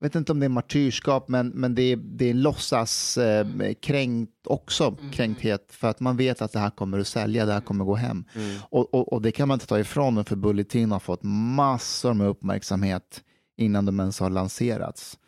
jag 0.00 0.06
vet 0.08 0.14
inte 0.14 0.32
om 0.32 0.40
det 0.40 0.46
är 0.46 0.48
martyrskap, 0.48 1.28
men, 1.28 1.48
men 1.48 1.74
det 1.74 1.82
är, 1.82 1.96
det 1.96 2.30
är 2.30 2.34
låtsas 2.34 3.18
eh, 3.18 3.46
kränkt 3.82 4.32
också, 4.46 4.96
kränkthet, 5.12 5.66
för 5.70 5.88
att 5.88 6.00
man 6.00 6.16
vet 6.16 6.42
att 6.42 6.52
det 6.52 6.58
här 6.58 6.70
kommer 6.70 6.98
att 6.98 7.06
sälja, 7.06 7.46
det 7.46 7.52
här 7.52 7.60
kommer 7.60 7.84
att 7.84 7.88
gå 7.88 7.94
hem. 7.94 8.24
Och, 8.70 8.94
och, 8.94 9.12
och 9.12 9.22
det 9.22 9.32
kan 9.32 9.48
man 9.48 9.54
inte 9.54 9.66
ta 9.66 9.78
ifrån 9.78 10.14
dem, 10.14 10.24
för 10.24 10.36
Bulletin 10.36 10.90
har 10.92 11.00
fått 11.00 11.22
massor 11.22 12.14
med 12.14 12.26
uppmärksamhet 12.28 13.20
innan 13.56 13.86
de 13.86 14.00
ens 14.00 14.20
har 14.20 14.30
lanserats. 14.30 15.18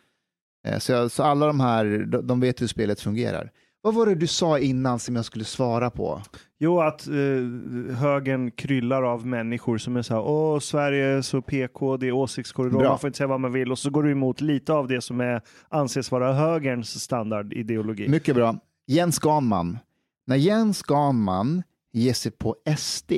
Eh, 0.65 0.79
så, 0.79 0.91
jag, 0.91 1.11
så 1.11 1.23
alla 1.23 1.47
de 1.47 1.59
här, 1.59 2.05
de, 2.23 2.39
vet 2.39 2.61
hur 2.61 2.67
spelet 2.67 3.01
fungerar. 3.01 3.51
Vad 3.81 3.93
var 3.93 4.05
det 4.05 4.15
du 4.15 4.27
sa 4.27 4.59
innan 4.59 4.99
som 4.99 5.15
jag 5.15 5.25
skulle 5.25 5.45
svara 5.45 5.89
på? 5.89 6.21
Jo, 6.59 6.81
att 6.81 7.07
eh, 7.07 7.95
högern 7.95 8.51
kryllar 8.51 9.03
av 9.03 9.25
människor 9.25 9.77
som 9.77 9.97
är 9.97 10.01
så 10.01 10.13
här, 10.13 10.21
åh, 10.21 10.59
Sverige 10.59 11.05
är 11.05 11.21
så 11.21 11.41
PK, 11.41 11.97
det 11.97 12.07
är 12.07 12.11
åsiktskorridor, 12.11 12.79
Bra. 12.79 12.89
man 12.89 12.99
får 12.99 13.07
inte 13.07 13.17
säga 13.17 13.27
vad 13.27 13.39
man 13.39 13.53
vill 13.53 13.71
och 13.71 13.79
så 13.79 13.89
går 13.89 14.03
du 14.03 14.11
emot 14.11 14.41
lite 14.41 14.73
av 14.73 14.87
det 14.87 15.01
som 15.01 15.21
är, 15.21 15.41
anses 15.69 16.11
vara 16.11 16.33
högerns 16.33 17.03
standardideologi. 17.03 18.07
Mycket 18.07 18.35
bra. 18.35 18.55
Jens 18.87 19.19
Ganman. 19.19 19.77
När 20.27 20.35
Jens 20.35 20.83
Ganman 20.83 21.63
ger 21.93 22.13
sig 22.13 22.31
på 22.31 22.55
SD 22.77 23.11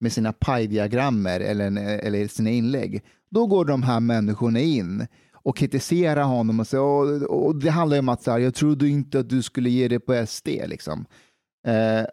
med 0.00 0.12
sina 0.12 0.32
pajdiagrammer 0.32 1.40
eller, 1.40 1.98
eller 1.98 2.28
sina 2.28 2.50
inlägg, 2.50 3.02
då 3.30 3.46
går 3.46 3.64
de 3.64 3.82
här 3.82 4.00
människorna 4.00 4.60
in 4.60 5.06
och 5.44 5.56
kritiserar 5.56 6.22
honom 6.22 6.60
och 6.60 6.66
säger, 6.66 6.82
och, 6.82 7.46
och 7.46 7.56
det 7.56 7.70
handlar 7.70 7.98
om 7.98 8.08
att 8.08 8.22
så 8.22 8.30
här, 8.30 8.38
jag 8.38 8.54
trodde 8.54 8.88
inte 8.88 9.18
att 9.18 9.28
du 9.28 9.42
skulle 9.42 9.70
ge 9.70 9.88
dig 9.88 10.00
på 10.00 10.26
SD 10.26 10.48
liksom. 10.66 11.06
Eh, 11.66 12.06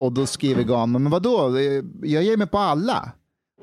och 0.00 0.12
då 0.12 0.26
skriver 0.26 0.62
Ganman, 0.62 1.02
men 1.02 1.12
vadå, 1.12 1.56
Eh, 1.58 1.84
jag 2.02 2.22
ger 2.22 2.36
mig 2.36 2.46
på 2.46 2.58
alla. 2.58 3.12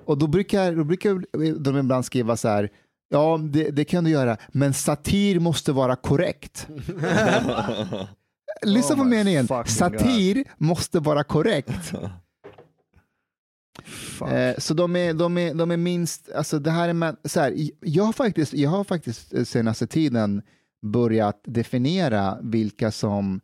Och 0.05 0.17
då 0.17 0.27
brukar, 0.27 0.75
då 0.75 0.83
brukar 0.83 1.25
de 1.59 1.77
ibland 1.77 2.05
skriva 2.05 2.37
så 2.37 2.47
här, 2.47 2.69
ja 3.09 3.39
det, 3.43 3.69
det 3.69 3.85
kan 3.85 4.03
du 4.03 4.09
göra, 4.09 4.37
men 4.51 4.73
satir 4.73 5.39
måste 5.39 5.71
vara 5.71 5.95
korrekt. 5.95 6.67
Lyssna 8.61 8.95
Oh 8.95 8.99
på 8.99 9.03
meningen. 9.03 9.47
Satir 9.65 10.43
måste 10.57 10.99
vara 10.99 11.23
korrekt. 11.23 11.93
Eh, 14.31 14.55
så 14.57 14.73
de 14.73 14.95
är, 14.95 15.13
de, 15.13 15.37
är, 15.37 15.53
de 15.53 15.71
är 15.71 15.77
minst, 15.77 16.31
alltså 16.31 16.59
det 16.59 16.71
här 16.71 16.89
är, 16.89 16.93
man- 16.93 17.15
så 17.23 17.39
här, 17.39 17.53
jag 17.81 18.03
har 18.03 18.13
faktiskt, 18.13 18.53
jag 18.53 18.69
har 18.69 18.83
faktiskt 18.83 19.33
eh, 19.33 19.43
senaste 19.43 19.87
tiden 19.87 20.41
börjat 20.85 21.41
definiera 21.43 22.37
vilka 22.41 22.91
som 22.91 23.41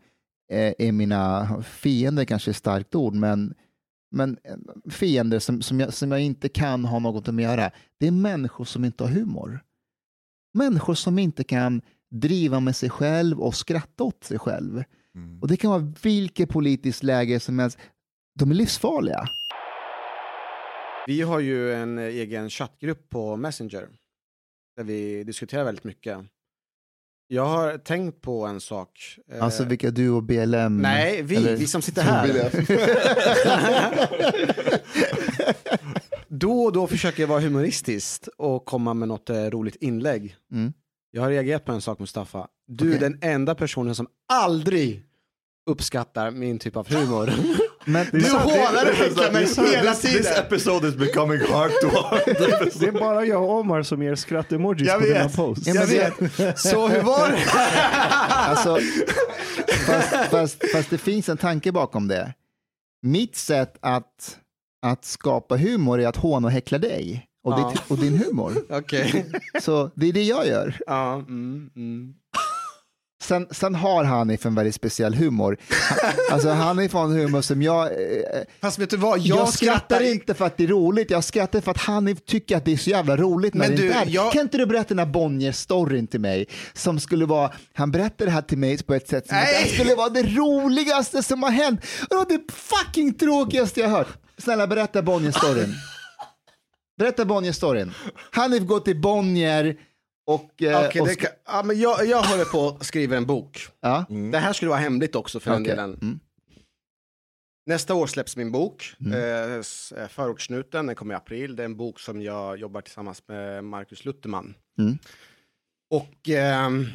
eh, 0.52 0.74
är 0.80 0.92
mina 0.92 1.48
fiender, 1.64 2.26
kanske 2.26 2.52
är 2.52 2.54
starkt 2.54 2.96
ord, 2.96 3.14
men, 3.14 3.54
men 4.12 4.38
fiender 4.90 5.40
som, 5.40 5.62
som, 5.62 5.80
jag, 5.80 5.94
som 5.94 6.12
jag 6.12 6.22
inte 6.22 6.50
kan 6.50 6.86
ha 6.86 7.00
något 7.00 7.28
att 7.28 7.42
göra. 7.42 7.72
Det 8.00 8.08
är 8.08 8.12
människor 8.12 8.66
som 8.66 8.86
inte 8.86 9.04
har 9.04 9.12
humor. 9.12 9.60
Människor 10.54 10.94
som 10.96 11.20
inte 11.20 11.44
kan 11.44 11.82
driva 12.12 12.60
med 12.60 12.76
sig 12.76 12.90
själv 12.90 13.40
och 13.40 13.56
skratta 13.56 14.04
åt 14.04 14.24
sig 14.24 14.40
själv. 14.40 14.84
Och 15.42 15.48
det 15.48 15.58
kan 15.58 15.72
vara 15.72 15.94
vilket 16.04 16.50
politiskt 16.50 17.04
läge 17.04 17.40
som 17.40 17.60
helst. 17.60 17.78
De 18.40 18.52
är 18.52 18.56
livsfarliga. 18.56 19.28
Vi 21.08 21.22
har 21.22 21.40
ju 21.40 21.74
en 21.74 21.98
egen 22.00 22.50
chattgrupp 22.50 23.10
på 23.10 23.36
Messenger 23.38 23.88
där 24.78 24.84
vi 24.84 25.24
diskuterar 25.24 25.64
väldigt 25.64 25.84
mycket. 25.84 26.18
Jag 27.28 27.46
har 27.46 27.78
tänkt 27.78 28.22
på 28.22 28.46
en 28.46 28.62
sak. 28.62 29.18
eh, 29.32 29.44
Alltså 29.44 29.64
vilka 29.64 29.92
du 29.92 30.10
och 30.10 30.24
BLM? 30.24 30.78
Nej, 30.82 31.22
vi, 31.22 31.36
eller- 31.36 31.56
vi 31.58 31.68
som 31.68 31.82
sitter 31.82 32.02
här. 32.02 32.52
då 36.28 36.64
och 36.64 36.72
då 36.74 36.88
försöker 36.88 37.24
jag 37.24 37.28
vara 37.28 37.40
humoristisk 37.40 38.28
och 38.38 38.66
komma 38.66 38.94
med 38.94 39.08
något 39.08 39.30
eh, 39.30 39.44
roligt 39.46 39.76
inlägg. 39.76 40.36
Mm. 40.52 40.74
Jag 41.12 41.22
har 41.22 41.30
reagerat 41.30 41.66
på 41.66 41.72
en 41.72 41.82
sak 41.82 42.00
Mustafa. 42.00 42.48
Du 42.68 42.96
är 42.96 43.00
den 43.00 43.18
enda 43.22 43.56
personen 43.56 43.96
som 43.96 44.08
aldrig 44.34 45.04
uppskattar 45.70 46.32
min 46.32 46.60
typ 46.60 46.76
av 46.76 46.90
humor. 46.94 47.30
Men, 47.86 48.06
Du 48.12 48.30
hånar 48.30 48.90
och 48.92 48.96
häcklar 48.98 49.32
mig 49.32 49.72
hela 49.76 49.94
This 49.94 50.02
tiden. 50.02 50.34
episode 50.46 50.88
is 50.88 50.96
becoming 50.96 51.40
hard 51.52 51.72
to 51.82 51.88
Det 52.80 52.88
är 52.88 52.92
bara 53.00 53.26
jag 53.26 53.44
och 53.44 53.52
Omar 53.60 53.84
som 53.84 54.04
ger 54.04 54.16
skratt-emojis 54.16 54.94
på 54.94 55.00
dina 55.00 55.30
posts. 55.30 55.68
Ja, 55.68 55.74
Jag 55.76 55.88
vet. 55.88 56.60
Så 56.60 56.88
hur 56.88 57.02
var 57.02 57.30
det? 57.30 57.38
alltså, 58.30 58.78
fast, 59.86 60.10
fast, 60.32 60.72
fast 60.72 60.90
det 60.90 60.98
finns 60.98 61.30
en 61.30 61.38
tanke 61.38 61.72
bakom 61.72 62.08
det. 62.08 62.34
Mitt 63.02 63.36
sätt 63.36 63.78
att, 63.82 64.38
att 64.82 65.06
skapa 65.06 65.58
humor 65.58 66.00
är 66.02 66.08
att 66.08 66.16
håna 66.18 66.48
och 66.48 66.52
häckla 66.52 66.78
dig 66.78 67.26
och, 67.44 67.54
Ja. 67.54 67.72
ditt, 67.74 67.92
och 67.92 67.98
din 67.98 68.18
humor. 68.18 68.54
Okej. 68.70 69.26
Så 69.62 69.92
det 69.96 70.08
är 70.10 70.14
det 70.14 70.24
jag 70.24 70.48
gör. 70.48 70.78
Ja, 70.88 71.14
mm, 71.14 71.70
mm. 71.76 72.14
Sen, 73.24 73.48
sen 73.52 73.76
har 73.76 74.04
Hanif 74.04 74.46
en 74.46 74.56
väldigt 74.56 74.76
speciell 74.76 75.14
humor. 75.16 75.58
Alltså 76.32 76.50
Hanif 76.50 76.94
har 76.94 77.04
en 77.04 77.12
humor 77.12 77.42
som 77.42 77.62
jag... 77.62 77.86
Eh, 77.86 78.42
Fast 78.62 78.80
vet 78.80 78.90
du 78.90 78.98
vad, 78.98 79.20
jag, 79.20 79.38
jag, 79.40 79.50
skrattar 79.50 80.02
inte 80.02 80.34
för 80.34 80.46
att 80.46 80.58
det 80.58 80.64
är 80.64 80.68
roligt, 80.68 81.12
jag 81.12 81.24
skrattar 81.24 81.62
för 81.62 81.72
att 81.72 81.78
Hanif 81.78 82.18
tycker 82.26 82.58
att 82.58 82.66
det 82.66 82.74
är 82.74 82.78
så 82.78 82.90
jävla 82.90 83.18
roligt 83.18 83.54
när 83.54 83.60
Men 83.68 83.76
det 83.76 83.82
du, 83.82 83.88
inte 83.88 84.00
är. 84.00 84.06
jag- 84.08 84.32
Kan 84.34 84.42
inte 84.42 84.58
du 84.58 84.66
berätta 84.66 84.88
den 84.88 85.00
här 85.00 85.06
Bonnier-storyn 85.14 86.08
till 86.08 86.20
mig? 86.20 86.46
Som 86.74 87.00
skulle 87.00 87.26
vara, 87.26 87.52
han 87.74 87.92
berättade 87.92 88.26
det 88.26 88.32
här 88.32 88.42
till 88.42 88.58
mig 88.58 88.84
på 88.84 88.94
ett 88.94 89.08
sätt 89.10 89.28
som 89.28 89.38
att 89.38 89.46
det 89.64 89.70
skulle 89.70 89.96
vara 89.96 90.10
det 90.10 90.24
roligaste 90.24 91.24
som 91.24 91.44
har 91.44 91.52
hänt. 91.52 91.80
Och 92.02 92.08
det 92.10 92.16
var 92.16 92.26
det 92.26 92.54
fucking 92.54 93.14
tråkigaste 93.14 93.80
jag 93.80 93.90
hört. 93.90 94.08
Snälla 94.38 94.68
berätta 94.68 95.02
Bonnier-storyn. 95.02 95.74
Berätta 96.98 97.26
Bonnier-storyn. 97.26 97.92
Hanif 98.32 98.64
går 98.64 98.80
till 98.80 99.02
Bonnier 99.02 99.76
och... 100.26 100.62
eh, 100.64 100.86
Okej, 100.88 101.02
och 101.02 101.08
det 101.08 101.16
kan, 101.16 101.30
ja, 101.46 101.64
men 101.66 101.80
jag, 101.80 102.06
jag 102.06 102.24
håller 102.24 102.46
på 102.46 102.68
att 102.68 102.86
skriva 102.86 103.18
en 103.18 103.26
bok. 103.26 103.68
ja, 103.80 104.06
Det 104.32 104.38
här 104.38 104.54
skulle 104.54 104.70
vara 104.70 104.80
hemligt 104.80 105.16
också 105.16 105.40
för 105.40 105.52
den 105.52 105.62
okej. 105.62 105.76
delen. 105.76 106.00
Mm. 106.02 106.20
Nästa 107.66 107.94
år 107.94 108.08
släpps 108.08 108.38
min 108.38 108.52
bok, 108.52 108.94
Mm. 109.00 109.14
eh, 109.14 109.56
eh, 110.04 110.08
Förortssnuten, 110.08 110.88
den 110.88 110.96
kommer 110.96 111.14
i 111.14 111.18
april. 111.18 111.56
Det 111.56 111.64
är 111.64 111.66
en 111.66 111.78
bok 111.78 112.00
som 112.00 112.22
jag 112.22 112.58
jobbar 112.58 112.82
tillsammans 112.82 113.24
med 113.28 113.64
Markus 113.64 114.06
Lutterman. 114.06 114.56
Mm. 114.80 114.98
Och 115.92 116.30
ehm, 116.30 116.86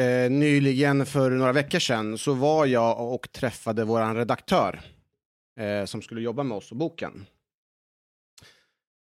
eh, 0.00 0.30
nyligen, 0.30 1.06
för 1.06 1.30
några 1.30 1.52
veckor 1.52 1.78
sedan, 1.78 2.18
så 2.18 2.34
var 2.34 2.66
jag 2.66 3.14
och 3.14 3.32
träffade 3.32 3.84
vår 3.84 4.14
redaktör 4.14 4.80
eh, 5.60 5.84
som 5.84 6.02
skulle 6.02 6.20
jobba 6.20 6.42
med 6.42 6.56
oss 6.56 6.70
och 6.70 6.76
boken. 6.76 7.26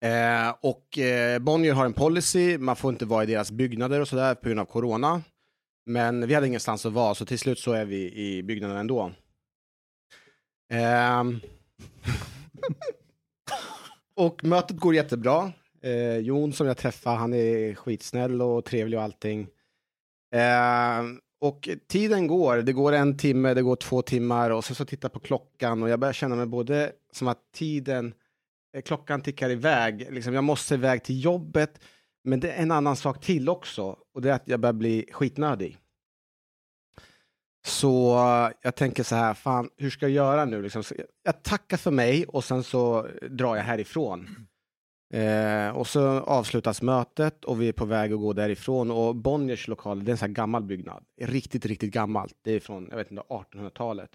Eh, 0.04 0.56
och 0.62 0.98
eh, 0.98 1.40
Bonnier 1.40 1.74
har 1.74 1.86
en 1.86 1.94
policy, 1.94 2.58
man 2.58 2.76
får 2.76 2.92
inte 2.92 3.06
vara 3.06 3.24
i 3.24 3.26
deras 3.26 3.52
byggnader 3.52 4.00
och 4.00 4.08
sådär 4.08 4.36
på 4.36 4.48
grund 4.48 4.60
av 4.60 4.66
corona. 4.66 5.22
Men 5.86 6.28
vi 6.28 6.34
hade 6.34 6.48
ingenstans 6.48 6.86
att 6.86 6.94
vara, 6.94 7.16
så 7.16 7.26
till 7.26 7.40
slut 7.40 7.60
så 7.60 7.74
är 7.74 7.86
vi 7.86 8.14
i 8.14 8.44
byggnaden 8.44 8.78
ändå. 8.78 9.12
Eh, 10.72 11.24
och 14.16 14.44
mötet 14.44 14.78
går 14.78 14.96
jättebra. 14.96 15.52
Eh, 15.84 16.18
Jon 16.18 16.54
som 16.54 16.68
jag 16.68 16.78
träffar, 16.78 17.16
han 17.16 17.34
är 17.34 17.76
skitsnäll 17.76 18.42
och 18.42 18.66
trevlig 18.66 19.00
och 19.00 19.04
allting. 19.04 19.48
Eh, 20.36 21.04
och 21.42 21.70
tiden 21.88 22.28
går, 22.28 22.58
det 22.58 22.74
går 22.74 22.92
en 22.92 23.18
timme, 23.18 23.54
det 23.54 23.62
går 23.62 23.76
två 23.76 24.02
timmar 24.02 24.50
och 24.50 24.66
sen 24.66 24.76
så 24.76 24.86
tittar 24.86 25.10
jag 25.10 25.14
på 25.14 25.20
klockan 25.20 25.84
och 25.84 25.90
jag 25.90 26.00
börjar 26.00 26.14
känna 26.14 26.36
mig 26.36 26.46
både 26.46 26.92
som 27.12 27.28
att 27.28 27.52
tiden, 27.54 28.14
Eh, 28.74 28.82
klockan 28.82 29.22
tickar 29.22 29.50
iväg, 29.50 30.08
liksom 30.12 30.34
jag 30.34 30.44
måste 30.44 30.74
iväg 30.74 31.04
till 31.04 31.24
jobbet, 31.24 31.80
men 32.24 32.40
det 32.40 32.52
är 32.52 32.62
en 32.64 32.72
annan 32.72 32.96
sak 32.96 33.26
till 33.26 33.50
också 33.50 33.98
och 34.14 34.22
det 34.22 34.30
är 34.30 34.34
att 34.34 34.48
jag 34.48 34.60
börjar 34.60 34.74
bli 34.74 35.06
skitnödig. 35.12 35.78
Så 37.68 38.18
eh, 38.18 38.52
jag 38.62 38.76
tänker 38.76 39.04
så 39.04 39.16
här, 39.16 39.34
fan, 39.34 39.70
hur 39.78 39.90
ska 39.90 40.06
jag 40.06 40.16
göra 40.16 40.46
nu? 40.46 40.62
Liksom, 40.62 40.84
jag 41.24 41.44
tackar 41.44 41.78
för 41.78 41.92
mig 41.92 42.26
och 42.26 42.44
sen 42.44 42.64
så 42.64 43.08
drar 43.30 43.56
jag 43.56 43.64
härifrån. 43.64 44.48
Eh, 45.14 45.70
och 45.70 45.88
så 45.88 46.20
avslutas 46.20 46.82
mötet 46.82 47.46
och 47.46 47.62
vi 47.62 47.68
är 47.68 47.74
på 47.74 47.86
väg 47.86 48.14
att 48.14 48.20
gå 48.20 48.34
därifrån. 48.34 48.92
Och 48.92 49.16
Bonniers 49.16 49.68
lokal, 49.68 50.04
det 50.04 50.10
är 50.10 50.12
en 50.12 50.18
sån 50.18 50.30
här 50.30 50.36
gammal 50.36 50.64
byggnad. 50.64 51.04
Riktigt, 51.22 51.66
riktigt 51.66 51.94
gammalt. 51.94 52.34
Det 52.42 52.52
är 52.52 52.60
från, 52.60 52.88
jag 52.90 52.98
vet 52.98 53.12
inte, 53.12 53.24
1800-talet. 53.24 54.10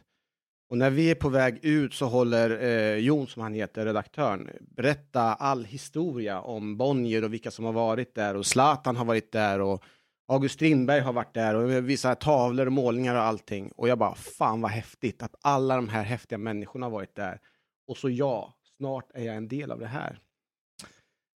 Och 0.69 0.79
när 0.79 0.91
vi 0.91 1.11
är 1.11 1.15
på 1.15 1.29
väg 1.29 1.65
ut 1.65 1.95
så 1.95 2.07
håller 2.07 2.63
eh, 2.63 2.97
Jon, 2.97 3.27
som 3.27 3.43
han 3.43 3.55
heter, 3.55 3.87
redaktören, 3.87 4.51
berätta 4.61 5.21
all 5.21 5.65
historia 5.65 6.41
om 6.41 6.77
Bonnier 6.77 7.25
och 7.25 7.33
vilka 7.33 7.51
som 7.51 7.65
har 7.65 7.73
varit 7.73 8.15
där. 8.15 8.37
Och 8.37 8.47
Zlatan 8.47 8.97
har 8.97 9.05
varit 9.05 9.33
där 9.33 9.61
och 9.61 9.85
August 10.29 10.55
Strindberg 10.55 11.01
har 11.01 11.13
varit 11.13 11.35
där 11.35 11.55
och 11.55 11.89
vissa 11.89 12.15
tavlor 12.15 12.67
och 12.67 12.73
målningar 12.73 13.15
och 13.15 13.23
allting. 13.23 13.73
Och 13.77 13.89
jag 13.89 13.99
bara, 13.99 14.15
fan 14.15 14.61
vad 14.61 14.71
häftigt 14.71 15.23
att 15.23 15.35
alla 15.41 15.77
de 15.77 15.89
här 15.89 16.03
häftiga 16.03 16.39
människorna 16.39 16.87
har 16.87 16.91
varit 16.91 17.15
där. 17.15 17.41
Och 17.89 17.97
så 17.97 18.11
jag, 18.11 18.53
snart 18.77 19.11
är 19.15 19.25
jag 19.25 19.37
en 19.37 19.49
del 19.49 19.71
av 19.71 19.79
det 19.79 19.87
här. 19.87 20.21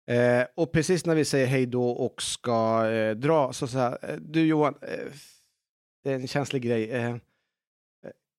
Eh, 0.08 0.48
och 0.56 0.72
precis 0.72 1.06
när 1.06 1.16
vi 1.16 1.26
säger 1.26 1.48
hej 1.48 1.66
då 1.66 1.90
och 1.90 2.22
ska 2.22 2.90
eh, 2.90 3.16
dra 3.16 3.54
så 3.54 3.68
säger 3.68 4.12
eh, 4.12 4.16
du 4.16 4.46
Johan, 4.46 4.76
eh, 4.82 5.14
det 6.04 6.12
är 6.12 6.16
en 6.16 6.28
känslig 6.28 6.62
grej. 6.62 6.92
Eh, 6.92 7.16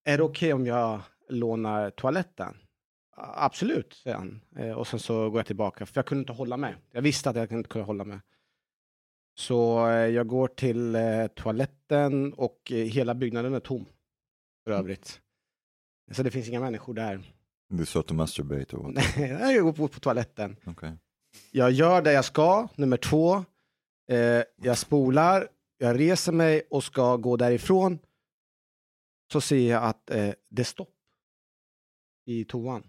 Eh, 0.09 0.15
är 0.15 0.19
det 0.19 0.25
okej 0.25 0.55
okay 0.55 0.61
om 0.61 0.67
jag 0.67 1.01
lånar 1.29 1.91
toaletten? 1.91 2.57
Absolut, 3.17 3.95
säger 3.95 4.17
han. 4.17 4.41
Eh, 4.57 4.73
och 4.73 4.87
sen 4.87 5.01
så 5.01 5.31
går 5.31 5.39
jag 5.39 5.47
tillbaka, 5.47 5.87
för 5.87 5.99
jag 5.99 6.07
kunde 6.07 6.21
inte 6.21 6.33
hålla 6.33 6.57
med. 6.57 6.75
Jag 6.93 7.03
visste 7.03 7.31
att 7.31 7.37
jag 7.37 7.53
inte 7.53 7.69
kunde 7.69 7.87
hålla 7.87 8.05
med. 8.05 8.21
Så 9.35 9.89
jag 10.13 10.27
går 10.27 10.49
till 10.49 10.97
toaletten 11.35 12.33
och 12.33 12.59
hela 12.67 13.15
byggnaden 13.15 13.55
är 13.55 13.61
tom. 13.61 13.87
För 14.65 14.71
övrigt. 14.71 15.21
Så 16.13 16.23
det 16.23 16.31
finns 16.31 16.49
inga 16.49 16.61
människor 16.61 16.95
där. 16.95 17.35
Du 17.69 17.87
sa 17.87 18.01
att 18.01 18.07
du 18.07 18.15
masturbate 18.15 18.77
och 18.77 18.93
Nej, 19.19 19.55
jag 19.55 19.65
går 19.65 19.73
på, 19.73 19.89
på 19.89 20.01
toaletten. 20.01 20.57
Okay. 20.67 20.93
Jag 21.51 21.71
gör 21.71 22.03
det 22.03 22.13
jag 22.13 22.25
ska, 22.25 22.69
nummer 22.75 22.97
två. 22.97 23.45
Eh, 24.11 24.43
jag 24.63 24.79
spolar, 24.79 25.49
jag 25.79 26.01
reser 26.01 26.33
mig 26.33 26.63
och 26.71 26.85
ska 26.85 27.17
gå 27.17 27.37
därifrån. 27.37 27.99
Så 29.33 29.41
ser 29.41 29.71
jag 29.71 29.83
att 29.83 30.11
eh, 30.11 30.31
det 30.49 30.63
är 30.63 30.65
stopp 30.65 30.95
i 32.27 32.45
toan. 32.45 32.87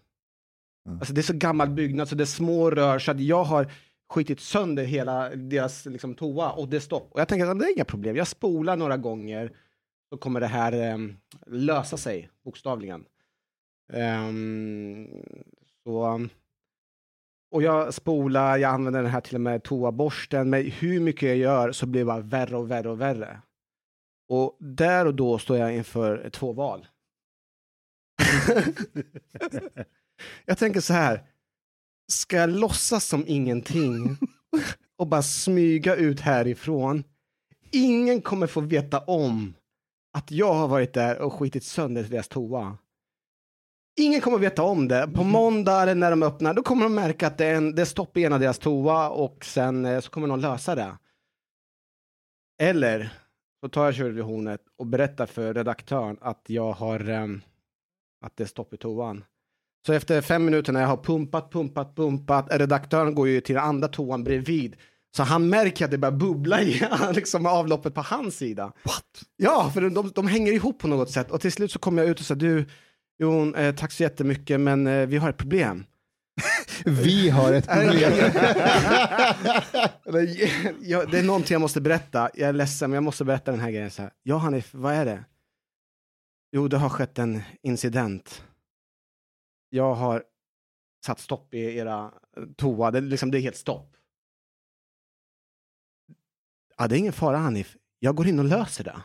Mm. 0.86 1.00
Alltså 1.00 1.14
det 1.14 1.22
är 1.22 1.24
så 1.24 1.34
gammal 1.34 1.70
byggnad 1.70 2.10
så 2.10 2.16
det 2.16 2.24
är 2.24 2.26
små 2.26 2.72
rör 2.72 3.00
så 3.00 3.12
att 3.12 3.20
jag 3.20 3.44
har 3.44 3.72
skitit 4.10 4.40
sönder 4.40 4.84
hela 4.84 5.30
deras 5.30 5.86
liksom, 5.86 6.16
toa 6.16 6.52
och 6.52 6.70
det 6.70 6.76
är 6.76 6.82
stopp. 6.82 7.12
Och 7.12 7.20
jag 7.20 7.28
tänker 7.28 7.48
att 7.48 7.60
det 7.60 7.66
är 7.66 7.76
inga 7.76 7.86
problem, 7.86 8.16
jag 8.16 8.28
spolar 8.28 8.78
några 8.78 8.98
gånger 8.98 9.58
så 10.10 10.18
kommer 10.18 10.40
det 10.40 10.48
här 10.48 10.74
eh, 10.74 10.98
lösa 11.48 11.98
sig 11.98 12.30
bokstavligen. 12.44 13.06
Um, 13.94 15.08
så 15.84 16.28
och 17.52 17.64
jag 17.64 17.94
spolar, 17.94 18.58
jag 18.58 18.74
använder 18.74 19.02
den 19.02 19.12
här 19.12 19.22
till 19.22 19.36
och 19.36 19.42
med 19.42 19.64
toaborsten, 19.64 20.50
men 20.50 20.66
hur 20.66 21.00
mycket 21.00 21.30
jag 21.30 21.38
gör 21.38 21.72
så 21.72 21.86
blir 21.86 22.02
det 22.02 22.06
bara 22.06 22.20
värre 22.20 22.58
och 22.58 22.72
värre 22.72 22.90
och 22.90 23.02
värre. 23.02 23.42
Och 24.30 24.58
där 24.60 25.06
och 25.06 25.16
då 25.16 25.38
står 25.38 25.58
jag 25.58 25.76
inför 25.76 26.30
två 26.30 26.54
val. 26.54 26.88
jag 30.46 30.58
tänker 30.58 30.82
så 30.82 30.94
här, 30.94 31.24
ska 32.12 32.38
jag 32.38 32.50
låtsas 32.50 33.06
som 33.06 33.24
ingenting 33.28 34.18
och 34.98 35.08
bara 35.08 35.24
smyga 35.24 35.96
ut 35.96 36.20
härifrån? 36.20 37.04
Ingen 37.72 38.22
kommer 38.22 38.48
få 38.48 38.62
veta 38.62 39.00
om 39.00 39.54
att 40.14 40.32
jag 40.32 40.54
har 40.54 40.68
varit 40.68 40.94
där 40.94 41.20
och 41.20 41.34
skitit 41.34 41.64
sönder 41.64 42.04
deras 42.04 42.28
toa. 42.28 42.78
Ingen 44.00 44.22
kommer 44.22 44.38
veta 44.38 44.64
om 44.64 44.88
det. 44.88 45.10
På 45.14 45.22
mm. 45.22 45.32
måndag 45.32 45.82
eller 45.82 45.96
när 45.96 46.10
de 46.10 46.24
öppnar, 46.24 46.54
då 46.54 46.64
kommer 46.64 46.84
de 46.84 46.96
märka 46.96 47.28
att 47.28 47.38
det 47.38 47.46
är, 47.46 47.56
en, 47.56 47.76
det 47.76 47.82
är 47.82 47.86
stopp 47.86 48.18
i 48.18 48.24
en 48.24 48.34
av 48.34 48.40
deras 48.40 48.60
toa 48.60 49.10
och 49.10 49.46
sen 49.46 49.86
eh, 49.86 50.00
så 50.00 50.10
kommer 50.10 50.28
någon 50.28 50.42
lösa 50.42 50.76
det. 50.76 50.98
Eller 52.62 53.14
så 53.62 53.70
tar 53.70 53.86
jag 53.86 53.96
körhornet 53.96 54.62
och 54.78 54.86
berättar 54.86 55.26
för 55.26 55.54
redaktören 55.54 56.18
att 56.22 56.42
jag 56.48 56.72
har 56.72 57.10
um, 57.10 57.42
att 58.26 58.38
det 58.38 58.44
är 58.44 58.48
stopp 58.48 58.74
i 58.74 58.78
toan. 58.78 59.24
Så 59.86 59.94
efter 59.94 60.22
fem 60.22 60.46
minuter 60.46 60.74
när 60.74 60.82
jag 60.82 60.88
har 60.88 60.98
pumpat, 60.98 61.52
pumpat, 61.52 61.96
pumpat, 61.96 62.48
redaktören 62.52 63.16
går 63.16 63.28
ju 63.28 63.42
till 63.42 63.56
den 63.56 63.64
andra 63.64 63.88
toan 63.88 64.24
bredvid. 64.24 64.76
Så 65.16 65.24
han 65.24 65.50
märker 65.50 65.86
att 65.86 65.92
det 65.92 65.98
börjar 65.98 66.18
bubbla 66.18 66.62
i 66.62 66.82
liksom, 67.14 67.46
avloppet 67.46 67.94
på 67.94 68.02
hans 68.02 68.38
sida. 68.38 68.74
What? 68.84 69.24
Ja, 69.38 69.72
för 69.74 69.90
de, 69.90 70.12
de 70.16 70.28
hänger 70.28 70.54
ihop 70.54 70.80
på 70.80 70.88
något 70.88 71.12
sätt. 71.12 71.32
Och 71.32 71.42
till 71.42 71.52
slut 71.52 71.72
så 71.72 71.80
kommer 71.80 72.02
jag 72.02 72.12
ut 72.12 72.20
och 72.20 72.26
säger 72.26 72.42
du, 72.42 72.66
Jo, 73.20 73.56
eh, 73.56 73.76
tack 73.76 73.92
så 73.92 74.04
jättemycket, 74.04 74.60
men 74.60 74.88
eh, 74.88 75.08
vi 75.08 75.18
har 75.18 75.30
ett 75.30 75.38
problem 75.38 75.86
vi 76.86 77.30
har 77.30 77.54
ett 77.54 77.68
problem. 77.68 77.94
det 81.12 81.20
är 81.20 81.24
någonting 81.24 81.56
jag 81.56 81.62
måste 81.62 81.82
berätta. 81.82 82.30
Jag 82.34 82.50
är 82.50 82.54
ledsen, 82.54 82.90
men 82.90 82.96
jag 82.96 83.04
måste 83.04 83.26
berätta 83.26 83.52
den 83.52 83.60
här 83.60 83.72
grejen. 83.72 83.92
Så 83.92 84.02
här. 84.02 84.14
Ja, 84.24 84.38
Hanif, 84.38 84.74
vad 84.74 84.94
är 84.94 85.06
det? 85.06 85.26
Jo, 86.52 86.68
det 86.68 86.78
har 86.78 86.90
skett 86.90 87.20
en 87.20 87.42
incident. 87.62 88.44
Jag 89.70 89.94
har 89.94 90.24
satt 91.06 91.20
stopp 91.20 91.54
i 91.54 91.78
era 91.78 92.12
toa. 92.58 92.92
Det, 92.92 93.02
liksom, 93.02 93.32
det 93.32 93.40
är 93.40 93.42
helt 93.42 93.56
stopp. 93.56 93.96
Ja, 96.78 96.88
det 96.88 96.96
är 96.96 97.00
ingen 97.00 97.14
fara, 97.14 97.38
Hanif. 97.38 97.78
Jag 98.00 98.16
går 98.16 98.28
in 98.28 98.40
och 98.40 98.46
löser 98.46 98.84
det. 98.84 99.02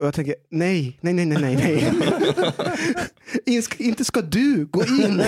Och 0.00 0.06
jag 0.06 0.14
tänker, 0.14 0.34
nej, 0.50 0.98
nej, 1.00 1.14
nej, 1.14 1.26
nej, 1.26 1.38
nej, 1.38 1.56
nej. 3.46 3.62
inte 3.88 4.04
ska 4.04 4.20
du 4.20 4.66
gå 4.66 4.84
in. 4.84 5.22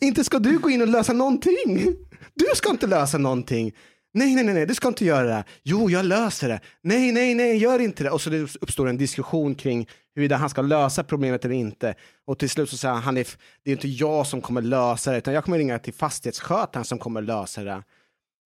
inte 0.00 0.24
ska 0.24 0.38
du 0.38 0.58
gå 0.58 0.70
in 0.70 0.82
och 0.82 0.88
lösa 0.88 1.12
någonting. 1.12 1.96
Du 2.34 2.46
ska 2.54 2.70
inte 2.70 2.86
lösa 2.86 3.18
någonting. 3.18 3.72
Nej, 4.14 4.34
nej, 4.34 4.44
nej, 4.44 4.54
nej, 4.54 4.66
du 4.66 4.74
ska 4.74 4.88
inte 4.88 5.04
göra 5.04 5.26
det. 5.26 5.44
Jo, 5.62 5.90
jag 5.90 6.04
löser 6.04 6.48
det. 6.48 6.60
Nej, 6.82 7.12
nej, 7.12 7.34
nej, 7.34 7.56
gör 7.56 7.78
inte 7.78 8.04
det. 8.04 8.10
Och 8.10 8.20
så 8.20 8.30
det 8.30 8.56
uppstår 8.60 8.88
en 8.88 8.96
diskussion 8.96 9.54
kring 9.54 9.88
huruvida 10.14 10.36
han 10.36 10.50
ska 10.50 10.62
lösa 10.62 11.04
problemet 11.04 11.44
eller 11.44 11.54
inte. 11.54 11.94
Och 12.26 12.38
till 12.38 12.50
slut 12.50 12.70
så 12.70 12.76
säger 12.76 12.94
han, 12.94 13.02
Hanif, 13.02 13.38
det 13.64 13.70
är 13.70 13.72
inte 13.72 13.88
jag 13.88 14.26
som 14.26 14.40
kommer 14.40 14.62
lösa 14.62 15.12
det, 15.12 15.18
utan 15.18 15.34
jag 15.34 15.44
kommer 15.44 15.58
ringa 15.58 15.78
till 15.78 15.94
fastighetsskötaren 15.94 16.84
som 16.84 16.98
kommer 16.98 17.22
lösa 17.22 17.64
det. 17.64 17.82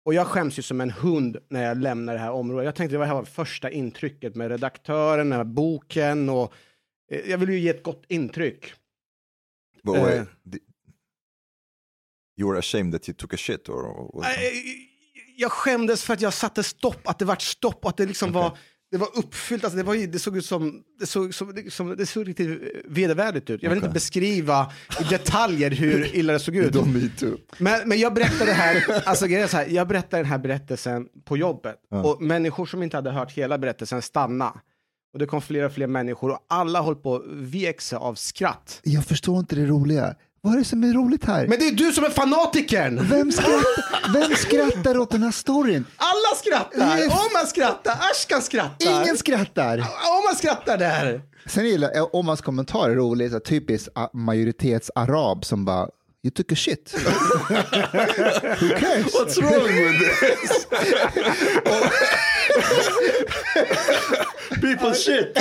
Och 0.04 0.14
jag 0.14 0.26
skäms 0.26 0.58
ju 0.58 0.62
som 0.62 0.80
en 0.80 0.90
hund 0.90 1.36
när 1.48 1.64
jag 1.64 1.76
lämnar 1.76 2.12
det 2.12 2.18
här 2.18 2.32
området. 2.32 2.64
Jag 2.64 2.74
tänkte 2.74 2.96
det 2.96 3.06
här 3.06 3.14
var 3.14 3.24
första 3.24 3.70
intrycket 3.70 4.34
med 4.34 4.50
redaktören, 4.50 5.30
den 5.30 5.38
här 5.38 5.44
boken 5.44 6.28
och 6.28 6.52
eh, 7.10 7.30
jag 7.30 7.38
vill 7.38 7.48
ju 7.48 7.58
ge 7.58 7.68
ett 7.68 7.82
gott 7.82 8.04
intryck. 8.08 8.72
But 9.82 9.96
wait, 9.96 10.20
uh, 10.20 10.26
you 12.38 12.50
were 12.50 12.58
ashamed 12.58 12.92
that 12.92 13.08
you 13.08 13.16
took 13.16 13.34
a 13.34 13.36
shit? 13.36 13.68
Or, 13.68 13.84
or... 13.86 14.24
Jag 15.36 15.52
skämdes 15.52 16.04
för 16.04 16.14
att 16.14 16.20
jag 16.20 16.34
satte 16.34 16.62
stopp, 16.62 17.08
att 17.08 17.18
det 17.18 17.24
vart 17.24 17.42
stopp 17.42 17.84
och 17.84 17.90
att 17.90 17.96
det 17.96 18.06
liksom 18.06 18.30
okay. 18.30 18.42
var 18.42 18.58
det 18.92 18.98
var 18.98 19.08
uppfyllt, 19.14 19.64
alltså 19.64 19.76
det, 19.76 19.82
var, 19.82 20.06
det 20.06 20.18
såg 20.18 20.36
ut 20.36 20.46
som, 20.46 20.82
det 21.00 21.06
såg, 21.06 21.34
som, 21.34 21.54
som, 21.70 21.96
det 21.96 22.06
såg 22.06 22.28
riktigt 22.28 22.60
vedervärdigt 22.84 23.50
ut. 23.50 23.62
Jag 23.62 23.70
vill 23.70 23.78
okay. 23.78 23.88
inte 23.88 23.94
beskriva 23.94 24.72
i 25.00 25.04
detaljer 25.04 25.70
hur 25.70 26.16
illa 26.16 26.32
det 26.32 26.38
såg 26.38 26.56
ut. 26.56 26.72
men, 27.58 27.88
men 27.88 27.98
jag 27.98 28.14
berättade 28.14 28.44
det 28.44 28.52
här, 28.52 29.02
alltså 29.04 29.26
så 29.48 29.56
här, 29.56 29.66
jag 29.68 29.88
berättade 29.88 30.22
den 30.22 30.30
här 30.30 30.38
berättelsen 30.38 31.08
på 31.24 31.36
jobbet. 31.36 31.76
Ja. 31.90 32.02
Och 32.02 32.22
människor 32.22 32.66
som 32.66 32.82
inte 32.82 32.96
hade 32.96 33.10
hört 33.10 33.32
hela 33.32 33.58
berättelsen 33.58 34.02
stanna. 34.02 34.60
Och 35.12 35.18
det 35.18 35.26
kom 35.26 35.42
fler 35.42 35.64
och 35.64 35.72
fler 35.72 35.86
människor 35.86 36.30
och 36.30 36.46
alla 36.48 36.82
höll 36.82 36.96
på 36.96 37.16
att 37.16 37.22
vek 37.26 37.80
sig 37.80 37.96
av 37.98 38.14
skratt. 38.14 38.80
Jag 38.82 39.04
förstår 39.04 39.38
inte 39.38 39.56
det 39.56 39.66
roliga. 39.66 40.14
Vad 40.44 40.54
är 40.54 40.58
det 40.58 40.64
som 40.64 40.84
är 40.84 40.92
roligt 40.92 41.24
här? 41.24 41.46
Men 41.46 41.58
det 41.58 41.68
är 41.68 41.72
du 41.72 41.92
som 41.92 42.04
är 42.04 42.10
fanatikern! 42.10 43.08
Vem 43.08 43.32
skrattar, 43.32 44.12
vem 44.12 44.36
skrattar 44.36 44.98
åt 44.98 45.10
den 45.10 45.22
här 45.22 45.30
storyn? 45.30 45.84
Alla 45.96 46.36
skrattar! 46.36 46.98
Yes. 46.98 47.06
Omar 47.12 47.46
skrattar, 47.46 47.92
Ashkan 48.10 48.42
skrattar. 48.42 49.02
Ingen 49.02 49.16
skrattar. 49.16 49.78
Omar 49.78 50.34
skrattar 50.34 50.78
där. 50.78 51.22
Sen 51.46 51.66
gillar 51.66 51.90
jag 51.94 52.14
Omars 52.14 52.40
kommentar 52.40 52.90
är 52.90 52.94
rolig, 52.94 53.30
så 53.30 53.40
typiskt 53.40 53.88
majoritetsarab 54.12 55.44
som 55.44 55.64
bara 55.64 55.88
you 56.24 56.30
took 56.30 56.52
a 56.52 56.56
shit. 56.56 56.94
Who 58.60 58.68
cares? 58.78 59.14
What's 59.14 59.38
wrong 59.40 59.66
with 59.66 59.98
this? 60.20 60.66
People 64.60 64.94
shit. 64.94 65.38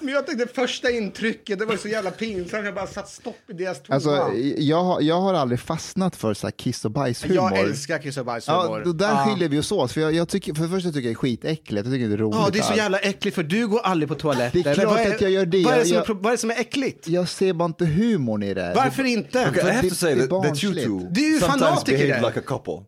Men 0.00 0.14
jag 0.14 0.26
tyckte 0.26 0.46
första 0.54 0.90
intrycket, 0.90 1.58
det 1.58 1.64
var 1.64 1.76
så 1.76 1.88
jävla 1.88 2.10
pinsamt. 2.10 2.64
Jag 2.64 2.74
bara 2.74 2.86
satt 2.86 3.08
stopp 3.08 3.36
i 3.48 3.52
deras 3.52 3.82
toa. 3.82 3.94
Alltså, 3.94 4.32
jag, 4.56 4.82
har- 4.84 5.00
jag 5.00 5.20
har 5.20 5.34
aldrig 5.34 5.60
fastnat 5.60 6.16
för 6.16 6.34
så 6.34 6.46
här 6.46 6.52
kiss 6.52 6.84
och 6.84 6.90
bajshumor. 6.90 7.36
jag 7.36 7.58
älskar 7.58 7.98
kiss 7.98 8.16
och 8.16 8.20
Ja, 8.20 8.24
bajshumor. 8.24 8.82
då 8.84 8.92
där 8.92 9.24
skiljer 9.26 9.48
vi 9.48 9.58
oss 9.58 9.72
åt. 9.72 9.92
För 9.92 10.00
jag, 10.00 10.12
jag 10.14 10.28
tycker, 10.28 10.54
för 10.54 10.62
det 10.62 10.68
första 10.68 10.88
tycker 10.88 11.00
jag 11.00 11.08
det 11.08 11.12
är 11.12 11.14
skitäckligt. 11.14 11.86
Jag 11.86 11.94
tycker 11.94 12.08
det 12.08 12.14
är 12.14 12.18
roligt. 12.18 12.38
Ja, 12.40 12.50
det 12.52 12.58
är 12.58 12.62
så 12.62 12.74
jävla 12.74 12.98
äckligt 12.98 13.34
för 13.34 13.42
du 13.42 13.68
går 13.68 13.80
aldrig 13.80 14.08
på 14.08 14.14
toaletten. 14.14 14.62
Det 14.62 14.70
är 14.70 14.74
klart 14.74 14.86
Vad 14.86 15.00
att 15.14 15.20
jag 15.20 15.30
gör 15.30 15.46
det. 15.46 15.64
Vad 15.64 15.74
är 15.74 15.78
det, 15.78 15.84
som 15.84 15.92
är, 15.92 15.98
jag- 15.98 16.06
pro- 16.06 16.14
vad 16.20 16.26
är 16.26 16.30
det 16.30 16.38
som 16.38 16.50
är 16.50 16.60
äckligt? 16.60 17.08
Jag 17.08 17.28
ser 17.28 17.52
bara 17.52 17.66
inte 17.66 17.84
humorn 17.86 18.42
i 18.42 18.54
det. 18.54 18.72
Varför 18.76 19.04
inte? 19.04 19.48
Okay, 19.50 19.62
I 19.62 19.70
have 19.70 19.82
det- 19.82 19.88
to 19.88 19.94
say 19.94 20.14
that, 20.20 20.30
that 20.30 20.64
you 20.64 20.74
two 20.74 21.06
Det 21.10 21.20
är 21.20 21.24
ju 21.32 21.38
sometimes 21.40 21.62
fanatiker 21.62 21.98
behave 22.06 22.20
där. 22.20 22.28
like 22.28 22.40
a 22.40 22.42
couple. 22.46 22.84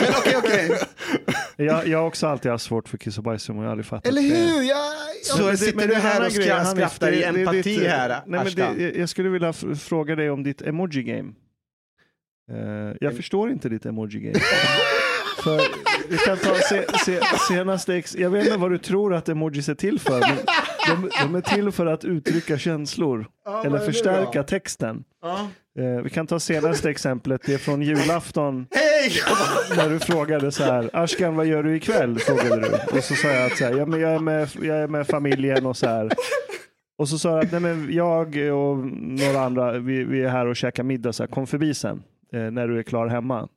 Men 0.00 0.14
okej, 0.18 0.36
okej. 0.36 0.78
Jag, 1.56 1.86
jag 1.88 1.98
har 1.98 2.06
också 2.06 2.26
alltid 2.26 2.50
haft 2.50 2.64
svårt 2.64 2.88
för 2.88 2.98
kiss 2.98 3.18
och 3.18 3.24
bajshumor, 3.24 3.62
jag 3.64 3.68
har 3.68 3.72
aldrig 3.72 3.86
fattat 3.86 4.06
Eller 4.06 4.22
det. 4.22 4.28
hur? 4.28 4.62
Jag, 4.62 4.92
Så 5.22 5.42
Men 5.42 5.50
det- 5.50 5.56
sitter 5.56 5.76
men 5.76 5.88
du 5.88 5.94
en 5.94 6.00
här 6.00 6.26
och 6.26 6.32
grej, 6.32 6.48
skra- 6.48 6.54
Hanif, 6.58 6.70
skrattar 6.92 7.12
i 7.12 7.16
det- 7.16 7.20
det 7.20 7.26
är 7.26 7.40
empati 7.40 7.62
ditt- 7.62 7.88
här, 7.88 8.08
Nej, 8.08 8.20
men 8.26 8.40
Ashkan. 8.46 8.76
det, 8.78 8.82
jag- 8.84 8.96
jag 8.96 9.08
skulle 9.08 9.28
vilja 9.28 9.52
fråga 9.78 10.16
dig 10.16 10.30
om 10.30 10.42
ditt 10.42 10.62
emoji 10.62 11.02
game. 11.02 11.32
Eh, 12.52 12.96
jag 13.00 13.16
förstår 13.16 13.50
inte 13.50 13.68
ditt 13.68 13.86
emoji 13.86 14.20
game. 14.20 14.38
för 15.48 16.08
vi 16.10 16.18
kan 16.18 16.36
ta 16.36 16.54
se, 16.54 16.84
se, 17.04 17.20
senaste 17.48 17.94
ex, 17.94 18.16
jag 18.16 18.30
vet 18.30 18.44
inte 18.44 18.58
vad 18.58 18.70
du 18.70 18.78
tror 18.78 19.14
att 19.14 19.28
emojis 19.28 19.68
är 19.68 19.74
till 19.74 20.00
för, 20.00 20.20
men 20.20 20.36
de, 20.88 21.10
de 21.22 21.34
är 21.34 21.40
till 21.40 21.72
för 21.72 21.86
att 21.86 22.04
uttrycka 22.04 22.58
känslor 22.58 23.26
vad 23.44 23.66
eller 23.66 23.78
förstärka 23.78 24.42
texten. 24.42 25.04
Ja. 25.22 25.48
Eh, 25.78 26.02
vi 26.02 26.10
kan 26.10 26.26
ta 26.26 26.40
senaste 26.40 26.90
exemplet, 26.90 27.42
det 27.46 27.54
är 27.54 27.58
från 27.58 27.82
julafton 27.82 28.66
Hej! 28.70 29.12
när 29.76 29.90
du 29.90 29.98
frågade 29.98 30.52
så 30.52 30.62
här, 30.62 30.90
Ashkan 30.92 31.36
vad 31.36 31.46
gör 31.46 31.62
du 31.62 31.76
ikväll? 31.76 32.18
Frågade 32.18 32.60
du. 32.60 32.96
Och 32.98 33.04
så 33.04 33.14
sa 33.14 33.28
jag 33.28 33.46
att 33.46 33.58
så 33.58 33.64
här, 33.64 33.72
ja, 33.72 33.86
men 33.86 34.00
jag, 34.00 34.12
är 34.12 34.18
med, 34.18 34.48
jag 34.62 34.76
är 34.76 34.88
med 34.88 35.06
familjen 35.06 35.66
och 35.66 35.76
så 35.76 35.86
här. 35.86 36.08
Och 36.98 37.08
så 37.08 37.18
sa 37.18 37.28
jag 37.28 37.44
att 37.44 37.52
nej, 37.52 37.60
men 37.60 37.92
jag 37.92 38.26
och 38.36 38.78
några 38.96 39.40
andra, 39.40 39.78
vi, 39.78 40.04
vi 40.04 40.22
är 40.22 40.28
här 40.28 40.46
och 40.46 40.56
käkar 40.56 40.82
middag, 40.82 41.12
så 41.12 41.22
här, 41.22 41.28
kom 41.30 41.46
förbi 41.46 41.74
sen 41.74 42.02
eh, 42.32 42.40
när 42.40 42.68
du 42.68 42.78
är 42.78 42.82
klar 42.82 43.06
hemma. 43.06 43.48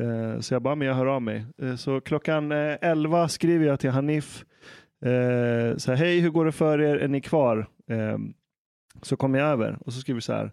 Eh, 0.00 0.40
så 0.40 0.54
jag 0.54 0.62
bara, 0.62 0.74
men 0.74 0.88
jag 0.88 0.94
hör 0.94 1.06
av 1.06 1.22
mig. 1.22 1.46
Eh, 1.62 1.76
så 1.76 2.00
klockan 2.00 2.52
eh, 2.52 2.76
11 2.80 3.28
skriver 3.28 3.66
jag 3.66 3.80
till 3.80 3.90
Hanif, 3.90 4.44
eh, 5.04 5.76
så 5.76 5.90
här, 5.92 5.94
hej 5.94 6.20
hur 6.20 6.30
går 6.30 6.44
det 6.44 6.52
för 6.52 6.80
er, 6.80 6.96
är 6.96 7.08
ni 7.08 7.20
kvar? 7.20 7.66
Eh, 7.90 8.18
så 9.02 9.16
kommer 9.16 9.38
jag 9.38 9.48
över 9.48 9.78
och 9.80 9.92
så 9.92 10.00
skriver 10.00 10.16
vi 10.16 10.22
så 10.22 10.32
här, 10.32 10.52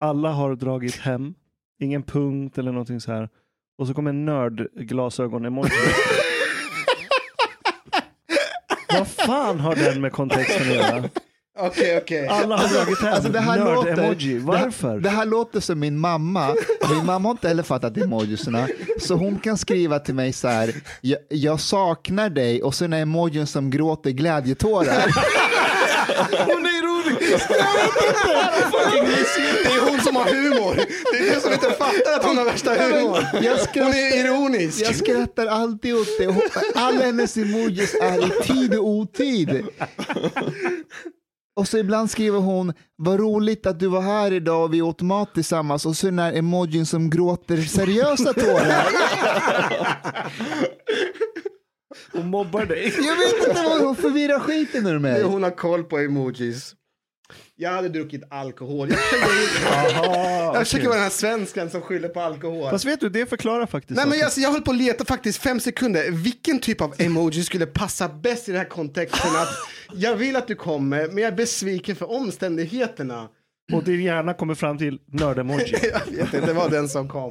alla 0.00 0.30
har 0.32 0.54
dragit 0.54 0.96
hem, 0.96 1.34
ingen 1.80 2.02
punkt 2.02 2.58
eller 2.58 2.72
någonting 2.72 3.00
så 3.00 3.12
här. 3.12 3.28
Och 3.78 3.86
så 3.86 3.94
kommer 3.94 4.10
en 4.10 4.24
nördglasögon-emoji. 4.24 5.70
Vad 8.98 9.08
fan 9.08 9.60
har 9.60 9.74
den 9.74 10.00
med 10.00 10.12
kontexten 10.12 10.70
att 10.70 10.74
göra? 10.76 11.08
Okej, 11.58 11.98
okej. 12.02 12.26
Alla 12.26 12.56
har 12.56 12.68
dragit 12.68 13.00
hem 13.00 13.14
Alltså 13.14 13.28
det 13.28 13.40
här 13.40 13.64
låter, 13.64 13.96
nörd-emoji. 13.96 14.38
Varför? 14.38 14.88
Det, 14.88 14.92
här- 14.94 15.00
det 15.00 15.08
här 15.10 15.26
låter 15.26 15.60
som 15.60 15.80
min 15.80 15.98
mamma. 15.98 16.54
Min 16.90 17.06
mamma 17.06 17.28
har 17.28 17.30
inte 17.30 17.48
heller 17.48 17.62
fattat 17.62 17.96
emojisarna. 17.96 18.68
Så 19.00 19.14
hon 19.14 19.38
kan 19.38 19.58
skriva 19.58 19.98
till 19.98 20.14
mig 20.14 20.32
så 20.32 20.48
här, 20.48 20.74
jag, 21.00 21.18
jag 21.28 21.60
saknar 21.60 22.30
dig 22.30 22.62
och 22.62 22.74
sen 22.74 22.92
är 22.92 23.02
emojin 23.02 23.46
som 23.46 23.70
gråter 23.70 24.10
glädjetårar. 24.10 25.14
Hon 26.46 26.66
är 26.66 26.78
ironisk! 26.78 27.48
Det 29.64 29.72
är 29.74 29.90
hon 29.90 30.00
som 30.00 30.16
har 30.16 30.24
humor. 30.24 30.74
Det 31.12 31.18
är 31.28 31.34
du 31.34 31.40
som 31.40 31.52
inte 31.52 31.70
fattar 31.70 32.12
att 32.16 32.24
hon 32.24 32.38
har 32.38 32.44
värsta 32.44 32.70
humor. 32.74 33.18
Jag 33.42 33.82
Hon 33.84 33.92
är 33.94 34.24
ironisk. 34.24 34.80
jag 34.86 34.94
skrattar 34.96 35.46
alltid 35.46 35.94
åt 35.94 36.08
det. 36.18 36.34
Alla 36.74 37.04
hennes 37.04 37.36
emojis 37.36 37.94
är 37.94 38.26
i 38.26 38.30
tid 38.42 38.74
och 38.78 38.86
otid. 38.88 39.64
Och 41.56 41.68
så 41.68 41.78
ibland 41.78 42.10
skriver 42.10 42.38
hon, 42.38 42.72
vad 42.96 43.20
roligt 43.20 43.66
att 43.66 43.80
du 43.80 43.86
var 43.86 44.00
här 44.00 44.32
idag 44.32 44.64
och 44.64 44.74
vi 44.74 44.82
åt 44.82 45.02
mat 45.02 45.34
tillsammans 45.34 45.86
och 45.86 45.96
så 45.96 46.06
är 46.06 46.10
den 46.10 46.18
här 46.18 46.32
emojin 46.32 46.86
som 46.86 47.10
gråter 47.10 47.56
seriösa 47.56 48.32
tårar. 48.32 48.86
Hon 52.12 52.26
mobbar 52.30 52.66
dig. 52.66 52.94
Jag 52.96 53.16
vet 53.16 53.48
inte 53.48 53.62
vad 53.62 53.80
hon 53.82 53.96
förvirrar 53.96 54.40
skiten 54.40 54.86
ur 54.86 54.98
mig. 54.98 55.22
Hon 55.22 55.42
har 55.42 55.50
koll 55.50 55.84
på 55.84 55.98
emojis. 55.98 56.74
Jag 57.56 57.70
hade 57.70 57.88
druckit 57.88 58.22
alkohol. 58.30 58.90
Jag 58.90 58.98
försöker, 58.98 59.28
Jaha, 60.04 60.44
jag 60.44 60.58
försöker 60.58 60.78
okej. 60.78 60.88
vara 60.88 60.96
den 60.96 61.02
här 61.02 61.10
svenskan 61.10 61.70
som 61.70 61.80
skyller 61.80 62.08
på 62.08 62.20
alkohol. 62.20 62.70
Fast 62.70 62.84
vet 62.84 63.00
du, 63.00 63.08
det 63.08 63.26
förklarar 63.26 63.66
faktiskt 63.66 63.96
Nej, 63.96 64.08
men 64.08 64.18
jag, 64.18 64.30
jag 64.36 64.52
höll 64.52 64.62
på 64.62 64.70
att 64.70 64.76
leta 64.76 65.04
faktiskt 65.04 65.42
fem 65.42 65.60
sekunder. 65.60 66.10
Vilken 66.10 66.58
typ 66.58 66.80
av 66.80 66.94
emoji 66.98 67.44
skulle 67.44 67.66
passa 67.66 68.08
bäst 68.08 68.48
i 68.48 68.52
den 68.52 68.60
här 68.60 68.68
kontexten? 68.68 69.30
Att 69.30 69.48
jag 69.94 70.16
vill 70.16 70.36
att 70.36 70.48
du 70.48 70.54
kommer, 70.54 71.08
men 71.08 71.18
jag 71.18 71.32
är 71.32 71.36
besviken 71.36 71.96
för 71.96 72.10
omständigheterna. 72.10 73.28
Och 73.72 73.84
din 73.84 74.02
hjärna 74.02 74.34
kommer 74.34 74.54
fram 74.54 74.78
till 74.78 74.98
nörd-emoji. 75.06 75.76
Jag 75.92 76.16
vet 76.16 76.34
inte, 76.34 76.46
det 76.46 76.52
var 76.52 76.70
den 76.70 76.88
som 76.88 77.08
kom. 77.08 77.30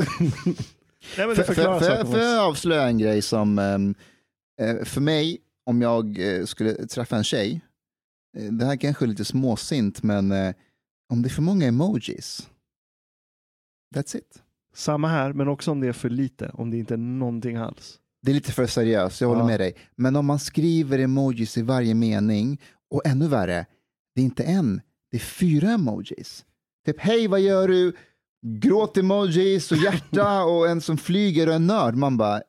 Nej, 1.18 1.28
men 1.28 1.30
det 1.30 1.36
För, 1.36 1.44
förklarar 1.44 1.80
för, 1.80 1.96
för, 1.96 2.12
för 2.12 2.20
jag 2.20 2.40
avslöja 2.40 2.84
en 2.84 2.98
grej 2.98 3.22
som, 3.22 3.60
ehm, 3.60 3.96
eh, 4.62 4.86
för 4.86 5.02
mig, 5.02 5.38
om 5.66 5.82
jag 5.82 6.20
eh, 6.20 6.46
skulle 6.46 6.74
träffa 6.74 7.16
en 7.16 7.24
tjej, 7.24 7.62
det 8.34 8.66
här 8.66 8.76
kanske 8.78 9.06
är 9.06 9.08
lite 9.08 9.26
småsint, 9.26 10.04
men 10.04 10.32
eh, 10.32 10.54
om 11.10 11.22
det 11.22 11.28
är 11.28 11.32
för 11.32 11.42
många 11.42 11.66
emojis, 11.68 12.50
that's 13.96 14.18
it. 14.18 14.44
Samma 14.74 15.08
här, 15.08 15.34
men 15.34 15.48
också 15.48 15.72
om 15.72 15.80
det 15.80 15.88
är 15.88 15.94
för 15.94 16.10
lite. 16.10 16.50
Om 16.54 16.72
det 16.72 16.78
inte 16.78 16.94
är 16.94 16.98
någonting 16.98 17.56
alls. 17.56 18.00
Det 18.22 18.32
är 18.32 18.36
lite 18.36 18.52
för 18.52 18.68
seriöst, 18.68 19.22
jag 19.22 19.28
håller 19.28 19.42
Ja. 19.42 19.48
med 19.48 19.60
dig. 19.60 19.76
Men 19.96 20.16
om 20.16 20.26
man 20.26 20.40
skriver 20.40 21.00
emojis 21.00 21.58
i 21.58 21.62
varje 21.62 21.94
mening, 21.94 22.62
och 22.92 23.02
ännu 23.06 23.28
värre, 23.28 23.66
det 24.16 24.22
är 24.22 24.26
inte 24.26 24.44
en, 24.44 24.82
det 25.12 25.18
är 25.18 25.22
fyra 25.22 25.72
emojis. 25.72 26.46
Typ, 26.86 27.00
hej 27.00 27.28
vad 27.28 27.40
gör 27.42 27.68
du? 27.68 27.96
Gråt-emojis 28.46 29.72
och 29.72 29.78
hjärta 29.78 30.44
och 30.46 30.70
en 30.70 30.82
som 30.82 30.98
flyger 30.98 31.48
och 31.48 31.54
en 31.54 31.68
nörd. 31.68 31.96
Man 31.96 32.18
bara, 32.18 32.42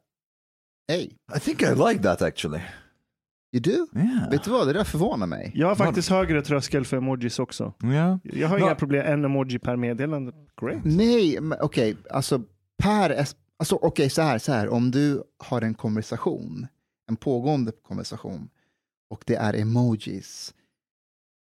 hej, 0.89 1.17
I 1.37 1.41
think 1.41 1.63
I 1.63 1.67
like 1.89 2.03
that 2.03 2.23
actually. 2.23 2.61
You 3.53 3.61
do? 3.61 3.99
Yeah. 4.01 4.31
Vet 4.31 4.45
du 4.45 4.51
vad, 4.51 4.67
det 4.67 4.73
där 4.73 4.85
förvånar 4.85 5.27
mig. 5.27 5.53
Jag 5.55 5.67
har 5.69 5.75
faktiskt 5.75 6.09
högre 6.09 6.43
tröskel 6.43 6.85
för 6.85 6.97
emojis 6.97 7.39
också. 7.39 7.75
Yeah. 7.85 8.19
Jag 8.23 8.49
har 8.49 8.59
Ja. 8.59 8.65
inga 8.65 8.75
problem, 8.75 9.07
en 9.07 9.25
emoji 9.25 9.59
per 9.59 9.77
meddelande. 9.77 10.33
Great. 10.61 10.81
Nej, 10.85 11.39
okej, 11.61 11.97
alltså 12.11 12.43
per, 12.83 13.27
alltså 13.59 13.77
okej 13.77 14.11
så 14.11 14.23
här, 14.23 14.39
så 14.39 14.53
här, 14.53 14.69
om 14.69 14.91
du 14.91 15.23
har 15.39 15.63
en 15.63 15.75
konversation, 15.75 16.67
en 17.09 17.17
pågående 17.17 17.73
konversation 17.73 18.49
och 19.11 19.23
det 19.27 19.35
är 19.35 19.55
emojis 19.55 20.55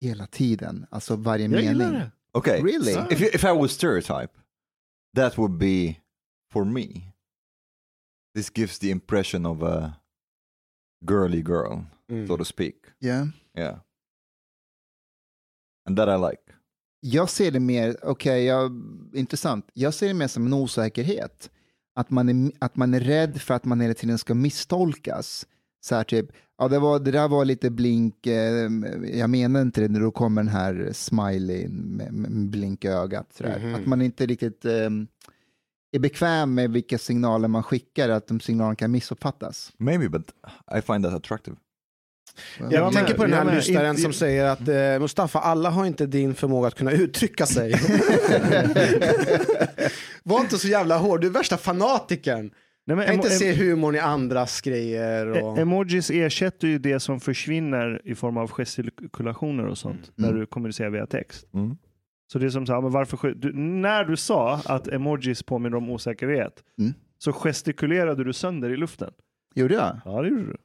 hela 0.00 0.26
tiden, 0.26 0.86
alltså 0.90 1.16
varje 1.16 1.48
Jag 1.48 1.62
gillar 1.62 1.74
mening. 1.90 2.00
det. 2.00 2.10
Okay. 2.38 2.62
Really? 2.62 2.92
If 3.10 3.20
you, 3.20 3.30
if 3.34 3.44
I 3.44 3.52
was 3.58 3.72
stereotype, 3.72 4.32
that 5.16 5.38
would 5.38 5.52
be 5.58 5.94
for 6.52 6.64
me. 6.64 6.86
This 8.34 8.50
gives 8.58 8.78
the 8.78 8.90
impression 8.90 9.46
of 9.46 9.62
a 9.62 9.92
girly 11.10 11.42
girl, 11.42 11.78
so 12.28 12.36
to 12.36 12.44
speak. 12.44 12.74
Yeah. 13.00 13.26
Yeah. 13.58 13.78
And 15.88 15.96
that 15.96 16.08
I 16.08 16.30
like. 16.30 16.42
Jag 17.00 17.30
ser 17.30 17.50
det 17.50 17.60
mer, 17.60 17.96
okej, 18.02 18.44
jag, 18.44 18.82
intressant, 19.14 19.68
jag 19.72 19.94
ser 19.94 20.08
det 20.08 20.14
mer 20.14 20.28
som 20.28 20.46
en 20.46 20.52
osäkerhet. 20.52 21.50
Att 21.94 22.10
man, 22.10 22.28
är, 22.28 22.52
att 22.58 22.76
man 22.76 22.94
är 22.94 23.00
rädd 23.00 23.40
för 23.40 23.54
att 23.54 23.64
man 23.64 23.80
hela 23.80 23.94
tiden 23.94 24.18
ska 24.18 24.34
misstolkas. 24.34 25.46
Så 25.80 25.94
här 25.94 26.04
typ, 26.04 26.26
ja 26.58 26.68
det, 26.68 26.78
var, 26.78 26.98
det 26.98 27.10
där 27.10 27.28
var 27.28 27.44
lite 27.44 27.70
blink, 27.70 28.26
eh, 28.26 28.68
jag 29.12 29.30
menar 29.30 29.62
inte 29.62 29.80
det 29.80 29.88
när 29.88 30.00
då 30.00 30.10
kommer 30.10 30.42
den 30.42 30.52
här 30.52 30.90
smiley 30.92 31.68
med, 31.68 32.12
med 32.12 32.50
blink 32.50 32.84
i 32.84 32.88
ögat. 32.88 33.34
Där. 33.38 33.58
Mhm. 33.58 33.74
Att 33.74 33.86
man 33.86 34.02
inte 34.02 34.26
riktigt 34.26 34.64
eh, 34.64 34.90
är 35.92 35.98
bekväm 35.98 36.54
med 36.54 36.70
vilka 36.70 36.98
signaler 36.98 37.48
man 37.48 37.62
skickar, 37.62 38.08
att 38.08 38.26
de 38.26 38.40
signalerna 38.40 38.76
kan 38.76 38.90
missuppfattas. 38.90 39.72
Maybe, 39.76 40.08
but 40.08 40.30
I 40.78 40.80
find 40.80 41.04
that 41.04 41.14
attractive. 41.14 41.56
Jag 42.58 42.72
Jag 42.72 42.92
tänker 42.92 43.14
på 43.14 43.22
den 43.24 43.32
här 43.32 43.54
lyssnaren 43.54 43.96
som 43.96 44.12
säger 44.12 44.44
att 44.44 44.68
eh, 44.68 45.00
Mustafa, 45.00 45.38
alla 45.38 45.70
har 45.70 45.86
inte 45.86 46.06
din 46.06 46.34
förmåga 46.34 46.68
att 46.68 46.74
kunna 46.74 46.92
uttrycka 46.92 47.46
sig. 47.46 47.74
Var 50.22 50.40
inte 50.40 50.58
så 50.58 50.68
jävla 50.68 50.98
hård, 50.98 51.20
du 51.20 51.26
är 51.26 51.30
värsta 51.30 51.56
fanatikern. 51.56 52.50
Nej, 52.86 52.96
men 52.96 53.06
Kan 53.06 53.14
inte 53.14 53.30
se 53.30 53.52
humorn 53.54 53.94
i 53.94 53.98
andras 53.98 54.60
grejer. 54.60 55.26
Och... 55.26 55.58
E- 55.58 55.60
Emojis 55.60 56.10
ersätter 56.10 56.68
ju 56.68 56.78
det 56.78 57.00
som 57.00 57.20
försvinner 57.20 58.00
i 58.04 58.14
form 58.14 58.36
av 58.36 58.50
gestikulationer 58.50 59.66
och 59.66 59.78
sånt 59.78 60.12
när 60.14 60.32
du 60.32 60.46
kommunicerar 60.46 60.90
via 60.90 61.06
text. 61.06 61.46
Mm. 61.54 61.76
Så 62.32 62.38
det 62.38 62.46
är 62.46 62.50
som 62.50 62.66
så 62.66 62.72
här, 62.74 62.80
men 62.80 62.90
varför, 62.90 63.34
du, 63.36 63.52
när 63.52 64.04
du 64.04 64.16
sa 64.16 64.60
att 64.64 64.88
emojis 64.88 65.42
påminner 65.42 65.76
om 65.76 65.90
osäkerhet 65.90 66.52
Mm. 66.78 66.92
så 67.18 67.32
gestikulerade 67.32 68.24
du 68.24 68.32
sönder 68.32 68.70
i 68.70 68.76
luften. 68.76 69.10
Gjorde 69.54 69.74
jag? 69.74 70.00
Ja, 70.04 70.22
det 70.22 70.28
gjorde 70.28 70.42
du. 70.46 70.56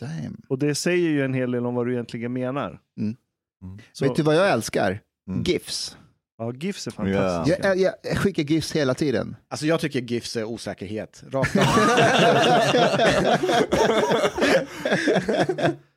Damn. 0.00 0.40
Och 0.48 0.58
det 0.58 0.74
säger 0.74 1.08
ju 1.08 1.24
en 1.24 1.34
hel 1.34 1.50
del 1.50 1.66
om 1.66 1.74
vad 1.74 1.86
du 1.86 1.92
egentligen 1.92 2.32
menar. 2.32 2.80
Mm. 2.98 3.16
Mm. 3.62 3.78
Så, 3.92 4.04
Vet 4.04 4.16
du 4.16 4.22
vad 4.22 4.36
jag 4.36 4.50
älskar? 4.50 5.00
Mm. 5.30 5.42
GIFs. 5.42 5.96
Ja, 6.38 6.52
GIFs 6.52 6.86
är 6.86 6.90
fantastiska. 6.90 7.68
Jag, 7.68 7.78
jag, 7.78 7.94
jag 8.02 8.18
skickar 8.18 8.42
GIFs 8.42 8.72
hela 8.72 8.94
tiden. 8.94 9.36
Alltså 9.48 9.66
jag 9.66 9.80
tycker 9.80 10.00
GIFs 10.00 10.36
är 10.36 10.44
osäkerhet. 10.44 11.24
Rakt 11.30 11.56
av. 11.56 11.62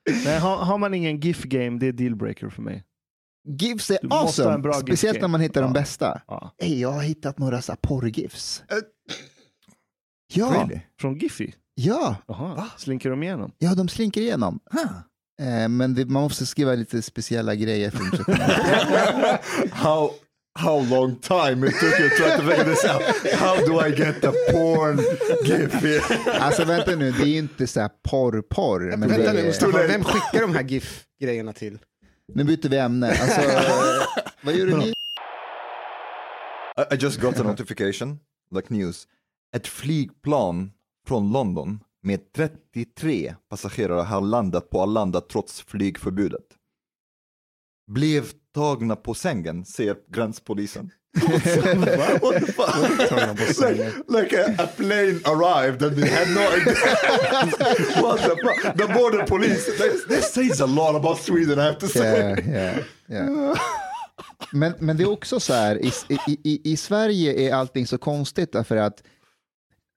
Nej, 0.26 0.40
har, 0.40 0.58
har 0.58 0.78
man 0.78 0.94
ingen 0.94 1.20
GIF-game, 1.20 1.80
det 1.80 1.88
är 1.88 1.92
dealbreaker 1.92 2.50
för 2.50 2.62
mig. 2.62 2.84
GIFs 3.48 3.92
är 3.92 3.98
awesome, 4.10 4.58
bra 4.58 4.74
speciellt 4.74 5.02
GIF-game. 5.16 5.22
när 5.22 5.28
man 5.28 5.42
hittar 5.42 5.62
de 5.62 5.68
Ja. 5.68 5.74
bästa. 5.74 6.22
Ja. 6.28 6.56
Ey, 6.58 6.80
jag 6.82 6.92
har 6.92 7.02
hittat 7.02 7.38
några 7.40 7.62
porr-GIFs. 7.62 8.64
Eh. 8.70 8.78
Ja, 10.34 10.66
Really? 10.68 10.82
Från 11.00 11.18
Giphy? 11.18 11.52
Ja, 11.84 12.16
Jaha, 12.28 12.66
slinker 12.78 13.10
de 13.10 13.24
igenom? 13.24 13.52
ja, 13.58 13.76
de 13.76 13.88
slinker 13.90 14.22
igenom. 14.22 14.60
Eh, 15.42 15.70
men 15.70 15.96
det, 15.96 16.06
man 16.06 16.24
måste 16.24 16.46
skriva 16.46 16.76
lite 16.76 17.02
speciella 17.02 17.56
grejer 17.56 17.92
för 17.92 18.04
att 18.04 18.28
how 19.72 20.12
how 20.60 20.86
long 20.90 21.16
time 21.16 21.68
it 21.68 21.80
took 21.80 22.00
you 22.00 22.10
to 22.10 22.16
try 22.16 22.32
to 22.38 22.42
figure 22.50 22.64
this 22.64 22.84
out? 22.86 23.02
How 23.40 23.56
do 23.66 23.88
I 23.88 23.90
get 23.96 24.22
the 24.22 24.32
porn 24.52 24.98
gif 25.46 25.74
here? 25.74 26.02
Alltså 26.40 26.66
vänta 26.66 26.96
nu, 26.96 27.12
det 27.12 27.24
är 27.24 27.28
ju 27.28 27.38
inte 27.38 27.68
så 27.68 27.80
här 27.80 27.90
porr-porr. 28.10 28.98
Men 28.98 29.10
Vänta 29.10 29.34
nu 29.34 29.40
är, 29.40 29.46
Mustafa, 29.46 29.88
vem 29.88 30.04
skickar 30.04 30.42
de 30.42 30.54
här 30.56 30.64
GIF-grejerna 30.64 31.54
till? 31.54 31.80
nu 32.36 32.44
byter 32.44 32.70
vi 32.70 32.78
ämne. 32.78 33.08
Alltså, 33.10 33.42
vad 34.44 34.56
gör 34.56 34.66
du 34.66 34.78
nu? 34.78 34.86
I, 34.86 34.94
I 36.92 36.98
just 37.00 37.20
got 37.22 37.40
a 37.40 37.44
notification, 37.44 38.20
like 38.56 38.74
news. 38.74 39.08
Ett 39.56 39.68
flygplan 39.68 40.72
från 41.10 41.32
London 41.32 41.80
med 42.04 42.34
33 42.34 43.36
passagerare 43.50 44.02
har 44.02 44.22
landat 44.22 44.70
på 44.70 44.82
Arlanda 44.82 45.22
trots 45.22 45.62
flygförbudet. 45.62 46.46
Blev 47.92 48.26
tagna 48.56 48.96
på 48.96 49.14
sängen, 49.14 49.66
säger 49.66 49.96
gränspolisen. 50.08 50.92
What 51.22 51.44
the 51.44 52.52
fuck? 52.52 53.70
like, 53.70 53.94
like 54.08 54.38
a, 54.38 54.56
a 54.64 54.68
plane 54.78 55.20
arrived 55.26 55.84
and 55.84 55.96
they 55.98 56.10
had 56.10 56.28
no 56.28 56.42
idea. 56.42 56.76
What 58.02 58.20
the 58.20 58.36
fuck? 58.36 58.78
The 58.78 58.94
border 58.94 59.26
police, 59.26 59.66
this, 59.66 60.08
this 60.08 60.34
says 60.34 60.62
a 60.62 60.66
lot 60.66 60.96
about 60.96 61.18
Sweden 61.20 61.60
I 61.60 61.64
have 61.64 61.80
to 61.80 61.88
say. 61.88 62.44
Ja, 62.46 62.74
ja, 63.08 63.24
ja. 63.26 63.56
Men, 64.52 64.74
men 64.80 64.98
det 64.98 65.04
är 65.04 65.12
också 65.12 65.40
så 65.40 65.54
här, 65.54 65.86
i, 65.86 65.92
i, 66.28 66.38
i, 66.44 66.72
i 66.72 66.78
Sverige 66.78 67.50
är 67.50 67.54
allting 67.54 67.88
så 67.88 67.98
konstigt 67.98 68.52
därför 68.52 68.76
att 68.76 69.04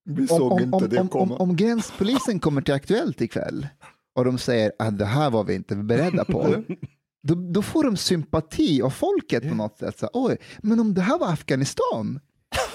Vi 0.05 0.23
om, 0.23 0.29
såg 0.29 0.53
om, 0.53 0.61
inte 0.61 0.77
om, 0.77 0.89
det 0.89 0.97
om, 0.99 1.03
om, 1.03 1.09
komma. 1.09 1.37
om 1.37 1.57
gränspolisen 1.57 2.41
kommer 2.41 2.63
till 2.63 2.75
Aktuellt 2.75 3.21
ikväll 3.21 3.67
och 4.15 4.25
de 4.25 4.39
säger 4.39 4.73
att 4.79 4.99
det 4.99 5.05
här 5.05 5.31
var 5.31 5.45
vi 5.45 5.55
inte 5.55 5.77
beredda 5.77 6.25
på, 6.25 6.65
då, 7.23 7.35
då 7.35 7.63
får 7.63 7.85
de 7.85 7.97
sympati 7.97 8.83
av 8.83 8.91
folket 8.91 9.49
på 9.49 9.55
något 9.55 9.79
sätt. 9.79 9.99
Så, 9.99 10.09
Oj, 10.13 10.37
men 10.63 10.81
om 10.81 10.95
det 10.95 11.01
här 11.01 11.19
var 11.19 11.33
Afghanistan 11.33 12.21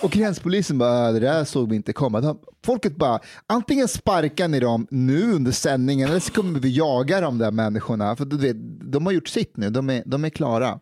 och 0.01 0.11
gränspolisen 0.11 0.77
bara, 0.77 1.07
"Ah, 1.07 1.11
det 1.11 1.19
där 1.19 1.43
såg 1.45 1.69
vi 1.69 1.75
inte 1.75 1.93
komma. 1.93 2.21
De, 2.21 2.39
folket 2.65 2.95
bara, 2.95 3.19
antingen 3.47 3.87
sparkar 3.87 4.47
ni 4.47 4.59
dem 4.59 4.87
nu 4.91 5.33
under 5.33 5.51
sändningen 5.51 6.09
eller 6.09 6.19
så 6.19 6.31
kommer 6.33 6.59
vi 6.59 6.77
jaga 6.77 7.21
de 7.21 7.37
där 7.37 7.51
människorna. 7.51 8.15
För 8.15 8.25
du 8.25 8.37
vet, 8.37 8.55
de 8.91 9.05
har 9.05 9.13
gjort 9.13 9.27
sitt 9.27 9.57
nu, 9.57 9.69
de 9.69 9.89
är, 9.89 10.03
de 10.05 10.25
är 10.25 10.29
klara. 10.29 10.79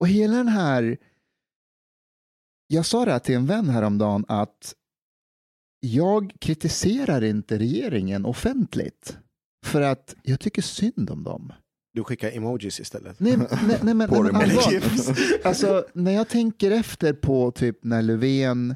Och 0.00 0.08
hela 0.08 0.36
den 0.36 0.48
här, 0.48 0.96
jag 2.66 2.86
sa 2.86 3.04
det 3.04 3.12
här 3.12 3.18
till 3.18 3.34
en 3.34 3.46
vän 3.46 3.68
häromdagen 3.68 4.24
att 4.28 4.74
jag 5.84 6.32
kritiserar 6.40 7.24
inte 7.24 7.58
regeringen 7.58 8.24
offentligt 8.24 9.18
för 9.66 9.80
att 9.80 10.14
jag 10.22 10.40
tycker 10.40 10.62
synd 10.62 11.10
om 11.10 11.22
dem. 11.24 11.52
Du 11.94 12.04
skickar 12.04 12.36
emojis 12.36 12.80
istället. 12.80 13.20
Nej, 13.20 13.36
nej, 13.36 13.46
nej, 13.50 13.58
men, 13.60 13.86
nej, 13.86 13.94
men 13.94 14.10
allvar. 14.36 14.72
alltså, 15.44 15.84
när 15.92 16.12
jag 16.12 16.28
tänker 16.28 16.70
efter 16.70 17.12
på 17.12 17.50
typ 17.50 17.84
när 17.84 18.02
Löfven 18.02 18.74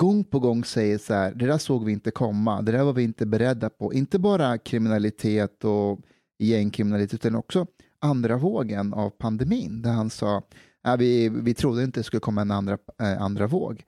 gång 0.00 0.24
på 0.24 0.38
gång 0.38 0.64
säger 0.64 0.98
så 0.98 1.14
här, 1.14 1.34
det 1.34 1.46
där 1.46 1.58
såg 1.58 1.84
vi 1.84 1.92
inte 1.92 2.10
komma, 2.10 2.62
det 2.62 2.72
där 2.72 2.84
var 2.84 2.92
vi 2.92 3.02
inte 3.02 3.26
beredda 3.26 3.70
på. 3.70 3.94
Inte 3.94 4.18
bara 4.18 4.58
kriminalitet 4.58 5.64
och 5.64 6.00
gängkriminalitet 6.38 7.14
utan 7.14 7.34
också 7.34 7.66
andra 8.00 8.36
vågen 8.36 8.94
av 8.94 9.10
pandemin 9.10 9.82
där 9.82 9.92
han 9.92 10.10
sa, 10.10 10.42
"Ja, 10.82 10.96
vi, 10.96 11.28
vi 11.28 11.54
trodde 11.54 11.84
inte 11.84 12.00
det 12.00 12.04
skulle 12.04 12.20
komma 12.20 12.40
en 12.40 12.50
andra, 12.50 12.78
eh, 13.00 13.22
andra 13.22 13.46
våg. 13.46 13.84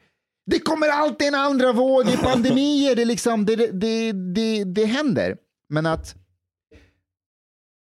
Det 0.51 0.59
kommer 0.59 0.89
alltid 0.89 1.29
en 1.29 1.35
andra 1.35 1.73
våg 1.73 2.09
i 2.09 2.17
pandemier, 2.17 2.97
det, 2.97 3.05
liksom, 3.05 3.45
det, 3.47 3.57
det, 3.57 4.13
det, 4.13 4.65
det 4.65 4.85
händer. 4.85 5.37
Men 5.69 5.87
att 5.87 6.15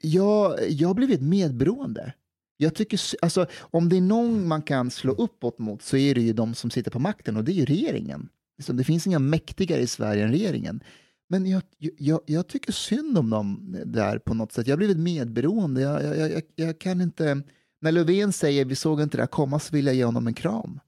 jag, 0.01 0.71
jag 0.71 0.87
har 0.87 0.93
blivit 0.93 1.21
medberoende. 1.21 2.13
Jag 2.57 2.75
tycker, 2.75 2.99
alltså, 3.21 3.45
om 3.59 3.89
det 3.89 3.97
är 3.97 4.01
någon 4.01 4.47
man 4.47 4.61
kan 4.61 4.91
slå 4.91 5.13
uppåt 5.13 5.59
mot 5.59 5.81
så 5.81 5.97
är 5.97 6.15
det 6.15 6.21
ju 6.21 6.33
de 6.33 6.53
som 6.53 6.69
sitter 6.69 6.91
på 6.91 6.99
makten 6.99 7.37
och 7.37 7.43
det 7.43 7.51
är 7.51 7.53
ju 7.53 7.65
regeringen. 7.65 8.29
Liksom, 8.57 8.77
det 8.77 8.83
finns 8.83 9.07
inga 9.07 9.19
mäktigare 9.19 9.81
i 9.81 9.87
Sverige 9.87 10.23
än 10.23 10.31
regeringen. 10.31 10.83
Men 11.29 11.45
jag, 11.45 11.61
jag, 11.97 12.19
jag 12.25 12.47
tycker 12.47 12.71
synd 12.71 13.17
om 13.17 13.29
dem 13.29 13.75
där 13.85 14.19
på 14.19 14.33
något 14.33 14.51
sätt. 14.51 14.67
Jag 14.67 14.73
har 14.73 14.77
blivit 14.77 14.97
medberoende. 14.99 15.81
Jag, 15.81 16.03
jag, 16.03 16.31
jag, 16.31 16.41
jag 16.55 16.79
kan 16.79 17.01
inte... 17.01 17.41
När 17.81 17.91
Löfven 17.91 18.33
säger 18.33 18.65
vi 18.65 18.75
såg 18.75 19.01
inte 19.01 19.17
det 19.17 19.21
här 19.21 19.27
komma 19.27 19.59
så 19.59 19.75
vill 19.75 19.85
jag 19.85 19.95
ge 19.95 20.05
honom 20.05 20.27
en 20.27 20.33
kram. 20.33 20.79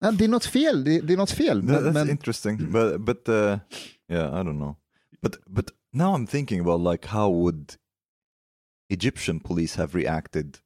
Ja. 0.00 0.08
Ja, 0.08 0.12
det 0.12 0.24
är 0.24 0.28
något 0.28 0.44
fel. 0.46 0.84
Det, 0.84 1.00
det 1.00 1.12
är 1.12 1.16
något 1.16 1.30
fel. 1.30 1.60
That- 1.60 1.64
Men, 1.64 1.84
that's 1.84 1.92
men, 1.92 2.10
interesting, 2.10 2.72
but 2.72 3.00
but 3.00 3.28
uh, 3.28 3.58
yeah, 4.08 4.40
I 4.40 4.44
don't 4.44 4.58
know. 4.58 4.76
But 5.22 5.36
but 5.46 5.70
now 5.92 6.14
I'm 6.16 6.26
thinking 6.26 6.60
about 6.60 6.80
like 6.92 7.08
how 7.08 7.28
would 7.30 7.76
Egyptian 8.90 9.40
police 9.40 9.76
have 9.78 9.94
reacted 9.98 10.58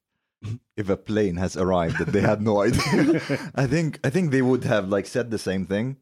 if 0.77 0.91
a 0.91 0.97
plane 0.97 1.41
has 1.41 1.57
arrived 1.57 1.99
that 1.99 2.13
they 2.13 2.21
had 2.21 2.43
no 2.43 2.63
idea? 2.65 3.21
I 3.55 3.67
think 3.67 3.99
I 4.07 4.11
think 4.11 4.31
they 4.31 4.43
would 4.43 4.65
have 4.65 4.89
like 4.97 5.09
said 5.09 5.31
the 5.31 5.39
same 5.39 5.67
thing, 5.67 5.97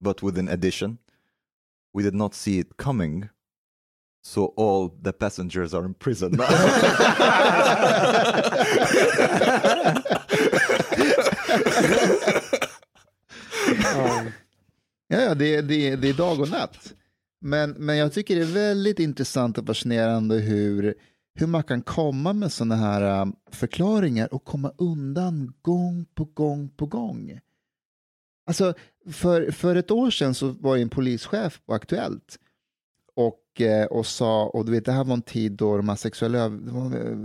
but 0.00 0.22
with 0.22 0.38
an 0.38 0.48
addition. 0.48 0.98
We 1.96 2.02
did 2.02 2.14
not 2.14 2.34
see 2.34 2.58
it 2.58 2.76
coming, 2.76 3.28
so 4.24 4.46
all 4.56 4.92
the 5.02 5.12
passengers 5.12 5.72
are 5.74 5.84
in 5.86 5.94
prison 5.94 6.32
now. 6.32 6.48
Ja. 13.82 14.24
Ja, 15.08 15.34
det, 15.34 15.60
det, 15.60 15.96
det 15.96 16.08
är 16.08 16.14
dag 16.14 16.40
och 16.40 16.48
natt. 16.48 16.94
Men, 17.40 17.70
men 17.70 17.96
jag 17.96 18.12
tycker 18.12 18.36
det 18.36 18.42
är 18.42 18.52
väldigt 18.52 18.98
intressant 18.98 19.58
och 19.58 19.66
fascinerande 19.66 20.34
hur, 20.36 20.94
hur 21.34 21.46
man 21.46 21.62
kan 21.62 21.82
komma 21.82 22.32
med 22.32 22.52
sådana 22.52 22.76
här 22.76 23.22
um, 23.22 23.36
förklaringar 23.50 24.34
och 24.34 24.44
komma 24.44 24.72
undan 24.78 25.52
gång 25.62 26.06
på 26.14 26.24
gång 26.24 26.68
på 26.68 26.86
gång. 26.86 27.40
Alltså, 28.46 28.74
för, 29.12 29.50
för 29.50 29.76
ett 29.76 29.90
år 29.90 30.10
sedan 30.10 30.34
så 30.34 30.48
var 30.48 30.76
ju 30.76 30.82
en 30.82 30.88
polischef 30.88 31.60
på 31.66 31.74
Aktuellt 31.74 32.38
och, 33.16 33.60
eh, 33.60 33.86
och 33.86 34.06
sa, 34.06 34.46
och 34.46 34.64
du 34.64 34.72
vet 34.72 34.84
det 34.84 34.92
här 34.92 35.04
var 35.04 35.14
en 35.14 35.22
tid 35.22 35.52
då 35.52 35.76
de 35.76 35.88
här 35.88 35.96
sexuella, 35.96 36.50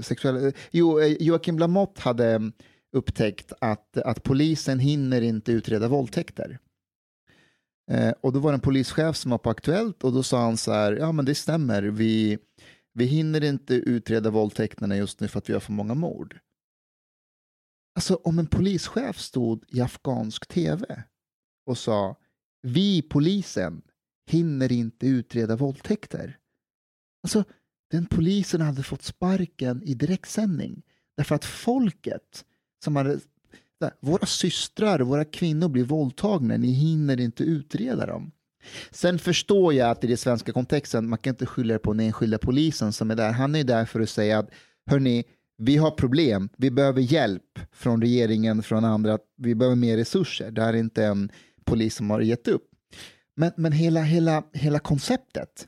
sexuella 0.02 0.52
jo, 0.72 1.00
eh, 1.00 1.16
Joakim 1.20 1.60
Lamotte 1.60 2.02
hade 2.02 2.52
upptäckt 2.92 3.54
att, 3.62 3.98
att 3.98 4.24
polisen 4.24 4.80
hinner 4.80 5.22
inte 5.22 5.52
utreda 5.52 5.88
våldtäkter. 5.88 6.60
Eh, 7.92 8.14
och 8.22 8.34
då 8.34 8.40
var 8.40 8.52
det 8.52 8.56
en 8.56 8.62
polischef 8.62 9.16
som 9.16 9.32
var 9.32 9.38
på 9.38 9.50
Aktuellt 9.50 10.04
och 10.04 10.14
då 10.14 10.24
sa 10.24 10.42
han 10.42 10.58
så 10.58 10.72
här, 10.72 10.94
ja 10.94 11.12
men 11.12 11.26
det 11.26 11.36
stämmer, 11.36 11.84
vi, 11.84 12.40
vi 12.94 13.06
hinner 13.06 13.44
inte 13.44 13.74
utreda 13.74 14.30
våldtäkterna 14.30 14.98
just 14.98 15.20
nu 15.20 15.28
för 15.28 15.38
att 15.38 15.50
vi 15.50 15.54
har 15.54 15.60
för 15.60 15.74
många 15.74 15.94
mord. 15.94 16.40
Alltså 17.96 18.16
om 18.16 18.40
en 18.40 18.48
polischef 18.48 19.20
stod 19.20 19.66
i 19.68 19.82
afghansk 19.82 20.48
tv 20.48 21.04
och 21.66 21.78
sa, 21.78 22.16
vi 22.62 23.02
polisen 23.02 23.82
hinner 24.28 24.72
inte 24.72 25.08
utreda 25.08 25.56
våldtäkter. 25.56 26.38
Alltså 27.24 27.44
den 27.92 28.06
polisen 28.06 28.62
hade 28.62 28.84
fått 28.84 29.02
sparken 29.02 29.84
i 29.84 29.94
direktsändning 29.94 30.84
därför 31.18 31.36
att 31.36 31.46
folket 31.46 32.46
som 32.84 32.96
hade 32.96 33.20
där, 33.80 33.92
våra 34.00 34.26
systrar, 34.26 35.00
våra 35.00 35.26
kvinnor 35.26 35.68
blir 35.68 35.84
våldtagna, 35.84 36.58
ni 36.58 36.72
hinner 36.72 37.20
inte 37.20 37.44
utreda 37.44 38.06
dem. 38.06 38.32
Sen 38.92 39.20
förstår 39.20 39.74
jag 39.74 39.90
att 39.90 40.04
i 40.04 40.08
den 40.08 40.18
svenska 40.18 40.52
kontexten, 40.52 41.10
man 41.10 41.20
kan 41.20 41.34
inte 41.34 41.46
skylla 41.46 41.74
det 41.74 41.80
på 41.80 41.94
den 41.94 42.00
enskilda 42.00 42.38
polisen 42.38 42.94
som 42.94 43.12
är 43.12 43.16
där. 43.16 43.32
Han 43.32 43.56
är 43.56 43.64
där 43.64 43.86
för 43.86 44.00
att 44.00 44.10
säga 44.10 44.40
att 44.40 44.50
hörni, 44.90 45.24
vi 45.58 45.78
har 45.78 45.92
problem, 45.92 46.50
vi 46.58 46.72
behöver 46.72 47.02
hjälp 47.02 47.60
från 47.72 48.02
regeringen, 48.02 48.64
från 48.64 48.86
andra, 48.86 49.20
vi 49.38 49.56
behöver 49.56 49.76
mer 49.76 49.98
resurser. 49.98 50.52
Det 50.52 50.62
här 50.62 50.74
är 50.74 50.78
inte 50.78 51.06
en 51.06 51.32
polis 51.66 51.96
som 51.96 52.10
har 52.10 52.22
gett 52.22 52.48
upp. 52.48 52.66
Men, 53.36 53.52
men 53.58 53.72
hela, 53.72 54.02
hela, 54.02 54.44
hela 54.54 54.80
konceptet. 54.80 55.68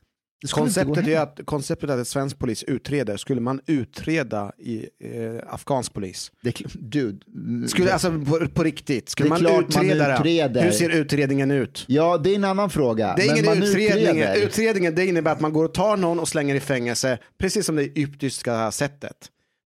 Konceptet 0.49 1.07
är 1.07 1.19
att, 1.19 1.39
konceptet 1.45 1.89
är 1.89 1.97
att 1.97 2.07
svensk 2.07 2.39
polis 2.39 2.63
utreder. 2.63 3.17
Skulle 3.17 3.41
man 3.41 3.61
utreda 3.67 4.51
i 4.57 4.77
eh, 4.99 5.53
afghansk 5.53 5.93
polis? 5.93 6.31
Det, 6.41 6.55
dude, 6.73 7.67
Skulle, 7.67 7.93
alltså 7.93 8.11
på, 8.11 8.47
på 8.53 8.63
riktigt, 8.63 9.09
skulle 9.09 9.29
man 9.29 9.43
man 9.43 9.63
utreda 9.63 10.07
det? 10.07 10.13
utreder. 10.15 10.63
Hur 10.63 10.71
ser 10.71 10.89
utredningen 10.89 11.51
ut? 11.51 11.85
Ja, 11.87 12.17
det 12.17 12.29
är 12.31 12.35
en 12.35 12.43
annan 12.43 12.69
fråga. 12.69 13.13
Det 13.17 13.23
är 13.23 13.27
men 13.27 13.35
ingen 13.37 13.45
man 13.45 13.63
utredning. 13.63 14.19
utreder. 14.19 14.45
Utredningen 14.45 14.95
det 14.95 15.05
innebär 15.05 15.31
att 15.31 15.41
man 15.41 15.53
går 15.53 15.65
och 15.65 15.73
tar 15.73 15.97
någon 15.97 16.19
och 16.19 16.27
slänger 16.27 16.55
i 16.55 16.59
fängelse, 16.59 17.17
precis 17.37 17.65
som 17.65 17.75
det 17.75 17.83
egyptiska 17.83 18.71
sättet. 18.71 19.17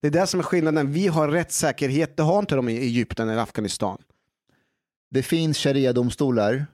Det 0.02 0.08
är 0.08 0.12
det 0.12 0.28
som 0.28 0.40
är 0.40 0.44
skillnaden. 0.44 0.92
Vi 0.92 1.08
har 1.08 1.28
rättssäkerhet, 1.28 2.18
det 2.18 2.24
har 2.24 2.40
inte 2.40 2.56
de 2.56 2.70
i 2.70 2.78
Egypten 2.78 3.30
eller 3.30 3.42
Afghanistan. 3.42 3.98
Det 5.12 5.24
finns 5.24 5.58
sharia-domstolar 5.58 6.66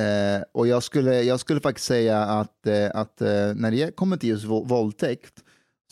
eh, 0.00 0.42
och 0.52 0.66
jag 0.66 0.82
skulle, 0.82 1.22
jag 1.22 1.40
skulle 1.40 1.60
faktiskt 1.60 1.86
säga 1.86 2.18
att, 2.18 2.66
eh, 2.66 2.90
att 2.94 3.20
eh, 3.20 3.54
när 3.54 3.70
det 3.70 3.96
kommer 3.96 4.16
till 4.16 4.28
just 4.28 4.44
våldtäkt 4.44 5.34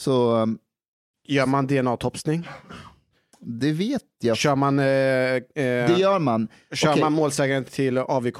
så 0.00 0.46
Gör 1.30 1.46
man 1.46 1.66
DNA-topsning? 1.66 2.48
Det 3.42 3.72
vet 3.72 4.02
jag. 4.22 4.36
Kör 4.36 4.56
man, 4.56 4.78
eh, 4.78 4.84
eh, 4.86 5.40
Det 5.54 5.94
gör 5.98 6.18
man. 6.18 6.48
kör 6.72 6.90
Okej. 6.90 7.02
man 7.02 7.12
målsägaren 7.12 7.64
till 7.64 7.98
AVK? 7.98 8.36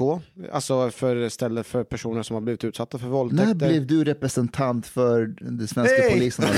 Alltså 0.53 0.91
för 0.91 1.29
stället 1.29 1.67
för 1.67 1.85
personer 1.85 2.23
som 2.23 2.35
har 2.35 2.41
blivit 2.41 2.65
utsatta 2.65 2.99
för 2.99 3.07
När 3.07 3.13
våldtäkter? 3.13 3.55
blev 3.55 3.87
du 3.87 4.05
representant 4.05 4.87
för 4.87 5.27
den 5.41 5.69
svenska 5.69 6.03
Hey! 6.03 6.13
polisen? 6.13 6.45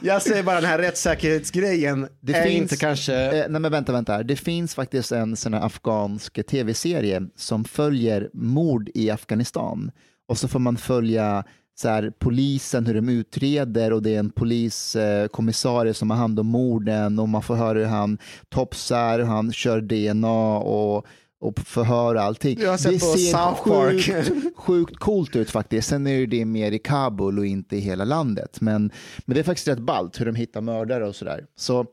Jag 0.00 0.22
säger 0.22 0.42
bara 0.42 0.60
den 0.60 0.70
här 0.70 0.78
rättssäkerhetsgrejen 0.78 2.08
Det 2.20 2.32
är 2.34 2.42
finns- 2.42 2.62
inte 2.62 2.76
kanske... 2.76 3.14
Eh, 3.14 3.46
nej 3.48 3.60
men 3.60 3.72
vänta, 3.72 3.92
vänta. 3.92 4.12
här. 4.12 4.24
Det 4.24 4.36
finns 4.36 4.74
faktiskt 4.74 5.12
en 5.12 5.36
sån 5.36 5.54
här 5.54 5.60
afghansk 5.66 6.46
tv-serie 6.46 7.22
som 7.36 7.64
följer 7.64 8.30
mord 8.32 8.90
i 8.94 9.10
Afghanistan. 9.10 9.90
Och 10.28 10.38
så 10.38 10.48
får 10.48 10.58
man 10.58 10.76
följa 10.76 11.44
så 11.80 11.88
här, 11.88 12.12
polisen, 12.18 12.86
hur 12.86 12.94
de 12.94 13.08
utreder 13.08 13.92
och 13.92 14.02
det 14.02 14.14
är 14.14 14.18
en 14.18 14.30
poliskommissarie 14.30 15.94
som 15.94 16.10
har 16.10 16.16
hand 16.16 16.40
om 16.40 16.46
morden 16.46 17.18
och 17.18 17.28
man 17.28 17.42
får 17.42 17.54
höra 17.54 17.78
hur 17.78 17.86
han 17.86 18.18
topsar, 18.48 19.18
hur 19.18 19.26
han 19.26 19.52
kör 19.52 19.80
DNA 19.80 20.58
och, 20.58 21.06
och 21.40 21.60
förhör 21.60 22.14
och 22.14 22.20
allting. 22.20 22.60
Jag 22.60 22.70
har 22.70 22.76
sett 22.76 22.92
det 22.92 22.98
på 22.98 23.06
ser 23.06 23.18
South 23.18 23.68
Park. 23.68 24.02
sjukt, 24.02 24.56
sjukt 24.56 24.96
coolt 24.96 25.36
ut 25.36 25.50
faktiskt. 25.50 25.88
Sen 25.88 26.06
är 26.06 26.26
det 26.26 26.44
mer 26.44 26.72
i 26.72 26.78
Kabul 26.78 27.38
och 27.38 27.46
inte 27.46 27.76
i 27.76 27.80
hela 27.80 28.04
landet. 28.04 28.60
Men, 28.60 28.90
men 29.26 29.34
det 29.34 29.40
är 29.40 29.44
faktiskt 29.44 29.68
rätt 29.68 29.78
ballt 29.78 30.20
hur 30.20 30.26
de 30.26 30.34
hittar 30.34 30.60
mördare 30.60 31.06
och 31.08 31.16
sådär. 31.16 31.46
Så 31.56 31.86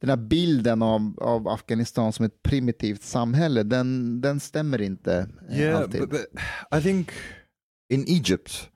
den 0.00 0.10
här 0.10 0.16
bilden 0.16 0.82
av, 0.82 1.14
av 1.20 1.48
Afghanistan 1.48 2.12
som 2.12 2.24
ett 2.24 2.42
primitivt 2.42 3.02
samhälle, 3.02 3.62
den, 3.62 4.20
den 4.20 4.40
stämmer 4.40 4.82
inte 4.82 5.28
Yeah, 5.52 5.80
alltid. 5.80 6.00
but, 6.00 6.10
but 6.10 6.26
I 6.78 6.82
think 6.82 7.10
in 7.92 8.04
Egypt, 8.08 8.68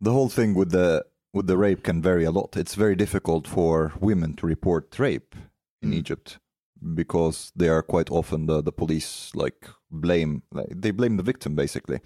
the 0.00 0.12
whole 0.12 0.28
thing 0.28 0.54
with 0.54 0.70
the 0.70 1.04
with 1.32 1.46
the 1.46 1.56
rape 1.56 1.82
can 1.82 2.02
vary 2.02 2.24
a 2.24 2.30
lot. 2.30 2.56
It's 2.56 2.74
very 2.74 2.96
difficult 2.96 3.46
for 3.46 3.92
women 4.00 4.34
to 4.36 4.46
report 4.46 4.98
rape 4.98 5.34
in 5.82 5.92
Egypt 5.92 6.38
because 6.94 7.52
they 7.54 7.68
are 7.68 7.82
quite 7.82 8.10
often 8.10 8.46
the, 8.46 8.62
the 8.62 8.72
police 8.72 9.30
like 9.34 9.68
blame 9.90 10.42
like, 10.52 10.68
they 10.70 10.90
blame 10.90 11.16
the 11.16 11.22
victim 11.22 11.54
basically. 11.54 12.00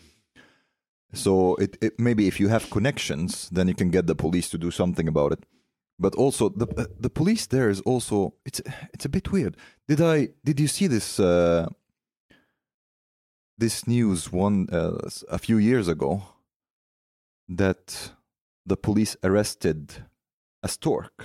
So 1.14 1.56
it, 1.56 1.76
it 1.80 2.00
maybe 2.00 2.26
if 2.26 2.40
you 2.40 2.48
have 2.48 2.70
connections, 2.70 3.48
then 3.50 3.68
you 3.68 3.74
can 3.74 3.90
get 3.90 4.06
the 4.06 4.14
police 4.14 4.48
to 4.50 4.58
do 4.58 4.70
something 4.70 5.08
about 5.08 5.32
it. 5.32 5.44
But 5.98 6.14
also 6.14 6.48
the 6.48 6.88
the 6.98 7.10
police 7.10 7.46
there 7.46 7.68
is 7.68 7.80
also 7.82 8.34
it's 8.44 8.60
it's 8.92 9.04
a 9.04 9.10
bit 9.10 9.30
weird. 9.30 9.56
Did 9.86 10.00
I 10.00 10.28
did 10.42 10.58
you 10.58 10.68
see 10.68 10.86
this 10.88 11.20
uh, 11.20 11.68
this 13.58 13.86
news 13.86 14.32
one 14.32 14.68
uh, 14.72 14.98
a 15.30 15.38
few 15.38 15.58
years 15.58 15.86
ago 15.86 16.22
that 17.48 18.12
the 18.66 18.76
police 18.76 19.16
arrested 19.22 20.04
a 20.62 20.68
stork. 20.68 21.24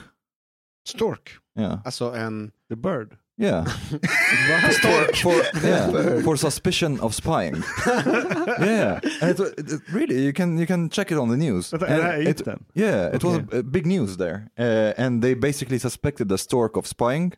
Stork. 0.85 1.39
Yeah, 1.56 1.80
Alltså 1.85 2.14
en... 2.15 2.52
The 2.69 2.76
Bird. 2.76 3.18
yeah. 3.38 3.64
for, 4.81 5.14
for, 5.15 5.44
yeah, 5.68 6.22
for 6.23 6.35
suspicion 6.38 6.99
of 6.99 7.14
spying. 7.15 7.56
yeah, 7.88 8.99
and 9.22 9.39
it, 9.39 9.60
it, 9.60 9.81
really, 9.94 10.23
you 10.26 10.34
can 10.34 10.57
you 10.57 10.65
can 10.65 10.89
check 10.89 11.11
it 11.11 11.18
on 11.18 11.30
the 11.30 11.38
news. 11.38 11.72
Vänta, 11.72 11.85
And 11.88 12.02
är 12.02 12.22
it- 12.22 12.27
Egypten? 12.27 12.65
yeah, 12.73 13.15
it 13.15 13.23
was 13.23 13.38
a, 13.38 13.57
a 13.60 13.64
big 13.64 13.85
news 13.85 14.18
there, 14.18 14.49
uh, 14.60 14.94
and 14.98 15.22
they 15.22 15.35
basically 15.35 15.80
suspected 15.80 16.27
the 16.30 16.38
stork 16.38 16.76
of 16.77 16.88
spying, 16.88 17.34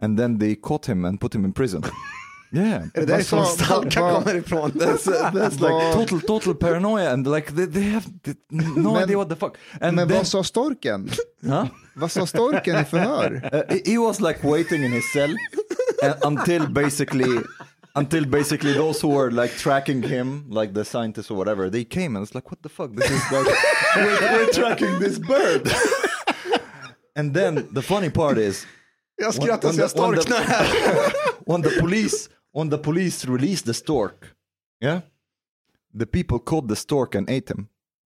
and 0.00 0.18
then 0.18 0.38
they 0.38 0.54
caught 0.56 0.86
him 0.88 1.04
and 1.04 1.20
put 1.20 1.34
him 1.34 1.44
in 1.44 1.52
prison. 1.52 1.82
Yeah, 2.54 2.82
Är 2.82 2.90
det 2.94 3.06
därifrån 3.06 3.38
vad- 3.68 3.94
kommer 3.94 4.34
ifrån? 4.36 4.70
that's 4.72 5.04
that's 5.32 5.60
like 5.60 5.92
total 5.94 6.20
total 6.20 6.54
paranoia 6.54 7.10
and 7.12 7.26
like 7.34 7.52
they, 7.52 7.66
they 7.66 7.82
have 7.82 8.04
no 8.50 8.92
Men- 8.92 9.02
idea 9.04 9.16
what 9.16 9.28
the 9.28 9.36
fuck. 9.36 9.56
And 9.80 9.96
Men 9.96 10.08
then, 10.08 10.16
vad 10.18 10.26
sa 10.26 10.42
storken? 10.44 11.10
huh? 11.46 11.66
Vad 11.94 12.10
sa 12.12 12.26
storken 12.26 12.78
i 12.80 12.84
förhör? 12.84 13.50
Uh, 13.54 13.76
he- 13.84 13.98
was 13.98 14.20
like 14.20 14.40
waiting 14.48 14.84
in 14.84 14.92
his 14.92 15.12
cell 15.12 15.34
until 16.22 16.66
basically 16.68 17.40
until 17.94 18.26
basically 18.26 18.74
those 18.74 19.06
who 19.06 19.14
were 19.14 19.30
like 19.30 19.54
tracking 19.58 20.02
him, 20.02 20.44
like 20.50 20.74
the 20.74 20.84
scientists 20.84 21.30
or 21.30 21.36
whatever, 21.36 21.70
they 21.70 21.84
came 21.84 22.16
and 22.16 22.26
it's 22.26 22.34
like, 22.34 22.50
what 22.50 22.62
the 22.62 22.68
fuck? 22.68 22.90
This 22.96 23.10
is 23.10 23.32
like 23.32 23.56
we're, 23.96 24.20
we're 24.38 24.52
tracking 24.52 24.98
this 25.00 25.18
bird. 25.18 25.70
and 27.16 27.34
then 27.34 27.68
the 27.74 27.82
funny 27.82 28.10
part 28.10 28.38
is 28.38 28.66
Jag 29.16 29.34
skrattar 29.34 29.68
when 29.68 29.74
så 29.74 29.80
jag 29.80 29.90
the- 29.90 30.00
when 30.00 30.14
the- 30.14 30.22
storknar 30.22 30.44
här. 30.44 30.66
when 31.46 31.62
the 31.62 31.70
police 31.80 32.28
when 32.52 32.68
the 32.70 32.78
police 32.78 33.24
released 33.28 33.64
the 33.66 33.74
stork, 33.74 34.34
yeah, 34.80 35.00
the 35.94 36.06
people 36.06 36.38
caught 36.38 36.68
the 36.68 36.76
stork 36.76 37.14
and 37.14 37.28
ate 37.30 37.50
him. 37.50 37.68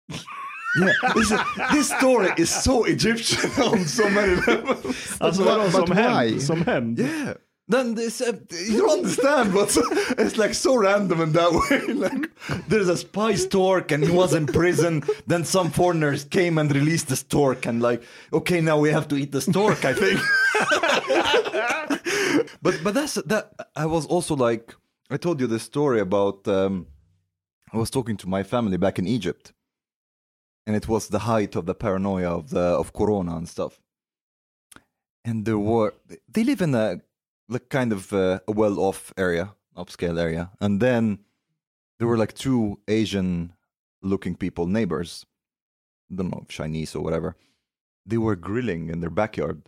Yeah, 0.80 0.92
this, 1.14 1.30
is- 1.32 1.40
this 1.72 1.88
story 1.98 2.28
is 2.36 2.48
so 2.62 2.84
Egyptian 2.84 3.50
on 3.64 3.84
so 3.84 4.08
many 4.08 4.36
levels. 4.46 5.16
Alltså 5.20 5.42
But- 5.44 5.50
vadå 5.58 5.64
but 5.64 5.72
som 5.88 5.96
why? 5.96 6.02
händ? 6.30 6.42
Som 6.42 6.62
händ? 6.64 6.98
Yeah. 6.98 7.34
Then 7.72 7.94
this, 7.94 8.20
uh, 8.20 8.32
you 8.68 8.78
don't 8.80 8.98
understand 8.98 9.52
what's 9.54 9.76
it's 10.18 10.36
like 10.36 10.54
so 10.54 10.76
random 10.76 11.20
in 11.20 11.32
that 11.32 11.52
way. 11.52 11.94
Like 11.94 12.30
there's 12.68 12.88
a 12.88 12.96
spy 12.96 13.36
stork 13.36 13.92
and 13.92 14.04
he 14.04 14.10
was 14.16 14.32
in 14.34 14.46
prison. 14.46 15.02
Then 15.28 15.44
some 15.44 15.70
foreigners 15.70 16.24
came 16.24 16.60
and 16.60 16.72
released 16.74 17.06
the 17.08 17.16
stork 17.16 17.66
and 17.66 17.80
like, 17.82 18.02
okay, 18.32 18.60
now 18.60 18.78
we 18.82 18.90
have 18.92 19.06
to 19.08 19.16
eat 19.16 19.30
the 19.32 19.40
stork. 19.40 19.84
I 19.84 19.92
think. 19.94 20.20
but 22.62 22.80
but 22.84 22.94
that's 22.94 23.14
that. 23.14 23.52
I 23.76 23.86
was 23.86 24.06
also 24.06 24.36
like, 24.36 24.74
I 25.10 25.16
told 25.16 25.40
you 25.40 25.46
this 25.46 25.62
story 25.62 26.00
about. 26.00 26.46
Um, 26.48 26.86
I 27.72 27.76
was 27.76 27.90
talking 27.90 28.16
to 28.18 28.28
my 28.28 28.42
family 28.42 28.76
back 28.76 28.98
in 28.98 29.06
Egypt, 29.06 29.52
and 30.66 30.76
it 30.76 30.88
was 30.88 31.08
the 31.08 31.20
height 31.20 31.56
of 31.56 31.66
the 31.66 31.74
paranoia 31.74 32.30
of 32.30 32.50
the 32.50 32.60
of 32.60 32.92
Corona 32.92 33.36
and 33.36 33.48
stuff. 33.48 33.80
And 35.24 35.44
there 35.44 35.58
were 35.58 35.94
they 36.28 36.44
live 36.44 36.60
in 36.60 36.74
a 36.74 37.00
like 37.48 37.68
kind 37.68 37.92
of 37.92 38.12
uh, 38.12 38.40
a 38.48 38.52
well-off 38.52 39.12
area, 39.16 39.54
upscale 39.76 40.18
area, 40.18 40.50
and 40.60 40.80
then 40.80 41.20
there 41.98 42.08
were 42.08 42.16
like 42.16 42.34
two 42.34 42.78
Asian-looking 42.88 44.36
people, 44.36 44.66
neighbors, 44.66 45.26
I 46.10 46.16
don't 46.16 46.30
know 46.30 46.44
Chinese 46.48 46.94
or 46.94 47.02
whatever. 47.02 47.36
They 48.06 48.18
were 48.18 48.36
grilling 48.36 48.88
in 48.88 49.00
their 49.00 49.10
backyard. 49.10 49.62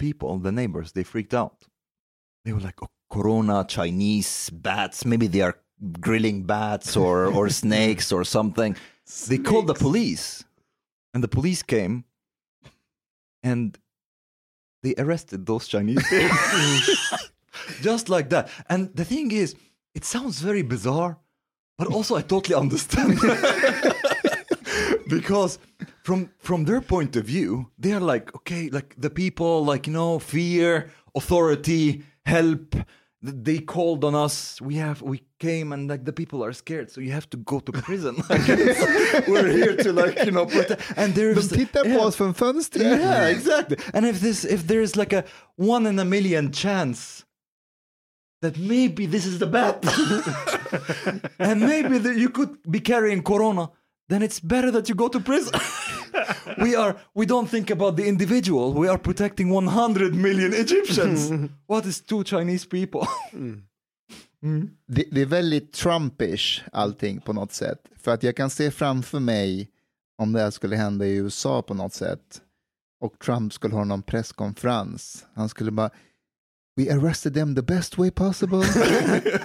People, 0.00 0.38
the 0.38 0.50
neighbors, 0.50 0.92
they 0.92 1.04
freaked 1.04 1.34
out. 1.34 1.58
They 2.44 2.52
were 2.54 2.64
like, 2.68 2.82
oh, 2.82 2.88
Corona, 3.10 3.66
Chinese 3.68 4.48
bats. 4.48 5.04
Maybe 5.04 5.26
they 5.26 5.42
are 5.42 5.56
grilling 6.00 6.44
bats 6.44 6.96
or 6.96 7.26
or 7.26 7.48
snakes 7.62 8.10
or 8.10 8.24
something. 8.24 8.76
They 9.28 9.38
called 9.38 9.66
the 9.66 9.74
police, 9.74 10.44
and 11.12 11.22
the 11.22 11.28
police 11.28 11.62
came, 11.62 12.04
and 13.42 13.76
they 14.82 14.94
arrested 14.96 15.44
those 15.44 15.68
Chinese 15.68 16.02
people. 16.08 16.36
Just 17.82 18.08
like 18.08 18.30
that. 18.30 18.48
And 18.68 18.94
the 18.94 19.04
thing 19.04 19.32
is, 19.32 19.54
it 19.94 20.04
sounds 20.04 20.40
very 20.40 20.62
bizarre, 20.62 21.18
but 21.76 21.88
also 21.88 22.16
I 22.16 22.22
totally 22.22 22.56
understand. 22.56 23.18
because 25.10 25.58
from 26.02 26.30
from 26.38 26.64
their 26.64 26.80
point 26.80 27.16
of 27.16 27.24
view, 27.24 27.70
they 27.78 27.92
are 27.92 28.00
like, 28.00 28.34
okay, 28.34 28.70
like 28.70 28.94
the 28.98 29.10
people, 29.10 29.64
like 29.64 29.86
you 29.86 29.92
know, 29.92 30.18
fear, 30.18 30.90
authority, 31.14 32.02
help. 32.24 32.76
They 33.22 33.58
called 33.58 34.02
on 34.04 34.14
us. 34.14 34.62
We 34.62 34.76
have 34.76 35.02
we 35.02 35.22
came 35.38 35.74
and 35.74 35.90
like 35.90 36.06
the 36.06 36.12
people 36.12 36.42
are 36.42 36.54
scared, 36.54 36.90
so 36.90 37.02
you 37.02 37.12
have 37.12 37.28
to 37.30 37.36
go 37.36 37.60
to 37.60 37.72
prison. 37.72 38.16
We're 39.28 39.52
here 39.52 39.76
to 39.76 39.92
like 39.92 40.24
you 40.24 40.30
know 40.30 40.46
protect. 40.46 40.80
And 40.96 41.14
De 41.14 41.20
there's 41.20 41.48
tittar 41.48 41.82
på 41.82 41.88
yeah. 41.88 42.06
oss 42.06 42.16
från 42.16 42.34
fönstret. 42.34 43.00
Yeah, 43.00 43.28
exactly. 43.28 43.76
And 43.92 44.06
if 44.06 44.20
this, 44.20 44.44
if 44.44 44.66
there 44.66 44.80
is 44.80 44.96
like 44.96 45.12
a 45.12 45.24
one 45.56 45.88
in 45.88 45.98
a 45.98 46.04
million 46.04 46.50
chance 46.50 47.26
that 48.40 48.56
maybe 48.56 49.06
this 49.06 49.26
is 49.26 49.38
the 49.38 49.46
bat, 49.46 49.84
and 51.38 51.60
maybe 51.60 51.98
that 51.98 52.16
you 52.16 52.30
could 52.30 52.56
be 52.70 52.80
carrying 52.80 53.22
corona, 53.22 53.68
then 54.10 54.22
it's 54.22 54.40
better 54.40 54.72
that 54.72 54.88
you 54.88 54.94
go 54.94 55.08
to 55.08 55.20
prison. 55.20 55.60
we 56.58 56.76
are, 56.76 56.96
we 57.14 57.26
don't 57.26 57.50
think 57.50 57.70
about 57.70 57.96
the 57.96 58.08
individual. 58.08 58.72
We 58.72 58.88
are 58.88 58.98
protecting 58.98 59.50
100 59.50 60.14
million 60.14 60.52
Egyptians. 60.52 61.30
what 61.66 61.86
is 61.86 62.00
two 62.00 62.24
Chinese 62.24 62.66
people? 62.66 63.06
Det, 64.86 65.04
det 65.10 65.20
är 65.20 65.26
väldigt 65.26 65.72
Trumpish 65.72 66.62
allting 66.72 67.20
på 67.20 67.32
något 67.32 67.52
sätt. 67.52 67.78
För 67.96 68.10
att 68.10 68.22
jag 68.22 68.36
kan 68.36 68.50
se 68.50 68.70
framför 68.70 69.20
mig 69.20 69.68
om 70.18 70.32
det 70.32 70.40
här 70.40 70.50
skulle 70.50 70.76
hända 70.76 71.06
i 71.06 71.16
USA 71.16 71.62
på 71.62 71.74
något 71.74 71.94
sätt 71.94 72.40
och 73.00 73.18
Trump 73.18 73.52
skulle 73.52 73.74
ha 73.74 73.84
någon 73.84 74.02
presskonferens. 74.02 75.26
Han 75.34 75.48
skulle 75.48 75.70
bara 75.70 75.90
We 76.76 76.90
arrested 76.90 77.34
them 77.34 77.54
the 77.54 77.62
best 77.62 77.98
way 77.98 78.10
possible. 78.10 78.62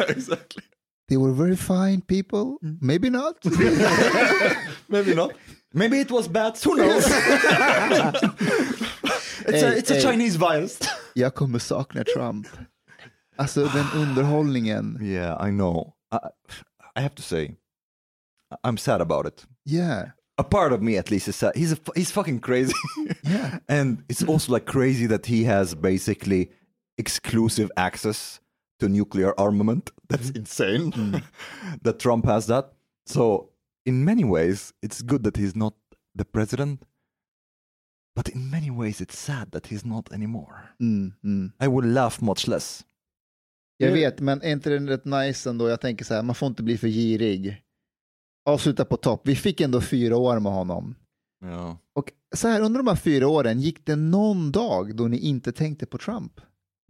exactly. 0.07 0.63
They 1.07 1.17
were 1.17 1.31
very 1.33 1.55
fine 1.55 2.01
people. 2.01 2.57
Mm. 2.63 2.77
Maybe 2.81 3.09
not. 3.09 3.35
Maybe 4.87 5.13
not. 5.15 5.31
Maybe 5.73 5.99
it 5.99 6.11
was 6.11 6.27
bad. 6.27 6.57
who 6.63 6.75
knows? 6.75 7.05
it's 7.07 8.23
a, 8.23 9.69
Hey, 9.69 9.77
it's 9.77 9.91
a 9.91 9.95
hey. 9.95 10.01
Chinese 10.01 10.35
virus. 10.37 10.79
Jag 11.15 11.35
kommer 11.35 11.59
sakna 11.59 12.03
Trump. 12.03 12.47
Alltså 13.37 13.67
den 13.67 13.85
underhållningen. 14.01 14.97
yeah, 15.01 15.47
I 15.47 15.51
know. 15.51 15.93
I, 16.11 16.19
I 16.95 17.01
have 17.01 17.15
to 17.15 17.21
say, 17.21 17.55
I'm 18.63 18.77
sad 18.77 19.01
about 19.01 19.25
it. 19.25 19.45
Yeah. 19.65 20.11
A 20.37 20.43
part 20.43 20.73
of 20.73 20.81
me, 20.81 20.97
at 20.97 21.11
least, 21.11 21.27
is 21.27 21.35
sad. 21.35 21.55
He's 21.55 21.71
a, 21.73 21.77
he's 21.95 22.11
fucking 22.11 22.39
crazy, 22.41 22.73
Yeah. 23.23 23.59
and 23.69 24.03
it's 24.09 24.23
also 24.23 24.51
like 24.53 24.65
crazy 24.65 25.07
that 25.07 25.25
he 25.25 25.45
has 25.45 25.75
basically 25.75 26.49
exclusive 26.97 27.69
access 27.77 28.39
to 28.79 28.87
nuclear 28.87 29.33
armament. 29.39 29.91
That's 30.09 30.29
insane. 30.29 31.23
that 31.81 31.99
Trump 31.99 32.25
has 32.25 32.47
that. 32.47 32.73
So, 33.05 33.49
in 33.85 34.03
many 34.05 34.23
ways, 34.23 34.73
it's 34.81 35.01
good 35.01 35.23
that 35.23 35.37
he's 35.37 35.55
not 35.55 35.73
the 36.15 36.25
president. 36.25 36.85
But 38.15 38.29
in 38.29 38.49
many 38.49 38.71
ways, 38.71 39.01
it's 39.01 39.17
sad 39.17 39.51
that 39.51 39.67
he's 39.67 39.85
not 39.85 40.11
anymore. 40.13 40.69
Mm, 40.81 41.13
mm. 41.23 41.51
I 41.59 41.67
would 41.67 41.85
laugh 41.85 42.21
much 42.21 42.47
less. 42.47 42.85
Jag 43.77 43.91
vet, 43.91 44.19
men 44.19 44.41
är 44.41 44.51
inte 44.51 44.69
den 44.69 44.87
rätt 44.87 45.05
nice 45.05 45.49
ändå? 45.49 45.69
Jag 45.69 45.81
tänker 45.81 46.05
så 46.05 46.13
här, 46.13 46.23
man 46.23 46.35
får 46.35 46.47
inte 46.47 46.63
bli 46.63 46.77
för 46.77 46.87
girig. 46.87 47.61
Avsluta 48.45 48.85
på 48.85 48.97
topp. 48.97 49.21
Vi 49.23 49.35
fick 49.35 49.61
ändå 49.61 49.81
fyra 49.81 50.17
år 50.17 50.39
med 50.39 50.51
honom. 50.51 50.95
Yeah. 51.45 51.75
Och 51.93 52.11
så 52.35 52.47
här, 52.47 52.61
under 52.61 52.77
de 52.79 52.87
här 52.87 52.95
fyra 52.95 53.27
åren, 53.27 53.61
gick 53.61 53.85
det 53.85 53.95
någon 53.95 54.51
dag 54.51 54.95
då 54.95 55.07
ni 55.07 55.17
inte 55.17 55.51
tänkte 55.51 55.85
på 55.85 55.97
Trump? 55.97 56.41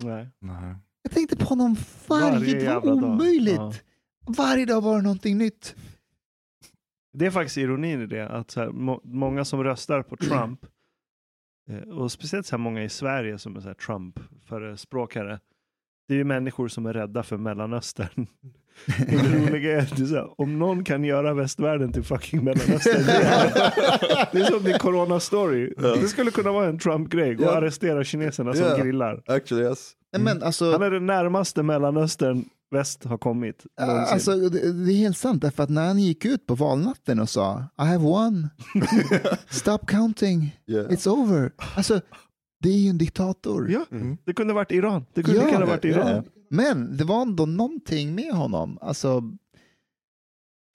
Nej. 0.03 0.29
No. 0.41 0.75
Jag 1.05 1.11
tänkte 1.11 1.35
på 1.35 1.45
honom 1.45 1.75
varje, 2.07 2.31
Varje 2.39 2.65
dag. 2.65 2.85
omöjligt. 2.85 3.55
Ja. 3.55 3.73
Varje 4.27 4.65
dag 4.65 4.81
var 4.81 4.95
det 4.95 5.01
någonting 5.01 5.37
nytt. 5.37 5.75
Det 7.13 7.25
är 7.25 7.31
faktiskt 7.31 7.57
ironin 7.57 8.01
i 8.01 8.05
det, 8.05 8.29
att 8.29 8.51
så 8.51 8.59
här, 8.59 8.69
må, 8.69 9.01
många 9.03 9.45
som 9.45 9.63
röstar 9.63 10.03
på 10.03 10.17
Trump, 10.17 10.65
eh, 11.69 11.77
och 11.79 12.11
speciellt 12.11 12.45
så 12.45 12.55
här 12.55 12.63
många 12.63 12.83
i 12.83 12.89
Sverige 12.89 13.37
som 13.37 13.55
är 13.55 13.73
Trump-förespråkare, 13.73 15.39
det 16.07 16.13
är 16.13 16.17
ju 16.17 16.23
människor 16.23 16.67
som 16.67 16.85
är 16.85 16.93
rädda 16.93 17.23
för 17.23 17.37
Mellanöstern. 17.37 18.27
Och 18.87 19.05
det 19.07 19.37
roliga 19.47 19.77
är 19.77 19.81
att 19.81 19.99
här, 20.09 20.41
om 20.41 20.59
någon 20.59 20.83
kan 20.83 21.03
göra 21.03 21.33
västvärlden 21.33 21.91
till 21.91 22.03
fucking 22.03 22.43
Mellanöstern, 22.43 23.05
det 23.05 23.11
är, 23.11 24.29
det 24.31 24.39
är 24.41 24.45
som 24.45 24.63
din 24.63 24.75
corona-story. 24.77 25.73
Det 26.01 26.07
skulle 26.07 26.31
kunna 26.31 26.51
vara 26.51 26.67
en 26.67 26.79
Trump-grej, 26.79 27.35
gå 27.35 27.43
och 27.45 27.51
Ja. 27.51 27.55
arrestera 27.57 28.03
kineserna 28.03 28.53
som 28.53 28.65
Ja. 28.65 28.77
grillar. 28.77 29.21
Actually, 29.27 29.63
yes. 29.65 29.91
Nej, 30.13 30.21
men 30.21 30.43
alltså, 30.43 30.71
Han 30.71 30.81
är 30.81 30.91
det 30.91 30.99
närmaste 30.99 31.63
Mellanöstern 31.63 32.45
väst 32.71 33.03
har 33.03 33.17
kommit. 33.17 33.65
någonsin. 33.81 34.13
alltså 34.13 34.35
det, 34.49 34.85
det 34.85 34.91
är 34.93 34.97
helt 34.97 35.17
sant, 35.17 35.41
därför 35.41 35.63
att 35.63 35.69
när 35.69 35.87
han 35.87 35.99
gick 35.99 36.25
ut 36.25 36.45
på 36.47 36.55
valnatten 36.55 37.19
och 37.19 37.29
sa 37.29 37.63
I 37.79 37.81
have 37.81 37.97
won, 37.97 38.49
stop 39.49 39.77
counting, 39.87 40.59
Yeah. 40.67 40.85
it's 40.89 41.07
over. 41.09 41.51
Alltså, 41.75 42.01
det 42.63 42.69
är 42.69 42.77
ju 42.77 42.89
en 42.89 42.97
diktator. 42.97 43.71
Ja, 43.71 43.85
det 44.25 44.33
kunde 44.33 44.53
varit 44.53 44.71
Iran. 44.71 45.05
Det 45.13 45.23
kunde 45.23 45.39
Ja, 45.39 45.45
lika 45.45 45.53
gärna 45.59 45.71
varit 45.71 45.85
Iran. 45.85 46.23
Ja. 46.49 46.55
Men 46.55 46.97
det 46.97 47.03
var 47.03 47.21
ändå 47.21 47.45
någonting 47.45 48.15
med 48.15 48.31
honom. 48.33 48.77
Alltså, 48.81 49.23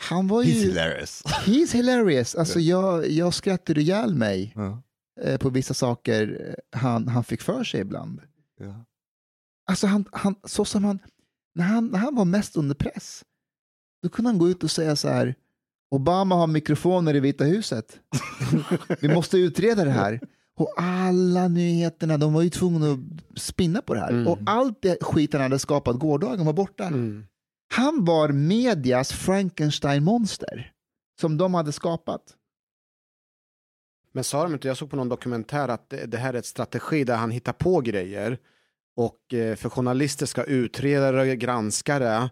han 0.03 0.29
var 0.29 0.43
He's 0.43 0.47
ju... 0.47 0.69
hilarious. 0.69 1.23
He's 1.25 1.73
hilarious. 1.73 2.35
Alltså, 2.35 2.61
jag, 2.61 3.11
jag 3.11 3.35
skrattade 3.35 3.81
ihjäl 3.81 4.15
mig 4.15 4.55
Yeah. 4.57 4.79
eh, 5.21 5.39
på 5.39 5.51
vissa 5.51 5.75
saker 5.75 6.47
eh, 6.73 6.79
han, 6.81 7.09
han 7.09 7.25
fick 7.25 7.43
för 7.43 7.65
sig 7.65 7.81
ibland. 7.81 8.21
Yeah. 8.61 8.81
Alltså 9.71 9.87
han, 9.87 10.05
han, 10.13 10.35
så 10.45 10.65
som 10.65 10.85
han, 10.85 10.99
när 11.55 11.65
han, 11.65 11.87
när 11.87 11.99
han 11.99 12.15
var 12.15 12.25
mest 12.25 12.57
under 12.57 12.75
press, 12.75 13.25
då 14.03 14.09
kunde 14.09 14.31
han 14.31 14.39
gå 14.39 14.49
ut 14.49 14.65
och 14.65 14.71
säga 14.71 14.97
så 14.97 15.09
här, 15.09 15.35
Obama 15.91 16.35
har 16.35 16.47
mikrofoner 16.47 17.17
i 17.17 17.21
Vita 17.21 17.45
huset. 17.45 18.01
Vi 19.01 19.09
måste 19.09 19.39
utreda 19.39 19.85
det 19.85 19.91
här. 19.91 20.21
Och 20.61 20.73
alla 20.77 21.49
nyheterna, 21.49 22.19
de 22.19 22.33
var 22.33 22.43
ju 22.43 22.51
tvungna 22.51 22.93
att 22.93 22.99
spinna 23.41 23.83
på 23.83 23.95
det 23.95 24.01
här. 24.01 24.11
Mm. 24.11 24.27
Och 24.29 24.39
allt 24.47 24.83
det 24.83 25.03
skit 25.05 25.33
han 25.33 25.43
hade 25.43 25.59
skapat 25.59 25.97
gårdagen 25.99 26.47
var 26.47 26.53
borta. 26.53 26.85
Mm. 26.85 27.25
Han 27.75 28.05
var 28.05 28.29
medias 28.29 29.13
Frankenstein-monster 29.13 30.73
som 31.21 31.37
de 31.37 31.55
hade 31.55 31.73
skapat. 31.73 32.23
Men 34.13 34.25
sa 34.25 34.43
de 34.43 34.53
inte, 34.53 34.69
jag 34.69 34.77
såg 34.77 34.91
på 34.91 34.97
någon 34.97 35.09
dokumentär 35.09 35.69
att 35.69 35.91
det, 36.09 36.17
här 36.17 36.35
är 36.35 36.39
ett 36.39 36.47
strategi 36.47 37.05
där 37.05 37.17
han 37.17 37.31
hittar 37.31 37.53
på 37.53 37.81
grejer 37.81 38.39
och 38.97 39.35
eh, 39.35 39.57
för 39.57 39.69
journalister 39.69 40.27
ska 40.27 40.45
utreda 40.45 41.13
det, 41.13 41.37
granska 41.37 41.99
det, 41.99 42.31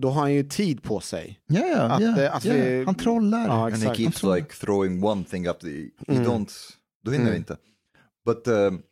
då 0.00 0.08
har 0.10 0.20
han 0.20 0.34
ju 0.34 0.42
tid 0.44 0.82
på 0.82 1.00
sig. 1.00 1.40
Ja, 1.46 1.66
ja, 1.66 1.82
Att, 2.30 2.44
ja. 2.44 2.52
vi- 2.54 2.84
Han 2.84 2.94
trollar. 2.94 3.46
Ja, 3.46 3.64
And 3.64 3.74
he 3.74 3.78
exakt. 3.80 3.96
keeps 3.96 4.22
like 4.22 4.52
throwing 4.56 5.04
one 5.04 5.24
thing 5.24 5.48
up 5.48 5.60
the, 5.60 5.68
he 6.06 6.14
Mm. 6.16 6.24
don't, 6.24 6.52
du 7.06 7.12
hinner 7.12 7.26
Mm. 7.30 7.36
inte. 7.36 7.56
But 8.24 8.48
um, 8.48 8.82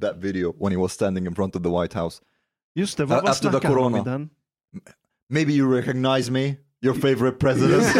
that 0.00 0.16
video 0.16 0.54
when 0.60 0.72
he 0.72 0.78
was 0.78 0.92
standing 0.92 1.26
in 1.26 1.34
front 1.34 1.56
of 1.56 1.62
the 1.62 1.68
White 1.80 1.98
House, 1.98 2.22
Just 2.74 2.96
det, 2.96 3.04
vad, 3.04 3.18
Uh, 3.18 3.22
vad 3.22 3.30
after 3.30 3.50
the 3.50 3.66
han 3.66 3.78
om 3.78 3.94
i 3.94 3.98
corona. 3.98 4.10
den? 4.10 4.30
maybe 5.28 5.52
you 5.52 5.74
recognize 5.76 6.30
me, 6.30 6.56
your 6.82 6.94
favorite 6.94 7.38
president. 7.38 7.82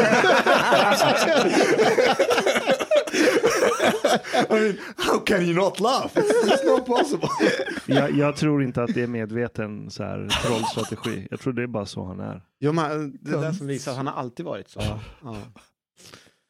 I 3.14 4.46
mean, 4.50 4.78
how 4.96 5.18
can 5.20 5.42
you 5.46 5.54
not 5.54 5.80
laugh? 5.80 6.12
It's, 6.16 6.30
it's 6.52 6.64
not 6.66 6.86
possible. 6.86 7.28
Jag, 7.86 8.10
jag 8.12 8.36
tror 8.36 8.62
inte 8.62 8.82
att 8.82 8.94
det 8.94 9.02
är 9.02 9.06
medveten 9.06 9.90
så 9.90 10.02
här, 10.02 10.28
trollstrategi. 10.28 11.26
Jag 11.30 11.40
tror 11.40 11.52
det 11.52 11.62
är 11.62 11.66
bara 11.66 11.86
så 11.86 12.04
han 12.04 12.20
är. 12.20 12.42
Jo, 12.60 12.72
men 12.72 13.18
det 13.20 13.30
är 13.30 13.40
det 13.40 13.54
som 13.54 13.66
visar 13.66 13.90
att 13.90 13.96
han 13.96 14.06
har 14.06 14.14
alltid 14.14 14.46
varit 14.46 14.68
så. 14.68 14.80
Ja. 15.22 15.36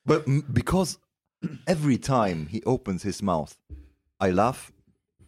But 0.08 0.26
m- 0.26 0.44
because 0.48 0.96
every 1.66 1.98
time 1.98 2.46
he 2.50 2.62
opens 2.66 3.02
his 3.02 3.22
mouth, 3.22 3.56
I 4.20 4.30
laugh. 4.30 4.72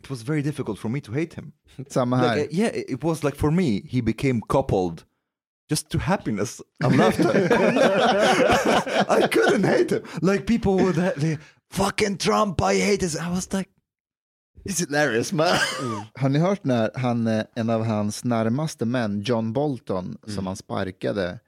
It 0.03 0.11
was 0.11 0.23
very 0.23 0.43
difficult 0.43 0.79
for 0.79 0.89
me 0.89 1.01
to 1.01 1.13
hate 1.13 1.35
him. 1.35 1.53
Somehow. 1.89 2.27
Like, 2.27 2.45
uh, 2.45 2.49
yeah, 2.51 2.71
it 2.73 3.03
was 3.03 3.25
like 3.25 3.37
for 3.37 3.51
me, 3.51 3.83
he 3.83 4.01
became 4.01 4.41
coupled 4.49 5.05
just 5.69 5.91
to 5.91 5.99
happiness 5.99 6.63
and 6.83 6.97
laughter. 6.97 7.29
I 9.09 9.27
couldn't 9.27 9.65
hate 9.65 9.91
him. 9.91 10.03
Like 10.23 10.47
people 10.47 10.77
would 10.77 10.97
ha- 10.97 11.13
they, 11.17 11.39
fucking 11.71 12.19
Trump, 12.19 12.63
I 12.63 12.75
hate 12.75 13.01
this. 13.01 13.17
I 13.17 13.31
was 13.31 13.53
like, 13.53 13.69
it's 14.65 14.81
hilarious, 14.81 15.33
man. 15.33 15.59
Har 16.15 16.29
ni 16.29 16.39
hört 16.39 16.65
när 16.65 16.91
han, 16.95 17.27
eh, 17.27 17.45
en 17.55 17.71
av 17.71 17.85
hans 17.85 18.25
närmaste 18.25 18.85
män, 18.85 19.21
John 19.21 19.53
Bolton, 19.53 20.19
som 20.27 20.47
han 20.47 20.57
sparkade, 20.57 21.39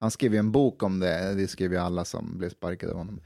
han 0.00 0.10
skrev 0.10 0.32
ju 0.32 0.38
en 0.38 0.52
bok 0.52 0.82
om 0.82 0.98
det, 1.00 1.34
det 1.34 1.48
skrev 1.48 1.72
ju 1.72 1.78
alla 1.78 2.04
som 2.04 2.38
blev 2.38 2.50
sparkade 2.50 2.92
av 2.92 2.98
honom. 2.98 3.20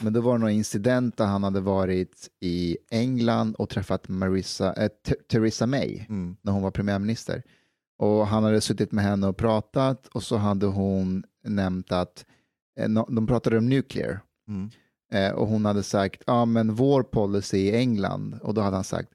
Men 0.00 0.12
det 0.12 0.20
var 0.20 0.38
någon 0.38 0.50
incident 0.50 1.16
där 1.16 1.26
han 1.26 1.44
hade 1.44 1.60
varit 1.60 2.28
i 2.40 2.76
England 2.90 3.54
och 3.54 3.68
träffat 3.68 4.08
Marissa, 4.08 4.72
Th- 4.74 5.14
Theresa 5.30 5.66
May 5.66 6.06
Mm. 6.08 6.36
när 6.42 6.52
hon 6.52 6.62
var 6.62 6.70
premiärminister. 6.70 7.42
Och 7.98 8.26
han 8.26 8.44
hade 8.44 8.60
suttit 8.60 8.92
med 8.92 9.04
henne 9.04 9.26
och 9.26 9.36
pratat 9.36 10.06
och 10.06 10.22
så 10.22 10.36
hade 10.36 10.66
hon 10.66 11.24
nämnt 11.44 11.92
att 11.92 12.24
eh, 12.80 12.88
de 13.08 13.26
pratade 13.26 13.58
om 13.58 13.68
nuclear. 13.68 14.20
Mm. 14.48 14.70
Eh, 15.12 15.30
och 15.32 15.46
hon 15.46 15.64
hade 15.64 15.82
sagt, 15.82 16.22
ja 16.26 16.44
men 16.44 16.74
vår 16.74 17.02
policy 17.02 17.58
i 17.58 17.76
England. 17.76 18.38
Och 18.42 18.54
då 18.54 18.60
hade 18.60 18.76
han 18.76 18.84
sagt, 18.84 19.08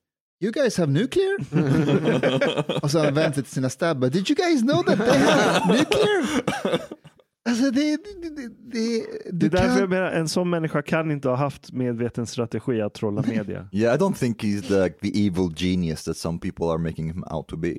you 0.44 0.52
guys 0.52 0.78
have 0.78 0.92
nuclear? 0.92 1.38
och 2.84 2.92
så 2.92 2.98
hade 2.98 3.08
han 3.10 3.16
vänt 3.16 3.36
sig 3.36 3.44
till 3.44 3.54
sina 3.54 3.70
stabbar, 3.70 4.10
did 4.10 4.30
you 4.30 4.36
guys 4.36 4.62
know 4.62 4.84
that 4.84 4.98
they 5.00 5.20
have 5.20 5.74
nuclear? 5.74 6.82
Alltså 7.50 7.72
det, 7.72 7.98
det, 7.98 8.30
det, 8.30 8.48
det, 8.48 9.06
Det 9.32 9.46
är 9.46 9.50
därför 9.50 9.68
kan, 9.68 9.80
jag 9.80 9.90
menar, 9.90 10.12
en 10.12 10.30
sån 10.30 10.50
människa 10.50 10.82
kan 10.82 11.12
inte 11.12 11.30
ha 11.30 11.36
haft 11.36 11.72
medveten 11.72 12.28
strategi 12.28 12.82
att 12.82 12.94
trolla 12.94 13.22
media. 13.22 13.70
Yeah, 13.74 13.96
I 13.96 13.98
don't 13.98 14.16
think 14.16 14.44
he's 14.44 14.62
the, 14.62 14.90
the 14.90 15.28
evil 15.28 15.54
genius 15.56 16.04
that 16.04 16.18
some 16.18 16.40
people 16.40 16.66
are 16.66 16.78
making 16.78 17.08
him 17.08 17.24
out 17.32 17.48
to 17.48 17.58
be. 17.58 17.76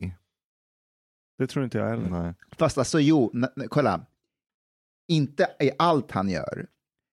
Det 1.39 1.47
tror 1.47 1.65
inte 1.65 1.79
jag 1.79 1.89
heller. 1.89 2.09
No. 2.09 2.35
Fast 2.59 2.79
alltså 2.79 3.01
jo, 3.01 3.33
kolla. 3.69 4.07
Inte 5.09 5.49
i 5.61 5.71
allt 5.79 6.11
han 6.11 6.29
gör, 6.29 6.67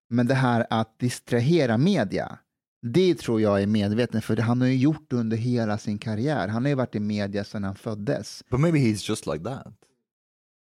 men 0.10 0.28
det 0.28 0.34
här 0.34 0.68
att 0.70 1.00
distrahera 1.00 1.78
media, 1.78 2.40
det 2.82 3.16
tror 3.16 3.42
jag 3.42 3.62
är 3.62 3.68
medveten 3.68 4.22
för 4.22 4.38
han 4.38 4.62
har 4.62 4.68
ju 4.68 4.78
gjort 4.78 5.06
det 5.10 5.16
under 5.16 5.38
hela 5.38 5.78
sin 5.78 5.98
karriär. 5.98 6.48
Han 6.48 6.64
har 6.64 6.70
ju 6.70 6.76
varit 6.76 6.96
i 6.96 7.00
media 7.00 7.44
sedan 7.44 7.64
han 7.64 7.76
föddes. 7.76 8.44
But 8.50 8.60
maybe 8.60 8.80
he's 8.80 9.10
just 9.10 9.28
like 9.28 9.44
that. 9.44 9.74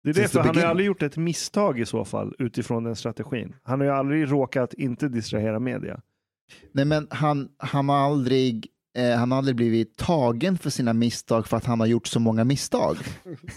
Det 0.06 0.10
är 0.10 0.14
det, 0.14 0.20
Since 0.20 0.32
för 0.32 0.40
han 0.40 0.56
har 0.56 0.64
aldrig 0.64 0.86
gjort 0.86 1.02
ett 1.02 1.16
misstag 1.16 1.80
i 1.80 1.86
så 1.86 2.04
fall 2.04 2.34
utifrån 2.38 2.84
den 2.84 2.96
strategin. 2.96 3.54
Han 3.62 3.80
har 3.80 3.86
ju 3.86 3.92
aldrig 3.92 4.32
råkat 4.32 4.74
inte 4.74 5.08
distrahera 5.08 5.60
media. 5.60 6.00
Nej, 6.72 6.84
men 6.84 7.06
han, 7.10 7.48
han, 7.58 7.88
har 7.88 7.96
aldrig, 7.96 8.66
eh, 8.96 9.10
han 9.10 9.30
har 9.30 9.38
aldrig 9.38 9.56
blivit 9.56 9.96
tagen 9.96 10.58
för 10.58 10.70
sina 10.70 10.92
misstag 10.92 11.46
för 11.46 11.56
att 11.56 11.64
han 11.64 11.80
har 11.80 11.86
gjort 11.86 12.06
så 12.06 12.20
många 12.20 12.44
misstag. 12.44 12.96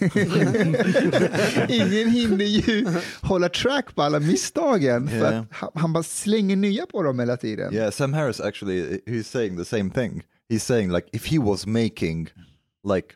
Ingen 1.68 2.10
hinner 2.10 2.44
ju 2.44 2.86
hålla 3.22 3.48
track 3.48 3.94
på 3.94 4.02
alla 4.02 4.20
misstagen 4.20 5.08
för 5.08 5.16
Yeah. 5.16 5.40
att 5.40 5.46
han, 5.50 5.70
han 5.74 5.92
bara 5.92 6.02
slänger 6.02 6.56
nya 6.56 6.86
på 6.86 7.02
dem 7.02 7.18
hela 7.18 7.36
tiden. 7.36 7.74
Yeah, 7.74 7.90
Sam 7.90 8.12
Harris 8.12 8.40
actually 8.40 9.00
he's 9.06 9.22
saying 9.22 9.56
the 9.56 9.64
same 9.64 9.90
thing. 9.90 10.22
He's 10.48 10.58
saying 10.64 10.92
like 10.92 11.08
if 11.12 11.26
he 11.26 11.38
was 11.38 11.66
making 11.66 12.28
like 12.94 13.08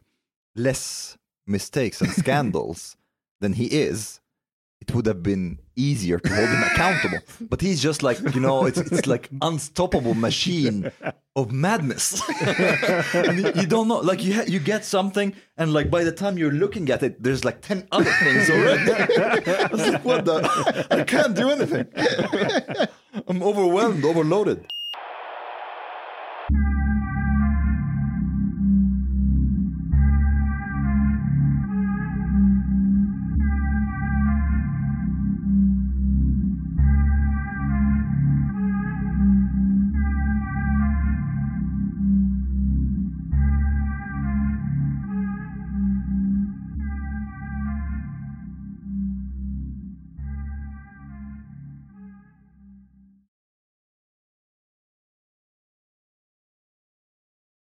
less 0.56 1.16
mistakes 1.47 2.02
and 2.02 2.11
scandals 2.11 2.97
than 3.45 3.53
he 3.53 3.66
is, 3.66 4.21
it 4.81 4.95
would 4.95 5.07
have 5.07 5.23
been 5.23 5.59
easier 5.77 6.19
to 6.19 6.35
hold 6.35 6.49
him 6.49 6.62
accountable. 6.71 7.19
But 7.41 7.61
he's 7.61 7.81
just 7.83 8.03
like, 8.03 8.19
you 8.35 8.41
know, 8.41 8.66
it's, 8.66 8.79
it's 8.79 9.07
like 9.07 9.29
unstoppable 9.41 10.15
machine 10.15 10.91
of 11.37 11.53
madness. 11.53 12.23
and 13.15 13.39
you, 13.39 13.53
you 13.61 13.66
don't 13.66 13.89
know, 13.89 13.99
like 13.99 14.23
you, 14.25 14.35
ha- 14.35 14.49
you 14.55 14.61
get 14.61 14.85
something 14.85 15.35
and 15.57 15.73
like 15.73 15.91
by 15.91 16.05
the 16.05 16.12
time 16.12 16.39
you're 16.39 16.53
looking 16.65 16.91
at 16.91 17.03
it, 17.03 17.23
there's 17.23 17.45
like 17.45 17.61
10 17.61 17.89
other 17.93 18.12
things 18.25 18.51
already. 18.51 18.93
I 18.93 19.69
was 19.71 19.89
like, 19.89 20.05
what 20.05 20.25
the? 20.25 20.87
I 20.91 21.05
can't 21.05 21.35
do 21.35 21.51
anything. 21.51 21.87
I'm 23.29 23.43
overwhelmed, 23.43 24.05
overloaded. 24.05 24.66